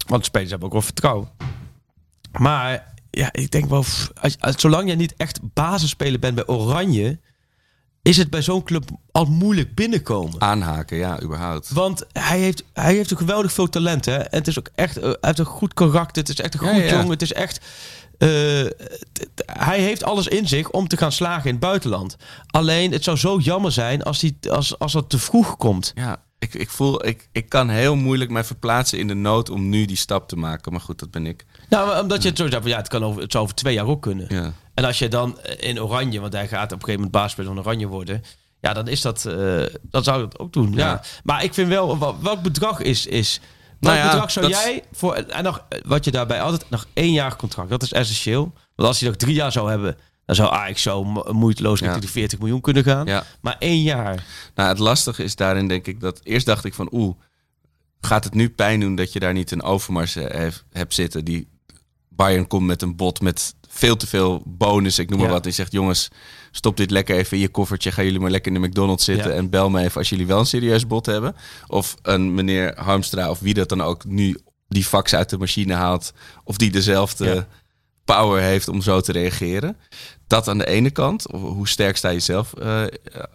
Want 0.07 0.21
de 0.21 0.27
spelers 0.27 0.49
hebben 0.49 0.67
ook 0.67 0.73
wel 0.73 0.83
vertrouwen. 0.83 1.29
Maar 2.39 2.93
ja, 3.17 3.29
ik 3.31 3.51
denk 3.51 3.69
wel, 3.69 3.83
als, 4.21 4.35
als- 4.39 4.61
zolang 4.61 4.87
jij 4.87 4.95
niet 4.95 5.13
echt 5.17 5.39
basisspeler 5.53 6.19
bent 6.19 6.35
bij 6.35 6.47
Oranje, 6.47 7.19
is 8.01 8.17
het 8.17 8.29
bij 8.29 8.41
zo'n 8.41 8.63
club 8.63 8.89
al 9.11 9.25
moeilijk 9.25 9.75
binnenkomen. 9.75 10.41
Aanhaken, 10.41 10.97
ja, 10.97 11.21
überhaupt. 11.21 11.69
Want 11.71 12.05
hij 12.11 12.39
heeft, 12.39 12.63
hij 12.73 12.93
heeft 12.95 13.11
een 13.11 13.17
geweldig 13.17 13.51
veel 13.53 13.69
talent. 13.69 14.05
Hè? 14.05 14.15
En 14.17 14.37
het 14.37 14.47
is 14.47 14.59
ook 14.59 14.69
echt, 14.75 14.97
eh, 14.97 15.03
hij 15.03 15.15
heeft 15.21 15.39
een 15.39 15.45
goed 15.45 15.73
karakter. 15.73 16.21
Het 16.21 16.29
is 16.31 16.39
echt 16.39 16.53
een 16.53 16.59
goed 16.59 16.69
ja. 16.83 16.89
jongen. 16.91 17.09
Het 17.09 17.21
is 17.21 17.33
echt. 17.33 17.59
eh, 18.17 18.27
hij 19.45 19.79
heeft 19.79 20.03
alles 20.03 20.27
in 20.27 20.47
zich 20.47 20.69
om 20.71 20.87
te 20.87 20.97
gaan 20.97 21.11
slagen 21.11 21.45
in 21.45 21.51
het 21.51 21.59
buitenland. 21.59 22.15
Alleen, 22.47 22.91
het 22.91 23.03
zou 23.03 23.17
zo 23.17 23.37
jammer 23.39 23.71
zijn 23.71 24.03
als, 24.03 24.21
hij, 24.21 24.35
als, 24.49 24.79
als 24.79 24.91
dat 24.91 25.09
te 25.09 25.17
vroeg 25.19 25.57
komt. 25.57 25.91
Ja, 25.95 26.17
ik, 26.39 26.53
ik 26.53 26.69
voel, 26.69 27.05
ik, 27.05 27.29
ik 27.31 27.49
kan 27.49 27.69
heel 27.69 27.95
moeilijk 27.95 28.31
mij 28.31 28.43
verplaatsen 28.43 28.99
in 28.99 29.07
de 29.07 29.13
nood 29.13 29.49
om 29.49 29.69
nu 29.69 29.85
die 29.85 29.97
stap 29.97 30.27
te 30.27 30.35
maken. 30.35 30.71
Maar 30.71 30.81
goed, 30.81 30.99
dat 30.99 31.11
ben 31.11 31.25
ik. 31.25 31.45
Nou, 31.69 32.01
omdat 32.01 32.21
je 32.23 32.29
het 32.29 32.37
zo 32.37 32.49
zegt, 32.49 32.65
ja, 32.65 32.77
het, 32.77 32.87
kan 32.87 33.03
over, 33.03 33.21
het 33.21 33.31
zou 33.31 33.43
over 33.43 33.55
twee 33.55 33.73
jaar 33.73 33.85
ook 33.85 34.01
kunnen. 34.01 34.25
Ja. 34.29 34.53
En 34.73 34.85
als 34.85 34.99
je 34.99 35.07
dan 35.07 35.39
in 35.57 35.81
Oranje, 35.81 36.19
want 36.19 36.33
hij 36.33 36.47
gaat 36.47 36.63
op 36.65 36.71
een 36.71 36.85
gegeven 36.85 36.93
moment 36.95 37.11
baasspeler 37.11 37.49
van 37.53 37.59
Oranje 37.59 37.87
worden. 37.87 38.23
Ja, 38.61 38.73
dan 38.73 38.87
is 38.87 39.01
dat, 39.01 39.25
eh 39.25 39.63
dan 39.81 40.03
zou 40.03 40.25
het 40.25 40.39
ook 40.39 40.53
doen. 40.53 40.73
Ja. 40.73 40.77
Ja. 40.87 41.01
Maar 41.23 41.43
ik 41.43 41.53
vind 41.53 41.67
wel, 41.69 41.99
wel- 41.99 42.21
welk 42.21 42.41
bedrag 42.41 42.79
is, 42.81 43.05
is 43.05 43.39
welk 43.79 43.95
Nou 43.95 44.05
ja, 44.07 44.11
bedrag 44.11 44.31
zou 44.31 44.47
dat 44.47 44.63
jij 44.63 44.83
voor, 44.91 45.13
en 45.13 45.43
nog, 45.43 45.65
eh, 45.69 45.79
wat 45.85 46.05
je 46.05 46.11
daarbij 46.11 46.41
altijd, 46.41 46.69
nog 46.69 46.85
één 46.93 47.11
jaar 47.11 47.35
contract, 47.35 47.69
dat 47.69 47.83
is 47.83 47.91
essentieel. 47.93 48.53
Want 48.75 48.87
als 48.87 48.99
hij 48.99 49.09
nog 49.09 49.17
drie 49.17 49.33
jaar 49.33 49.51
zou 49.51 49.69
hebben, 49.69 49.97
dan 50.27 50.35
zou 50.35 50.51
Ajax 50.51 50.81
zo 50.81 51.03
mo- 51.03 51.25
moeiteloos 51.31 51.79
richting 51.79 52.01
Ja. 52.01 52.05
de 52.07 52.11
40 52.13 52.39
miljoen 52.39 52.61
kunnen 52.61 52.83
gaan. 52.83 53.05
Ja. 53.05 53.23
Maar 53.41 53.55
één 53.59 53.81
jaar. 53.81 54.25
Nou, 54.55 54.69
het 54.69 54.79
lastige 54.79 55.23
is 55.23 55.35
daarin 55.35 55.67
denk 55.67 55.87
ik 55.87 55.99
dat... 55.99 56.19
Eerst 56.23 56.45
dacht 56.45 56.65
ik 56.65 56.73
van, 56.73 56.87
oeh, 56.91 57.15
gaat 58.01 58.23
het 58.23 58.33
nu 58.33 58.49
pijn 58.49 58.79
doen 58.79 58.95
dat 58.95 59.13
je 59.13 59.19
daar 59.19 59.33
niet 59.33 59.51
een 59.51 59.61
Overmars 59.63 60.15
eh, 60.15 60.47
hebt 60.71 60.93
zitten? 60.93 61.25
Die 61.25 61.47
Bayern 62.09 62.47
komt 62.47 62.65
met 62.65 62.81
een 62.81 62.95
bot 62.95 63.21
met 63.21 63.55
veel 63.69 63.95
te 63.95 64.07
veel 64.07 64.41
bonus, 64.45 64.99
ik 64.99 65.09
noem 65.09 65.19
maar 65.19 65.27
Ja. 65.27 65.33
wat. 65.33 65.43
Die 65.43 65.51
zegt, 65.51 65.71
jongens, 65.71 66.07
stop 66.51 66.77
dit 66.77 66.91
lekker 66.91 67.15
even 67.15 67.37
in 67.37 67.43
je 67.43 67.49
koffertje. 67.49 67.91
Gaan 67.91 68.05
jullie 68.05 68.19
maar 68.19 68.31
lekker 68.31 68.53
in 68.53 68.61
de 68.61 68.67
McDonald's 68.67 69.03
zitten 69.05 69.33
en 69.33 69.49
bel 69.49 69.69
me 69.69 69.81
even 69.83 69.97
als 69.97 70.09
jullie 70.09 70.27
wel 70.27 70.39
een 70.39 70.45
serieus 70.45 70.87
bot 70.87 71.05
hebben. 71.05 71.35
Of 71.67 71.95
een 72.01 72.33
meneer 72.33 72.73
Harmstra 72.79 73.29
of 73.29 73.39
wie 73.39 73.53
dat 73.53 73.69
dan 73.69 73.81
ook 73.81 74.05
nu 74.05 74.37
die 74.67 74.83
fax 74.83 75.13
uit 75.13 75.29
de 75.29 75.37
machine 75.37 75.73
haalt. 75.73 76.13
Of 76.43 76.57
die 76.57 76.71
dezelfde 76.71 77.47
power 78.05 78.41
heeft 78.41 78.67
om 78.67 78.81
zo 78.81 79.01
te 79.01 79.11
reageren. 79.11 79.77
Dat 80.27 80.47
aan 80.47 80.57
de 80.57 80.67
ene 80.67 80.89
kant. 80.91 81.25
Hoe 81.31 81.67
sterk 81.67 81.97
sta 81.97 82.09
je 82.09 82.19
zelf 82.19 82.53
eh, 82.53 82.83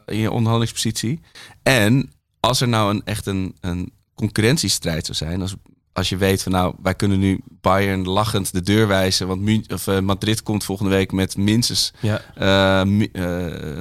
in 0.06 0.18
je 0.18 0.30
onderhandelingspositie? 0.30 1.20
En 1.62 2.10
als 2.40 2.60
er 2.60 2.68
nou 2.68 2.90
een, 2.94 3.02
echt 3.04 3.26
een, 3.26 3.56
een 3.60 3.92
concurrentiestrijd 4.14 5.04
zou 5.06 5.16
zijn. 5.18 5.40
Als, 5.40 5.54
als 5.92 6.08
je 6.08 6.16
weet 6.16 6.42
van 6.42 6.52
nou, 6.52 6.74
wij 6.82 6.94
kunnen 6.94 7.18
nu 7.18 7.40
Bayern 7.60 8.04
lachend 8.04 8.52
de 8.52 8.60
deur 8.62 8.88
wijzen. 8.88 9.26
Want 9.26 9.72
of, 9.72 9.86
eh, 9.86 9.98
Madrid 9.98 10.42
komt 10.42 10.64
volgende 10.64 10.90
week 10.90 11.12
met 11.12 11.36
minstens 11.36 11.92
Ja. 12.00 12.20
eh, 12.34 12.80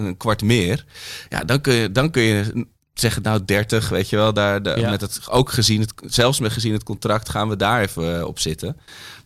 een 0.06 0.18
kwart 0.18 0.42
meer. 0.42 0.86
Ja, 1.30 1.40
dan 1.44 1.62
kun 1.62 1.74
je, 1.74 1.92
dan 1.92 2.12
kun 2.12 2.22
je 2.22 2.66
zeggen, 2.94 3.22
nou 3.22 3.46
30, 3.46 3.90
weet 3.90 4.10
je 4.10 4.16
wel. 4.16 4.34
Daar, 4.34 4.64
daar- 4.64 4.80
Ja. 4.80 4.90
met 4.90 5.02
het, 5.02 5.20
ook 5.30 5.52
gezien 5.52 5.82
het, 5.82 5.94
zelfs 6.06 6.40
met 6.40 6.52
gezien 6.52 6.74
het 6.74 6.84
contract 6.84 7.30
gaan 7.30 7.50
we 7.50 7.56
daar 7.56 7.82
even 7.82 8.18
eh, 8.20 8.26
op 8.26 8.40
zitten. 8.40 8.78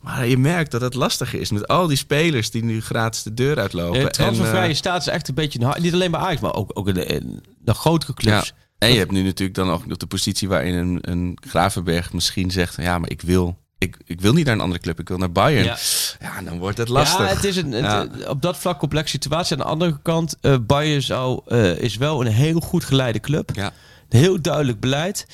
Maar 0.01 0.27
je 0.27 0.37
merkt 0.37 0.71
dat 0.71 0.81
het 0.81 0.93
lastiger 0.93 1.39
is 1.39 1.51
met 1.51 1.67
al 1.67 1.87
die 1.87 1.97
spelers 1.97 2.51
die 2.51 2.63
nu 2.63 2.81
gratis 2.81 3.23
de 3.23 3.33
deur 3.33 3.59
uitlopen. 3.59 3.99
De 4.03 4.09
transfervrije 4.09 4.63
En, 4.63 4.69
eh, 4.69 4.75
staat 4.75 5.01
is 5.01 5.07
echt 5.07 5.27
een 5.27 5.33
beetje, 5.35 5.59
een, 5.61 5.81
niet 5.81 5.93
alleen 5.93 6.11
bij 6.11 6.19
Ajax, 6.19 6.41
maar 6.41 6.53
ook, 6.53 6.71
ook 6.73 6.87
in, 6.87 6.93
de, 6.93 7.05
in 7.05 7.43
de 7.59 7.73
grotere 7.73 8.13
clubs. 8.13 8.47
ja. 8.47 8.63
En 8.77 8.91
je 8.91 8.97
hebt 8.97 9.11
nu 9.11 9.23
natuurlijk 9.23 9.57
dan 9.57 9.69
ook 9.71 9.85
nog 9.85 9.97
de 9.97 10.05
positie 10.05 10.47
waarin 10.47 10.73
een, 10.73 10.97
een 11.01 11.37
Gravenberg 11.47 12.13
misschien 12.13 12.51
zegt, 12.51 12.75
ja, 12.75 12.97
maar 12.99 13.09
ik 13.09 13.21
wil, 13.21 13.57
ik, 13.85 13.97
ik 14.05 14.21
wil 14.21 14.33
niet 14.33 14.45
naar 14.45 14.53
een 14.53 14.61
andere 14.61 14.81
club, 14.81 14.99
ik 14.99 15.07
wil 15.07 15.17
naar 15.17 15.31
Bayern. 15.31 15.65
Ja. 15.65 15.77
Ja, 16.19 16.41
dan 16.41 16.59
wordt 16.59 16.77
het 16.77 16.89
lastig. 16.89 17.19
Ja, 17.19 17.25
het 17.35 17.43
is 17.43 17.55
een, 17.57 17.71
het- 17.71 18.27
op 18.27 18.41
dat 18.41 18.57
vlak 18.57 18.79
complexe 18.79 19.11
situatie. 19.11 19.51
Aan 19.55 19.61
de 19.61 19.67
andere 19.67 19.99
kant, 20.01 20.35
eh 20.41 20.55
Bayern 20.61 21.01
zou, 21.01 21.41
eh, 21.47 21.77
is 21.77 21.97
wel 21.97 22.21
een 22.25 22.31
heel 22.31 22.59
goed 22.59 22.83
geleide 22.83 23.19
club. 23.19 23.49
Ja. 23.53 23.71
Heel 24.09 24.41
duidelijk 24.41 24.79
beleid. 24.79 25.27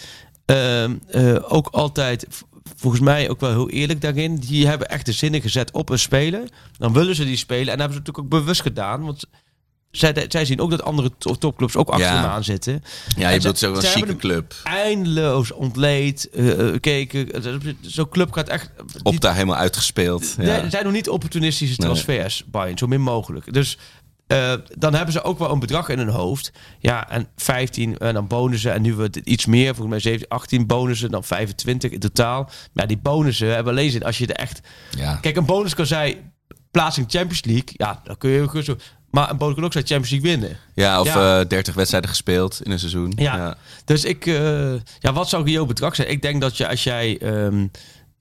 Ehm, 0.46 0.96
eh, 1.08 1.36
ook 1.54 1.68
altijd, 1.68 2.28
volgens 2.76 3.02
mij 3.02 3.30
ook 3.30 3.40
wel 3.40 3.50
heel 3.50 3.70
eerlijk 3.70 4.02
daarin. 4.02 4.36
Die 4.36 4.68
hebben 4.68 4.88
echt 4.90 5.06
de 5.06 5.12
zinnen 5.12 5.42
gezet 5.42 5.72
op 5.72 5.90
een 5.90 6.00
speler. 6.00 6.50
Dan 6.78 6.94
willen 6.94 7.16
ze 7.16 7.26
die 7.26 7.38
spelen. 7.38 7.62
En 7.74 7.78
dat 7.78 7.80
hebben 7.80 7.94
ze 7.94 8.00
natuurlijk 8.00 8.26
ook 8.34 8.40
bewust 8.42 8.62
gedaan. 8.62 9.04
Want 9.06 9.24
zij, 9.92 10.26
zij 10.28 10.46
zien 10.46 10.60
ook 10.62 10.70
dat 10.70 10.84
andere 10.84 11.12
to- 11.18 11.36
topclubs 11.36 11.76
ook 11.76 11.90
achter 11.90 12.08
Ja. 12.08 12.22
hem 12.22 12.30
aan 12.30 12.44
zitten. 12.44 12.84
ja, 13.18 13.28
je 13.30 13.34
ze- 13.34 13.38
bedoelt 13.38 13.58
zo 13.58 13.74
een 13.76 13.82
ze 13.82 13.88
chique 13.88 14.16
club. 14.16 14.54
Eindeloos 14.64 15.52
ontleed, 15.52 16.30
eh, 16.30 16.70
eh, 16.74 16.80
keken. 16.80 17.30
Zo'n 17.82 18.10
club 18.10 18.32
gaat 18.32 18.48
echt... 18.50 18.70
Op 19.04 19.22
daar 19.22 19.34
helemaal 19.34 19.56
uitgespeeld. 19.56 20.34
Ja. 20.38 20.44
Nee, 20.44 20.52
er 20.62 20.70
zijn 20.70 20.84
nog 20.84 20.94
niet 20.94 21.10
opportunistische 21.10 21.76
Nee. 21.78 21.88
transfers, 21.90 22.44
Bayern, 22.48 22.78
zo 22.78 22.88
min 22.88 23.02
mogelijk. 23.02 23.54
Dus 23.54 23.78
eh, 24.28 24.54
dan 24.78 24.94
hebben 24.94 25.14
ze 25.14 25.22
ook 25.24 25.40
wel 25.40 25.52
een 25.52 25.60
bedrag 25.60 25.90
in 25.90 25.98
hun 25.98 26.08
hoofd. 26.10 26.52
Ja, 26.80 27.10
en 27.10 27.28
15 27.36 27.98
en 27.98 28.14
dan 28.14 28.28
bonussen. 28.28 28.74
En 28.74 28.82
nu 28.82 28.96
wordt 28.96 29.16
het 29.16 29.26
iets 29.28 29.46
meer, 29.46 29.68
volgens 29.76 29.90
mij 29.90 30.00
17, 30.00 30.30
18 30.30 30.68
bonussen, 30.68 31.12
dan 31.12 31.24
25 31.24 31.92
in 31.92 32.00
totaal. 32.00 32.50
Maar 32.74 32.88
die 32.88 32.98
bonussen 32.98 33.54
hebben 33.54 33.74
alleen 33.74 33.92
zin 33.92 34.04
als 34.04 34.18
je 34.18 34.28
er 34.28 34.36
echt... 34.36 34.60
ja. 34.98 35.16
Kijk, 35.16 35.36
een 35.36 35.46
bonus 35.46 35.74
kan 35.76 35.86
zijn 35.86 36.34
plaatsing 36.72 37.06
Champions 37.10 37.44
League. 37.44 37.70
Ja, 37.74 38.02
dan 38.04 38.18
kun 38.18 38.30
je 38.30 38.42
ook 38.42 38.64
zo... 38.64 38.76
Maar 39.12 39.30
een 39.30 39.38
bonus 39.38 39.56
kan 39.56 39.64
ook 39.64 39.72
zijn 39.74 39.86
Champions 39.88 40.10
League 40.24 40.30
winnen. 40.40 40.58
Ja, 40.76 41.00
of 41.00 41.08
Ja. 41.08 41.40
eh 41.40 41.48
30 41.48 41.74
wedstrijden 41.76 42.10
gespeeld 42.10 42.62
in 42.64 42.72
een 42.72 42.80
seizoen. 42.80 43.14
Ja. 43.16 43.58
Dus 43.86 44.04
ik, 44.06 44.26
eh, 44.26 44.74
ja, 45.00 45.14
wat 45.14 45.30
zou 45.30 45.50
jouw 45.50 45.66
bedrag 45.66 45.96
zijn? 45.96 46.10
Ik 46.10 46.22
denk 46.22 46.42
dat 46.42 46.58
je 46.58 46.68
als 46.68 46.84
jij, 46.84 47.18
ehm, 47.20 47.68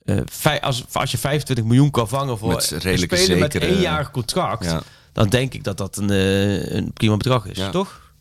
eh, 0.04 0.16
vij- 0.24 0.60
als, 0.60 0.84
als 0.92 1.10
je 1.10 1.18
25 1.18 1.64
miljoen 1.64 1.90
kan 1.90 2.08
vangen 2.08 2.38
voor 2.38 2.48
Met 2.48 2.70
een 2.70 2.78
redelijke 2.78 3.16
speler 3.16 3.38
met 3.38 3.52
zekere- 3.52 3.72
éénjarig 3.72 4.10
contract, 4.10 4.64
Ja. 4.64 4.82
dan 5.12 5.28
denk 5.28 5.54
ik 5.54 5.64
dat 5.64 5.76
dat 5.78 5.96
een, 5.96 6.10
eh, 6.10 6.70
een 6.74 6.92
prima 6.92 7.16
bedrag 7.16 7.46
is, 7.46 7.60
toch? 7.70 8.12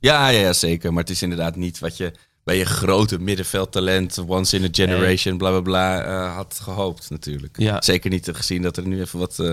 Ja, 0.00 0.28
ja, 0.28 0.52
zeker. 0.52 0.92
Maar 0.92 1.02
het 1.02 1.12
is 1.12 1.22
inderdaad 1.22 1.56
niet 1.56 1.78
wat 1.78 1.96
je, 1.96 2.12
bij 2.44 2.56
je 2.56 2.64
grote 2.64 3.18
middenveldtalent, 3.18 4.24
once 4.26 4.56
in 4.56 4.64
a 4.64 4.68
generation, 4.72 5.38
bla 5.38 5.50
bla 5.50 5.60
bla, 5.60 6.02
eh, 6.02 6.34
had 6.34 6.60
gehoopt 6.62 7.10
natuurlijk. 7.10 7.58
Ja. 7.58 7.82
Zeker 7.82 8.10
niet 8.10 8.28
gezien 8.32 8.62
dat 8.62 8.76
er 8.76 8.86
nu 8.86 9.00
even 9.00 9.18
wat 9.18 9.38
eh, 9.38 9.52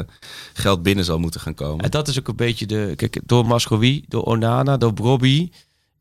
geld 0.53 0.83
binnen 0.83 1.05
zal 1.05 1.19
moeten 1.19 1.41
gaan 1.41 1.53
komen. 1.53 1.85
En 1.85 1.91
dat 1.91 2.07
is 2.07 2.19
ook 2.19 2.27
een 2.27 2.35
beetje 2.35 2.65
de. 2.65 2.93
Kijk, 2.95 3.19
door 3.25 3.45
Mascowie, 3.45 4.05
door 4.07 4.23
Onana, 4.23 4.77
door 4.77 4.93
Brobby. 4.93 5.49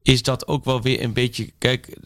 Is 0.03 0.23
dat 0.23 0.47
ook 0.47 0.65
wel 0.65 0.83
weer 0.83 1.03
een 1.03 1.13
beetje. 1.13 1.53
Kijk, 1.59 1.97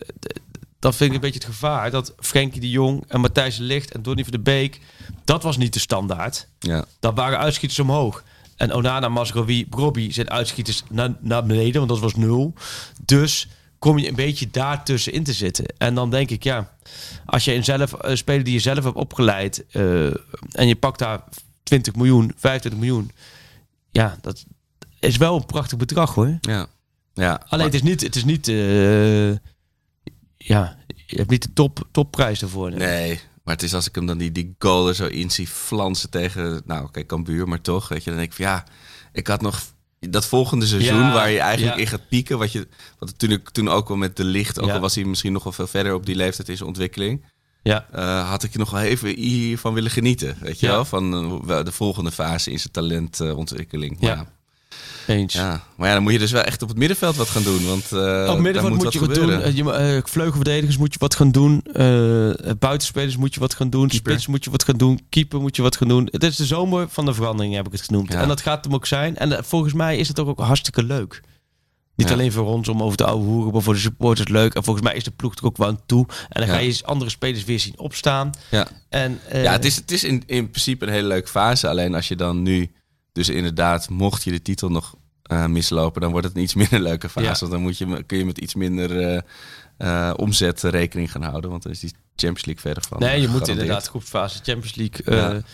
dat 0.78 0.96
vind 0.96 1.10
ik 1.10 1.14
een 1.14 1.22
beetje 1.22 1.38
het 1.38 1.48
gevaar. 1.48 1.90
Dat 1.90 2.14
Frenkie 2.18 2.60
de 2.60 2.70
Jong 2.70 3.04
en 3.08 3.20
Matthijs 3.20 3.56
de 3.56 3.62
Ligt 3.62 3.92
en 3.92 4.02
Donny 4.02 4.22
van 4.22 4.32
de 4.32 4.40
Beek. 4.40 4.80
Dat 5.24 5.42
was 5.42 5.56
niet 5.56 5.72
de 5.72 5.78
standaard. 5.80 6.48
Ja. 6.58 6.84
Dat 7.00 7.14
waren 7.14 7.38
uitschieters 7.38 7.80
omhoog. 7.80 8.22
En 8.56 8.72
Onana, 8.72 9.08
Mascowie, 9.08 9.66
Brobby 9.66 10.12
zijn 10.12 10.30
uitschieters 10.30 10.82
naar, 10.88 11.16
naar 11.20 11.46
beneden. 11.46 11.74
Want 11.74 11.88
dat 11.88 12.00
was 12.00 12.14
nul. 12.14 12.54
Dus 13.04 13.48
kom 13.80 13.98
je 13.98 14.08
een 14.08 14.14
beetje 14.14 14.50
daartussen 14.50 15.12
in 15.12 15.24
te 15.24 15.32
zitten. 15.32 15.64
En 15.78 15.94
dan 15.94 16.10
denk 16.10 16.30
ik, 16.30 16.42
ja. 16.42 16.76
Als 17.26 17.44
je 17.44 17.54
een 17.54 17.64
zelf, 17.64 17.92
een 17.98 18.16
speler 18.16 18.44
die 18.44 18.52
je 18.52 18.60
zelf 18.60 18.84
hebt 18.84 18.96
opgeleid. 18.96 19.64
eh, 19.70 20.06
en 20.50 20.68
je 20.68 20.76
pakt 20.76 20.98
daar 20.98 21.24
20 21.62 21.94
miljoen, 21.94 22.32
25 22.36 22.80
miljoen 22.80 23.10
ja, 23.90 24.18
dat 24.20 24.44
is 24.98 25.16
wel 25.16 25.36
een 25.36 25.46
prachtig 25.46 25.78
bedrag 25.78 26.14
hoor. 26.14 26.38
Ja. 26.40 26.66
ja. 27.14 27.42
Alleen 27.48 27.64
het 27.64 27.74
is 27.74 27.82
niet, 27.82 28.00
het 28.00 28.16
is 28.16 28.24
niet, 28.24 28.48
eh, 28.48 29.30
ja, 30.36 30.78
je 30.86 31.16
hebt 31.16 31.30
niet 31.30 31.42
de 31.42 31.52
top, 31.52 31.88
topprijs 31.90 32.42
ervoor. 32.42 32.70
Nee, 32.70 33.20
maar 33.44 33.54
het 33.54 33.62
is 33.62 33.74
als 33.74 33.88
ik 33.88 33.94
hem 33.94 34.06
dan 34.06 34.18
die, 34.18 34.32
die 34.32 34.54
goal 34.58 34.88
er 34.88 34.94
zo 34.94 35.06
in 35.06 35.30
zie 35.30 35.46
flansen 35.46 36.10
tegen, 36.10 36.62
nou 36.64 36.90
kijk, 36.90 37.06
Cambuur, 37.06 37.48
maar 37.48 37.60
toch, 37.60 37.88
weet 37.88 38.04
je, 38.04 38.10
dan 38.10 38.18
denk 38.18 38.30
ik 38.30 38.36
van 38.36 38.44
ja, 38.44 38.64
ik 39.12 39.26
had 39.26 39.42
nog 39.42 39.62
dat 40.08 40.26
volgende 40.26 40.66
seizoen 40.66 40.98
Ja, 40.98 41.12
waar 41.12 41.30
je 41.30 41.38
eigenlijk 41.38 41.76
ja. 41.76 41.80
in 41.82 41.86
gaat 41.88 42.08
pieken, 42.08 42.38
wat 42.38 42.52
je, 42.52 42.68
wat 42.98 43.08
natuurlijk 43.08 43.50
toen 43.50 43.68
ook 43.68 43.88
wel 43.88 43.96
met 43.96 44.16
de 44.16 44.24
licht, 44.24 44.60
ook 44.60 44.66
Ja. 44.68 44.74
al 44.74 44.80
was 44.80 44.94
hij 44.94 45.04
misschien 45.04 45.32
nog 45.32 45.44
wel 45.44 45.52
veel 45.52 45.66
verder 45.66 45.94
op 45.94 46.06
die 46.06 46.14
leeftijd 46.16 46.48
in 46.48 46.56
zijn 46.56 46.68
ontwikkeling, 46.68 47.24
Ja, 47.62 47.86
eh, 47.92 48.28
had 48.28 48.42
ik 48.42 48.54
nog 48.54 48.70
wel 48.70 48.80
even 48.80 49.08
hiervan 49.16 49.74
willen 49.74 49.90
genieten, 49.90 50.36
weet 50.40 50.60
je 50.60 50.66
wel, 50.66 50.84
van 50.84 51.14
eh, 51.48 51.64
de 51.64 51.72
volgende 51.72 52.10
fase 52.12 52.50
in 52.50 52.58
zijn 52.58 52.72
talentontwikkeling. 52.72 53.96
Ja. 54.00 54.26
Ja. 55.06 55.14
eens. 55.14 55.32
Ja, 55.34 55.62
maar 55.76 55.88
ja, 55.88 55.94
dan 55.94 56.02
moet 56.02 56.12
je 56.12 56.18
dus 56.18 56.30
wel 56.30 56.42
echt 56.42 56.62
op 56.62 56.68
het 56.68 56.78
middenveld 56.78 57.16
wat 57.16 57.28
gaan 57.28 57.42
doen. 57.42 57.66
Want 57.66 57.92
eh 57.92 58.30
Op 58.32 58.38
middenveld 58.38 58.74
moet, 58.74 58.92
je 58.92 59.00
wat 59.00 59.14
doen. 59.14 59.18
gebeuren. 59.18 59.42
Eh, 59.44 59.56
je, 59.56 59.72
eh, 59.72 60.02
vleugelverdedigers 60.04 60.76
moet 60.78 60.92
je 60.92 60.98
wat 60.98 61.14
gaan 61.14 61.30
doen. 61.30 61.62
eh, 61.62 62.30
buitenspelers 62.58 63.16
moet 63.16 63.34
je 63.34 63.40
wat 63.40 63.54
gaan 63.54 63.70
doen. 63.70 63.88
Keeper. 63.88 64.10
Spits 64.12 64.26
moet 64.26 64.44
je 64.44 64.50
wat 64.50 64.64
gaan 64.64 64.76
doen. 64.76 65.00
Keeper 65.08 65.40
moet 65.40 65.56
je 65.56 65.62
wat 65.62 65.76
gaan 65.76 65.88
doen. 65.88 66.08
Het 66.10 66.22
is 66.24 66.36
de 66.36 66.44
zomer 66.46 66.86
van 66.88 67.04
de 67.04 67.14
verandering, 67.14 67.54
heb 67.54 67.66
ik 67.66 67.72
het 67.72 67.82
genoemd. 67.82 68.12
Ja. 68.12 68.20
En 68.22 68.28
dat 68.28 68.40
gaat 68.40 68.64
hem 68.64 68.74
ook 68.74 68.86
zijn. 68.86 69.16
En 69.16 69.44
volgens 69.44 69.72
mij 69.72 69.96
is 69.98 70.08
het 70.08 70.18
ook, 70.20 70.28
ook 70.28 70.38
hartstikke 70.40 70.82
leuk. 70.82 71.20
Niet 71.96 72.08
Ja. 72.08 72.14
alleen 72.14 72.32
voor 72.32 72.46
ons 72.46 72.68
om 72.68 72.82
over 72.82 72.96
de 72.96 73.04
oude 73.04 73.24
hoeren, 73.24 73.52
maar 73.52 73.62
voor 73.62 73.74
de 73.74 73.80
supporters 73.80 74.28
leuk. 74.28 74.54
En 74.54 74.64
volgens 74.64 74.84
mij 74.86 74.94
is 74.96 75.04
de 75.04 75.10
ploeg 75.10 75.34
er 75.36 75.44
ook 75.44 75.56
wel 75.56 75.68
aan 75.68 75.80
toe. 75.86 76.06
En 76.28 76.40
dan 76.40 76.46
Ja. 76.50 76.54
ga 76.56 76.60
je 76.60 76.78
andere 76.84 77.10
spelers 77.10 77.44
weer 77.44 77.60
zien 77.60 77.78
opstaan. 77.78 78.30
Ja. 78.50 78.66
En, 78.88 79.20
eh, 79.28 79.42
Ja, 79.42 79.52
het 79.52 79.64
is, 79.64 79.76
het 79.76 79.90
is 79.90 80.04
in, 80.04 80.22
in 80.26 80.50
principe 80.50 80.86
een 80.86 80.92
hele 80.92 81.06
leuke 81.08 81.28
fase. 81.28 81.68
Alleen 81.68 81.94
als 81.94 82.08
je 82.08 82.16
dan 82.16 82.42
nu, 82.42 82.70
dus 83.12 83.28
inderdaad, 83.28 83.88
mocht 83.88 84.22
je 84.24 84.30
de 84.30 84.42
titel 84.42 84.68
nog 84.68 84.94
eh, 85.30 85.46
mislopen, 85.46 86.00
dan 86.00 86.10
wordt 86.10 86.26
het 86.26 86.36
een 86.36 86.42
iets 86.42 86.54
minder 86.62 86.80
leuke 86.80 87.08
fase. 87.08 87.26
Ja. 87.26 87.36
Want 87.38 87.52
dan 87.52 87.60
moet 87.60 87.78
je, 87.78 88.02
kun 88.06 88.18
je 88.18 88.24
met 88.24 88.38
iets 88.38 88.54
minder 88.54 89.00
eh, 89.00 89.20
eh, 89.76 90.14
omzet 90.16 90.62
rekening 90.62 91.10
gaan 91.10 91.22
houden. 91.22 91.50
Want 91.50 91.62
dan 91.62 91.72
is 91.72 91.80
die 91.80 91.94
Champions 92.16 92.44
League 92.44 92.62
verder 92.62 92.82
van. 92.88 92.98
Nee, 92.98 93.20
je 93.20 93.28
moet 93.28 93.48
inderdaad 93.48 93.88
groepsfase 93.88 94.40
Champions 94.42 94.74
League 94.74 95.16
Ja. 95.16 95.22
halen. 95.22 95.44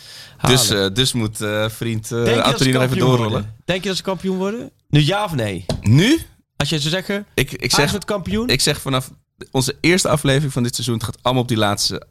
Dus, 0.47 0.93
dus 0.93 1.13
moet 1.13 1.37
vriend 1.67 2.11
uh, 2.11 2.35
nog 2.35 2.61
even 2.61 2.97
doorrollen. 2.97 3.31
worden? 3.31 3.55
Denk 3.65 3.81
je 3.81 3.87
dat 3.87 3.97
ze 3.97 4.03
kampioen 4.03 4.37
worden? 4.37 4.71
Nu 4.89 4.99
ja 4.99 5.23
of 5.23 5.35
nee? 5.35 5.65
Nu? 5.81 6.19
Als 6.55 6.69
je 6.69 6.79
zou 6.79 6.89
zeggen, 6.89 7.25
Ik, 7.33 7.51
ik, 7.51 7.71
zeg, 7.71 7.89
wordt 7.89 8.05
kampioen? 8.05 8.47
ik 8.49 8.61
zeg 8.61 8.81
vanaf 8.81 9.11
onze 9.51 9.75
eerste 9.81 10.09
aflevering 10.09 10.53
van 10.53 10.63
dit 10.63 10.73
seizoen, 10.73 10.95
het 10.95 11.03
gaat 11.03 11.17
allemaal 11.21 11.43
op 11.43 11.47
die 11.47 11.57
laatste 11.57 12.07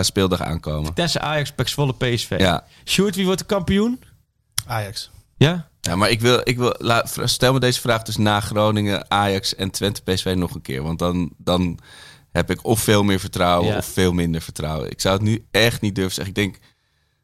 speeldag 0.00 0.40
aankomen. 0.40 0.94
Tessen 0.94 1.20
Ajax, 1.22 1.52
Pek 1.52 1.68
Zwolle, 1.68 1.94
PSV. 1.94 2.34
Ja. 2.38 2.64
Sjoerd, 2.84 3.16
wie 3.16 3.24
wordt 3.24 3.40
de 3.40 3.46
kampioen? 3.46 4.00
Ajax. 4.68 5.10
Ja? 5.36 5.68
Ja, 5.80 5.96
maar 5.96 6.10
ik 6.10 6.20
wil, 6.20 6.40
ik 6.44 6.56
wil 6.56 6.74
la- 6.78 7.06
stel 7.24 7.52
me 7.52 7.60
deze 7.60 7.80
vraag 7.80 8.02
dus 8.02 8.16
na 8.16 8.40
Groningen, 8.40 9.10
Ajax 9.10 9.54
en 9.54 9.70
Twente 9.70 10.02
PSV 10.02 10.34
nog 10.36 10.54
een 10.54 10.62
keer. 10.62 10.82
Want 10.82 10.98
dan, 10.98 11.32
dan 11.36 11.78
heb 12.32 12.50
ik 12.50 12.64
of 12.64 12.80
veel 12.80 13.02
meer 13.02 13.20
vertrouwen 13.20 13.68
Ja. 13.72 13.76
of 13.76 13.86
veel 13.86 14.12
minder 14.12 14.40
vertrouwen. 14.40 14.90
Ik 14.90 15.00
zou 15.00 15.14
het 15.14 15.24
nu 15.24 15.46
echt 15.50 15.80
niet 15.80 15.94
durven 15.94 16.14
zeggen. 16.14 16.34
Ik 16.34 16.40
denk, 16.42 16.58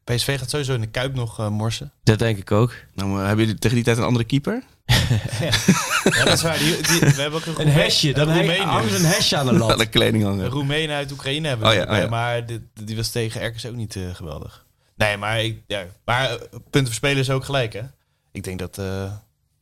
PSV 0.05 0.39
gaat 0.39 0.51
sowieso 0.51 0.75
in 0.75 0.81
de 0.81 0.87
Kuip 0.87 1.15
nog 1.15 1.39
eh, 1.39 1.49
morsen. 1.49 1.93
Dat 2.03 2.19
denk 2.19 2.39
ik 2.39 2.51
ook. 2.53 2.75
nou, 2.95 3.09
maar 3.11 3.27
hebben 3.27 3.45
jullie 3.45 3.61
tegen 3.61 3.77
die 3.77 3.85
tijd 3.85 3.99
een 3.99 4.05
andere 4.05 4.25
keeper? 4.25 4.63
Ja, 6.05 6.25
dat 6.25 6.33
is 6.35 6.43
waar. 6.43 6.59
Die, 6.59 6.81
die- 6.83 7.01
we 7.01 7.21
hebben 7.21 7.41
ook 7.41 7.59
een, 7.59 7.61
Een 7.67 7.73
hesje. 7.73 8.13
Dan 8.13 8.29
hangt 8.29 8.93
een 8.93 9.05
hesje 9.05 9.37
aan 9.37 9.47
de 9.47 9.53
Aan 9.53 9.59
lat. 9.59 9.79
de 9.79 9.87
kleding 9.87 10.25
hangen. 10.25 10.49
Roemeen 10.49 10.91
uit 10.91 11.13
Oekraïne 11.13 11.49
hebben 11.49 11.67
we. 11.69 11.73
Oh 11.75 11.79
ja, 11.87 11.93
oh 11.93 11.99
ja. 12.03 12.09
Maar 12.09 12.47
dit, 12.47 12.61
die 12.75 12.97
was 12.97 13.11
tegen 13.11 13.47
RKC 13.47 13.67
ook 13.67 13.75
niet 13.75 13.97
eh, 13.97 14.03
geweldig. 14.15 14.64
Nee, 14.97 15.17
maar, 15.17 15.41
ik, 15.45 15.63
ja, 15.67 15.85
maar 16.05 16.31
eh, 16.31 16.37
punten 16.51 16.87
verspelen 16.87 17.17
is 17.19 17.31
ook 17.31 17.45
gelijk, 17.45 17.73
hè? 17.73 17.83
Ik 18.33 18.45
denk 18.45 18.59
dat 18.59 18.79
eh 18.79 19.13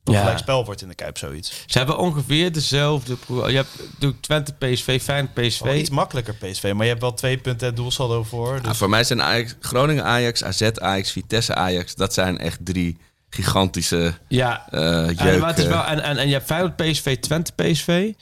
een 0.04 0.12
Ja. 0.12 0.20
gelijk 0.20 0.38
spel 0.38 0.64
wordt 0.64 0.82
in 0.82 0.88
de 0.88 0.94
Kuip 0.94 1.18
zoiets. 1.18 1.64
Ze 1.66 1.78
hebben 1.78 1.98
ongeveer 1.98 2.52
dezelfde... 2.52 3.16
Je 3.28 3.56
hebt 3.56 3.68
natuurlijk 3.92 4.22
Twente, 4.22 4.52
PSV, 4.52 5.02
Feyenoord, 5.02 5.34
PSV. 5.34 5.60
Wel 5.60 5.74
iets 5.74 5.90
makkelijker 5.90 6.34
PSV, 6.34 6.72
maar 6.74 6.82
je 6.82 6.88
hebt 6.90 7.00
wel 7.00 7.14
twee 7.14 7.38
punten 7.38 7.66
het 7.66 7.76
doelsaldo 7.76 8.22
voor. 8.22 8.54
Ja, 8.54 8.60
Dus 8.60 8.78
voor 8.78 8.88
mij 8.90 9.04
zijn 9.04 9.22
Ajax, 9.22 9.54
Groningen 9.60 10.04
Ajax, 10.04 10.44
AZ 10.44 10.62
Ajax, 10.62 11.10
Vitesse 11.12 11.54
Ajax. 11.54 11.94
Dat 11.94 12.12
zijn 12.14 12.38
echt 12.38 12.58
drie 12.64 12.96
gigantische 13.28 14.14
Ja. 14.28 14.66
eh 14.70 15.20
En, 15.20 15.38
maar 15.38 15.48
het 15.48 15.58
is 15.58 15.66
wel, 15.66 15.84
en, 15.84 16.00
en, 16.02 16.16
en 16.16 16.26
je 16.26 16.32
hebt 16.32 16.46
Feyenoord, 16.46 16.76
PSV, 16.76 17.16
Twente, 17.18 17.52
PSV. 17.52 18.12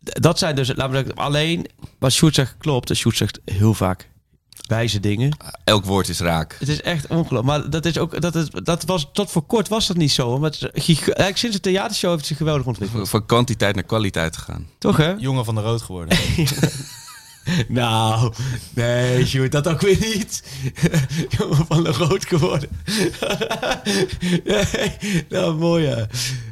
Dat 0.00 0.38
zijn 0.38 0.54
dus, 0.54 0.68
laten 0.68 0.90
we 0.90 0.96
zeggen, 0.96 1.14
alleen 1.14 1.66
wat 1.98 2.12
Sjoerd 2.12 2.34
zegt 2.34 2.54
klopt. 2.58 2.90
En 2.90 2.96
Sjoerd 2.96 3.16
zegt 3.16 3.40
heel 3.44 3.74
vaak 3.74 4.08
wijze 4.66 5.00
dingen. 5.00 5.36
Elk 5.64 5.84
woord 5.84 6.08
is 6.08 6.20
raak. 6.20 6.56
Het 6.58 6.68
is 6.68 6.82
echt 6.82 7.06
ongelooflijk. 7.06 7.44
Maar 7.44 7.70
dat 7.70 7.84
is 7.84 7.98
ook, 7.98 8.20
dat, 8.20 8.34
is, 8.34 8.50
dat 8.50 8.84
was, 8.84 9.08
tot 9.12 9.30
voor 9.30 9.42
kort 9.42 9.68
was 9.68 9.86
dat 9.86 9.96
niet 9.96 10.12
zo. 10.12 10.38
Maar 10.38 10.50
het 10.50 10.70
is 10.74 11.00
sinds 11.34 11.56
de 11.56 11.60
theatershow 11.60 12.10
heeft 12.10 12.20
het 12.20 12.28
zich 12.28 12.36
geweldig 12.36 12.66
ontwikkeld. 12.66 13.08
Van 13.08 13.26
kwantiteit 13.26 13.74
naar 13.74 13.84
kwaliteit 13.84 14.32
te 14.32 14.40
gaan. 14.40 14.66
Toch 14.78 14.96
hè? 14.96 15.14
jongen 15.18 15.44
van 15.44 15.54
de 15.54 15.60
rood 15.60 15.82
geworden. 15.82 16.18
Nou, 17.68 18.32
nee, 18.74 19.26
Sjoerd, 19.26 19.52
dat 19.52 19.68
ook 19.68 19.80
weer 19.80 19.98
niet. 20.00 20.42
Jongen 21.38 21.66
van 21.66 21.84
de 21.84 21.90
rood 21.92 22.26
geworden. 22.26 22.68
nee, 24.44 25.24
nou, 25.28 25.54
mooi 25.54 25.86
ja. 25.88 26.06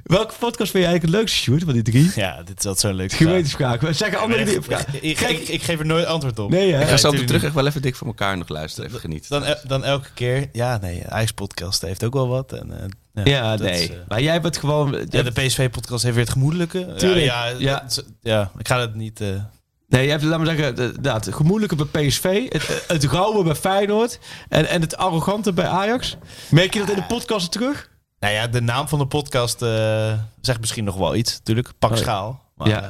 Welke 0.04 0.34
podcast 0.38 0.70
vind 0.70 0.84
je 0.84 0.90
eigenlijk 0.90 1.02
het 1.02 1.10
leukste, 1.10 1.38
Sjoerd, 1.38 1.62
van 1.64 1.72
die 1.72 1.82
drie? 1.82 2.10
ja, 2.14 2.36
dit 2.42 2.58
is 2.58 2.66
altijd 2.66 2.78
zo'n 2.78 2.94
leuk 2.94 3.12
Gewetensvraag. 3.12 3.80
We 3.80 3.92
zeggen 3.92 4.18
andere 4.20 4.44
dingen. 4.44 4.62
ik, 5.00 5.20
ik, 5.48 5.62
geef 5.62 5.78
er 5.78 5.86
nooit 5.86 6.06
antwoord 6.06 6.38
op. 6.38 6.50
Nee, 6.50 6.72
hè? 6.72 6.78
Ik 6.80 6.84
ga 6.86 6.90
Ja, 6.90 6.96
zo 6.96 7.06
op 7.06 7.12
de 7.12 7.18
tuurlijk 7.18 7.26
terug 7.26 7.42
echt 7.44 7.54
wel 7.54 7.66
even 7.66 7.82
dik 7.82 7.96
voor 7.96 8.06
elkaar 8.06 8.38
nog 8.38 8.48
luisteren. 8.48 8.88
Even 8.88 9.00
genieten. 9.00 9.30
Dan, 9.30 9.44
el- 9.44 9.60
dan 9.66 9.84
elke 9.84 10.08
keer, 10.14 10.48
ja, 10.52 10.78
nee, 10.78 11.02
Ajax-podcast 11.08 11.80
heeft 11.82 12.04
ook 12.04 12.12
wel 12.14 12.28
wat. 12.28 12.52
En, 12.52 12.70
eh, 13.14 13.24
Ja, 13.24 13.56
dat 13.56 13.66
nee. 13.70 13.82
is, 13.82 13.88
eh, 13.90 13.96
maar 14.08 14.22
jij 14.22 14.40
bent 14.40 14.56
gewoon... 14.56 15.06
ja, 15.10 15.22
de 15.22 15.30
PSV-podcast 15.30 16.02
heeft 16.02 16.14
weer 16.14 16.24
het 16.24 16.32
gemoedelijke. 16.32 16.94
Tuurlijk, 16.96 17.24
Ja, 17.24 17.46
ja, 17.46 17.54
ja. 17.58 17.80
dat 17.80 18.04
ja, 18.22 18.50
ik 18.58 18.68
ga 18.68 18.80
het 18.80 18.94
niet... 18.94 19.20
eh, 19.20 19.28
Nee, 19.92 20.04
je 20.04 20.10
hebt, 20.10 20.22
laat 20.22 20.38
maar 20.38 20.46
zeggen, 20.56 20.74
de- 20.76 20.82
inderdaad, 20.82 21.24
het 21.24 21.34
gemoedelijke 21.34 21.86
bij 21.86 22.06
PSV, 22.06 22.52
het, 22.52 22.84
het 22.88 23.04
rauwe 23.04 23.44
bij 23.44 23.54
Feyenoord 23.54 24.18
en, 24.48 24.68
en 24.68 24.80
het 24.80 24.96
arrogante 24.96 25.52
bij 25.52 25.66
Ajax. 25.66 26.16
Merk 26.50 26.72
je 26.74 26.78
dat 26.80 26.88
in 26.90 26.94
de 26.96 27.02
podcast 27.04 27.52
terug? 27.52 27.90
Nou 28.20 28.34
ja, 28.34 28.46
de 28.46 28.60
naam 28.60 28.88
van 28.88 28.98
de 28.98 29.06
podcast 29.06 29.62
eh, 29.62 30.12
zegt 30.40 30.60
misschien 30.60 30.84
nog 30.84 30.96
wel 30.96 31.14
iets, 31.14 31.32
natuurlijk. 31.38 31.72
Pak 31.78 31.90
Oh 31.90 31.96
schaal. 31.96 32.42
Maar, 32.56 32.68
Ja. 32.68 32.82
eh, 32.82 32.88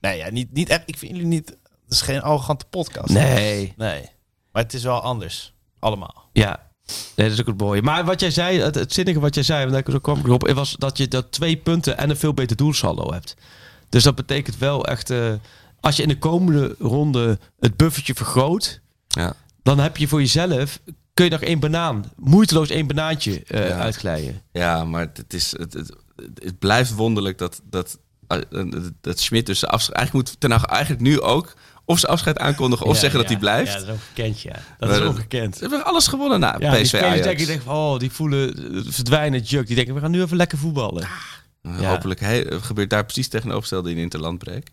nee, 0.00 0.16
ja, 0.18 0.30
niet, 0.30 0.52
niet 0.52 0.68
echt. 0.68 0.82
Ik 0.86 0.98
vind 0.98 1.12
jullie 1.12 1.26
niet. 1.26 1.48
Het 1.48 1.92
is 1.92 2.00
geen 2.00 2.22
arrogante 2.22 2.64
podcast. 2.70 3.08
Nee. 3.12 3.74
Nee. 3.76 4.08
Maar 4.52 4.62
het 4.62 4.74
is 4.74 4.82
wel 4.82 5.00
anders. 5.00 5.54
Allemaal. 5.78 6.28
Ja, 6.32 6.60
nee, 6.86 7.28
dat 7.28 7.30
is 7.36 7.40
ook 7.40 7.46
het 7.46 7.60
mooie. 7.60 7.82
Maar 7.82 8.04
wat 8.04 8.20
jij 8.20 8.30
zei, 8.30 8.60
het, 8.60 8.74
het 8.74 8.92
zinnige 8.92 9.20
wat 9.20 9.34
jij 9.34 9.44
zei, 9.44 9.60
want 9.70 9.86
daar 9.88 10.00
kwam 10.00 10.18
ik 10.18 10.24
erop, 10.26 10.48
was 10.50 10.76
dat 10.78 10.96
je 10.98 11.08
dat 11.08 11.32
twee 11.32 11.56
punten 11.56 11.98
en 11.98 12.10
een 12.10 12.16
veel 12.16 12.34
beter 12.34 12.56
doelsaldo 12.56 13.12
hebt. 13.12 13.36
Dus 13.88 14.02
dat 14.02 14.14
betekent 14.14 14.58
wel 14.58 14.86
echt, 14.86 15.10
eh, 15.10 15.32
als 15.88 15.96
je 15.96 16.02
in 16.02 16.08
de 16.08 16.18
komende 16.18 16.74
ronde 16.78 17.38
het 17.60 17.76
buffertje 17.76 18.14
vergroot, 18.14 18.80
Ja. 19.08 19.32
dan 19.62 19.78
heb 19.78 19.96
je 19.96 20.08
voor 20.08 20.20
jezelf, 20.20 20.78
kun 21.14 21.24
je 21.24 21.30
nog 21.30 21.40
één 21.40 21.60
banaan, 21.60 22.04
moeiteloos 22.16 22.68
één 22.70 22.86
banaantje 22.86 23.42
eh, 23.46 23.68
Ja. 23.68 23.76
uitglijden. 23.78 24.42
Ja, 24.52 24.84
maar 24.84 25.10
het, 25.14 25.34
is, 25.34 25.50
het, 25.58 25.72
het, 25.72 25.92
het 26.34 26.58
blijft 26.58 26.94
wonderlijk 26.94 27.38
dat, 27.38 27.60
dat, 27.64 27.98
eh, 28.26 28.38
dat, 28.50 28.90
dat 29.00 29.20
Schmidt 29.20 29.46
dus 29.46 29.66
afscheid... 29.66 29.96
Eigenlijk 29.96 30.28
moet 30.28 30.40
Ten 30.40 30.50
eigenlijk 30.66 31.00
nu 31.02 31.20
ook 31.20 31.54
of 31.84 31.98
zijn 31.98 32.12
afscheid 32.12 32.38
aankondigen 32.38 32.86
of 32.86 32.94
Ja, 32.94 33.00
zeggen 33.00 33.18
dat 33.20 33.28
ja. 33.28 33.34
hij 33.34 33.40
blijft. 33.42 33.72
Ja, 33.72 33.78
dat 33.78 33.88
is 33.88 33.94
ongekend, 33.96 34.40
ja. 34.40 34.52
Dat 34.78 34.88
Maar 34.88 35.00
is 35.02 35.06
ongekend. 35.08 35.54
Ze 35.54 35.60
hebben 35.60 35.84
alles 35.84 36.06
gewonnen 36.06 36.40
na 36.40 36.56
Ja, 36.58 36.70
die 36.72 36.82
PSV 36.82 36.94
Ajax. 36.94 37.22
denken, 37.22 37.46
denken 37.46 37.64
van, 37.64 37.74
oh, 37.74 37.98
die 37.98 38.10
voelen 38.10 38.74
eh, 38.74 38.80
verdwijnen 38.92 39.40
juk. 39.40 39.66
Die 39.66 39.76
denken, 39.76 39.94
we 39.94 40.00
gaan 40.00 40.10
nu 40.10 40.22
even 40.22 40.36
lekker 40.36 40.58
voetballen. 40.58 41.02
Uh, 41.62 41.80
Ja. 41.80 41.88
Hopelijk 41.90 42.20
he- 42.20 42.60
gebeurt 42.60 42.90
daar 42.90 43.04
precies 43.04 43.28
tegenovergestelde 43.28 43.90
in 43.90 43.96
Interlandbreek. 43.96 44.70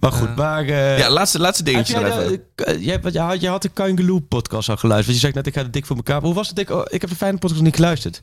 Maar 0.00 0.12
goed, 0.12 0.36
maar... 0.36 0.64
eh, 0.64 0.98
ja, 0.98 1.10
laatste, 1.10 1.38
laatste 1.38 1.62
dingetje 1.64 2.00
jij, 2.00 2.10
even. 2.10 2.28
de, 2.54 2.64
eh, 2.64 2.84
jij, 2.84 2.98
je, 3.12 3.18
had, 3.20 3.40
je 3.40 3.48
had 3.48 3.62
de 3.62 3.68
Kangaloo 3.68 4.18
podcast 4.20 4.68
al 4.68 4.76
geluisterd. 4.76 5.06
Want 5.06 5.20
je 5.20 5.24
zegt 5.26 5.34
net, 5.34 5.46
ik 5.46 5.54
ga 5.54 5.62
de 5.62 5.70
dik 5.70 5.86
voor 5.86 5.96
elkaar. 5.96 6.20
Hoe 6.22 6.34
was 6.34 6.46
het 6.46 6.56
dik? 6.56 6.70
Oh, 6.70 6.82
ik 6.88 7.00
heb 7.00 7.10
de 7.10 7.16
fijne 7.16 7.38
podcast 7.38 7.60
niet 7.62 7.74
geluisterd. 7.74 8.20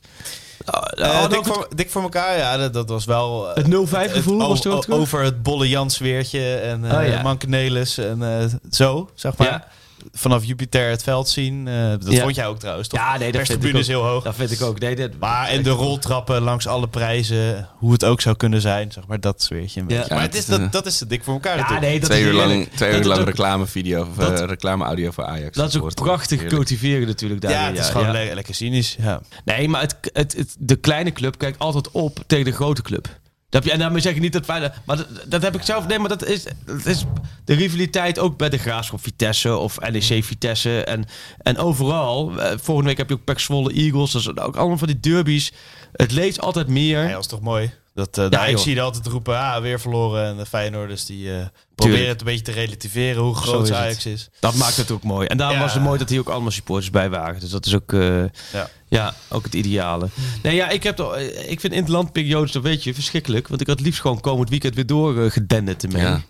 Eh, 0.94 1.28
dik, 1.28 1.44
voor, 1.44 1.68
dik 1.74 1.90
voor 1.90 2.02
elkaar, 2.02 2.36
ja, 2.38 2.56
dat, 2.56 2.72
dat 2.72 2.88
was 2.88 3.04
wel... 3.04 3.54
eh, 3.54 3.64
Het 3.64 4.08
0-5 4.08 4.12
gevoel 4.12 4.38
was 4.48 4.64
er 4.64 4.70
ook 4.70 4.76
o- 4.76 4.80
terug? 4.80 4.98
Over 4.98 5.22
het 5.22 5.42
bolle 5.42 5.68
Jans 5.68 5.98
weertje 5.98 6.54
en 6.54 6.84
eh 6.90 6.98
Oh, 6.98 7.06
ja. 7.06 7.22
Mankenelis 7.22 7.98
en 7.98 8.22
eh, 8.40 8.46
zo, 8.70 9.10
zeg 9.14 9.36
maar. 9.36 9.48
Ja. 9.48 9.66
Vanaf 10.12 10.44
Jupiter 10.44 10.88
het 10.90 11.02
veld 11.02 11.28
zien. 11.28 11.68
eh, 11.68 11.74
dat 11.90 12.12
Ja. 12.12 12.22
vond 12.22 12.34
jij 12.34 12.46
ook 12.46 12.58
trouwens, 12.58 12.88
toch? 12.88 13.00
Ja, 13.00 13.06
nee, 13.08 13.18
dat 13.18 13.24
vind 13.26 13.34
ik 13.36 13.46
Perstribune 13.46 13.78
is 13.78 13.86
heel 13.86 14.02
hoog. 14.04 14.22
Dat 14.24 14.34
vind 14.34 14.50
ik 14.50 14.62
ook. 14.62 14.78
Nee, 14.78 14.96
dat, 14.96 15.10
Maar 15.18 15.48
en 15.48 15.62
de 15.62 15.70
roltrappen 15.70 16.42
langs 16.42 16.66
alle 16.66 16.88
prijzen, 16.88 17.68
hoe 17.78 17.92
het 17.92 18.04
ook 18.04 18.20
zou 18.20 18.36
kunnen 18.36 18.60
zijn, 18.60 18.92
zeg 18.92 19.06
maar, 19.06 19.20
dat 19.20 19.42
zweertje 19.42 19.80
een 19.80 19.86
beetje. 19.86 20.04
Ja, 20.08 20.14
maar 20.14 20.22
het 20.24 20.34
is, 20.34 20.46
dat, 20.46 20.72
dat 20.72 20.86
is 20.86 20.98
dik 20.98 21.24
voor 21.24 21.34
elkaar 21.34 21.54
ja, 21.56 21.60
natuurlijk. 21.60 21.86
nee, 21.90 22.00
dat 22.00 22.08
twee 22.10 22.20
is 22.22 22.26
uur 22.28 22.32
lang, 22.34 22.68
twee 22.74 22.98
uur 22.98 23.04
lang 23.04 23.24
reclamevideo 23.24 24.00
of 24.00 24.14
dat- 24.16 24.40
eh, 24.40 24.46
reclameaudio 24.46 25.10
voor 25.10 25.24
Ajax. 25.24 25.56
Dat 25.56 25.68
is 25.68 25.80
ook 25.80 25.94
prachtig 25.94 26.44
cultiveren 26.46 27.06
natuurlijk. 27.06 27.40
Daar 27.40 27.50
ja, 27.50 27.66
het 27.66 27.78
is 27.78 27.88
gewoon 27.88 28.10
le- 28.10 28.34
lekker 28.34 28.54
cynisch. 28.54 28.96
Ja. 29.00 29.20
Nee, 29.44 29.68
maar 29.68 29.80
het, 29.80 29.96
het, 30.12 30.36
het- 30.36 30.56
de 30.58 30.76
kleine 30.76 31.12
club 31.12 31.38
kijkt 31.38 31.58
altijd 31.58 31.90
op 31.90 32.18
tegen 32.26 32.44
de 32.44 32.52
grote 32.52 32.82
club. 32.82 33.08
Dat 33.50 33.66
en 33.66 33.78
daarmee 33.78 34.00
zeg 34.00 34.14
ik 34.14 34.20
niet 34.20 34.32
dat 34.32 34.44
fijn, 34.44 34.72
maar 34.84 34.96
dat, 34.96 35.06
dat 35.26 35.42
heb 35.42 35.54
ik 35.54 35.62
zelf. 35.62 35.86
Nee, 35.86 35.98
maar 35.98 36.08
dat 36.08 36.26
is, 36.26 36.44
dat 36.66 36.86
is 36.86 37.04
de 37.44 37.54
rivaliteit 37.54 38.18
ook 38.18 38.36
bij 38.36 38.48
de 38.48 38.58
Graafschap 38.58 39.02
Vitesse 39.02 39.56
of 39.56 39.78
NEC 39.90 40.24
Vitesse 40.24 40.84
en, 40.84 41.04
en 41.38 41.56
overal. 41.56 42.40
Eh, 42.40 42.58
volgende 42.58 42.88
week 42.88 42.98
heb 42.98 43.08
je 43.08 43.14
ook 43.14 43.24
Pek 43.24 43.38
Zwolle 43.38 43.72
Eagles, 43.72 44.12
dat 44.12 44.40
ook 44.40 44.56
allemaal 44.56 44.78
van 44.78 44.86
die 44.86 45.00
derbies. 45.00 45.52
Het 45.92 46.12
leeft 46.12 46.40
altijd 46.40 46.68
meer. 46.68 47.02
Ja, 47.02 47.10
dat 47.12 47.20
is 47.20 47.26
toch 47.26 47.40
mooi. 47.40 47.72
Dat, 47.94 48.18
eh 48.18 48.30
daar 48.30 48.50
joh. 48.50 48.60
zie 48.60 48.74
je 48.74 48.80
altijd 48.80 49.06
roepen, 49.06 49.38
ah, 49.38 49.60
weer 49.62 49.80
verloren. 49.80 50.26
En 50.26 50.36
de 50.36 50.46
Feyenoorders 50.46 51.06
die 51.06 51.36
eh, 51.38 51.46
proberen 51.74 52.08
het 52.08 52.20
een 52.20 52.26
beetje 52.26 52.44
te 52.44 52.52
relativeren 52.52 53.22
hoe 53.22 53.34
groot 53.34 53.62
is 53.62 53.68
het. 53.68 53.78
Ajax 53.78 54.06
is. 54.06 54.28
Dat 54.40 54.54
maakt 54.54 54.76
het 54.76 54.90
ook 54.90 55.02
mooi. 55.02 55.26
En 55.26 55.36
daarom 55.36 55.56
Ja. 55.56 55.62
was 55.62 55.74
het 55.74 55.82
mooi 55.82 55.98
dat 55.98 56.08
hier 56.08 56.20
ook 56.20 56.28
allemaal 56.28 56.50
supporters 56.50 56.90
bij 56.90 57.10
waren. 57.10 57.40
Dus 57.40 57.50
dat 57.50 57.66
is 57.66 57.74
ook, 57.74 57.92
eh, 57.92 58.24
Ja. 58.52 58.70
ja, 58.88 59.14
ook 59.28 59.44
het 59.44 59.54
ideale. 59.54 60.08
Nee, 60.42 60.54
ja, 60.54 60.68
ik, 60.68 60.82
heb 60.82 60.96
toch, 60.96 61.16
ik 61.46 61.60
vind 61.60 61.72
interlandperiodes, 61.72 62.52
dat 62.52 62.62
weet 62.62 62.84
je, 62.84 62.94
verschrikkelijk. 62.94 63.48
Want 63.48 63.60
ik 63.60 63.66
had 63.66 63.80
liefst 63.80 64.00
gewoon 64.00 64.20
komend 64.20 64.48
weekend 64.48 64.74
weer 64.74 64.86
doorgedenderd 64.86 65.82
ermee. 65.82 66.02
Ja. 66.02 66.20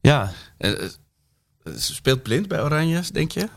Ja. 0.00 0.32
Eh, 0.58 0.72
speelt 1.76 2.22
blind 2.22 2.48
bij 2.48 2.62
Oranje, 2.62 3.02
denk 3.12 3.32
je? 3.32 3.48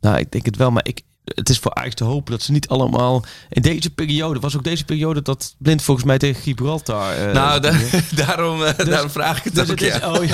nou, 0.00 0.18
ik 0.18 0.30
denk 0.30 0.44
het 0.44 0.56
wel. 0.56 0.70
Maar 0.70 0.86
ik, 0.86 1.02
het 1.34 1.48
is 1.48 1.58
voor 1.58 1.74
Ajax 1.74 1.94
te 1.94 2.04
hopen 2.04 2.32
dat 2.32 2.42
ze 2.42 2.52
niet 2.52 2.68
allemaal... 2.68 3.24
In 3.48 3.62
deze 3.62 3.90
periode, 3.90 4.40
was 4.40 4.56
ook 4.56 4.64
deze 4.64 4.84
periode 4.84 5.22
dat 5.22 5.54
Blind 5.58 5.82
volgens 5.82 6.06
mij 6.06 6.18
tegen 6.18 6.42
Gibraltar... 6.42 7.12
eh, 7.12 7.32
nou, 7.32 7.60
da- 7.60 7.78
daarom, 8.26 8.64
eh, 8.64 8.86
daarom 8.86 9.10
vraag 9.10 9.38
ik 9.38 9.44
het 9.44 9.54
Dus 9.54 9.70
ook. 9.70 9.80
het 9.80 9.94
is, 9.94 9.98
ja. 10.00 10.10
oh 10.12 10.24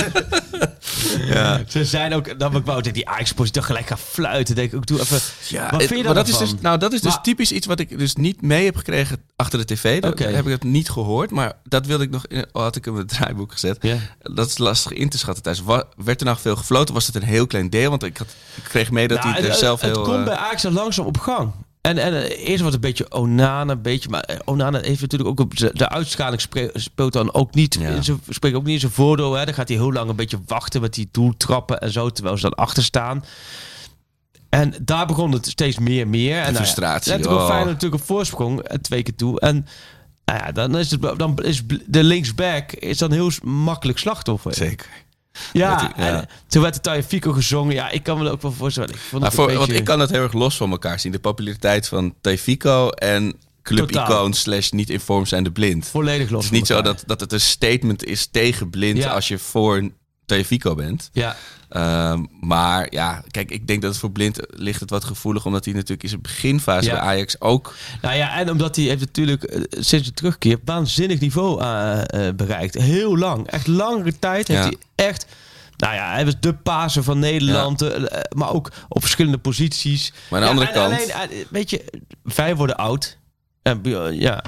ja. 1.27 1.63
Ze 1.69 1.85
zijn 1.85 2.15
ook, 2.15 2.39
dan 2.39 2.57
ik 2.57 2.65
wou 2.65 2.83
dat 2.83 2.95
die 2.95 3.09
Ajax-positie 3.09 3.53
toch 3.61 3.67
gelijk 3.67 3.87
gaan 3.87 3.99
fluiten. 3.99 4.55
Denk 4.55 4.69
ik, 4.73 4.77
ook 4.77 4.87
doe 4.87 5.01
even. 5.01 5.19
Ja, 5.49 5.63
wat 5.71 5.81
het- 5.81 5.89
vind 5.89 6.01
je 6.01 6.05
maar 6.07 6.15
dat 6.15 6.29
is 6.29 6.39
dus, 6.39 6.55
nou, 6.61 6.79
dat 6.79 6.93
is 6.93 7.01
dus 7.01 7.13
Maar- 7.13 7.23
typisch 7.23 7.53
iets 7.53 7.67
wat 7.67 7.81
ik 7.81 7.99
dus 7.99 8.15
niet 8.15 8.43
mee 8.43 8.65
heb 8.65 8.77
gekregen 8.77 9.19
achter 9.37 9.59
de 9.59 9.65
tv. 9.75 10.01
Dat 10.01 10.13
Oké. 10.13 10.25
heb 10.25 10.45
ik 10.45 10.53
het 10.53 10.63
niet 10.65 10.91
gehoord, 10.91 11.31
maar 11.31 11.53
dat 11.65 11.87
wilde 11.87 12.05
ik 12.05 12.11
nog 12.11 12.27
in, 12.27 12.47
had 12.53 12.77
ik 12.77 12.87
in 12.87 12.95
het 12.95 13.09
draaiboek 13.09 13.53
gezet. 13.53 13.77
Ja. 13.81 13.97
Dat 14.23 14.47
is 14.47 14.59
lastig 14.59 14.93
in 14.93 15.09
te 15.09 15.19
schatten 15.19 15.43
thuis. 15.43 15.63
Werd 15.97 16.21
er 16.21 16.27
nou 16.27 16.39
veel 16.41 16.57
gefloten? 16.57 16.95
Was 16.95 17.07
het 17.07 17.15
een 17.15 17.23
heel 17.23 17.47
klein 17.47 17.71
deel? 17.71 17.91
Want 17.91 18.03
ik, 18.03 18.17
had, 18.17 18.27
ik 18.55 18.63
kreeg 18.63 18.91
mee 18.91 19.09
dat 19.09 19.19
Nou, 19.19 19.31
hij 19.33 19.43
er 19.43 19.49
het, 19.49 19.59
zelf 19.59 19.81
het 19.81 19.91
heel... 19.95 20.03
komt 20.03 20.19
eh, 20.19 20.25
bij 20.25 20.35
Ajax 20.37 20.65
al 20.65 20.73
langzaam 20.85 21.07
op 21.07 21.19
gang. 21.19 21.51
En, 21.81 21.99
en 21.99 22.15
eh, 22.15 22.49
eerst 22.49 22.63
was 22.63 22.73
het 22.73 22.75
een 22.75 22.81
beetje 22.91 23.13
Onana, 23.13 23.73
een 23.73 23.83
beetje, 23.83 24.09
maar 24.09 24.21
eh, 24.21 24.37
Onana 24.45 24.81
heeft 24.81 25.01
natuurlijk 25.01 25.31
ook 25.31 25.41
op 25.41 25.57
de, 25.57 25.71
de 25.73 25.89
uitschaling 25.89 26.41
speelt 26.75 27.13
dan 27.13 27.35
ook 27.35 27.55
niet, 27.55 27.77
Ja. 27.81 28.03
zijn- 28.03 28.21
spreekt 28.29 28.57
ook 28.57 28.65
niet 28.65 28.75
in 28.75 28.81
zijn 28.81 28.93
voordeel. 28.93 29.33
Hè. 29.33 29.45
Dan 29.45 29.55
gaat 29.55 29.69
hij 29.69 29.77
heel 29.77 29.93
lang 29.93 30.11
een 30.11 30.17
beetje 30.17 30.41
wachten 30.47 30.81
met 30.81 30.95
die 30.95 31.09
doeltrappen 31.13 31.81
en 31.81 31.91
zo, 31.93 32.11
terwijl 32.11 32.37
ze 32.37 32.43
dan 32.43 32.55
achter 32.55 32.83
staan. 32.85 33.25
En 34.49 34.75
daar 34.83 35.07
begon 35.07 35.33
het 35.33 35.47
steeds 35.47 35.79
meer, 35.79 36.09
meer. 36.09 36.37
En 36.37 36.41
nou 36.43 36.53
ja, 36.53 36.59
frustratie, 36.59 37.13
Net 37.13 37.27
ook 37.27 37.39
oh. 37.39 37.47
Feyenoord 37.47 37.73
natuurlijk 37.73 38.01
op 38.03 38.07
voorsprong, 38.09 38.61
eh, 38.61 38.77
twee 38.79 39.03
keer 39.03 39.15
toe. 39.15 39.41
En 39.41 39.67
nou 40.25 40.39
ja, 40.39 40.53
dan 40.53 40.77
is, 40.79 40.91
het, 40.91 41.01
dan 41.17 41.39
is 41.43 41.63
de 41.87 42.03
linksback 42.05 42.73
is 42.73 42.99
dan 42.99 43.13
heel 43.13 43.31
makkelijk 43.43 43.99
slachtoffer. 43.99 44.55
Zeker. 44.55 44.89
Ja, 45.53 45.71
Dat 45.71 45.81
hij- 45.97 46.07
ja. 46.07 46.19
en 46.19 46.29
toen 46.49 46.63
werd 46.63 46.75
de 46.75 46.81
Tagliafico 46.81 47.33
gezongen. 47.33 47.75
Ja, 47.75 47.91
ik 47.91 48.03
kan 48.03 48.19
me 48.19 48.25
er 48.25 48.33
ook 48.33 48.43
wel 48.43 48.53
voorstellen. 48.53 48.91
Ik 48.91 48.97
vond 48.97 49.23
het 49.25 49.35
voor, 49.35 49.45
beetje... 49.47 49.59
Want 49.61 49.73
ik 49.73 49.85
kan 49.85 50.01
het 50.01 50.11
heel 50.11 50.23
erg 50.23 50.33
los 50.33 50.57
van 50.57 50.71
elkaar 50.71 51.01
zien. 51.01 51.13
De 51.13 51.19
populariteit 51.19 51.89
van 51.89 52.15
Tefico 52.21 52.89
en 52.91 53.35
clubicoon 53.63 54.33
slash 54.35 54.71
niet 54.71 54.91
in 54.91 55.01
vorm 55.01 55.27
zijn 55.27 55.45
de 55.45 55.51
blind. 55.53 55.89
Volledig 55.89 56.31
los 56.31 56.45
Het 56.45 56.53
is 56.53 56.59
niet 56.59 56.67
zo 56.69 56.83
dat, 56.83 57.03
dat 57.07 57.21
het 57.21 57.33
een 57.33 57.41
statement 57.41 58.05
is 58.05 58.27
tegen 58.27 58.71
blind 58.71 58.99
Ja. 58.99 59.11
als 59.13 59.29
je 59.29 59.39
voor 59.39 59.91
Tefico 60.27 60.75
bent. 60.75 61.11
Ja, 61.13 61.37
Ehm, 61.69 62.25
maar 62.41 62.87
ja, 62.91 63.23
kijk, 63.31 63.51
ik 63.51 63.67
denk 63.67 63.83
dat 63.83 63.91
het 63.91 64.01
voor 64.01 64.11
Blind 64.11 64.39
ligt 64.49 64.81
het 64.81 64.91
wat 64.91 65.05
gevoelig, 65.05 65.47
omdat 65.47 65.65
hij 65.65 65.75
natuurlijk 65.75 66.03
in 66.03 66.09
zijn 66.09 66.21
beginfase 66.23 66.89
Ja. 66.89 66.95
bij 66.95 67.01
Ajax 67.05 67.41
ook. 67.41 67.75
nou 68.03 68.15
ja, 68.17 68.39
en 68.39 68.51
omdat 68.51 68.77
hij 68.77 68.85
heeft 68.85 69.01
natuurlijk 69.01 69.43
eh, 69.45 69.61
sinds 69.71 70.07
de 70.09 70.15
terugkeer 70.15 70.59
waanzinnig 70.65 71.21
niveau 71.21 71.61
eh, 71.63 72.29
eh, 72.29 72.35
bereikt. 72.35 72.75
Heel 72.75 73.19
lang, 73.19 73.47
echt 73.47 73.67
langere 73.67 74.19
tijd 74.19 74.49
heeft 74.49 74.63
Ja. 74.63 74.69
hij 74.97 75.07
echt... 75.07 75.27
Nou 75.77 75.95
ja, 75.95 76.13
hij 76.13 76.25
was 76.25 76.35
de 76.41 76.55
paser 76.55 77.03
van 77.03 77.19
Nederland, 77.19 77.85
maar 78.35 78.53
ook 78.53 78.71
op 78.89 79.01
verschillende 79.01 79.39
posities. 79.39 80.13
Maar 80.31 80.41
aan 80.41 80.45
de 80.47 80.51
andere 80.53 80.73
kant- 80.73 81.13
Alleen, 81.13 81.45
weet 81.51 81.71
je, 81.71 81.85
wij 82.23 82.57
worden 82.57 82.77
oud. 82.77 83.19
En, 83.65 83.81
eh, 83.85 84.21
ja, 84.21 84.45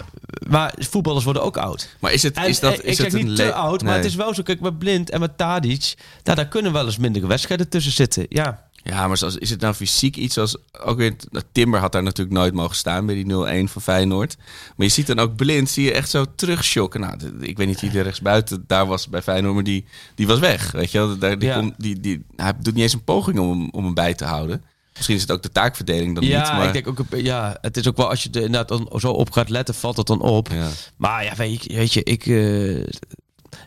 maar 0.48 0.74
voetballers 0.78 1.24
worden 1.24 1.42
ook 1.42 1.56
oud. 1.56 1.96
Maar 2.00 2.12
is 2.12 2.22
het, 2.22 2.36
En, 2.36 2.48
is 2.48 2.60
dat, 2.60 2.72
eh, 2.72 2.78
is 2.78 2.98
ik 2.98 3.04
het 3.04 3.12
zeg 3.12 3.20
een 3.20 3.26
niet 3.26 3.36
te 3.36 3.52
oud, 3.52 3.82
maar 3.82 3.96
het 3.96 4.04
is 4.04 4.14
wel 4.14 4.34
zo. 4.34 4.42
Kijk, 4.42 4.60
met 4.60 4.78
Blind 4.78 5.10
en 5.10 5.20
met 5.20 5.36
Tadic, 5.38 5.94
nou, 6.22 6.36
daar 6.36 6.48
kunnen 6.48 6.72
wel 6.72 6.84
eens 6.84 6.96
mindere 6.98 7.26
wedstrijden 7.26 7.68
tussen 7.68 7.92
zitten. 7.92 8.26
Ja, 8.28 8.64
Ja, 8.82 9.08
maar 9.08 9.16
zoals, 9.16 9.36
is 9.36 9.50
het 9.50 9.60
nou 9.60 9.74
fysiek 9.74 10.16
iets 10.16 10.38
als... 10.38 10.56
Ook 10.80 10.96
weer, 10.96 11.14
nou, 11.30 11.44
Timber 11.52 11.80
had 11.80 11.92
daar 11.92 12.02
natuurlijk 12.02 12.36
nooit 12.36 12.54
mogen 12.54 12.76
staan 12.76 13.06
bij 13.06 13.14
die 13.14 13.24
0-1 13.24 13.68
van 13.68 13.82
Feyenoord. 13.82 14.36
Maar 14.76 14.86
je 14.86 14.92
ziet 14.92 15.06
dan 15.06 15.18
ook 15.18 15.36
Blind, 15.36 15.70
zie 15.70 15.84
je 15.84 15.92
echt 15.92 16.10
zo 16.10 16.24
terugschokken. 16.36 17.00
Nou, 17.00 17.16
ik 17.40 17.56
weet 17.56 17.66
niet 17.66 17.80
wie 17.80 17.90
er 17.90 18.02
rechtsbuiten 18.02 18.64
daar 18.66 18.86
was 18.86 19.08
bij 19.08 19.22
Feyenoord, 19.22 19.54
maar 19.54 19.64
die, 19.64 19.84
die 20.14 20.26
was 20.26 20.38
weg. 20.38 20.70
Weet 20.72 20.90
je 20.90 20.98
wel? 20.98 21.18
Daar, 21.18 21.38
die 21.38 21.48
Ja. 21.48 21.58
komt- 21.58 21.74
die, 21.78 22.00
die, 22.00 22.24
hij 22.36 22.52
doet 22.60 22.74
niet 22.74 22.82
eens 22.82 22.92
een 22.92 23.04
poging 23.04 23.38
om, 23.38 23.68
om 23.70 23.84
hem 23.84 23.94
bij 23.94 24.14
te 24.14 24.24
houden. 24.24 24.64
Misschien 24.96 25.16
is 25.16 25.22
het 25.22 25.30
ook 25.30 25.42
de 25.42 25.50
taakverdeling 25.50 26.14
dan 26.14 26.24
ja 26.24 26.40
niet. 26.42 26.52
Maar, 26.52 26.66
ik 26.66 26.84
denk 26.84 26.88
ook, 26.88 27.06
ja, 27.16 27.58
het 27.60 27.76
is 27.76 27.88
ook 27.88 27.96
wel 27.96 28.08
als 28.10 28.22
je 28.22 28.28
er 28.30 28.42
inderdaad 28.42 28.68
dan 28.68 29.00
zo 29.00 29.10
op 29.10 29.30
gaat 29.30 29.48
letten, 29.48 29.74
valt 29.74 29.96
het 29.96 30.06
dan 30.06 30.20
op. 30.20 30.48
ja. 30.48 30.68
Maar 30.96 31.24
ja, 31.24 31.34
weet 31.34 31.64
je, 31.64 31.74
weet 31.74 31.92
je 31.92 32.02
ik, 32.02 32.26
eh, 32.26 32.76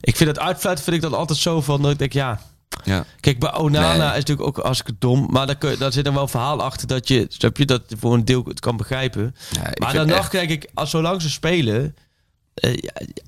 ik 0.01 0.15
vind 0.15 0.30
het 0.30 0.39
uitfluiten 0.39 0.84
vind 0.84 0.95
ik 0.95 1.01
dan 1.01 1.13
altijd 1.19 1.39
zo 1.39 1.61
van, 1.61 1.82
dat 1.82 1.91
ik 1.91 1.99
denk, 1.99 2.13
ja... 2.13 2.39
Ja. 2.84 3.05
Kijk, 3.19 3.39
bij 3.39 3.53
Onana 3.53 3.97
Nee. 3.97 4.07
is 4.07 4.13
natuurlijk 4.13 4.47
ook 4.47 4.57
als 4.57 4.80
ik 4.80 4.88
het 4.88 5.01
dom, 5.01 5.27
maar 5.30 5.45
daar, 5.45 5.55
kun 5.55 5.75
daar 5.80 5.91
zit 5.91 6.03
dan 6.03 6.13
wel 6.13 6.23
een 6.23 6.30
verhaal 6.30 6.61
achter 6.61 6.88
dat 6.88 7.07
je, 7.07 7.25
snap 7.30 7.57
je, 7.57 7.65
dat 7.65 7.82
voor 7.99 8.13
een 8.13 8.25
deel 8.25 8.43
het 8.45 8.59
kan 8.59 8.77
begrijpen. 8.77 9.36
Ja, 9.49 9.71
maar 9.80 9.93
dan 9.93 10.07
nog 10.07 10.27
kijk 10.27 10.49
ik, 10.49 10.69
als 10.73 10.89
zolang 10.89 11.21
ze 11.21 11.30
spelen, 11.30 11.95
eh, 12.53 12.73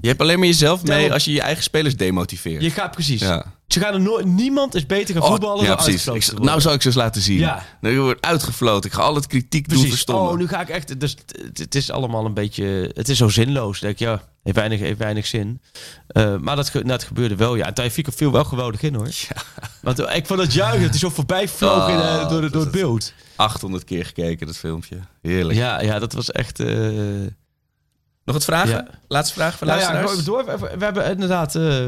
Je 0.01 0.07
hebt 0.07 0.21
alleen 0.21 0.39
maar 0.39 0.47
jezelf 0.47 0.83
mee 0.83 1.13
als 1.13 1.25
je 1.25 1.31
je 1.31 1.41
eigen 1.41 1.63
spelers 1.63 1.95
demotiveert. 1.95 2.61
je 2.63 2.69
gaat 2.71 2.91
precies. 2.91 3.21
Ja. 3.21 3.45
Ze 3.67 3.79
gaan 3.79 3.93
er 3.93 4.01
nooit, 4.01 4.25
niemand 4.25 4.75
is 4.75 4.85
beter 4.85 5.13
gaan 5.13 5.23
Oh, 5.23 5.29
voetballen 5.29 5.63
ja, 5.63 5.75
dan 5.75 5.85
precies. 5.85 6.07
Ik, 6.31 6.39
nou 6.39 6.61
zou 6.61 6.75
ik 6.75 6.81
ze 6.81 6.87
eens 6.87 6.95
laten 6.97 7.21
zien. 7.21 7.37
Ja. 7.37 7.65
Nou, 7.81 7.93
je 7.95 7.99
wordt 8.01 8.25
uitgefloten. 8.25 8.89
Ik 8.89 8.95
ga 8.95 9.01
al 9.01 9.15
het 9.15 9.27
kritiek 9.27 9.69
doen 9.69 9.87
verstommen. 9.87 10.31
Oh, 10.31 10.37
nu 10.37 10.47
ga 10.47 10.61
ik 10.61 10.69
echt. 10.69 10.99
Dus 10.99 11.11
het, 11.11 11.57
het 11.57 11.75
is 11.75 11.91
allemaal 11.91 12.25
een 12.25 12.33
beetje. 12.33 12.91
Het 12.93 13.09
is 13.09 13.17
zo 13.17 13.29
zinloos. 13.29 13.79
Denk 13.79 13.93
ik, 13.93 13.99
ja, 13.99 14.21
heeft 14.43 14.55
weinig, 14.55 14.79
heeft 14.79 14.97
weinig 14.97 15.27
zin. 15.27 15.61
Eh, 16.07 16.35
maar 16.37 16.55
dat, 16.55 16.71
dat 16.85 17.03
gebeurde 17.03 17.35
wel. 17.35 17.55
Ja, 17.55 17.65
en 17.65 17.73
Taifika 17.73 18.11
viel 18.11 18.31
wel 18.31 18.43
geweldig 18.43 18.81
in 18.81 18.95
hoor. 18.95 19.09
Want 19.81 19.99
eh, 19.99 20.15
ik 20.15 20.25
vond 20.25 20.39
het 20.39 20.53
juichen. 20.53 20.81
Het 20.83 20.93
is 20.93 20.99
zo 20.99 21.09
voorbij 21.09 21.47
vloog 21.47 21.89
in, 21.89 21.95
Oh, 21.95 22.29
door, 22.29 22.41
door 22.41 22.51
dat 22.51 22.61
het 22.61 22.71
beeld. 22.71 23.13
800 23.35 23.83
keer 23.83 24.05
gekeken, 24.05 24.47
dat 24.47 24.57
filmpje. 24.57 24.97
Heerlijk. 25.21 25.57
Ja, 25.57 25.81
ja, 25.81 25.99
dat 25.99 26.13
was 26.13 26.31
echt. 26.31 26.59
Nog 28.25 28.35
wat 28.35 28.43
vragen? 28.45 28.69
Ja. 28.69 28.87
Laatste 29.07 29.33
vraag 29.33 29.57
van 29.57 29.67
nou 29.67 29.79
ja, 29.79 29.93
luisteraars? 29.93 30.25
door. 30.25 30.45
We, 30.45 30.77
we 30.77 30.83
hebben 30.83 31.05
inderdaad 31.11 31.55
eh, 31.55 31.87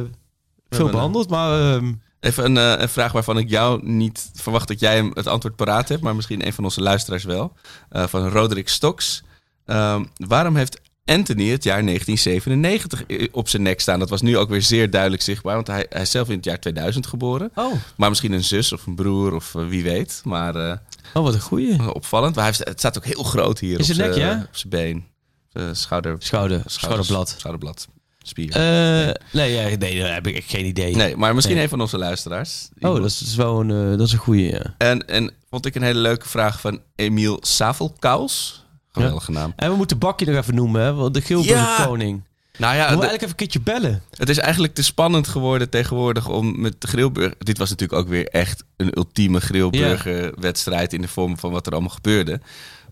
veel 0.70 0.90
behandeld. 0.90 1.30
Maar 1.30 1.74
ehm, 1.76 1.94
Even 2.20 2.46
een, 2.46 2.58
eh, 2.58 2.82
een 2.82 2.90
vraag 2.90 3.12
waarvan 3.12 3.38
ik 3.38 3.50
jou 3.50 3.80
niet 3.90 4.30
verwacht 4.34 4.68
dat 4.68 4.80
jij 4.80 4.96
hem 4.96 5.12
het 5.14 5.28
antwoord 5.28 5.56
paraat 5.56 5.90
hebt, 5.90 6.02
maar 6.02 6.16
misschien 6.16 6.46
een 6.46 6.54
van 6.54 6.64
onze 6.64 6.82
luisteraars 6.82 7.24
wel. 7.24 7.54
Eh, 7.90 8.08
van 8.08 8.28
Roderick 8.30 8.70
Stoks. 8.70 9.24
Ehm, 9.66 10.04
waarom 10.16 10.56
heeft 10.56 10.82
Anthony 11.06 11.50
het 11.50 11.64
jaar 11.64 11.84
1997 11.84 13.04
i- 13.10 13.28
op 13.32 13.50
zijn 13.50 13.62
nek 13.62 13.80
staan? 13.82 14.00
Dat 14.00 14.10
was 14.10 14.22
nu 14.22 14.38
ook 14.38 14.50
weer 14.50 14.62
zeer 14.62 14.90
duidelijk 14.90 15.22
zichtbaar, 15.22 15.56
want 15.56 15.68
hij, 15.68 15.86
hij 15.90 16.02
is 16.02 16.12
zelf 16.12 16.30
in 16.30 16.36
het 16.36 16.46
jaar 16.46 16.60
2000 16.60 17.08
geboren. 17.08 17.52
oh, 17.56 17.74
Maar 17.98 18.10
misschien 18.10 18.32
een 18.32 18.44
zus 18.44 18.74
of 18.74 18.86
een 18.86 18.96
broer 18.96 19.34
of 19.34 19.52
wie 19.52 19.84
weet. 19.84 20.22
Maar 20.24 20.56
eh, 20.56 20.76
oh, 21.14 21.24
wat 21.24 21.34
een 21.34 21.40
goeie. 21.42 21.94
opvallend. 21.94 22.36
Maar 22.36 22.44
hij 22.46 22.54
heeft, 22.58 22.68
het 22.70 22.80
staat 22.80 22.98
ook 22.98 23.06
heel 23.06 23.24
groot 23.24 23.60
hier 23.60 23.80
Is 23.80 23.90
op 23.90 23.96
zijn 23.96 24.10
nek, 24.10 24.18
ja? 24.18 24.46
op 24.50 24.56
zijn 24.58 24.70
been. 24.70 25.06
Eh, 25.54 25.64
schouder, 25.72 26.16
Schouder, 26.20 26.62
schouderblad. 26.66 27.36
Schouderblad. 27.38 27.88
Spier. 28.26 28.52
Eh, 28.52 29.14
nee, 29.32 29.54
ja, 29.54 29.78
nee, 29.78 30.00
daar 30.00 30.14
heb 30.14 30.28
ik 30.28 30.36
echt 30.36 30.50
geen 30.50 30.66
idee. 30.66 30.96
nee, 30.96 31.16
maar 31.16 31.34
misschien 31.34 31.56
nee. 31.56 31.64
een 31.64 31.70
van 31.70 31.82
onze 31.82 31.98
luisteraars. 31.98 32.70
Oh, 32.80 32.96
dat 32.96 33.06
is, 33.06 33.22
is 33.22 33.36
wel 33.36 33.60
een, 33.60 33.72
eh, 33.72 33.98
dat 33.98 34.08
is 34.08 34.14
een 34.14 34.20
goeie, 34.20 34.52
ja. 34.52 34.76
En, 34.78 35.08
en 35.08 35.32
vond 35.50 35.66
ik 35.66 35.76
een 35.76 35.82
hele 35.82 36.00
leuke 36.00 36.30
vraag 36.30 36.62
van 36.62 36.80
Emiel 36.96 37.38
Savelkaus. 37.42 38.66
Geweldige 38.92 39.32
naam. 39.32 39.54
En 39.56 39.70
we 39.70 39.76
moeten 39.76 39.98
Bakje 39.98 40.26
nog 40.26 40.36
even 40.36 40.56
noemen, 40.56 40.82
hè? 40.82 40.94
Want 40.94 41.14
de 41.14 41.22
Gilbert 41.22 41.50
Ja. 41.50 41.86
koning. 41.86 42.24
Nou 42.58 42.76
ja, 42.76 42.82
we 42.82 42.88
eigenlijk 42.88 43.16
even 43.16 43.30
een 43.30 43.36
keertje 43.36 43.62
bellen. 43.62 44.02
het 44.18 44.30
is 44.30 44.38
eigenlijk 44.38 44.74
te 44.74 44.84
spannend 44.84 45.28
geworden 45.28 45.70
tegenwoordig 45.70 46.30
om 46.30 46.62
met 46.62 46.82
de 46.82 46.88
Grillburg... 46.88 47.34
Dit 47.38 47.58
was 47.58 47.70
natuurlijk 47.70 48.00
ook 48.00 48.08
weer 48.08 48.28
echt 48.28 48.64
een 48.78 48.98
ultieme 48.98 49.40
Grillburger 49.40 50.34
wedstrijd 50.40 50.94
in 50.94 51.02
de 51.02 51.08
vorm 51.08 51.38
van 51.38 51.52
wat 51.52 51.66
er 51.68 51.72
allemaal 51.72 51.90
gebeurde. 51.90 52.40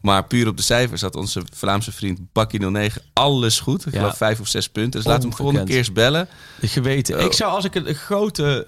Maar 0.02 0.26
puur 0.28 0.48
op 0.48 0.58
de 0.58 0.64
cijfers 0.64 1.02
had 1.02 1.16
onze 1.16 1.42
Vlaamse 1.54 1.92
vriend 1.92 2.20
Bakkie 2.34 2.60
09 2.70 3.02
alles 3.14 3.60
goed. 3.60 3.86
Ik 3.86 3.94
Ja. 3.94 4.00
geloof 4.00 4.18
vijf 4.18 4.40
of 4.40 4.48
zes 4.48 4.70
punten. 4.70 4.92
Dus 5.02 5.10
laat 5.10 5.22
hem 5.24 5.34
volgende 5.34 5.64
keer 5.64 5.78
eens 5.78 5.92
bellen. 5.94 6.28
Geweten. 6.62 7.18
Oh. 7.20 7.26
Ik 7.26 7.34
zou, 7.34 7.52
als 7.52 7.66
ik 7.66 7.76
een, 7.76 7.90
een 7.90 7.96
grote 7.96 8.66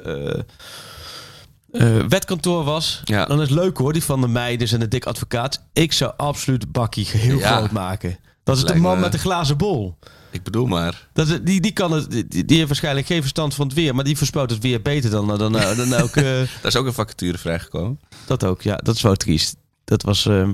eh, 1.72 1.98
eh, 2.00 2.06
wetkantoor 2.10 2.64
was, 2.64 3.02
Ja. 3.04 3.26
dan 3.26 3.42
is 3.42 3.50
het 3.50 3.58
leuk 3.60 3.78
hoor, 3.78 3.94
die 3.94 4.04
van 4.04 4.22
de 4.22 4.28
Meijers 4.28 4.72
en 4.72 4.80
de 4.80 4.88
dik 4.88 5.06
advocaat. 5.06 5.64
Ik 5.74 5.92
zou 5.94 6.14
absoluut 6.18 6.72
Bakkie 6.72 7.08
heel 7.12 7.38
Ja. 7.38 7.56
groot 7.58 7.72
maken. 7.72 8.18
Dat 8.44 8.56
is 8.56 8.62
de 8.62 8.68
Lijkt 8.68 8.82
man 8.84 8.96
me- 8.96 9.02
met 9.02 9.12
de 9.12 9.18
glazen 9.18 9.58
bol. 9.58 9.98
Ik 10.32 10.44
bedoel 10.44 10.66
maar. 10.66 11.08
Dat, 11.14 11.28
is- 11.28 11.40
die, 11.42 11.62
die, 11.62 11.72
kan 11.72 11.92
het, 11.92 12.12
die, 12.12 12.46
die 12.46 12.56
heeft 12.56 12.68
waarschijnlijk 12.68 13.08
geen 13.08 13.22
verstand 13.22 13.54
van 13.54 13.66
het 13.68 13.76
weer, 13.76 13.96
maar 13.96 14.04
die 14.04 14.18
voorspelt 14.18 14.50
het 14.50 14.62
weer 14.64 14.82
beter 14.82 15.10
dan, 15.10 15.28
dan, 15.28 15.38
dan, 15.38 15.52
dan 15.52 15.94
elke... 16.04 16.22
Daar 16.62 16.72
is 16.72 16.76
ook 16.76 16.86
een 16.86 16.94
vacature 16.94 17.38
vrijgekomen. 17.38 18.00
dat 18.26 18.44
ook, 18.44 18.62
ja. 18.62 18.76
Dat 18.76 18.96
is 18.96 19.02
wel 19.02 19.16
triest. 19.16 19.56
Dat 19.86 20.04
was 20.04 20.26
ehm, 20.26 20.52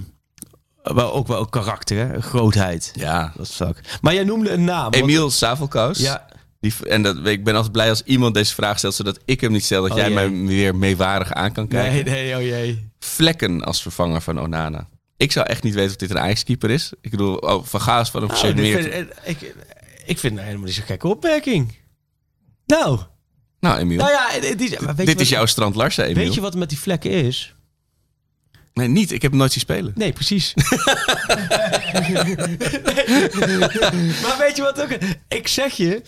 wel, 0.84 1.14
ook 1.14 1.28
wel 1.28 1.46
karakter, 1.46 2.08
hè? 2.08 2.22
Grootheid. 2.22 2.92
Ja. 2.96 3.32
Dat 3.36 3.46
is 3.46 3.52
fuck. 3.56 3.98
Maar 4.02 4.14
jij 4.14 4.24
noemde 4.24 4.50
een 4.52 4.64
naam. 4.64 4.82
want- 4.84 4.96
Emiel 4.96 5.30
Savelkous. 5.32 5.98
Ja, 6.00 6.28
Die, 6.60 6.74
en 6.88 7.02
dat, 7.04 7.26
ik 7.28 7.44
ben 7.44 7.54
altijd 7.56 7.72
blij 7.74 7.90
als 7.90 8.04
iemand 8.04 8.34
deze 8.34 8.54
vraag 8.54 8.78
stelt, 8.78 8.94
zodat 8.96 9.20
ik 9.26 9.42
hem 9.42 9.52
niet 9.52 9.64
stel. 9.64 9.82
Dat 9.82 9.92
Oh, 9.92 9.98
jij 9.98 10.06
jee. 10.12 10.16
mij 10.30 10.46
weer 10.48 10.76
meewarig 10.76 11.34
aan 11.34 11.52
kan 11.52 11.68
kijken. 11.68 12.12
nee, 12.12 12.24
nee, 12.24 12.36
oh 12.36 12.42
jee. 12.42 12.90
Vlekken 13.00 13.64
als 13.64 13.82
vervanger 13.82 14.22
van 14.22 14.40
Onana. 14.40 14.88
Ik 15.18 15.32
zou 15.32 15.46
echt 15.48 15.64
niet 15.64 15.74
weten 15.74 15.90
of 15.92 15.96
dit 15.96 16.10
een 16.10 16.20
Ajax-keeper 16.20 16.70
is. 16.70 16.92
Ik 17.02 17.12
bedoel, 17.12 17.36
oh, 17.36 17.64
Van 17.66 17.82
Gaas 17.82 18.10
van 18.12 18.20
Nou, 18.22 18.32
dit 18.34 18.42
gecharmeerd. 18.42 18.94
vind- 18.94 19.10
ik, 19.24 19.56
ik 20.06 20.20
vind 20.20 20.34
het 20.36 20.44
helemaal 20.44 20.66
niet 20.66 20.76
zo'n 20.76 20.86
gekke 20.86 21.08
opmerking. 21.08 21.78
Nou, 22.66 23.00
Nou, 23.60 23.78
Emiel. 23.80 23.98
nou 23.98 24.12
ja, 24.12 24.28
maar 24.86 24.96
dit 24.96 25.20
is 25.22 25.30
jouw 25.30 25.46
Strand 25.46 25.76
Larsen, 25.76 26.04
Emiel. 26.06 26.24
Weet 26.24 26.34
je 26.34 26.42
wat 26.42 26.56
met 26.56 26.70
die 26.70 26.80
vlekken 26.80 27.12
is? 27.12 27.56
Nee, 28.80 28.88
niet. 28.88 29.12
Ik 29.12 29.22
heb 29.22 29.32
hem 29.32 29.40
nooit 29.40 29.52
zien 29.52 29.62
spelen. 29.62 29.92
Nee, 29.96 30.14
precies. 30.14 30.54
maar 34.24 34.36
weet 34.40 34.56
je 34.56 34.62
wat 34.62 34.82
ook? 34.82 34.98
Ik 35.28 35.48
zeg 35.48 35.74
je, 35.74 36.02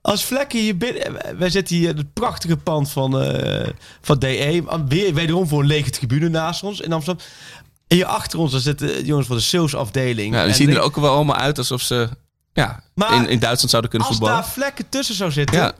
als 0.00 0.24
vlekken 0.24 0.58
hier 0.58 0.76
binnen... 0.76 1.38
Wij 1.38 1.50
zitten 1.50 1.76
hier 1.76 1.88
in 1.88 1.96
het 1.96 2.12
prachtige 2.12 2.56
pand 2.56 2.90
van, 2.90 3.22
eh, 3.22 3.68
van 4.00 4.18
DE. 4.18 4.62
Weer, 4.88 5.14
wederom 5.14 5.48
voor 5.48 5.60
een 5.60 5.66
lege 5.66 5.90
tribune 5.90 6.28
naast 6.28 6.62
ons 6.62 6.80
in 6.80 6.92
Amsterdam. 6.92 7.26
En 7.86 7.96
hier 7.96 8.06
achter 8.06 8.38
ons 8.38 8.52
daar 8.52 8.60
zitten 8.60 9.04
jongens 9.04 9.26
van 9.26 9.36
de 9.36 9.42
salesafdeling. 9.42 10.34
Ja, 10.34 10.40
die 10.40 10.50
En 10.50 10.56
zien 10.56 10.70
er 10.70 10.80
ook 10.80 10.96
wel 10.96 11.14
allemaal 11.14 11.36
uit 11.36 11.58
alsof 11.58 11.82
ze 11.82 12.08
ja, 12.52 12.82
Maar 12.94 13.14
in, 13.14 13.28
in 13.28 13.38
Duitsland 13.38 13.70
zouden 13.70 13.90
kunnen 13.90 14.08
Als 14.08 14.16
voetballen. 14.16 14.42
daar 14.42 14.52
vlekken 14.52 14.88
tussen 14.88 15.14
zou 15.14 15.30
zitten... 15.30 15.56
Ja, 15.56 15.72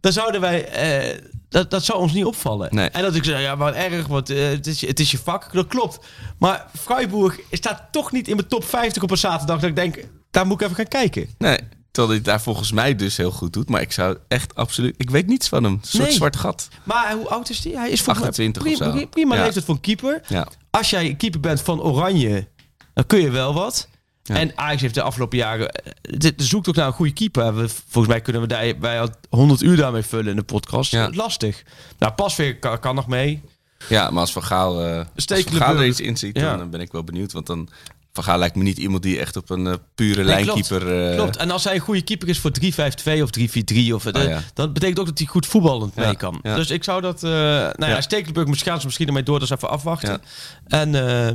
dan 0.00 0.12
zouden 0.12 0.40
wij. 0.40 0.68
eh, 0.68 1.18
dat, 1.54 1.70
dat 1.70 1.84
zou 1.84 1.98
ons 1.98 2.12
niet 2.12 2.24
opvallen. 2.24 2.74
Nee. 2.74 2.88
En 2.88 3.02
dat 3.02 3.14
ik 3.14 3.24
zeg, 3.24 3.40
ja, 3.40 3.56
wat 3.56 3.74
erg, 3.74 4.06
want 4.06 4.30
eh, 4.30 4.48
het, 4.48 4.66
is, 4.66 4.80
je- 4.80 4.86
het 4.86 5.00
is 5.00 5.10
je 5.10 5.18
vak. 5.18 5.52
Dat 5.52 5.66
klopt. 5.66 5.98
Maar 6.38 6.66
Freiburg 6.80 7.38
staat 7.50 7.82
toch 7.90 8.12
niet 8.12 8.28
in 8.28 8.36
mijn 8.36 8.48
top 8.48 8.64
50 8.64 9.02
op 9.02 9.10
een 9.10 9.16
zaterdag. 9.16 9.60
Dat 9.60 9.68
ik 9.70 9.76
denk, 9.76 10.04
daar 10.30 10.46
moet 10.46 10.60
ik 10.60 10.64
even 10.64 10.76
gaan 10.76 10.88
kijken. 10.88 11.28
nee. 11.38 11.58
Terwijl 11.90 12.14
hij 12.14 12.24
daar 12.24 12.40
volgens 12.40 12.72
mij 12.72 12.94
dus 12.94 13.16
heel 13.16 13.30
goed 13.30 13.52
doet. 13.52 13.68
Maar 13.68 13.80
ik 13.80 13.92
zou 13.92 14.16
echt 14.28 14.54
absoluut... 14.54 14.94
Ik 14.98 15.10
weet 15.10 15.26
niets 15.26 15.48
van 15.48 15.64
hem. 15.64 15.72
Een 15.72 15.78
soort 15.82 16.04
Nee. 16.04 16.12
zwart 16.12 16.36
gat. 16.36 16.68
Maar 16.84 17.12
hoe 17.12 17.28
oud 17.28 17.48
is 17.50 17.64
hij? 17.64 17.72
Hij 17.72 17.90
is 17.90 18.02
volgens 18.02 18.18
mij 18.18 18.28
28 18.28 18.62
of 18.62 18.68
prima, 18.68 18.84
zo. 18.84 18.90
prima, 18.90 19.06
prima 19.10 19.34
Ja. 19.34 19.42
leeftijd 19.42 19.64
voor 19.64 19.74
een 19.74 19.80
keeper. 19.80 20.20
Ja. 20.28 20.46
Als 20.70 20.90
jij 20.90 21.14
keeper 21.14 21.40
bent 21.40 21.60
van 21.60 21.82
Oranje, 21.82 22.48
dan 22.94 23.06
kun 23.06 23.20
je 23.20 23.30
wel 23.30 23.54
wat. 23.54 23.88
Ja. 24.26 24.34
En 24.36 24.52
Ajax 24.54 24.80
heeft 24.80 24.94
de 24.94 25.02
afgelopen 25.02 25.38
jaren... 25.38 25.70
eh, 25.70 25.92
de, 26.02 26.32
zoekt 26.36 26.68
ook 26.68 26.74
naar 26.74 26.86
een 26.86 26.92
goede 26.92 27.12
keeper. 27.12 27.54
We, 27.56 27.68
volgens 27.68 28.06
mij 28.14 28.20
kunnen 28.22 28.42
we 28.42 28.48
daar 28.48 28.76
bij 28.78 29.00
al 29.00 29.10
100 29.28 29.62
uur 29.62 29.76
daarmee 29.76 30.02
vullen 30.02 30.26
in 30.30 30.36
de 30.36 30.42
podcast. 30.42 30.90
Ja. 30.90 31.10
Lastig. 31.12 31.62
Nou, 31.98 32.12
Pasveer 32.12 32.58
kan, 32.58 32.80
kan 32.80 32.94
nog 32.94 33.06
mee. 33.06 33.42
Ja, 33.88 34.10
maar 34.10 34.20
als 34.20 34.32
Van 34.32 34.42
Gaal, 34.44 34.80
eh 34.84 34.96
als 34.96 35.06
Van 35.06 35.10
Stekelenburg. 35.16 35.64
Gaal 35.64 35.76
er 35.76 35.86
iets 35.86 36.00
in 36.00 36.16
ziet, 36.16 36.38
Ja. 36.38 36.56
dan 36.56 36.70
ben 36.70 36.80
ik 36.80 36.92
wel 36.92 37.04
benieuwd. 37.04 37.32
Want 37.32 37.46
dan... 37.46 37.68
Van 38.12 38.24
Gaal 38.24 38.38
lijkt 38.38 38.56
me 38.56 38.62
niet 38.62 38.78
iemand 38.78 39.02
die 39.02 39.18
echt 39.18 39.36
op 39.36 39.50
een 39.50 39.66
eh, 39.66 39.74
pure 39.94 40.24
Nee, 40.24 40.44
lijnkeeper... 40.44 41.08
eh, 41.10 41.16
Klopt. 41.16 41.36
En 41.36 41.50
als 41.50 41.64
hij 41.64 41.74
een 41.74 41.80
goede 41.80 42.02
keeper 42.02 42.28
is 42.28 42.38
voor 42.38 42.50
3-5-2 42.50 43.22
of 43.22 43.30
3-4-3, 43.38 43.92
of, 43.94 44.06
eh, 44.06 44.22
Oh, 44.22 44.28
ja. 44.28 44.40
dan 44.54 44.72
betekent 44.72 44.98
ook 44.98 45.06
dat 45.06 45.18
hij 45.18 45.26
goed 45.26 45.46
voetballend 45.46 45.94
mee 45.94 46.16
kan. 46.16 46.38
Dus 46.42 46.70
ik 46.70 46.84
zou 46.84 47.00
dat... 47.00 47.22
eh 47.22 47.30
nou 47.30 47.86
ja. 47.86 48.00
Stekelenburg 48.00 48.46
misschien 48.48 48.70
gaan 48.70 48.80
ze 48.80 48.86
misschien 48.86 49.06
ermee 49.06 49.22
door, 49.22 49.38
dus 49.40 49.50
even 49.50 49.68
afwachten. 49.70 50.20
En 50.66 50.94
eh, 51.28 51.34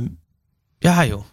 ja, 0.78 1.06
joh. 1.06 1.24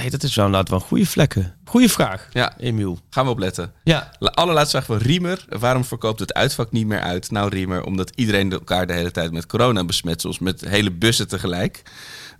Nee, 0.00 0.10
dat 0.10 0.22
is 0.22 0.34
wel 0.34 0.44
inderdaad 0.44 0.70
wel 0.70 0.78
een 0.80 0.84
goede 0.86 1.06
vlekken. 1.06 1.54
Goeie 1.64 1.90
vraag, 1.90 2.28
Ja, 2.32 2.58
Emiel. 2.58 2.98
gaan 3.10 3.24
we 3.24 3.30
opletten. 3.30 3.72
Ja, 3.84 4.10
La- 4.18 4.30
Allerlaatste 4.30 4.76
vraag 4.76 4.98
van 4.98 5.06
Riemer. 5.06 5.44
Waarom 5.48 5.84
verkoopt 5.84 6.20
het 6.20 6.34
uitvak 6.34 6.72
niet 6.72 6.86
meer 6.86 7.00
uit? 7.00 7.30
Nou, 7.30 7.48
Riemer, 7.48 7.84
omdat 7.84 8.12
iedereen 8.14 8.52
elkaar 8.52 8.86
de 8.86 8.92
hele 8.92 9.10
tijd 9.10 9.32
met 9.32 9.46
corona 9.46 9.84
besmet. 9.84 10.20
Soms 10.20 10.38
met 10.38 10.60
hele 10.68 10.90
bussen 10.92 11.28
tegelijk. 11.28 11.82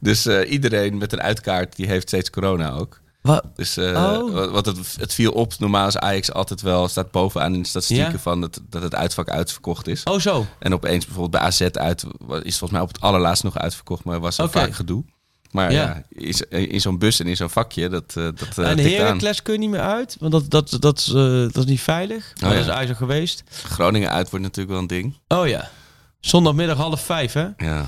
Dus 0.01 0.27
eh, 0.27 0.51
iedereen 0.51 0.99
met 0.99 1.13
een 1.13 1.21
uitkaart, 1.23 1.77
die 1.77 1.87
heeft 1.87 2.09
steeds 2.09 2.31
corona 2.31 2.71
ook. 2.71 3.01
wat? 3.23 3.45
Dus 3.55 3.77
eh, 3.77 4.19
Oh. 4.23 4.51
wat- 4.53 4.67
het, 4.67 4.79
het 4.99 5.15
viel 5.15 5.33
op. 5.33 5.53
Normaal 5.59 5.87
is 5.87 5.97
Ajax 5.99 6.33
altijd 6.33 6.61
wel, 6.63 6.89
staat 6.89 7.11
bovenaan 7.11 7.55
in 7.55 7.63
de 7.63 7.69
statistieken 7.69 8.13
Ja. 8.13 8.19
van 8.19 8.43
het, 8.43 8.61
dat 8.69 8.83
het 8.83 8.95
uitvak 8.95 9.29
uitverkocht 9.29 9.87
is. 9.87 10.03
Oh, 10.03 10.19
zo. 10.21 10.47
En 10.59 10.75
opeens 10.75 11.05
bijvoorbeeld 11.05 11.43
bij 11.43 11.51
AZ 11.51 11.61
uit, 11.61 12.03
is 12.43 12.59
volgens 12.59 12.71
mij 12.71 12.81
op 12.81 12.89
het 12.89 13.01
allerlaatst 13.01 13.45
nog 13.45 13.59
uitverkocht, 13.59 14.05
maar 14.05 14.21
was 14.21 14.39
er 14.39 14.45
Oké. 14.45 14.59
vaak 14.59 14.75
gedoe. 14.75 15.05
Maar 15.51 15.73
Ja. 15.73 16.03
ja, 16.51 16.59
in, 16.59 16.81
zo'n 16.81 16.99
bus 16.99 17.21
en 17.21 17.27
in 17.27 17.37
zo'n 17.37 17.51
vakje, 17.51 17.89
dat, 17.89 18.15
eh 18.17 18.25
dat 18.35 18.59
eh, 18.59 18.71
en. 18.71 18.79
Heracles 18.79 19.43
kun 19.43 19.53
je 19.53 19.59
niet 19.59 19.71
meer 19.71 19.81
uit, 19.81 20.17
want 20.21 20.33
dat, 20.33 20.51
dat, 20.51 20.77
dat, 20.81 20.99
is, 20.99 21.09
eh, 21.09 21.15
dat 21.41 21.57
is 21.57 21.65
niet 21.65 21.81
veilig. 21.81 22.33
Maar 22.41 22.51
Oh, 22.51 22.57
ja. 22.57 22.65
dat 22.65 22.83
is 22.83 22.89
al 22.89 22.95
geweest. 22.95 23.43
Groningen 23.65 24.11
uit 24.11 24.31
wordt 24.31 24.45
natuurlijk 24.45 24.73
wel 24.73 24.79
een 24.83 24.87
ding. 24.87 25.15
Oh 25.29 25.47
ja. 25.49 25.71
Zondagmiddag 26.21 26.77
half 26.77 27.01
vijf, 27.05 27.33
hè? 27.33 27.47
Ja. 27.57 27.87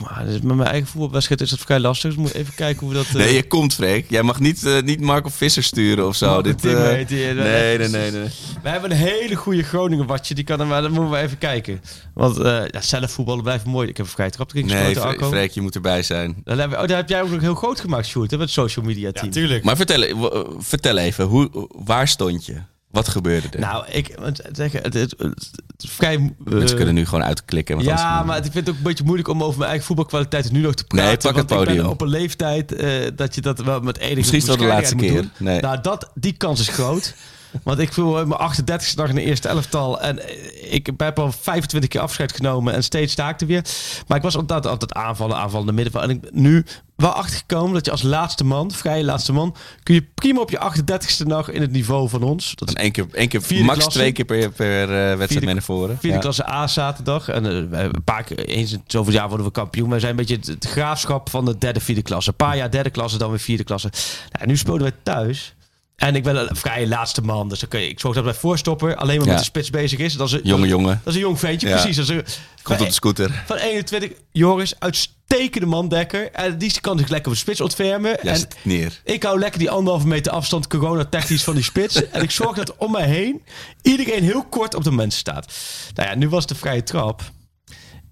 Maar 0.00 0.24
met 0.26 0.42
mijn 0.42 0.62
eigen 0.68 0.88
voetbalwedstrijd 0.88 1.40
is 1.40 1.50
dat 1.50 1.58
vrij 1.58 1.78
lastig. 1.80 2.04
Dus 2.08 2.14
we 2.14 2.20
moeten 2.20 2.40
even 2.40 2.54
kijken 2.54 2.80
hoe 2.80 2.88
we 2.88 2.94
dat... 2.94 3.06
eh, 3.06 3.12
Nee, 3.14 3.34
je 3.34 3.46
komt, 3.46 3.74
Freek. 3.74 4.10
Jij 4.10 4.22
mag 4.22 4.40
niet, 4.40 4.64
eh, 4.66 4.82
niet 4.82 5.00
Marco 5.00 5.28
Visser 5.28 5.62
sturen 5.62 6.06
of 6.06 6.16
zo. 6.16 6.42
Dit, 6.42 6.64
eh, 6.64 6.72
nee, 6.72 7.34
nee, 7.34 7.88
nee, 7.88 8.10
nee. 8.10 8.28
We 8.62 8.68
hebben 8.68 8.90
een 8.90 8.96
hele 8.96 9.34
goede 9.34 9.62
Groningen 9.62 10.06
watje. 10.06 10.34
Die 10.34 10.44
kan 10.44 10.60
er 10.60 10.66
maar, 10.66 10.82
dan 10.82 10.92
moeten 10.92 11.10
we 11.10 11.16
even 11.18 11.38
kijken. 11.38 11.80
Want 12.14 12.38
eh 12.38 12.62
ja, 12.70 12.80
zelf 12.80 13.10
voetballen 13.10 13.42
blijft 13.42 13.64
mooi. 13.64 13.88
Ik 13.88 13.96
heb 13.96 14.06
een 14.06 14.12
vrij 14.12 14.30
trap 14.30 14.50
erin 14.52 14.66
Nee. 14.66 14.96
Freek, 15.20 15.50
je 15.50 15.60
moet 15.60 15.74
erbij 15.74 16.02
zijn. 16.02 16.40
Dat 16.44 16.58
heb, 16.58 16.72
oh, 16.72 16.78
dat 16.80 16.90
heb 16.90 17.08
jij 17.08 17.22
ook 17.22 17.30
nog 17.30 17.40
heel 17.40 17.54
groot 17.54 17.80
gemaakt, 17.80 18.06
Sjoerd, 18.06 18.30
met 18.30 18.40
het 18.40 18.50
social 18.50 18.84
media 18.84 19.06
Ja, 19.06 19.12
team. 19.20 19.30
tuurlijk. 19.30 19.64
Maar 19.64 19.76
vertel, 19.76 20.30
vertel 20.58 20.96
even, 20.96 21.24
hoe, 21.24 21.68
waar 21.84 22.08
stond 22.08 22.46
je? 22.46 22.56
Wat 22.90 23.08
gebeurde 23.08 23.48
er? 23.50 23.60
nou, 23.60 23.84
ik 23.90 24.14
want, 24.18 24.40
zeg, 24.52 24.72
het, 24.72 24.84
het, 24.84 24.94
het, 24.94 25.14
het 25.18 25.82
is 25.82 25.90
vrij... 25.90 26.14
eh, 26.14 26.52
Mensen 26.52 26.76
kunnen 26.76 26.94
nu 26.94 27.04
gewoon 27.04 27.24
uitklikken. 27.24 27.74
want 27.76 27.86
ja, 27.88 28.22
maar 28.22 28.36
ik 28.36 28.42
vind 28.42 28.54
het 28.54 28.68
ook 28.68 28.76
een 28.76 28.82
beetje 28.82 29.04
moeilijk 29.04 29.28
om 29.28 29.42
over 29.42 29.58
mijn 29.58 29.68
eigen 29.70 29.86
voetbalkwaliteiten 29.86 30.52
nu 30.52 30.60
nog 30.60 30.74
te 30.74 30.84
praten. 30.84 31.06
Nee, 31.06 31.16
pak 31.16 31.36
het 31.36 31.50
want 31.50 31.50
ik 31.50 31.66
ben 31.66 31.76
podium. 31.76 31.86
op 31.92 32.00
een 32.00 32.08
leeftijd 32.08 32.72
eh, 32.74 32.90
dat 33.16 33.34
je 33.34 33.40
dat 33.40 33.58
wel 33.58 33.80
met 33.80 33.98
enige 33.98 34.14
Misschien 34.16 34.46
wel 34.46 34.56
de 34.56 34.64
laatste 34.64 34.94
keer. 34.94 35.24
Nee. 35.36 35.60
Nou, 35.60 35.78
dat, 35.82 36.10
die 36.14 36.32
kans 36.32 36.60
is 36.60 36.68
groot. 36.68 37.14
Want 37.62 37.78
ik 37.78 37.92
voel 37.92 38.26
mijn 38.26 38.40
38e 38.56 38.94
dag 38.94 39.08
in 39.08 39.14
de 39.14 39.22
eerste 39.22 39.48
elftal. 39.48 40.00
En 40.00 40.28
eh, 40.28 40.72
ik 40.72 40.90
heb 40.96 41.18
al 41.18 41.32
25 41.32 41.90
keer 41.90 42.00
afscheid 42.00 42.32
genomen. 42.32 42.74
En 42.74 42.82
steeds 42.84 43.12
sta 43.12 43.28
ik 43.28 43.40
er 43.40 43.46
weer. 43.46 43.64
Maar 44.06 44.16
ik 44.16 44.22
was 44.22 44.36
altijd, 44.36 44.66
altijd 44.66 44.92
aanvallen, 44.94 45.36
aanvallen 45.36 45.68
in 45.68 45.76
de 45.76 45.82
middenveld. 45.82 46.04
En 46.04 46.10
ik 46.16 46.20
ben 46.20 46.42
nu 46.42 46.64
wel 46.96 47.10
achtergekomen 47.12 47.72
dat 47.74 47.84
je 47.84 47.90
als 47.90 48.02
laatste 48.02 48.44
man, 48.44 48.70
vrije 48.70 49.04
laatste 49.04 49.32
man, 49.32 49.56
kun 49.82 49.94
je 49.94 50.02
prima 50.14 50.40
op 50.40 50.50
je 50.50 50.58
38e 50.74 51.26
dag 51.26 51.50
in 51.50 51.60
het 51.60 51.70
niveau 51.72 52.08
van 52.08 52.22
ons. 52.22 52.54
Dat 52.54 52.68
is 52.68 52.74
Dan 52.74 52.82
één 52.82 52.92
keer, 52.92 53.06
één 53.12 53.28
keer 53.28 53.40
max 53.64 53.78
klasse. 53.78 53.90
twee 53.98 54.12
keer 54.12 54.24
per, 54.24 54.50
per 54.50 54.82
eh, 54.82 54.88
wedstrijd 54.88 55.28
Vierde- 55.30 55.44
mee 55.46 55.54
naar 55.54 55.62
voren. 55.62 55.98
Vierde 55.98 56.16
Ja. 56.16 56.22
klasse 56.22 56.48
A 56.48 56.66
zaterdag. 56.66 57.28
En 57.28 57.46
eh, 57.72 57.82
een 57.82 58.04
paar 58.04 58.22
keer, 58.24 58.38
eens 58.44 58.72
in 58.72 58.82
zoveel 58.86 59.12
jaar 59.12 59.28
worden 59.28 59.46
we 59.46 59.52
kampioen. 59.52 59.90
Wij 59.90 59.98
zijn 59.98 60.10
een 60.10 60.16
beetje 60.16 60.36
het, 60.36 60.46
het 60.46 60.64
graafschap 60.66 61.30
van 61.30 61.44
de 61.44 61.58
derde, 61.58 61.80
vierde 61.80 62.02
klasse. 62.02 62.30
Een 62.30 62.36
paar 62.36 62.56
jaar 62.56 62.70
derde 62.70 62.90
klasse, 62.90 63.18
dan 63.18 63.30
weer 63.30 63.38
vierde 63.38 63.64
klasse. 63.64 63.90
Nou, 64.32 64.46
nu 64.46 64.56
speelden 64.56 64.82
wij 64.82 64.92
thuis. 65.02 65.54
En 66.00 66.14
ik 66.16 66.22
ben 66.22 66.36
een 66.36 66.56
vrij 66.56 66.86
laatste 66.86 67.22
man. 67.22 67.48
Dus 67.48 67.58
dan 67.60 67.68
kun 67.68 67.80
je, 67.80 67.88
ik 67.88 68.00
zorg 68.00 68.14
dat 68.14 68.24
mijn 68.24 68.36
voorstopper 68.36 68.96
alleen 68.96 69.16
maar 69.16 69.24
Ja. 69.26 69.30
met 69.32 69.38
de 69.40 69.46
spits 69.46 69.70
bezig 69.70 69.98
is. 69.98 70.14
Dat 70.14 70.26
is 70.26 70.32
een, 70.32 70.40
Jonge 70.44 70.66
jongen. 70.66 71.00
Dat 71.04 71.06
is 71.06 71.14
een 71.14 71.20
jong 71.26 71.38
ventje, 71.38 71.68
Ja. 71.68 71.74
precies. 71.80 71.96
Dat 71.96 72.04
is 72.08 72.10
een, 72.14 72.24
Komt 72.62 72.80
op 72.80 72.86
de 72.86 72.92
scooter. 72.92 73.42
van 73.46 73.56
21, 73.56 74.10
Joris, 74.32 74.74
uitstekende 74.78 75.66
mandekker. 75.66 76.30
En 76.32 76.58
die 76.58 76.80
kan 76.80 76.98
zich 76.98 77.08
lekker 77.08 77.28
op 77.28 77.34
de 77.34 77.40
spits 77.42 77.60
ontfermen. 77.60 78.18
Ja, 78.22 78.32
en 78.32 78.48
neer. 78.62 79.00
ik 79.04 79.22
hou 79.22 79.38
lekker 79.38 79.58
die 79.58 79.70
anderhalve 79.70 80.06
meter 80.06 80.32
afstand 80.32 80.66
corona-technisch 80.66 81.44
van 81.44 81.54
die 81.54 81.64
spits. 81.64 81.94
en 82.10 82.22
ik 82.22 82.30
zorg 82.30 82.56
dat 82.56 82.76
om 82.76 82.90
mij 82.92 83.06
heen 83.06 83.42
iedereen 83.82 84.22
heel 84.22 84.44
kort 84.44 84.74
op 84.74 84.84
de 84.84 84.92
mensen 84.92 85.20
staat. 85.20 85.52
Nou 85.94 86.08
ja, 86.08 86.14
nu 86.14 86.28
was 86.28 86.46
de 86.46 86.54
vrije 86.54 86.82
trap. 86.82 87.22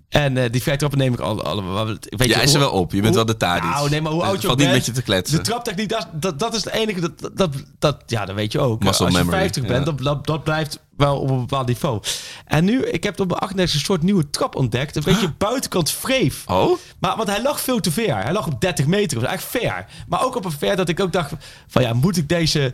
En 0.09 0.36
eh, 0.36 0.50
die 0.50 0.62
vrije 0.62 0.76
trappen 0.78 0.98
neem 0.98 1.12
ik 1.12 1.20
al- 1.20 1.42
allemaal. 1.42 1.86
Weet 1.86 2.09
je, 2.09 2.28
Jij 2.28 2.42
is 2.42 2.54
er 2.54 2.61
wel 2.61 2.70
op. 2.70 2.92
Je 2.92 2.96
bent 3.00 3.06
hoe- 3.14 3.24
wel 3.24 3.24
de 3.34 3.36
Tadic. 3.36 3.62
Nou, 3.70 3.90
nee, 3.90 4.00
maar 4.00 4.12
hoe 4.12 4.20
Dus 4.20 4.30
oud 4.30 4.40
je 4.40 4.46
valt 4.46 4.59
niet 4.59 4.66
bent, 4.68 4.78
met 4.78 4.86
je 4.86 4.92
te 4.92 5.02
kletsen. 5.02 5.36
De 5.36 5.42
traptechniek, 5.42 5.88
dat, 5.88 6.09
dat, 6.12 6.38
dat 6.38 6.54
is 6.54 6.64
het 6.64 6.72
enige. 6.72 7.00
Dat, 7.00 7.30
dat, 7.34 7.54
dat, 7.78 8.02
ja, 8.06 8.24
dat 8.24 8.34
weet 8.34 8.52
je 8.52 8.61
ook. 8.61 8.82
Muscle 8.84 9.04
Als 9.06 9.14
je 9.14 9.20
memory, 9.20 9.38
50 9.38 9.66
bent, 9.66 9.84
dat, 9.86 9.98
dat, 9.98 10.26
dat 10.26 10.44
blijft 10.44 10.80
wel 10.96 11.18
op 11.20 11.30
een 11.30 11.38
bepaald 11.40 11.66
niveau. 11.66 12.00
En 12.44 12.64
nu, 12.64 12.84
ik 12.84 13.02
heb 13.04 13.20
op 13.20 13.28
mijn 13.28 13.40
38 13.40 13.74
een 13.80 13.84
soort 13.86 14.02
nieuwe 14.02 14.30
trap 14.30 14.56
ontdekt. 14.56 14.96
Een 14.96 15.02
beetje 15.04 15.32
buitenkant 15.38 15.90
vreef. 15.90 16.44
Oh? 16.46 16.78
Maar, 17.00 17.16
want 17.16 17.28
hij 17.28 17.42
lag 17.42 17.61
veel 17.61 17.80
te 17.80 17.90
ver. 17.90 18.16
Hij 18.22 18.32
lag 18.32 18.46
op 18.46 18.61
30 18.61 18.86
meter. 18.86 19.20
Dat 19.20 19.28
was 19.28 19.38
eigenlijk 19.38 19.64
ver. 19.64 19.86
Maar 20.09 20.24
ook 20.24 20.36
op 20.36 20.44
een 20.44 20.50
ver 20.50 20.76
dat 20.76 20.88
ik 20.88 21.00
ook 21.00 21.12
dacht 21.12 21.32
van 21.66 21.82
ja, 21.82 21.92
moet 21.92 22.16
ik 22.16 22.28
deze... 22.28 22.72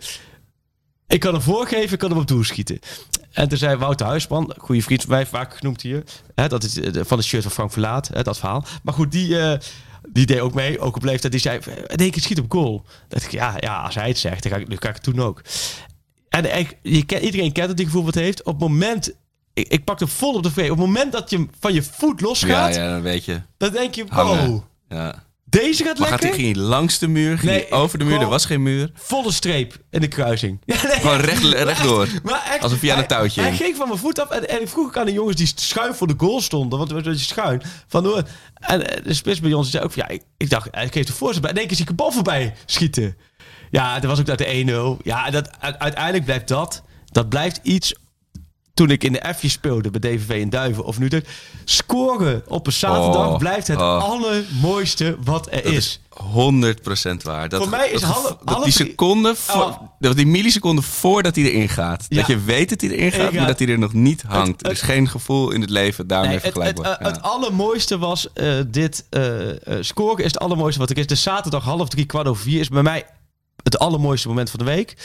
Ik 1.07 1.20
kan 1.20 1.32
hem 1.32 1.43
voorgeven, 1.43 1.93
ik 1.93 1.99
kan 1.99 2.11
hem 2.11 2.18
op 2.18 2.26
doel 2.26 2.45
schieten. 2.45 2.78
En 3.35 3.49
toen 3.49 3.59
zei 3.59 3.76
Wouter 3.76 4.07
Huisman, 4.07 4.55
goede 4.59 4.82
vriend 4.82 5.01
van 5.03 5.11
mij, 5.11 5.26
vaak 5.26 5.57
genoemd 5.57 5.82
hier. 5.82 6.03
Hè, 6.35 6.49
dat 6.49 6.62
is 6.64 6.80
eh, 6.80 7.03
van 7.05 7.18
het 7.18 7.26
shirt 7.26 7.43
van 7.43 7.51
Frank 7.53 7.72
Verlaat, 7.72 8.09
hè, 8.09 8.22
dat 8.22 8.39
verhaal. 8.39 8.64
Maar 8.82 8.95
goed, 8.95 9.12
die... 9.12 9.39
eh, 9.39 9.59
Die 10.12 10.26
deed 10.26 10.41
ook 10.41 10.55
mee, 10.55 10.78
ook 10.80 10.97
op 10.97 11.03
leeftijd. 11.05 11.32
Die 11.32 11.41
zei, 11.41 11.59
in 11.87 11.97
één 11.97 12.11
keer 12.11 12.22
schiet 12.22 12.39
op 12.41 12.53
goal. 12.53 12.85
Dat 13.09 13.22
ik, 13.22 13.30
ja, 13.30 13.55
ja, 13.59 13.82
als 13.82 13.95
hij 13.95 14.09
het 14.09 14.18
zegt, 14.18 14.43
dan 14.43 14.53
ga 14.53 14.59
ik, 14.59 14.68
dan 14.68 14.78
ga 14.80 14.89
ik 14.89 14.95
het 14.95 15.05
doen 15.05 15.20
ook. 15.20 15.43
En 16.28 16.59
ik, 16.59 16.78
je 16.82 17.05
ken, 17.05 17.24
iedereen 17.24 17.53
kent 17.53 17.68
het, 17.68 17.76
die 17.76 17.87
gevoel 17.87 18.04
wat 18.04 18.14
heeft. 18.14 18.42
Op 18.42 18.53
het 18.61 18.68
moment, 18.68 19.13
ik, 19.54 19.68
ik 19.68 19.84
pak 19.84 19.99
hem 19.99 20.09
vol 20.09 20.34
op 20.34 20.42
de 20.42 20.50
vrede. 20.50 20.71
Op 20.72 20.79
het 20.79 20.87
moment 20.87 21.13
dat 21.13 21.30
je 21.30 21.46
van 21.61 21.72
je 21.72 21.83
voet 21.83 22.21
Ja, 22.21 22.26
losgaat, 22.26 22.75
ja, 22.75 22.88
dan 22.91 23.03
weet 23.03 23.25
je. 23.25 23.41
dan 23.57 23.72
denk 23.72 23.95
je, 23.95 24.04
wow, 24.07 24.61
Ja. 24.88 25.22
Deze 25.61 25.85
gaat 25.85 25.99
Maar 25.99 26.09
gaat 26.09 26.21
lekker. 26.21 26.39
hij, 26.39 26.47
ging 26.49 26.57
hij 26.57 26.64
langs 26.64 26.99
de 26.99 27.09
muur? 27.09 27.39
Ging 27.39 27.53
Nee, 27.53 27.71
over 27.71 27.99
de 27.99 28.05
muur? 28.05 28.21
Er 28.21 28.29
was 28.29 28.47
geen 28.47 28.63
muur. 28.63 28.91
Volle 28.95 29.33
streep 29.33 29.76
in 29.91 30.01
de 30.01 30.09
kruising. 30.09 30.61
Ja, 30.67 30.83
nee. 30.87 31.01
Gewoon 31.01 31.21
recht, 31.21 31.43
rechtdoor. 31.45 32.09
Maar 32.22 32.43
echt, 32.51 32.63
Alsof 32.63 32.81
hij 32.81 32.93
aan 32.93 32.99
een 32.99 33.07
touwtje 33.07 33.41
Hij, 33.41 33.51
hij 33.51 33.59
ging 33.59 33.76
van 33.76 33.89
mijn 33.89 34.01
voet 34.01 34.21
af 34.21 34.31
en, 34.31 34.49
en 34.49 34.61
ik 34.61 34.68
vroeg 34.68 34.87
ook 34.87 34.97
aan 34.97 35.07
de 35.07 35.13
jongens 35.13 35.37
die 35.37 35.53
schuin 35.55 35.95
voor 35.95 36.07
de 36.07 36.14
goal 36.17 36.41
stonden. 36.41 36.79
Want 36.79 36.91
het 36.91 37.07
was 37.07 37.18
je 37.18 37.25
schuin. 37.25 37.63
Van, 37.89 38.25
en 38.55 38.87
eh, 38.91 39.05
de 39.05 39.14
spits 39.14 39.41
bij 39.41 39.53
ons 39.53 39.71
zei 39.71 39.85
ook 39.85 39.93
van, 39.93 40.03
ja, 40.09 40.14
ik, 40.14 40.22
ik 40.37 40.51
dacht, 40.51 40.68
hij 40.71 40.89
geeft 40.89 41.07
de 41.07 41.13
voorzet 41.13 41.43
bij. 41.43 41.51
In 41.51 41.57
één 41.57 41.67
keer 41.67 41.76
zie 41.76 41.85
ik 41.85 41.91
een 41.91 41.97
bal 41.97 42.13
voorbij 42.13 42.55
schieten. 42.67 43.17
Ja, 43.71 43.95
dat 44.01 44.11
was 44.11 44.21
ook 44.21 44.29
uit 44.29 44.39
de 44.39 44.97
1-0. 45.01 45.03
Ja, 45.05 45.31
dat, 45.31 45.49
uiteindelijk 45.61 46.25
blijft 46.25 46.49
dat, 46.49 46.83
dat 47.05 47.29
blijft 47.29 47.61
iets... 47.63 47.95
Toen 48.75 48.91
ik 48.91 49.05
in 49.05 49.13
de 49.13 49.33
F'je 49.37 49.49
speelde 49.49 49.91
bij 49.91 50.01
DVV 50.01 50.30
in 50.41 50.51
Duiven 50.51 50.84
of 50.84 50.99
nu 50.99 51.09
dat 51.09 51.22
scoren 51.64 52.42
op 52.49 52.67
een 52.67 52.72
zaterdag 52.72 53.26
Oh, 53.29 53.37
blijft 53.38 53.67
het 53.67 53.79
oh. 53.79 54.03
allermooiste 54.03 55.17
wat 55.25 55.46
er 55.51 55.63
Dat 55.63 55.72
is. 55.72 55.76
is 55.76 56.01
100% 57.13 57.17
waar. 57.22 57.49
Dat, 57.49 57.61
Voor 57.61 57.71
mij 57.71 57.88
is 57.91 58.01
dat, 58.01 58.11
half- 58.11 58.29
dat 58.29 58.38
half 58.55 58.64
die 58.64 58.72
seconde, 58.72 59.34
voor, 59.34 59.79
Oh. 60.01 60.14
die 60.14 60.26
milliseconde 60.26 60.83
voordat 60.83 61.34
hij 61.37 61.45
erin 61.45 61.68
gaat. 61.68 62.07
Ja. 62.09 62.17
Dat 62.17 62.26
je 62.26 62.41
weet 62.41 62.68
dat 62.68 62.80
hij 62.80 62.91
erin 62.91 63.13
gaat, 63.13 63.33
maar 63.33 63.46
dat 63.46 63.59
hij 63.59 63.68
er 63.68 63.79
nog 63.79 63.92
niet 63.92 64.22
hangt. 64.26 64.49
het- 64.49 64.67
er 64.67 64.72
is 64.72 64.80
geen 64.83 65.09
gevoel 65.09 65.51
in 65.51 65.61
het 65.61 65.71
leven 65.71 66.07
daarmee 66.07 66.29
Nee, 66.29 66.37
het, 66.37 66.45
het, 66.45 66.55
vergelijkbaar. 66.55 66.92
eh, 66.99 67.07
Ja. 67.07 67.13
het 67.13 67.22
allermooiste 67.22 67.99
was 67.99 68.33
eh, 68.33 68.55
dit 68.67 69.07
eh, 69.11 69.22
scoren 69.80 70.25
is 70.25 70.33
het 70.33 70.38
allermooiste 70.38 70.80
wat 70.80 70.91
ik 70.91 70.96
is. 70.99 71.07
De 71.07 71.14
zaterdag 71.14 71.64
half 71.64 71.88
drie, 71.88 72.05
kwart 72.05 72.26
over 72.26 72.42
vier 72.42 72.61
is 72.61 72.68
bij 72.68 72.83
mij 72.83 73.07
het 73.64 73.78
allermooiste 73.78 74.28
moment 74.28 74.50
van 74.50 74.58
de 74.58 74.64
week. 74.64 74.96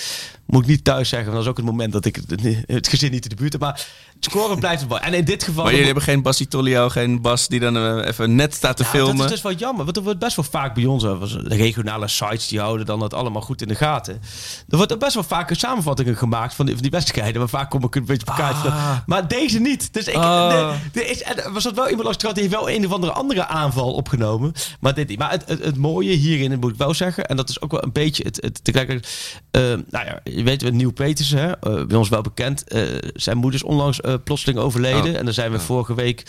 Moet 0.45 0.63
ik 0.63 0.69
niet 0.69 0.83
thuis 0.83 1.09
zeggen, 1.09 1.31
want 1.31 1.37
dat 1.37 1.45
is 1.45 1.59
ook 1.59 1.65
het 1.65 1.75
moment 1.75 1.93
dat 1.93 2.05
ik 2.05 2.19
het, 2.65 2.87
gezin 2.87 3.11
niet 3.11 3.23
in 3.23 3.29
de 3.29 3.35
buurt 3.35 3.51
heb. 3.51 3.61
Maar 3.61 3.87
scoren 4.19 4.59
blijft 4.59 4.79
het 4.81 4.89
mooi. 4.89 5.01
En 5.01 5.13
in 5.13 5.25
dit 5.25 5.43
geval... 5.43 5.61
maar 5.63 5.71
jullie 5.71 5.85
hebben 5.85 6.03
geen 6.03 6.21
Bas 6.21 6.45
Tolio, 6.49 6.89
geen 6.89 7.21
Bas 7.21 7.47
die 7.47 7.59
dan 7.59 7.77
eh, 7.77 8.07
even 8.07 8.35
net 8.35 8.53
staat 8.53 8.77
te 8.77 8.83
Ja, 8.83 8.89
filmen. 8.89 9.15
Dat 9.17 9.25
is 9.25 9.31
dus 9.31 9.41
wel 9.41 9.53
jammer, 9.53 9.85
want 9.85 9.97
er 9.97 10.03
wordt 10.03 10.19
best 10.19 10.35
wel 10.35 10.45
vaak 10.45 10.73
bij 10.73 10.85
ons, 10.85 11.03
de 11.03 11.41
regionale 11.47 12.07
sites 12.07 12.47
die 12.47 12.59
houden 12.59 12.85
dan 12.85 12.99
dat 12.99 13.13
allemaal 13.13 13.41
goed 13.41 13.61
in 13.61 13.67
de 13.67 13.75
gaten. 13.75 14.21
Er 14.69 14.77
wordt 14.77 14.99
best 14.99 15.13
wel 15.13 15.23
vaak 15.23 15.53
samenvattingen 15.53 16.17
gemaakt 16.17 16.53
van 16.53 16.65
die, 16.65 16.73
van 16.73 16.83
die 16.83 16.91
wedstrijden, 16.91 17.39
maar 17.39 17.49
vaak 17.49 17.69
kom 17.69 17.83
ik 17.83 17.95
een 17.95 18.05
beetje 18.05 18.27
op 18.27 18.37
elkaar. 18.37 18.61
te- 18.61 19.01
Maar 19.05 19.27
deze 19.27 19.59
niet. 19.59 19.93
Dus 19.93 20.07
ik, 20.07 20.15
Ah. 20.15 20.49
de- 20.93 20.99
er, 21.01 21.09
is, 21.09 21.23
er 21.23 21.51
was 21.53 21.63
dat 21.63 21.75
wel 21.75 21.87
iemand 21.89 22.03
langs 22.03 22.17
die 22.17 22.43
heeft 22.43 22.49
wel 22.55 22.69
een 22.69 22.85
of 22.85 22.91
andere 22.91 23.11
andere 23.11 23.47
aanval 23.47 23.93
opgenomen, 23.93 24.51
maar 24.79 24.93
dit 24.93 25.07
niet. 25.07 25.19
Maar 25.19 25.31
het, 25.31 25.43
het, 25.47 25.63
het 25.63 25.77
mooie 25.77 26.11
hierin 26.11 26.59
moet 26.59 26.71
ik 26.71 26.77
wel 26.77 26.93
zeggen, 26.93 27.25
en 27.25 27.35
dat 27.35 27.49
is 27.49 27.61
ook 27.61 27.71
wel 27.71 27.83
een 27.83 27.91
beetje 27.91 28.23
het, 28.23 28.37
het 28.41 28.63
tegelijkertijd, 28.63 29.41
eh, 29.51 29.61
nou 29.89 30.05
ja, 30.05 30.19
je 30.23 30.43
weet, 30.43 30.61
we 30.61 30.69
Nieuw 30.69 30.91
Petersen, 30.91 31.37
hè, 31.39 31.51
eh, 31.51 31.85
bij 31.85 31.97
ons 31.97 32.09
wel 32.09 32.21
bekend, 32.21 32.63
eh, 32.67 32.81
zijn 33.13 33.37
moeder 33.37 33.59
is 33.59 33.65
onlangs 33.65 34.01
eh, 34.13 34.23
plotseling 34.23 34.59
overleden 34.59 35.11
Oh. 35.11 35.17
en 35.17 35.25
dan 35.25 35.33
zijn 35.33 35.51
we 35.51 35.59
vorige 35.59 35.95
week 35.95 36.23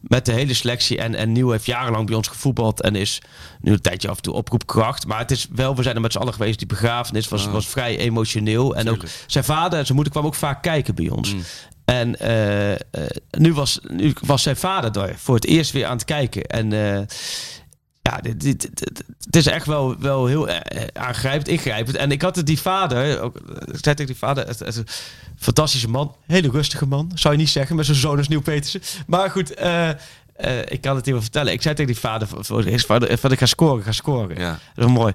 met 0.00 0.26
de 0.26 0.32
hele 0.32 0.54
selectie. 0.54 0.98
En, 0.98 1.14
en 1.14 1.32
Nieuw 1.32 1.50
heeft 1.50 1.66
jarenlang 1.66 2.06
bij 2.06 2.16
ons 2.16 2.28
gevoetbald. 2.28 2.82
En 2.82 2.94
is 2.94 3.22
nu 3.60 3.72
een 3.72 3.80
tijdje 3.80 4.08
af 4.08 4.16
en 4.16 4.22
toe 4.22 4.34
oproepkracht. 4.34 5.06
Maar 5.06 5.18
het 5.18 5.30
is 5.30 5.46
wel, 5.54 5.76
we 5.76 5.82
zijn 5.82 5.94
er 5.94 6.00
met 6.00 6.12
z'n 6.12 6.18
allen 6.18 6.32
geweest. 6.32 6.58
Die 6.58 6.66
begrafenis 6.66 7.28
was, 7.28 7.46
was 7.46 7.66
vrij 7.66 7.98
emotioneel. 7.98 8.76
En 8.76 8.90
ook 8.90 9.02
zijn 9.26 9.44
vader 9.44 9.78
en 9.78 9.84
zijn 9.84 9.94
moeder 9.94 10.12
kwamen 10.12 10.30
ook 10.30 10.38
vaak 10.38 10.62
kijken 10.62 10.94
bij 10.94 11.08
ons. 11.08 11.34
En 11.84 12.18
eh, 12.18 12.72
eh, 12.72 12.78
nu, 13.30 13.52
was, 13.52 13.78
nu 13.82 14.12
was 14.20 14.42
zijn 14.42 14.56
vader 14.56 14.92
daar 14.92 15.14
voor 15.16 15.34
het 15.34 15.46
eerst 15.46 15.72
weer 15.72 15.86
aan 15.86 15.96
het 15.96 16.04
kijken. 16.04 16.46
En 16.46 16.72
ja, 18.10 18.18
dit, 18.22 18.40
dit, 18.40 18.60
dit- 18.60 19.04
het 19.24 19.36
is 19.36 19.46
echt 19.46 19.66
wel, 19.66 19.98
wel 19.98 20.26
heel 20.26 20.48
eh, 20.48 20.86
aangrijpend, 20.92 21.48
ingrijpend. 21.48 21.96
En 21.96 22.10
ik 22.10 22.22
had 22.22 22.36
het 22.36 22.46
die 22.46 22.60
vader, 22.60 23.20
ook, 23.20 23.36
ik 23.36 23.64
zei 23.64 23.94
tegen 23.94 24.06
die 24.06 24.16
vader, 24.16 24.46
het, 24.46 24.58
het, 24.58 24.76
een 24.76 24.86
fantastische 25.38 25.88
man, 25.88 26.14
hele 26.26 26.50
rustige 26.50 26.86
man, 26.86 27.10
zou 27.14 27.34
je 27.34 27.40
niet 27.40 27.48
zeggen, 27.48 27.76
met 27.76 27.86
zo'n 27.86 27.94
zoon 27.94 28.16
als 28.18 28.28
Nieuw 28.28 28.40
Petersen. 28.40 28.80
Maar 29.06 29.30
goed, 29.30 29.54
eh, 29.54 29.88
eh, 29.88 29.96
ik 30.68 30.80
kan 30.80 30.96
het 30.96 31.04
hier 31.04 31.14
wel 31.14 31.22
vertellen. 31.22 31.52
Ik 31.52 31.62
zei 31.62 31.74
tegen 31.74 31.92
die 31.92 32.00
vader, 32.00 32.28
van, 32.28 32.44
van, 32.44 32.62
van, 32.78 33.08
van, 33.18 33.32
ik 33.32 33.38
ga 33.38 33.46
scoren, 33.46 33.78
ik 33.78 33.84
ga 33.84 33.92
scoren. 33.92 34.38
Ja. 34.38 34.58
Dat 34.74 34.84
is 34.88 34.92
mooi. 34.92 35.12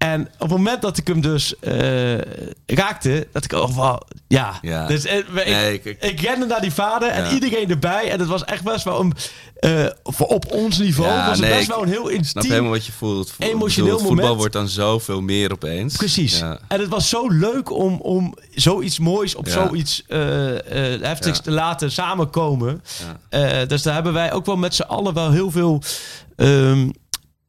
En 0.00 0.20
op 0.20 0.40
het 0.40 0.50
moment 0.50 0.82
dat 0.82 0.96
ik 0.96 1.06
hem 1.06 1.20
dus 1.20 1.58
eh, 1.58 2.18
raakte, 2.66 3.26
dat 3.32 3.44
ik, 3.44 3.52
oh, 3.52 3.74
wow, 3.74 4.00
ja. 4.28 4.58
Ja. 4.62 4.86
Dus, 4.86 5.04
eh, 5.04 5.16
ik, 5.18 5.26
Nee, 5.44 5.74
ik, 5.82 5.84
ik- 6.00 6.20
rende 6.20 6.46
naar 6.46 6.60
die 6.60 6.72
vader 6.72 7.08
en 7.08 7.24
Ja. 7.24 7.30
iedereen 7.30 7.70
erbij. 7.70 8.10
En 8.10 8.18
het 8.18 8.28
was 8.28 8.44
echt 8.44 8.64
best 8.64 8.84
wel 8.84 9.00
een, 9.00 9.12
eh, 9.56 9.86
voor 10.02 10.26
op 10.26 10.52
ons 10.52 10.78
niveau, 10.78 11.08
Ja, 11.10 11.26
was 11.26 11.38
het 11.38 11.48
nee, 11.48 11.56
best 11.56 11.68
wel 11.68 11.82
een 11.82 11.88
heel 11.88 12.10
Ik 12.10 12.24
snap 12.24 12.34
intiem 12.36 12.50
helemaal 12.50 12.70
wat 12.72 12.86
je 12.86 12.92
voelt. 12.92 13.30
Vo- 13.30 13.44
emotioneel 13.44 13.84
bedoel, 13.90 13.98
Voetbal 14.06 14.16
moment. 14.16 14.36
wordt 14.38 14.52
dan 14.52 14.68
zoveel 14.68 15.20
meer 15.20 15.52
opeens. 15.52 15.96
Precies. 15.96 16.40
En 16.40 16.58
het 16.68 16.88
was 16.88 17.08
zo 17.08 17.28
leuk 17.28 17.70
om, 17.70 17.94
om 18.00 18.34
zoiets 18.54 18.98
moois 18.98 19.34
op 19.34 19.48
zoiets 19.48 20.04
eh, 20.08 20.18
heftigs 21.00 21.40
te 21.40 21.50
laten 21.50 21.92
samenkomen. 21.92 22.82
Dus 23.66 23.82
daar 23.82 23.94
hebben 23.94 24.12
wij 24.12 24.32
ook 24.32 24.46
wel 24.46 24.56
met 24.56 24.74
z'n 24.74 24.82
allen 24.82 25.14
wel 25.14 25.30
heel 25.30 25.50
veel... 25.50 25.82
ehm, 26.36 26.88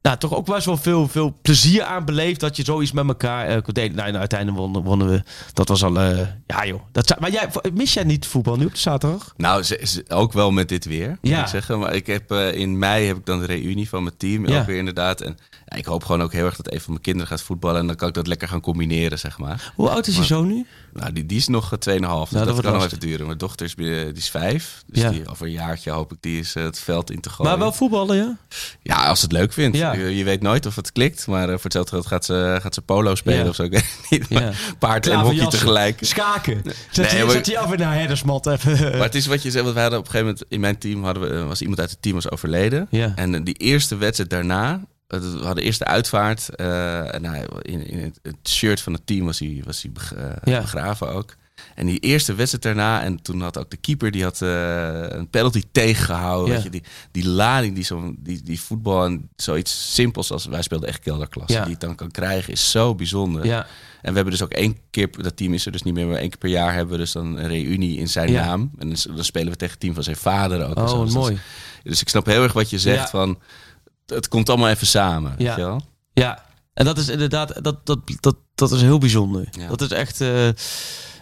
nou, 0.01 0.17
toch 0.17 0.35
ook 0.35 0.45
best 0.45 0.65
wel 0.65 0.77
veel, 0.77 1.07
veel 1.07 1.37
plezier 1.41 1.83
aan 1.83 2.05
beleefd 2.05 2.39
dat 2.39 2.55
je 2.55 2.63
zoiets 2.63 2.91
met 2.91 3.07
elkaar 3.07 3.47
eh 3.47 3.61
kon 3.61 3.73
delen. 3.73 3.95
Nou, 3.95 4.07
nou, 4.07 4.19
uiteindelijk 4.19 4.59
wonnen, 4.59 4.83
wonnen 4.83 5.07
we. 5.09 5.23
Dat 5.53 5.67
was 5.67 5.83
al, 5.83 5.99
eh, 5.99 6.19
ja 6.47 6.65
joh. 6.65 6.81
Dat, 6.91 7.15
maar 7.19 7.31
jij, 7.31 7.49
mis 7.73 7.93
jij 7.93 8.03
niet 8.03 8.25
voetbal 8.25 8.55
nu 8.57 8.65
op 8.65 8.71
de 8.73 8.79
zaterdag? 8.79 9.33
Nou, 9.37 9.63
ze, 9.63 9.79
ze- 9.83 10.05
ook 10.07 10.33
wel 10.33 10.51
met 10.51 10.69
dit 10.69 10.85
weer, 10.85 11.07
moet 11.09 11.17
Ja. 11.31 11.41
ik 11.41 11.47
zeggen. 11.47 11.79
Maar 11.79 11.95
ik 11.95 12.07
heb, 12.07 12.31
eh, 12.31 12.53
in 12.53 12.77
mei 12.79 13.05
heb 13.07 13.17
ik 13.17 13.25
dan 13.25 13.39
de 13.39 13.45
reunie 13.45 13.89
van 13.89 14.03
mijn 14.03 14.17
team. 14.17 14.47
Ja. 14.47 14.59
Ook 14.59 14.65
weer 14.65 14.77
inderdaad. 14.77 15.21
En 15.21 15.37
ja, 15.65 15.75
ik 15.77 15.85
hoop 15.85 16.03
gewoon 16.03 16.21
ook 16.21 16.33
heel 16.33 16.45
erg 16.45 16.55
dat 16.55 16.73
een 16.73 16.79
van 16.81 16.89
mijn 16.91 17.01
kinderen 17.03 17.27
gaat 17.27 17.41
voetballen. 17.41 17.79
En 17.79 17.87
dan 17.87 17.95
kan 17.95 18.07
ik 18.07 18.13
dat 18.13 18.27
lekker 18.27 18.47
gaan 18.47 18.61
combineren, 18.61 19.19
zeg 19.19 19.37
maar. 19.37 19.73
Hoe 19.75 19.89
oud 19.89 20.07
is 20.07 20.15
je 20.17 20.23
zoon 20.23 20.47
nu? 20.47 20.65
Nou, 20.93 21.13
die, 21.13 21.25
die 21.25 21.37
is 21.37 21.47
nog 21.47 21.73
eh, 21.73 21.95
2,5. 21.95 22.03
Dus 22.29 22.29
dat 22.29 22.45
dat, 22.45 22.61
kan 22.61 22.73
nog 22.73 22.85
even 22.85 22.99
duren. 22.99 23.25
Mijn 23.25 23.37
dochter 23.37 23.65
is, 23.65 23.71
eh, 23.75 23.85
die 23.85 24.13
is 24.13 24.29
vijf. 24.29 24.83
Dus 24.87 25.01
Ja. 25.01 25.09
die, 25.09 25.27
over 25.29 25.45
een 25.45 25.51
jaartje 25.51 25.91
hoop 25.91 26.11
ik 26.11 26.17
die 26.19 26.39
is 26.39 26.55
eh, 26.55 26.63
het 26.63 26.79
veld 26.79 27.11
in 27.11 27.19
te 27.21 27.29
gooien. 27.29 27.51
Maar 27.51 27.59
wel 27.61 27.71
voetballen, 27.73 28.15
ja? 28.17 28.37
Ja, 28.81 28.95
als 29.07 29.19
ze 29.19 29.25
het 29.25 29.33
leuk 29.33 29.53
vindt. 29.53 29.77
Ja. 29.77 29.93
Je, 29.93 30.15
je 30.17 30.23
weet 30.23 30.41
nooit 30.41 30.65
of 30.65 30.75
het 30.75 30.91
klikt. 30.91 31.27
Maar 31.27 31.45
voor 31.47 31.59
hetzelfde 31.63 31.91
geld 31.91 32.07
gaat 32.07 32.25
ze, 32.25 32.57
gaat 32.61 32.73
ze 32.73 32.81
polo 32.81 33.15
spelen 33.15 33.43
Ja. 33.43 33.49
of 33.49 33.55
zo. 33.55 33.63
Ik 33.63 33.71
weet 33.71 33.85
niet. 34.09 34.25
Ja. 34.29 34.39
Maar 34.39 34.55
paard 34.79 35.07
en 35.07 35.11
hockey 35.19 35.35
Klaverjassen. 35.35 35.59
tegelijk. 35.59 35.97
Schaken. 36.01 36.61
Zet, 36.91 37.11
Nee, 37.11 37.39
je 37.43 37.57
af 37.59 37.71
in 37.73 37.79
naar 37.79 37.93
herdersmat 37.95 38.47
even. 38.47 38.79
Maar 38.97 39.01
het 39.01 39.15
is 39.15 39.25
wat 39.27 39.41
je 39.43 39.51
zegt, 39.51 39.63
want 39.63 39.75
we 39.75 39.81
hadden 39.81 39.99
op 39.99 40.05
een 40.05 40.11
gegeven 40.11 40.31
moment 40.33 40.51
in 40.51 40.59
mijn 40.59 40.77
team 40.77 41.03
hadden 41.03 41.23
we, 41.29 41.43
was 41.43 41.61
iemand 41.61 41.79
uit 41.79 41.89
het 41.89 42.01
team 42.01 42.15
was 42.15 42.29
overleden. 42.31 42.87
Ja. 42.89 43.11
En 43.15 43.43
die 43.43 43.53
eerste 43.55 43.95
wedstrijd 43.95 44.29
daarna, 44.29 44.81
we 45.19 45.39
hadden 45.43 45.63
eerst 45.63 45.79
de 45.79 45.85
uitvaart. 45.85 46.49
eh, 46.55 47.13
en 47.13 47.25
hij, 47.25 47.47
in, 47.61 47.87
in 47.87 48.13
het, 48.21 48.35
shirt 48.49 48.81
van 48.81 48.93
het 48.93 49.05
team 49.05 49.25
was 49.25 49.39
hij, 49.39 49.61
was 49.65 49.81
hij 49.81 49.91
eh, 50.17 50.53
Ja. 50.53 50.61
begraven 50.61 51.09
ook. 51.13 51.35
En 51.75 51.85
die 51.85 51.99
eerste 51.99 52.33
wedstrijd 52.33 52.63
daarna, 52.63 53.01
en 53.03 53.21
toen 53.21 53.41
had 53.41 53.57
ook 53.57 53.69
de 53.69 53.77
keeper 53.77 54.11
die 54.11 54.23
had 54.23 54.41
eh, 54.41 55.03
een 55.09 55.27
penalty 55.29 55.63
tegengehouden. 55.71 56.47
Ja. 56.47 56.53
Weet 56.53 56.63
je, 56.63 56.69
die, 56.69 56.83
die 57.11 57.27
lading 57.27 57.75
die, 57.75 57.83
zo, 57.83 58.13
die, 58.17 58.41
die 58.43 58.61
voetbal 58.61 59.05
en 59.05 59.29
zoiets 59.35 59.93
simpels 59.93 60.31
als 60.31 60.45
wij 60.45 60.61
speelden 60.61 60.89
echt 60.89 60.99
kelderklasse, 60.99 61.53
Ja. 61.55 61.61
die 61.63 61.71
het 61.71 61.81
dan 61.81 61.95
kan 61.95 62.11
krijgen, 62.11 62.53
is 62.53 62.71
zo 62.71 62.95
bijzonder. 62.95 63.45
Ja. 63.45 63.59
En 64.01 64.09
we 64.09 64.15
hebben 64.15 64.33
dus 64.33 64.41
ook 64.43 64.51
één 64.51 64.77
keer, 64.89 65.09
dat 65.21 65.37
team 65.37 65.53
is 65.53 65.65
er 65.65 65.71
dus 65.71 65.83
niet 65.83 65.93
meer, 65.93 66.07
maar 66.07 66.17
één 66.17 66.29
keer 66.29 66.37
per 66.37 66.49
jaar 66.49 66.73
hebben 66.73 66.91
we 66.93 66.97
dus 66.99 67.11
dan 67.11 67.37
een 67.37 67.47
reunie 67.47 67.97
in 67.97 68.09
zijn 68.09 68.31
naam. 68.31 68.71
En 68.77 68.87
dan, 68.87 69.23
spelen 69.23 69.51
we 69.51 69.57
tegen 69.57 69.71
het 69.73 69.79
team 69.79 69.93
van 69.93 70.03
zijn 70.03 70.15
vader 70.15 70.69
ook. 70.69 70.77
Oh, 70.77 71.01
Dus 71.03 71.13
mooi. 71.13 71.37
Dus 71.83 72.01
ik 72.01 72.09
snap 72.09 72.25
heel 72.25 72.43
erg 72.43 72.53
wat 72.53 72.69
je 72.69 72.79
zegt 72.79 73.09
van, 73.09 73.39
het 74.13 74.27
komt 74.27 74.49
allemaal 74.49 74.69
even 74.69 74.87
samen. 74.87 75.35
Ja. 75.37 75.45
Weet 75.45 75.55
je 75.55 75.61
wel? 75.61 75.81
Ja, 76.13 76.45
en 76.73 76.85
dat 76.85 76.97
is 76.97 77.07
inderdaad, 77.09 77.63
dat, 77.63 77.85
dat, 77.85 77.99
dat, 78.19 78.35
dat 78.55 78.71
is 78.71 78.81
heel 78.81 78.97
bijzonder. 78.97 79.47
Ja. 79.51 79.67
Dat 79.67 79.81
is 79.81 79.89
echt. 79.91 80.21
eh, 80.21 80.49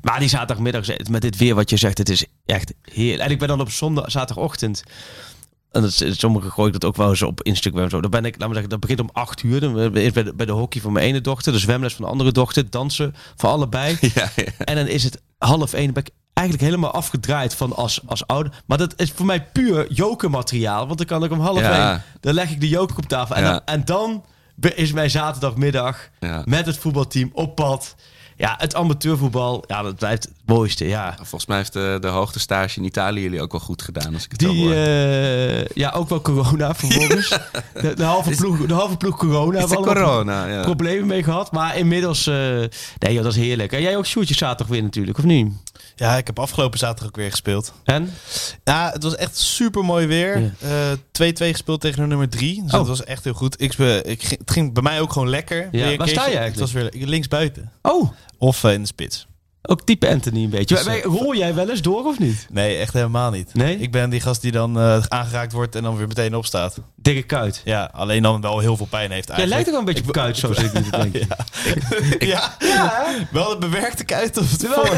maar 0.01 0.19
die 0.19 0.29
zaterdagmiddag 0.29 0.85
met 1.09 1.21
dit 1.21 1.37
weer 1.37 1.55
wat 1.55 1.69
je 1.69 1.77
zegt, 1.77 1.97
het 1.97 2.09
is 2.09 2.25
echt 2.45 2.73
heerlijk. 2.81 3.21
En 3.21 3.31
ik 3.31 3.39
ben 3.39 3.47
dan 3.47 3.61
op 3.61 3.71
zondag, 3.71 4.11
zaterdagochtend. 4.11 4.83
En 5.71 5.81
dat 5.81 6.01
is, 6.01 6.19
sommigen 6.19 6.51
gooi 6.51 6.67
ik 6.67 6.73
dat 6.79 6.85
ook 6.89 6.95
wel 6.95 7.09
eens 7.09 7.21
op 7.21 7.43
Instagram. 7.43 7.89
Zo. 7.89 8.01
Dan 8.01 8.09
ben 8.11 8.25
ik, 8.25 8.31
laat 8.31 8.39
maar 8.39 8.49
zeggen, 8.51 8.69
dat 8.69 8.79
begint 8.79 8.99
om 8.99 9.09
acht 9.13 9.43
uur. 9.43 9.59
Dan 9.59 9.73
ben 9.73 10.05
ik 10.05 10.13
bij 10.13 10.23
de, 10.23 10.33
bij 10.35 10.45
de 10.45 10.51
hockey 10.51 10.81
van 10.81 10.91
mijn 10.93 11.05
ene 11.05 11.21
dochter, 11.21 11.51
de 11.53 11.59
zwemles 11.59 11.93
van 11.93 12.05
de 12.05 12.11
andere 12.11 12.31
dochter, 12.31 12.69
dansen 12.69 13.15
voor 13.35 13.49
allebei. 13.49 13.97
Ja, 14.13 14.29
ja. 14.35 14.43
En 14.57 14.75
dan 14.75 14.87
is 14.87 15.03
het 15.03 15.21
half 15.37 15.73
één. 15.73 15.85
Dan 15.85 15.93
ben 15.93 16.03
ik 16.05 16.11
eigenlijk 16.39 16.61
helemaal 16.63 16.91
afgedraaid 16.91 17.55
van 17.55 17.75
als, 17.75 17.99
als 18.05 18.27
ouder. 18.27 18.51
Maar 18.65 18.77
dat 18.77 18.93
is 18.97 19.11
voor 19.11 19.25
mij 19.25 19.43
puur 19.43 19.93
jokermateriaal. 19.93 20.85
Want 20.85 20.97
dan 20.97 21.07
kan 21.07 21.23
ik 21.23 21.31
om 21.31 21.39
half 21.39 21.59
Ja. 21.59 21.89
één. 21.91 22.03
Dan 22.19 22.33
leg 22.33 22.49
ik 22.51 22.61
de 22.61 22.67
joker 22.69 22.97
op 22.97 23.05
tafel. 23.05 23.35
En, 23.35 23.43
Ja. 23.43 23.51
dan, 23.51 23.61
en 23.65 23.85
dan 23.85 24.23
is 24.75 24.91
mijn 24.91 25.09
zaterdagmiddag 25.09 26.09
Ja. 26.19 26.41
met 26.45 26.65
het 26.65 26.77
voetbalteam 26.77 27.29
op 27.33 27.55
pad. 27.55 27.95
Ja, 28.37 28.55
het 28.57 28.75
amateurvoetbal. 28.75 29.63
Ja, 29.67 29.81
dat 29.81 29.95
blijft 29.95 30.23
het 30.23 30.33
mooiste. 30.45 30.87
Ja. 30.87 31.13
Volgens 31.17 31.45
mij 31.45 31.57
heeft 31.57 31.73
de, 31.73 31.97
de 32.01 32.07
hoogtestage 32.07 32.79
in 32.79 32.85
Italië 32.85 33.21
jullie 33.21 33.41
ook 33.41 33.51
wel 33.51 33.61
goed 33.61 33.81
gedaan. 33.81 34.13
Als 34.13 34.23
ik 34.25 34.31
het 34.31 34.39
Die, 34.39 34.63
hoor. 34.63 34.71
eh, 34.73 35.65
ja, 35.65 35.91
ook 35.91 36.09
wel 36.09 36.21
corona 36.21 36.75
vervolgens. 36.75 37.29
De, 37.81 37.93
de, 37.93 38.03
halve 38.03 38.35
ploeg, 38.35 38.65
de 38.65 38.73
halve 38.73 38.97
ploeg 38.97 39.17
corona. 39.17 39.59
is 39.59 39.65
corona, 39.69 40.45
ja. 40.47 40.61
Problemen 40.61 41.07
mee 41.07 41.23
gehad. 41.23 41.51
Maar 41.51 41.77
inmiddels, 41.77 42.27
eh, 42.27 42.35
nee 42.99 43.13
joh, 43.13 43.23
dat 43.23 43.31
is 43.33 43.39
heerlijk. 43.39 43.71
En 43.71 43.81
jij 43.81 43.97
ook 43.97 44.05
shootjes 44.05 44.37
zaterdag 44.37 44.67
weer 44.67 44.83
natuurlijk, 44.83 45.17
of 45.17 45.23
niet? 45.23 45.53
Ja, 45.95 46.17
ik 46.17 46.27
heb 46.27 46.39
afgelopen 46.39 46.79
zaterdag 46.79 47.07
ook 47.07 47.15
weer 47.15 47.29
gespeeld. 47.31 47.73
En? 47.83 48.13
Ja, 48.63 48.89
het 48.93 49.03
was 49.03 49.15
echt 49.15 49.37
super 49.37 49.85
mooi 49.85 50.07
weer. 50.07 50.39
Ja. 50.39 50.49
Eh, 50.61 50.97
2-2 51.11 51.51
gespeeld 51.51 51.81
tegen 51.81 52.07
nummer 52.07 52.29
3. 52.29 52.55
Dus 52.63 52.71
Oh. 52.71 52.77
dat 52.77 52.87
was 52.87 53.03
echt 53.03 53.23
heel 53.23 53.33
goed. 53.33 53.61
Ik, 53.61 53.73
ik, 54.03 54.21
het 54.21 54.51
ging 54.51 54.73
bij 54.73 54.83
mij 54.83 55.01
ook 55.01 55.13
gewoon 55.13 55.29
lekker. 55.29 55.67
Weer 55.71 55.85
een 55.91 55.97
waar 55.97 56.07
sta 56.07 56.27
je 56.27 56.37
Het 56.37 56.59
was 56.59 56.71
weer 56.71 56.89
links 56.93 57.27
buiten. 57.27 57.71
Oh, 57.81 58.11
Of 58.37 58.63
eh, 58.63 58.73
in 58.73 58.81
de 58.81 58.87
spits. 58.87 59.27
ook 59.61 59.81
type 59.85 60.07
Anthony 60.09 60.43
een 60.43 60.49
beetje. 60.49 60.75
Dus, 60.75 60.83
Wij- 60.83 60.97
eh, 60.97 61.03
Rol 61.03 61.35
jij 61.35 61.53
wel 61.55 61.69
eens 61.69 61.81
door 61.81 62.05
of 62.05 62.19
niet? 62.19 62.47
Nee, 62.51 62.77
echt 62.77 62.93
helemaal 62.93 63.31
niet. 63.31 63.53
Nee? 63.53 63.77
Ik 63.79 63.91
ben 63.91 64.09
die 64.09 64.19
gast 64.21 64.41
die 64.41 64.51
dan 64.51 64.79
aangeraakt 65.09 65.51
wordt 65.51 65.75
en 65.75 65.83
dan 65.83 65.97
weer 65.97 66.07
meteen 66.07 66.35
opstaat. 66.35 66.77
Dikke 67.01 67.21
kuit. 67.23 67.61
Ja, 67.65 67.89
alleen 67.93 68.21
dan 68.23 68.41
wel 68.41 68.59
heel 68.59 68.77
veel 68.77 68.85
pijn 68.85 69.11
heeft 69.11 69.27
Jij 69.27 69.35
eigenlijk. 69.35 69.49
lijkt 69.49 69.67
ook 69.67 69.71
wel 69.71 69.79
een 69.79 69.85
beetje 69.85 70.03
op 70.09 70.11
kuit, 70.23 70.37
zo 70.37 70.53
zit 70.53 70.65
ik 70.65 70.73
nu 70.73 70.89
te 70.89 70.97
denken. 70.97 71.27
Ja, 72.27 72.55
wel 73.31 73.49
de 73.49 73.57
bewerkte 73.57 74.03
kuit 74.03 74.37
of 74.37 74.51
het 74.51 74.65
voor. 74.67 74.97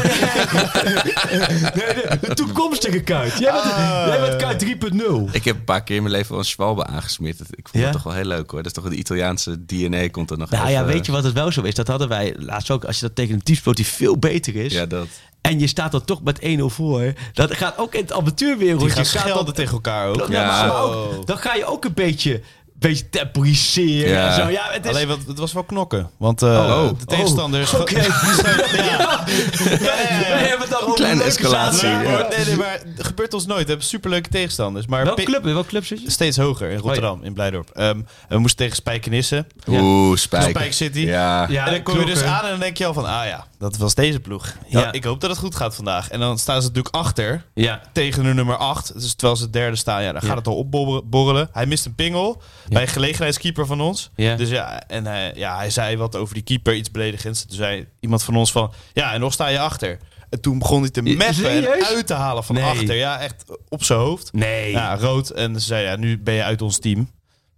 Nee, 1.74 1.94
de, 1.94 2.18
de 2.20 2.34
toekomstige 2.34 3.00
kuit. 3.00 3.38
Jij 3.38 3.52
bent, 3.52 3.64
Ah. 3.64 4.04
jij 4.06 4.20
bent 4.20 4.36
kuit 4.42 4.64
3.0. 4.64 5.32
Ik 5.32 5.44
heb 5.44 5.56
een 5.56 5.64
paar 5.64 5.82
keer 5.82 5.96
in 5.96 6.02
mijn 6.02 6.14
leven 6.14 6.30
wel 6.30 6.38
een 6.38 6.44
schwalbe 6.44 6.86
aangesmeerd. 6.86 7.40
Ik 7.40 7.68
vond 7.68 7.72
Ja? 7.72 7.80
het 7.82 7.92
toch 7.92 8.02
wel 8.02 8.12
heel 8.12 8.24
leuk 8.24 8.50
hoor. 8.50 8.62
Dat 8.62 8.76
is 8.76 8.82
toch 8.82 8.90
de 8.92 8.96
Italiaanse 8.98 9.64
DNA 9.64 10.08
komt 10.08 10.30
er 10.30 10.38
nog 10.38 10.50
Nou 10.50 10.62
even- 10.62 10.74
ja, 10.80 10.84
weet 10.84 11.06
je 11.06 11.12
wat 11.12 11.24
het 11.24 11.32
wel 11.32 11.52
zo 11.52 11.62
is? 11.62 11.74
Dat 11.74 11.86
hadden 11.88 12.08
wij 12.08 12.34
laatst 12.38 12.70
ook. 12.70 12.84
Als 12.84 13.00
je 13.00 13.06
dat 13.06 13.14
tegen 13.14 13.34
een 13.34 13.42
team 13.42 13.58
speelt 13.58 13.76
die 13.76 13.86
veel 13.86 14.18
beter 14.18 14.56
is. 14.56 14.72
Ja, 14.72 14.86
dat. 14.86 15.06
En 15.42 15.58
je 15.58 15.66
staat 15.66 15.92
dan 15.92 16.04
toch 16.04 16.22
met 16.22 16.40
1-0 16.40 16.44
voor. 16.66 17.12
Dat 17.32 17.54
gaat 17.54 17.78
ook 17.78 17.92
in 17.94 18.00
het 18.00 18.08
Die 18.08 18.16
amateurwereldje. 18.16 18.88
gaan 18.90 18.96
gaat 19.06 19.20
schelden 19.20 19.54
tegen 19.54 19.72
elkaar 19.72 20.08
ook. 20.08 20.16
Ja, 20.16 20.46
maar 20.46 20.66
Ja. 20.66 20.68
ook, 20.78 21.26
dan 21.26 21.36
ga 21.38 21.54
je 21.54 21.64
ook 21.64 21.84
een 21.84 21.94
beetje, 21.94 22.40
beetje 22.82 23.08
temporiseren 23.08 24.10
Ja. 24.10 24.28
en 24.28 24.34
zo. 24.44 24.48
Ja, 24.50 24.62
het 24.70 24.84
is... 24.84 24.90
Alleen, 24.90 25.08
wat, 25.08 25.18
het 25.26 25.38
was 25.38 25.52
wel 25.52 25.62
knokken. 25.64 26.10
Want 26.18 26.42
eh, 26.42 26.48
Oh. 26.48 26.88
de 26.98 27.04
tegenstanders... 27.04 27.74
Oh, 27.74 27.80
oké. 27.80 28.00
ja. 28.02 28.06
ja. 28.72 29.24
Over 30.82 30.94
Kleine 30.94 31.16
leuke 31.22 31.30
escalatie, 31.30 31.88
maar- 31.88 32.26
nee, 32.36 32.44
nee, 32.46 32.56
maar 32.56 32.78
het 32.96 33.06
gebeurt 33.06 33.34
ons 33.34 33.46
nooit. 33.46 33.62
We 33.62 33.68
hebben 33.68 33.86
superleuke 33.86 34.28
tegenstanders. 34.28 34.86
Maar 34.86 35.04
Welke 35.04 35.22
club, 35.22 35.42
welke 35.44 35.68
club 35.68 35.86
zit 35.86 36.02
je? 36.02 36.10
steeds 36.10 36.36
hoger 36.36 36.70
in 36.70 36.78
Rotterdam, 36.78 37.22
in 37.22 37.32
Blijdorp. 37.32 37.70
Ehm, 37.70 38.00
we 38.28 38.38
moesten 38.38 38.58
tegen 38.58 38.76
Spijkenisse. 38.76 39.46
Ja. 39.64 39.80
Oeh, 39.80 40.16
Spijk. 40.16 40.48
Spijk 40.50 40.72
City. 40.72 40.98
Ja. 41.00 41.46
Ja, 41.48 41.66
en 41.66 41.72
dan 41.72 41.82
kom 41.82 41.98
je 41.98 42.04
dus 42.06 42.22
aan 42.22 42.44
en 42.44 42.50
dan 42.50 42.58
denk 42.60 42.76
je 42.76 42.86
al 42.86 42.92
van, 42.94 43.04
ah 43.04 43.26
ja, 43.26 43.46
dat 43.58 43.76
was 43.76 43.94
deze 43.94 44.20
ploeg. 44.20 44.52
Ja, 44.68 44.80
Ja. 44.80 44.92
Ik 44.92 45.04
hoop 45.04 45.20
dat 45.20 45.30
het 45.30 45.38
goed 45.38 45.54
gaat 45.54 45.74
vandaag. 45.74 46.08
En 46.10 46.20
dan 46.20 46.38
staan 46.38 46.60
ze 46.62 46.66
natuurlijk 46.68 46.94
achter 46.94 47.44
Ja. 47.54 47.80
tegen 47.92 48.22
de 48.24 48.34
nummer 48.34 48.56
8. 48.56 48.92
Dus 49.00 49.14
terwijl 49.14 49.36
ze 49.38 49.50
derde 49.50 49.76
staan, 49.76 50.02
ja, 50.02 50.12
dan 50.12 50.22
gaat 50.22 50.36
het 50.36 50.46
al 50.46 50.56
opborrelen. 50.56 51.48
Hij 51.52 51.66
mist 51.66 51.86
een 51.86 51.94
pingel 51.94 52.42
bij 52.72 52.82
een 52.82 52.88
gelegenheidskeeper 52.88 53.66
van 53.66 53.80
ons. 53.80 54.10
Dus 54.36 54.48
ja, 54.48 54.82
en 54.88 55.06
hij, 55.06 55.32
ja, 55.34 55.56
hij 55.56 55.70
zei 55.70 55.96
wat 55.96 56.16
over 56.16 56.34
die 56.34 56.42
keeper, 56.42 56.74
iets 56.74 56.90
beledigends. 56.90 57.44
Toen 57.44 57.56
zei 57.56 57.86
iemand 58.00 58.22
van 58.22 58.36
ons 58.36 58.52
van, 58.52 58.72
ja, 58.92 59.12
en 59.12 59.20
nog 59.20 59.32
sta 59.32 59.46
je 59.48 59.58
achter. 59.58 59.98
En 60.30 60.40
toen 60.40 60.58
begon 60.58 60.80
hij 60.80 60.90
te 60.90 61.02
meppen 61.02 61.50
en 61.50 61.84
uit 61.84 62.06
te 62.06 62.14
halen 62.14 62.44
van 62.44 62.54
Nee. 62.54 62.64
achter. 62.64 62.94
Ja, 62.94 63.20
echt 63.20 63.44
op 63.68 63.84
zijn 63.84 63.98
hoofd. 63.98 64.32
Nee. 64.32 64.70
Ja, 64.70 64.96
rood. 64.96 65.30
En 65.30 65.60
ze 65.60 65.66
zei, 65.66 65.84
ja, 65.84 65.96
nu 65.96 66.18
ben 66.18 66.34
je 66.34 66.42
uit 66.42 66.62
ons 66.62 66.78
team. 66.78 67.10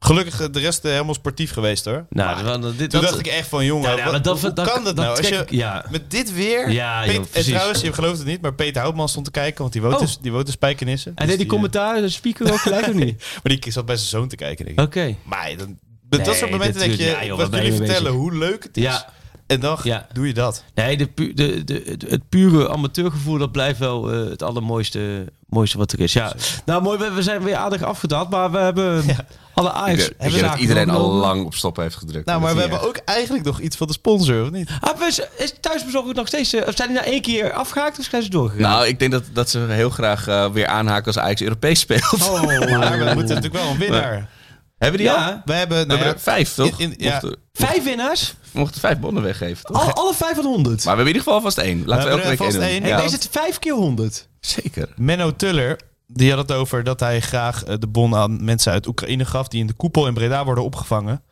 Gelukkig 0.04 0.40
eh, 0.40 0.46
de 0.52 0.60
rest 0.60 0.84
eh, 0.84 0.90
helemaal 0.92 1.14
sportief 1.14 1.52
geweest 1.52 1.84
hoor. 1.84 2.06
Nou, 2.10 2.44
Maar 2.44 2.60
dit, 2.60 2.78
toen 2.78 2.88
dat, 2.88 3.02
dacht 3.02 3.18
ik 3.18 3.26
echt 3.26 3.48
van, 3.48 3.64
jongen, 3.64 3.90
Ja, 3.90 3.96
ja, 3.96 4.02
wat- 4.02 4.12
maar 4.12 4.22
dat- 4.22 4.40
hoe 4.40 4.52
dat- 4.52 4.72
kan 4.72 4.84
dat, 4.84 4.94
nou? 4.94 5.16
Als 5.16 5.28
je, 5.28 5.44
ja. 5.48 5.84
Met 5.90 6.10
dit 6.10 6.34
weer... 6.34 6.70
Ja, 6.70 7.00
Peet- 7.04 7.12
joh, 7.14 7.22
en 7.22 7.28
precies. 7.30 7.52
trouwens, 7.52 7.80
je 7.80 7.92
gelooft 7.92 8.18
het 8.18 8.26
niet, 8.26 8.40
maar 8.40 8.54
Peter 8.54 8.80
Houtman 8.82 9.08
stond 9.08 9.24
te 9.24 9.30
kijken, 9.30 9.60
want 9.60 9.72
die 9.72 9.82
woont, 9.82 9.94
Oh. 9.94 10.00
dus, 10.00 10.18
die 10.18 10.32
woont 10.32 10.46
in 10.46 10.52
Spijkenissen. 10.52 11.10
en 11.10 11.16
Dus 11.16 11.26
deed 11.26 11.36
die 11.36 11.46
eh, 11.46 11.52
commentaar, 11.52 12.00
de 12.00 12.08
speaker 12.08 12.52
ook 12.52 12.60
gelijk 12.60 12.86
of 12.86 12.94
niet? 12.94 13.24
Maar 13.42 13.56
die 13.60 13.72
zat 13.72 13.86
bij 13.86 13.96
zijn 13.96 14.08
zoon 14.08 14.28
te 14.28 14.36
kijken. 14.36 14.78
Oké. 14.84 15.14
Maar 15.22 15.56
dan, 15.56 15.78
dat 16.08 16.26
Nee, 16.26 16.34
soort 16.34 16.50
momenten 16.50 16.78
denk 16.80 16.90
je, 16.92 16.96
natuurlijk. 16.98 17.20
Ja, 17.20 17.26
joh, 17.26 17.38
wat 17.38 17.54
jullie 17.54 17.72
vertellen, 17.72 18.12
hoe 18.12 18.34
leuk 18.38 18.62
het 18.62 18.76
is. 18.76 19.04
En 19.46 19.60
dan 19.60 19.78
Ja. 19.82 20.06
doe 20.12 20.26
je 20.26 20.34
dat. 20.34 20.64
Nee, 20.74 20.96
de 20.96 21.06
pu 21.06 21.34
de, 21.34 21.64
de, 21.64 21.82
het- 21.86 22.04
het 22.10 22.28
pure 22.28 22.68
amateurgevoel, 22.70 23.38
dat 23.38 23.52
blijft 23.52 23.78
wel 23.78 24.04
het 24.06 24.42
allermooiste 24.42 25.32
mooiste 25.54 25.78
wat 25.78 25.92
er 25.92 26.00
is. 26.00 26.12
Ja. 26.12 26.32
Nou, 26.64 26.82
mooi, 26.82 26.98
we, 26.98 27.10
we 27.10 27.22
zijn 27.22 27.42
weer 27.42 27.56
aardig 27.56 27.82
afgedaald, 27.82 28.30
maar 28.30 28.50
we 28.50 28.58
hebben 28.58 29.04
alle 29.54 29.72
Ajax... 29.72 30.08
ik 30.08 30.14
denk 30.18 30.40
dat 30.40 30.58
iedereen 30.58 30.90
al 30.90 31.10
lang 31.12 31.44
op 31.44 31.54
stop 31.54 31.76
heeft 31.76 31.96
gedrukt. 31.96 32.26
Nou, 32.26 32.40
maar 32.40 32.54
we 32.54 32.60
hebben 32.60 32.82
ook 32.82 32.96
eigenlijk 33.04 33.44
nog 33.44 33.60
iets 33.60 33.76
van 33.76 33.86
de 33.86 33.92
sponsor, 33.92 34.42
of 34.42 34.50
niet? 34.50 34.70
Ah, 34.80 34.98
maar 34.98 35.08
is, 35.08 35.20
is 35.36 35.54
thuisbezorgd 35.60 36.14
nog 36.14 36.26
steeds... 36.26 36.52
eh, 36.52 36.66
of 36.68 36.74
zijn 36.76 36.88
die 36.88 36.96
na 36.98 37.04
één 37.04 37.22
keer 37.22 37.52
afgehaakt 37.52 37.98
of 37.98 38.04
zijn 38.10 38.22
ze 38.22 38.28
doorgegaan? 38.30 38.62
Nou, 38.70 38.86
ik 38.86 38.98
denk 38.98 39.12
dat, 39.12 39.24
dat 39.32 39.50
ze 39.50 39.58
heel 39.68 39.90
graag 39.90 40.26
eh, 40.28 40.50
weer 40.50 40.66
aanhaken 40.66 41.06
als 41.06 41.18
Ajax 41.18 41.40
Europees 41.42 41.80
speelt. 41.80 42.12
Oh. 42.22 42.42
Maar 42.42 42.98
we 42.98 43.10
moeten 43.14 43.34
natuurlijk 43.34 43.54
wel 43.64 43.70
een 43.70 43.78
winnaar. 43.78 44.28
Hebben 44.78 45.00
die 45.00 45.10
al? 45.10 45.16
Ja, 45.16 45.42
We 45.44 45.52
hebben, 45.52 45.78
We 45.78 45.84
nou 45.86 45.98
hebben 45.98 46.06
ja, 46.08 46.14
er 46.14 46.20
vijf, 46.34 46.54
toch? 46.54 46.78
in- 46.80 46.98
in- 46.98 47.04
ja. 47.04 47.10
mochten, 47.12 47.36
vijf 47.52 47.84
winnaars. 47.84 48.34
we 48.52 48.58
mochten 48.58 48.80
vijf 48.80 48.98
bonnen 48.98 49.22
weggeven, 49.22 49.64
toch? 49.64 49.82
Al, 49.86 49.92
alle 49.92 50.14
vijf 50.14 50.34
van 50.34 50.44
100. 50.44 50.64
Maar 50.64 50.76
we 50.76 50.88
hebben 50.88 51.00
in 51.00 51.06
ieder 51.06 51.22
geval 51.22 51.40
vast 51.40 51.58
één. 51.58 51.78
Laten 51.86 52.04
we, 52.04 52.10
hebben 52.10 52.12
elke 52.16 52.28
week 52.28 52.38
vast 52.38 52.50
één 52.52 52.60
doen. 52.60 52.70
één. 52.70 52.82
Hey, 52.82 52.90
Ja, 52.90 53.00
Is 53.06 53.12
het 53.12 53.28
vijf 53.30 53.58
keer 53.58 53.72
100? 53.72 54.28
Zeker. 54.46 54.88
Menno 54.96 55.36
Tuller, 55.36 55.80
die 56.06 56.30
had 56.30 56.38
het 56.48 56.52
over 56.52 56.84
dat 56.84 57.00
hij 57.00 57.20
graag 57.20 57.64
eh, 57.64 57.74
de 57.78 57.86
bon 57.86 58.14
aan 58.16 58.44
mensen 58.44 58.72
uit 58.72 58.86
Oekraïne 58.86 59.24
gaf... 59.24 59.48
die 59.48 59.60
in 59.60 59.66
de 59.66 59.72
koepel 59.72 60.06
in 60.06 60.14
Breda 60.14 60.44
worden 60.44 60.64
opgevangen. 60.64 61.22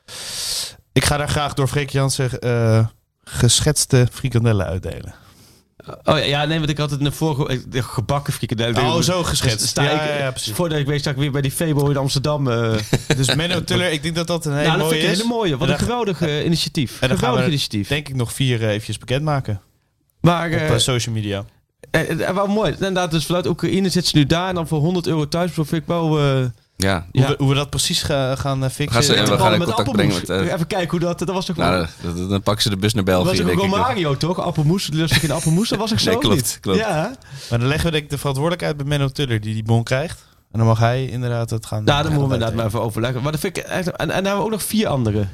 Ik 0.92 1.04
ga 1.04 1.16
daar 1.16 1.28
graag 1.28 1.54
door 1.54 1.68
Freek 1.68 1.90
Jansen 1.90 2.40
eh, 2.40 2.86
geschetste 3.24 4.06
frikandellen 4.12 4.66
uitdelen. 4.66 5.14
Oh 5.86 5.94
ja, 6.04 6.16
ja, 6.16 6.44
nee, 6.44 6.58
want 6.58 6.70
ik 6.70 6.78
had 6.78 6.90
het 6.90 6.98
in 6.98 7.04
de 7.04 7.12
vorige... 7.12 7.48
eh, 7.48 7.58
de 7.68 7.82
gebakken 7.82 8.32
frikandel. 8.32 8.94
Oh, 8.94 9.00
zo 9.00 9.22
geschetst. 9.24 9.66
Sta 9.66 9.82
Ja, 9.82 9.90
ik, 9.90 10.08
ja, 10.08 10.16
ja, 10.16 10.30
precies. 10.30 10.52
Voordat 10.52 10.78
ik 10.78 10.86
weet, 10.86 11.00
sta 11.00 11.10
ik 11.10 11.16
weer 11.16 11.30
bij 11.30 11.40
die 11.40 11.50
Febo 11.50 11.88
in 11.88 11.96
Amsterdam. 11.96 12.48
eh 12.50 12.74
Dus 13.16 13.34
Menno 13.34 13.64
Tuller, 13.64 13.92
ik 13.92 14.02
denk 14.02 14.14
dat 14.14 14.26
dat 14.26 14.44
een 14.46 14.52
hele 14.56 14.66
nou, 14.66 14.78
dat 14.78 14.86
mooie 14.86 15.00
vind 15.00 15.02
ik 15.02 15.08
een 15.08 15.14
is. 15.14 15.22
hele 15.22 15.34
mooie. 15.34 15.56
Wat 15.56 15.68
En 15.68 15.74
een 15.74 15.80
geweldig 15.80 16.44
initiatief. 16.44 16.92
En 16.92 16.98
dan 17.00 17.08
gaan 17.08 17.18
geweldig 17.18 17.44
we 17.44 17.48
initiatief. 17.50 17.88
denk 17.88 18.08
ik 18.08 18.14
nog 18.14 18.32
vier 18.32 18.62
eh, 18.62 18.68
eventjes 18.68 18.98
bekendmaken 18.98 19.60
Maar 20.20 20.70
op 20.72 20.78
social 20.78 21.14
media. 21.14 21.44
Eh, 21.90 22.28
eh, 22.28 22.34
wel 22.34 22.46
mooi. 22.46 22.72
Inderdaad, 22.72 23.10
dus 23.10 23.26
vanuit 23.26 23.46
Oekraïne 23.46 23.88
zit 23.88 24.06
ze 24.06 24.16
nu 24.16 24.26
daar. 24.26 24.48
En 24.48 24.54
dan 24.54 24.66
voor 24.68 24.78
100 24.80 25.06
euro 25.06 25.28
thuis. 25.28 25.54
Dat 25.54 25.66
vind 25.66 25.82
ik 25.82 25.88
wel... 25.88 26.18
eh, 26.18 26.40
Ja. 26.76 27.06
Ja. 27.12 27.26
Hoe, 27.26 27.26
we, 27.26 27.34
hoe 27.38 27.48
we 27.48 27.54
dat 27.54 27.70
precies 27.70 28.02
ga- 28.02 28.36
gaan 28.36 28.64
eh, 28.64 28.70
fixen. 28.70 28.92
Gaan 28.92 29.02
ze- 29.02 29.14
Ja, 29.14 29.24
we 29.24 29.38
gaan 29.38 29.52
in 29.52 29.58
met 29.58 29.66
contact 29.68 29.92
brengen 29.92 30.14
met, 30.14 30.28
Even 30.28 30.66
kijken 30.66 30.90
hoe 30.90 31.00
dat... 31.00 31.18
Dat 31.18 31.28
was 31.30 31.46
toch 31.46 31.56
Nou, 31.56 31.72
wel... 31.76 31.86
dan, 32.02 32.16
dan- 32.16 32.28
dan 32.28 32.42
pakken 32.42 32.62
ze 32.62 32.70
de 32.70 32.76
bus 32.76 32.94
naar 32.94 33.04
Dat 33.04 33.14
België, 33.14 33.28
was 33.28 33.36
toch 33.36 33.46
denk 33.46 33.58
ik. 33.58 33.64
Romario, 33.76 34.16
toch? 34.16 34.38
Appelmoes. 34.40 34.88
Lustig 34.92 35.22
in 35.22 35.30
appelmoes. 35.30 35.68
Dat 35.68 35.78
was 35.78 35.92
ik 35.92 35.98
zo 36.06 36.10
Nee, 36.10 36.18
klopt, 36.18 36.34
niet? 36.36 36.58
klopt. 36.60 36.78
Ja. 36.78 37.14
Maar 37.50 37.58
dan 37.58 37.68
leggen 37.68 37.86
we 37.86 37.92
denk 37.92 38.04
ik 38.04 38.10
de 38.10 38.18
verantwoordelijkheid 38.18 38.76
bij 38.76 38.86
Menno 38.86 39.08
Tuller 39.08 39.40
die 39.40 39.54
die 39.54 39.62
bon 39.64 39.82
krijgt. 39.82 40.24
En 40.52 40.58
dan 40.58 40.66
mag 40.68 40.78
hij 40.78 41.06
inderdaad 41.06 41.50
het 41.50 41.66
gaan 41.66 41.84
Nou, 41.84 42.02
dan 42.02 42.10
gaan 42.10 42.20
moeten 42.20 42.28
we 42.28 42.34
inderdaad 42.34 42.56
maar 42.56 42.66
even 42.66 42.82
overleggen. 42.82 43.22
Maar 43.22 43.32
dat 43.32 43.40
vind 43.40 43.56
ik 43.56 43.62
echt... 43.64 43.86
En, 43.90 43.96
en 43.96 44.06
dan 44.06 44.14
hebben 44.14 44.36
we 44.36 44.42
ook 44.44 44.50
nog 44.50 44.62
vier 44.62 44.86
anderen. 44.88 45.30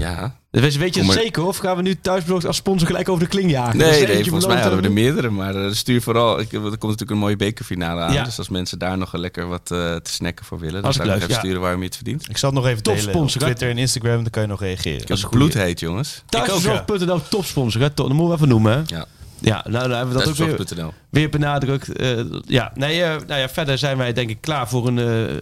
Ja. 0.00 0.34
Dus 0.50 0.76
weet 0.76 0.94
je 0.94 1.00
het 1.00 1.08
maar. 1.08 1.18
zeker 1.18 1.44
of 1.44 1.56
gaan 1.56 1.76
we 1.76 1.82
nu 1.82 2.00
thuisbezorgd 2.00 2.46
als 2.46 2.56
sponsor 2.56 2.86
gelijk 2.86 3.08
over 3.08 3.22
de 3.22 3.28
kling 3.28 3.50
jagen? 3.50 3.76
Nee, 3.76 3.90
Dat 3.90 4.00
is 4.00 4.14
nee, 4.14 4.24
volgens 4.24 4.46
mij 4.46 4.60
hadden 4.60 4.80
we 4.80 4.86
er 4.86 4.92
meerdere. 4.92 5.30
Maar 5.30 5.54
eh, 5.54 5.72
stuur 5.72 6.02
vooral... 6.02 6.40
Ik, 6.40 6.52
er 6.52 6.60
komt 6.60 6.70
natuurlijk 6.70 7.10
een 7.10 7.18
mooie 7.18 7.36
bekerfinale 7.36 8.00
aan. 8.00 8.12
Ja. 8.12 8.24
Dus 8.24 8.38
als 8.38 8.48
mensen 8.48 8.78
daar 8.78 8.98
nog 8.98 9.12
lekker 9.12 9.48
wat 9.48 9.70
eh, 9.70 9.94
te 9.96 10.10
snacken 10.10 10.44
voor 10.44 10.58
willen... 10.58 10.82
dan 10.82 10.92
zou 10.92 11.08
ik 11.08 11.14
even 11.14 11.28
ja. 11.28 11.38
sturen 11.38 11.60
waarom 11.60 11.80
je 11.80 11.86
het 11.86 11.96
verdient. 11.96 12.28
Ik 12.28 12.36
zal 12.36 12.50
het 12.50 12.58
nog 12.58 12.68
even 12.68 12.82
delen 12.82 12.98
op 12.98 13.04
Topsponsor, 13.04 13.40
hè? 13.40 13.46
Twitter 13.46 13.70
en 13.70 13.78
Instagram. 13.78 14.22
Dan 14.22 14.30
kan 14.30 14.42
je 14.42 14.48
nog 14.48 14.60
reageren. 14.60 15.00
Ik 15.00 15.08
heb 15.08 15.30
bloed 15.30 15.54
heet, 15.54 15.80
jongens. 15.80 16.22
Thuisbezorgd.nl 16.28 17.20
topsponsor, 17.28 17.80
hè? 17.80 17.90
Top. 17.90 18.06
Dat 18.06 18.16
moeten 18.16 18.28
we 18.28 18.34
even 18.34 18.48
noemen, 18.48 18.72
hè? 18.72 18.82
Ja. 18.86 19.06
Ja, 19.40 19.64
nou, 19.68 19.88
dan 19.88 19.96
hebben 19.96 20.16
we 20.16 20.24
dat 20.24 20.28
ook 20.28 20.56
weer, 20.74 20.90
weer 21.10 21.30
benadrukt. 21.30 21.92
Eh, 21.92 22.24
ja, 22.46 22.72
nee, 22.74 23.02
eh, 23.02 23.16
nou 23.26 23.40
ja, 23.40 23.48
verder 23.48 23.78
zijn 23.78 23.96
wij 23.96 24.12
denk 24.12 24.30
ik 24.30 24.40
klaar 24.40 24.68
voor 24.68 24.86
een 24.86 24.98
eh, 24.98 25.36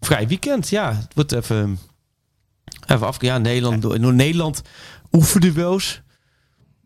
vrij 0.00 0.28
weekend. 0.28 0.68
Ja, 0.68 0.94
het 0.94 1.14
wordt 1.14 1.32
even, 1.32 1.78
even 2.86 3.06
af. 3.06 3.16
Ja, 3.22 3.38
Nederland, 3.38 3.82
door, 3.82 4.00
door 4.00 4.12
Nederland 4.14 4.62
oefenduels. 5.12 6.00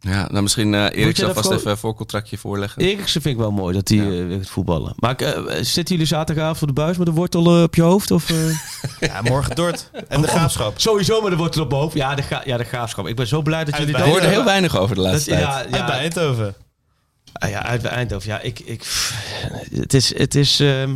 Ja, 0.00 0.28
nou 0.30 0.42
misschien 0.42 0.74
eh 0.74 0.80
Erik 1.02 1.18
dat 1.18 1.34
vast 1.34 1.50
even 1.50 1.70
een 1.70 1.76
voorcontractje 1.76 2.38
voorleggen. 2.38 2.82
Eriksen 2.82 3.22
vind 3.22 3.34
ik 3.34 3.40
wel 3.40 3.50
mooi 3.52 3.74
dat 3.74 3.88
hij 3.88 3.98
Ja. 3.98 4.04
eh, 4.04 4.26
weer 4.26 4.38
gaat 4.38 4.48
voetballen. 4.48 4.92
Maar 4.96 5.10
ik, 5.10 5.20
eh, 5.20 5.42
zitten 5.60 5.94
jullie 5.94 6.06
zaterdagavond 6.06 6.58
voor 6.58 6.66
de 6.66 6.72
buis 6.72 6.96
met 6.96 7.08
een 7.08 7.14
wortel 7.14 7.56
eh, 7.56 7.62
op 7.62 7.74
je 7.74 7.82
hoofd? 7.82 8.10
Of, 8.10 8.30
eh? 8.30 8.36
Ja, 9.08 9.22
morgen 9.22 9.56
Dort. 9.56 9.90
En 10.08 10.20
de 10.20 10.28
graafschap. 10.28 10.80
Sowieso 10.80 11.20
met 11.22 11.32
een 11.32 11.38
wortel 11.38 11.62
op 11.62 11.68
mijn 11.70 11.80
hoofd. 11.82 11.94
Ja, 11.94 12.14
de, 12.14 12.22
ga 12.22 12.42
ja, 12.44 12.56
de 12.56 12.64
graafschap. 12.64 13.06
Ik 13.06 13.16
ben 13.16 13.26
zo 13.26 13.42
blij 13.42 13.64
dat 13.64 13.74
Uit 13.74 13.82
jullie 13.82 13.92
bij- 13.96 14.00
Ik 14.06 14.06
dat... 14.12 14.20
hoorde 14.20 14.34
heel 14.36 14.44
weinig 14.44 14.76
over 14.76 14.94
de 14.94 15.02
dat, 15.02 15.10
laatste 15.10 15.30
tijd. 15.30 15.42
ja, 15.42 15.54
Uit 15.56 15.70
bij 15.70 15.98
Eindhoven. 15.98 16.54
Ah 17.32 17.50
ja, 17.50 17.62
uit 17.64 17.82
bij 17.82 17.90
Eindhoven. 17.90 18.28
Ja, 18.28 18.40
ik, 18.40 18.58
ik, 18.60 18.78
pff, 18.78 19.14
het 19.74 19.94
is, 19.94 20.18
het 20.18 20.34
is 20.34 20.60
ehm, 20.60 20.90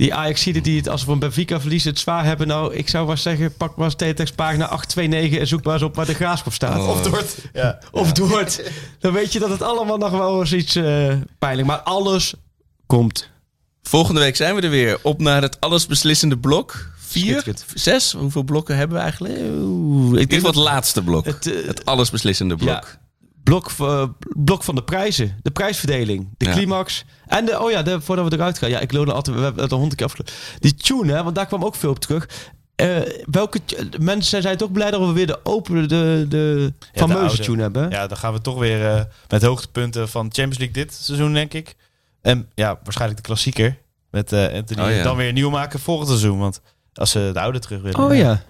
die 0.00 0.14
Ajaxiden 0.14 0.62
die 0.62 0.76
het 0.76 0.88
als 0.88 1.04
we 1.04 1.12
een 1.12 1.18
Benfica 1.18 1.60
verliezen 1.60 1.90
het 1.90 1.98
zwaar 1.98 2.24
hebben. 2.24 2.46
Nou, 2.46 2.74
ik 2.74 2.88
zou 2.88 3.06
maar 3.06 3.18
zeggen, 3.18 3.54
pak 3.54 3.76
maar 3.76 3.94
eens 3.98 4.30
pagina 4.30 4.64
829 4.64 5.38
en 5.38 5.46
zoek 5.46 5.64
maar 5.64 5.74
eens 5.74 5.82
op 5.82 5.94
waar 5.94 6.06
de 6.06 6.14
graafschap 6.14 6.52
staat. 6.52 6.78
Oh. 6.78 6.88
Of 6.96 7.02
Dort. 7.02 7.34
Ja. 7.52 7.78
Of 7.90 8.12
Doort. 8.12 8.70
Dan 8.98 9.12
weet 9.12 9.32
je 9.32 9.38
dat 9.38 9.50
het 9.50 9.62
allemaal 9.62 9.96
nog 9.96 10.10
wel 10.10 10.40
eens 10.40 10.52
iets 10.52 10.74
eh 10.74 11.14
pijnlijk. 11.38 11.68
Maar 11.68 11.78
alles 11.78 12.34
komt. 12.86 13.30
Volgende 13.82 14.20
week 14.20 14.36
zijn 14.36 14.54
we 14.54 14.60
er 14.60 14.70
weer. 14.70 14.98
Op 15.02 15.20
naar 15.20 15.42
het 15.42 15.60
allesbeslissende 15.60 16.38
blok. 16.38 16.90
Vier? 16.98 17.44
Zes? 17.74 18.12
Hoeveel 18.12 18.42
blokken 18.42 18.76
hebben 18.76 18.96
we 18.96 19.02
eigenlijk? 19.02 19.38
Oeh, 19.38 20.20
ik 20.20 20.30
denk 20.30 20.42
wel 20.42 20.50
het 20.50 20.60
laatste 20.60 21.02
blok. 21.02 21.24
Het, 21.24 21.44
Het, 21.44 21.80
eh, 21.80 21.84
allesbeslissende 21.84 22.56
blok. 22.56 22.68
Ja. 22.68 23.00
Blok, 23.50 23.70
eh, 23.80 24.04
blok 24.44 24.62
van 24.62 24.74
de 24.74 24.82
prijzen. 24.82 25.38
De 25.42 25.50
prijsverdeling. 25.50 26.28
De 26.36 26.44
Ja. 26.44 26.52
climax. 26.52 27.04
En 27.26 27.44
de, 27.44 27.60
oh 27.62 27.70
ja, 27.70 27.82
de, 27.82 28.00
voordat 28.00 28.28
we 28.28 28.36
eruit 28.36 28.58
gaan. 28.58 28.70
Ja, 28.70 28.78
ik 28.80 28.92
loon 28.92 29.12
altijd, 29.12 29.36
we 29.36 29.42
hebben 29.42 29.62
het 29.62 29.72
al 29.72 29.78
honderd 29.78 29.98
keer 29.98 30.06
afgelopen. 30.06 30.34
Die 30.58 30.74
tune, 30.74 31.12
hè, 31.12 31.22
want 31.22 31.34
daar 31.34 31.46
kwam 31.46 31.64
ook 31.64 31.74
veel 31.74 31.90
op 31.90 31.98
terug. 31.98 32.28
eh, 32.76 32.96
welke 33.30 33.60
mensen 33.98 34.42
zijn 34.42 34.56
toch 34.56 34.72
blij 34.72 34.90
dat 34.90 35.00
we 35.06 35.12
weer 35.12 35.26
de 35.26 35.38
open 35.42 35.88
de, 35.88 36.26
de 36.28 36.72
fameuze 36.94 37.38
tune 37.42 37.62
hebben. 37.62 37.90
Ja, 37.90 38.06
dan 38.06 38.16
gaan 38.16 38.32
we 38.32 38.40
toch 38.40 38.58
weer 38.58 38.86
eh, 38.86 39.02
met 39.28 39.42
hoogtepunten 39.42 40.08
van 40.08 40.22
Champions 40.22 40.58
League 40.58 40.84
dit 40.84 40.94
seizoen, 40.94 41.32
denk 41.32 41.52
ik. 41.54 41.76
En 42.22 42.48
ja, 42.54 42.78
waarschijnlijk 42.82 43.20
de 43.20 43.26
klassieker. 43.26 43.78
Met 44.10 44.32
eh 44.32 44.54
Anthony. 44.54 44.82
Oh, 44.88 44.96
ja. 44.96 45.02
Dan 45.02 45.16
weer 45.16 45.32
nieuw 45.32 45.50
maken 45.50 45.80
volgend 45.80 46.08
seizoen. 46.08 46.38
Want 46.38 46.60
als 46.94 47.10
ze 47.10 47.30
de 47.32 47.40
oude 47.40 47.58
terug 47.58 47.82
willen. 47.82 48.00
Oh 48.00 48.14
ja. 48.16 48.42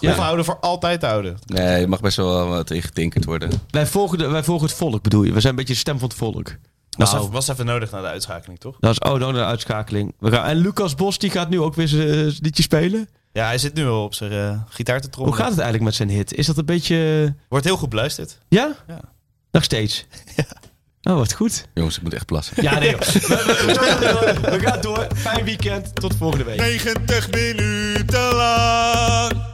Of 0.00 0.16
houden 0.16 0.44
voor 0.44 0.58
altijd 0.60 1.02
houden. 1.02 1.38
Nee, 1.46 1.80
je 1.80 1.86
mag 1.86 2.00
best 2.00 2.16
wel 2.16 2.48
wat 2.48 2.70
ingetinkerd 2.70 3.24
worden. 3.24 3.50
Wij 3.70 3.86
volgen, 3.86 4.18
de, 4.18 4.26
wij 4.26 4.42
volgen 4.42 4.66
het 4.66 4.76
volk, 4.76 5.02
bedoel 5.02 5.22
je? 5.22 5.32
We 5.32 5.40
zijn 5.40 5.52
een 5.52 5.58
beetje 5.58 5.74
de 5.74 5.78
stem 5.80 5.98
van 5.98 6.08
het 6.08 6.16
volk. 6.16 6.56
Was, 6.96 7.10
Nou, 7.10 7.22
even, 7.22 7.32
was 7.32 7.48
even 7.48 7.66
nodig 7.66 7.90
na 7.90 8.00
de 8.00 8.06
uitschakeling, 8.06 8.60
toch? 8.60 8.76
dat 8.80 8.90
is 8.90 8.98
oh, 8.98 9.20
dan 9.20 9.34
de 9.34 9.44
uitschakeling. 9.44 10.14
We 10.18 10.30
gaan, 10.30 10.44
en 10.44 10.56
Lucas 10.56 10.94
Bos 10.94 11.18
die 11.18 11.30
gaat 11.30 11.48
nu 11.48 11.60
ook 11.60 11.74
weer 11.74 11.88
zijn 11.88 12.08
eh, 12.08 12.32
liedje 12.40 12.62
spelen. 12.62 13.08
Ja, 13.32 13.46
hij 13.46 13.58
zit 13.58 13.74
nu 13.74 13.86
al 13.86 14.04
op 14.04 14.14
zijn 14.14 14.32
eh, 14.32 14.60
gitaar 14.68 15.00
te 15.00 15.08
trommelen. 15.08 15.38
Hoe 15.38 15.46
gaat 15.46 15.56
het 15.56 15.64
eigenlijk 15.64 15.84
met 15.84 15.94
zijn 15.94 16.18
hit? 16.18 16.34
Is 16.34 16.46
dat 16.46 16.56
een 16.56 16.64
beetje... 16.64 17.34
Wordt 17.48 17.64
heel 17.64 17.76
goed 17.76 17.88
beluisterd. 17.88 18.38
Ja? 18.48 18.76
Ja. 18.86 19.00
Nog 19.50 19.64
steeds? 19.64 20.04
Oh, 21.10 21.16
wat 21.16 21.32
goed. 21.32 21.66
Jongens, 21.74 21.96
ik 21.96 22.02
moet 22.02 22.14
echt 22.14 22.26
plassen. 22.26 22.62
Ja, 22.62 22.78
nee. 22.78 22.90
joh. 22.90 23.00
We, 23.00 24.38
we 24.42 24.58
gaan 24.60 24.80
door. 24.80 25.06
Fijn 25.14 25.44
weekend. 25.44 25.94
Tot 25.94 26.14
volgende 26.16 26.44
week. 26.44 26.56
90 26.58 27.30
minuten 27.30 28.34
lang 28.34 29.53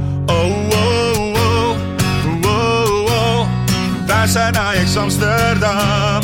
Wij 4.21 4.29
zijn 4.29 4.57
Ajax 4.57 4.97
Amsterdam. 4.97 6.21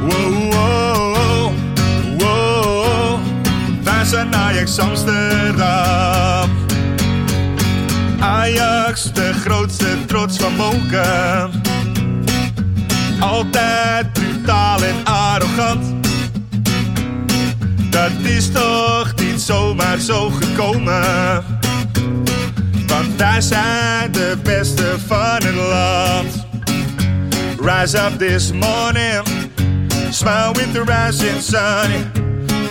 Wow, 0.00 0.52
wow, 0.52 1.52
wow. 2.18 3.18
Wij 3.82 4.04
zijn 4.04 4.34
Ajax 4.34 4.78
Amsterdam. 4.78 6.50
Ajax, 8.18 9.12
de 9.12 9.32
grootste 9.32 9.86
trots 10.06 10.36
van 10.36 10.54
Moken. 10.56 11.50
Altijd 13.20 14.12
brutaal 14.12 14.82
en 14.82 15.04
arrogant. 15.04 15.84
Dat 17.90 18.10
is 18.22 18.52
toch 18.52 19.14
niet 19.16 19.40
zomaar 19.40 19.98
zo 19.98 20.30
gekomen. 20.30 21.44
Want 22.86 23.16
wij 23.16 23.40
zijn 23.40 24.12
de 24.12 24.36
beste 24.42 24.94
van 25.06 25.42
het 25.42 25.54
land. 25.54 26.45
Rise 27.66 27.96
up 27.96 28.12
this 28.12 28.52
morning, 28.52 29.26
smile 30.12 30.52
with 30.54 30.72
the 30.72 30.84
rising 30.84 31.40
sun. 31.40 31.90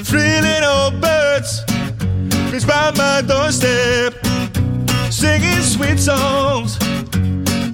Three 0.05 0.39
little 0.39 0.89
birds, 1.01 1.65
fits 2.49 2.63
by 2.63 2.91
my 2.95 3.21
doorstep, 3.21 4.13
singing 5.11 5.59
sweet 5.63 5.99
songs, 5.99 6.79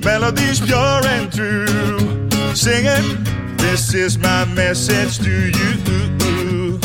melodies 0.03 0.61
pure 0.61 1.05
and 1.05 1.31
true. 1.31 2.27
Singing, 2.55 3.23
this 3.57 3.93
is 3.93 4.17
my 4.17 4.45
message 4.55 5.19
to 5.19 5.29
you. 5.29 6.79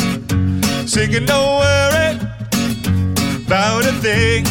Singing, 0.87 1.25
don't 1.25 1.61
worry 1.65 2.21
about 3.47 3.87
a 3.87 3.93
thing. 4.05 4.45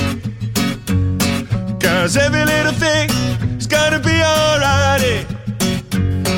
Cause 1.79 2.17
every 2.17 2.43
little 2.43 2.73
thing 2.73 3.07
is 3.59 3.67
gonna 3.67 3.99
be 3.99 4.19
alright. 4.23 5.34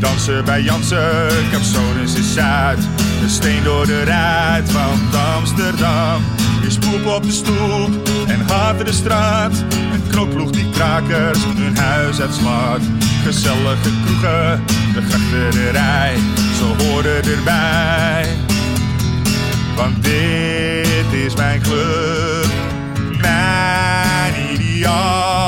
Dansen 0.00 0.44
bij 0.44 0.62
Jansen, 0.62 1.28
Capsones 1.52 2.14
is 2.14 2.34
Zuid. 2.34 2.78
Een 3.22 3.30
steen 3.30 3.62
door 3.62 3.86
de 3.86 4.04
ruit, 4.04 4.72
want 4.72 5.14
Amsterdam 5.36 6.22
is 6.66 6.78
poep 6.78 7.06
op 7.06 7.22
de 7.22 7.32
stoep 7.32 8.08
en 8.26 8.40
haat 8.48 8.86
de 8.86 8.92
straat. 8.92 9.52
Een 9.92 10.02
knokploeg 10.08 10.50
die 10.50 10.70
krakers 10.70 11.38
hun 11.44 11.76
huis 11.76 12.20
uitslaat. 12.20 12.80
Gezellige 13.24 13.90
kroegen, 14.04 14.64
de 14.94 15.02
grachterij, 15.08 16.16
ze 16.56 16.84
horen 16.84 17.24
erbij. 17.24 18.26
Want 19.76 20.04
dit 20.04 21.12
is 21.26 21.34
mijn 21.34 21.62
club, 21.62 22.48
mijn 23.20 24.34
ideaal. 24.52 25.47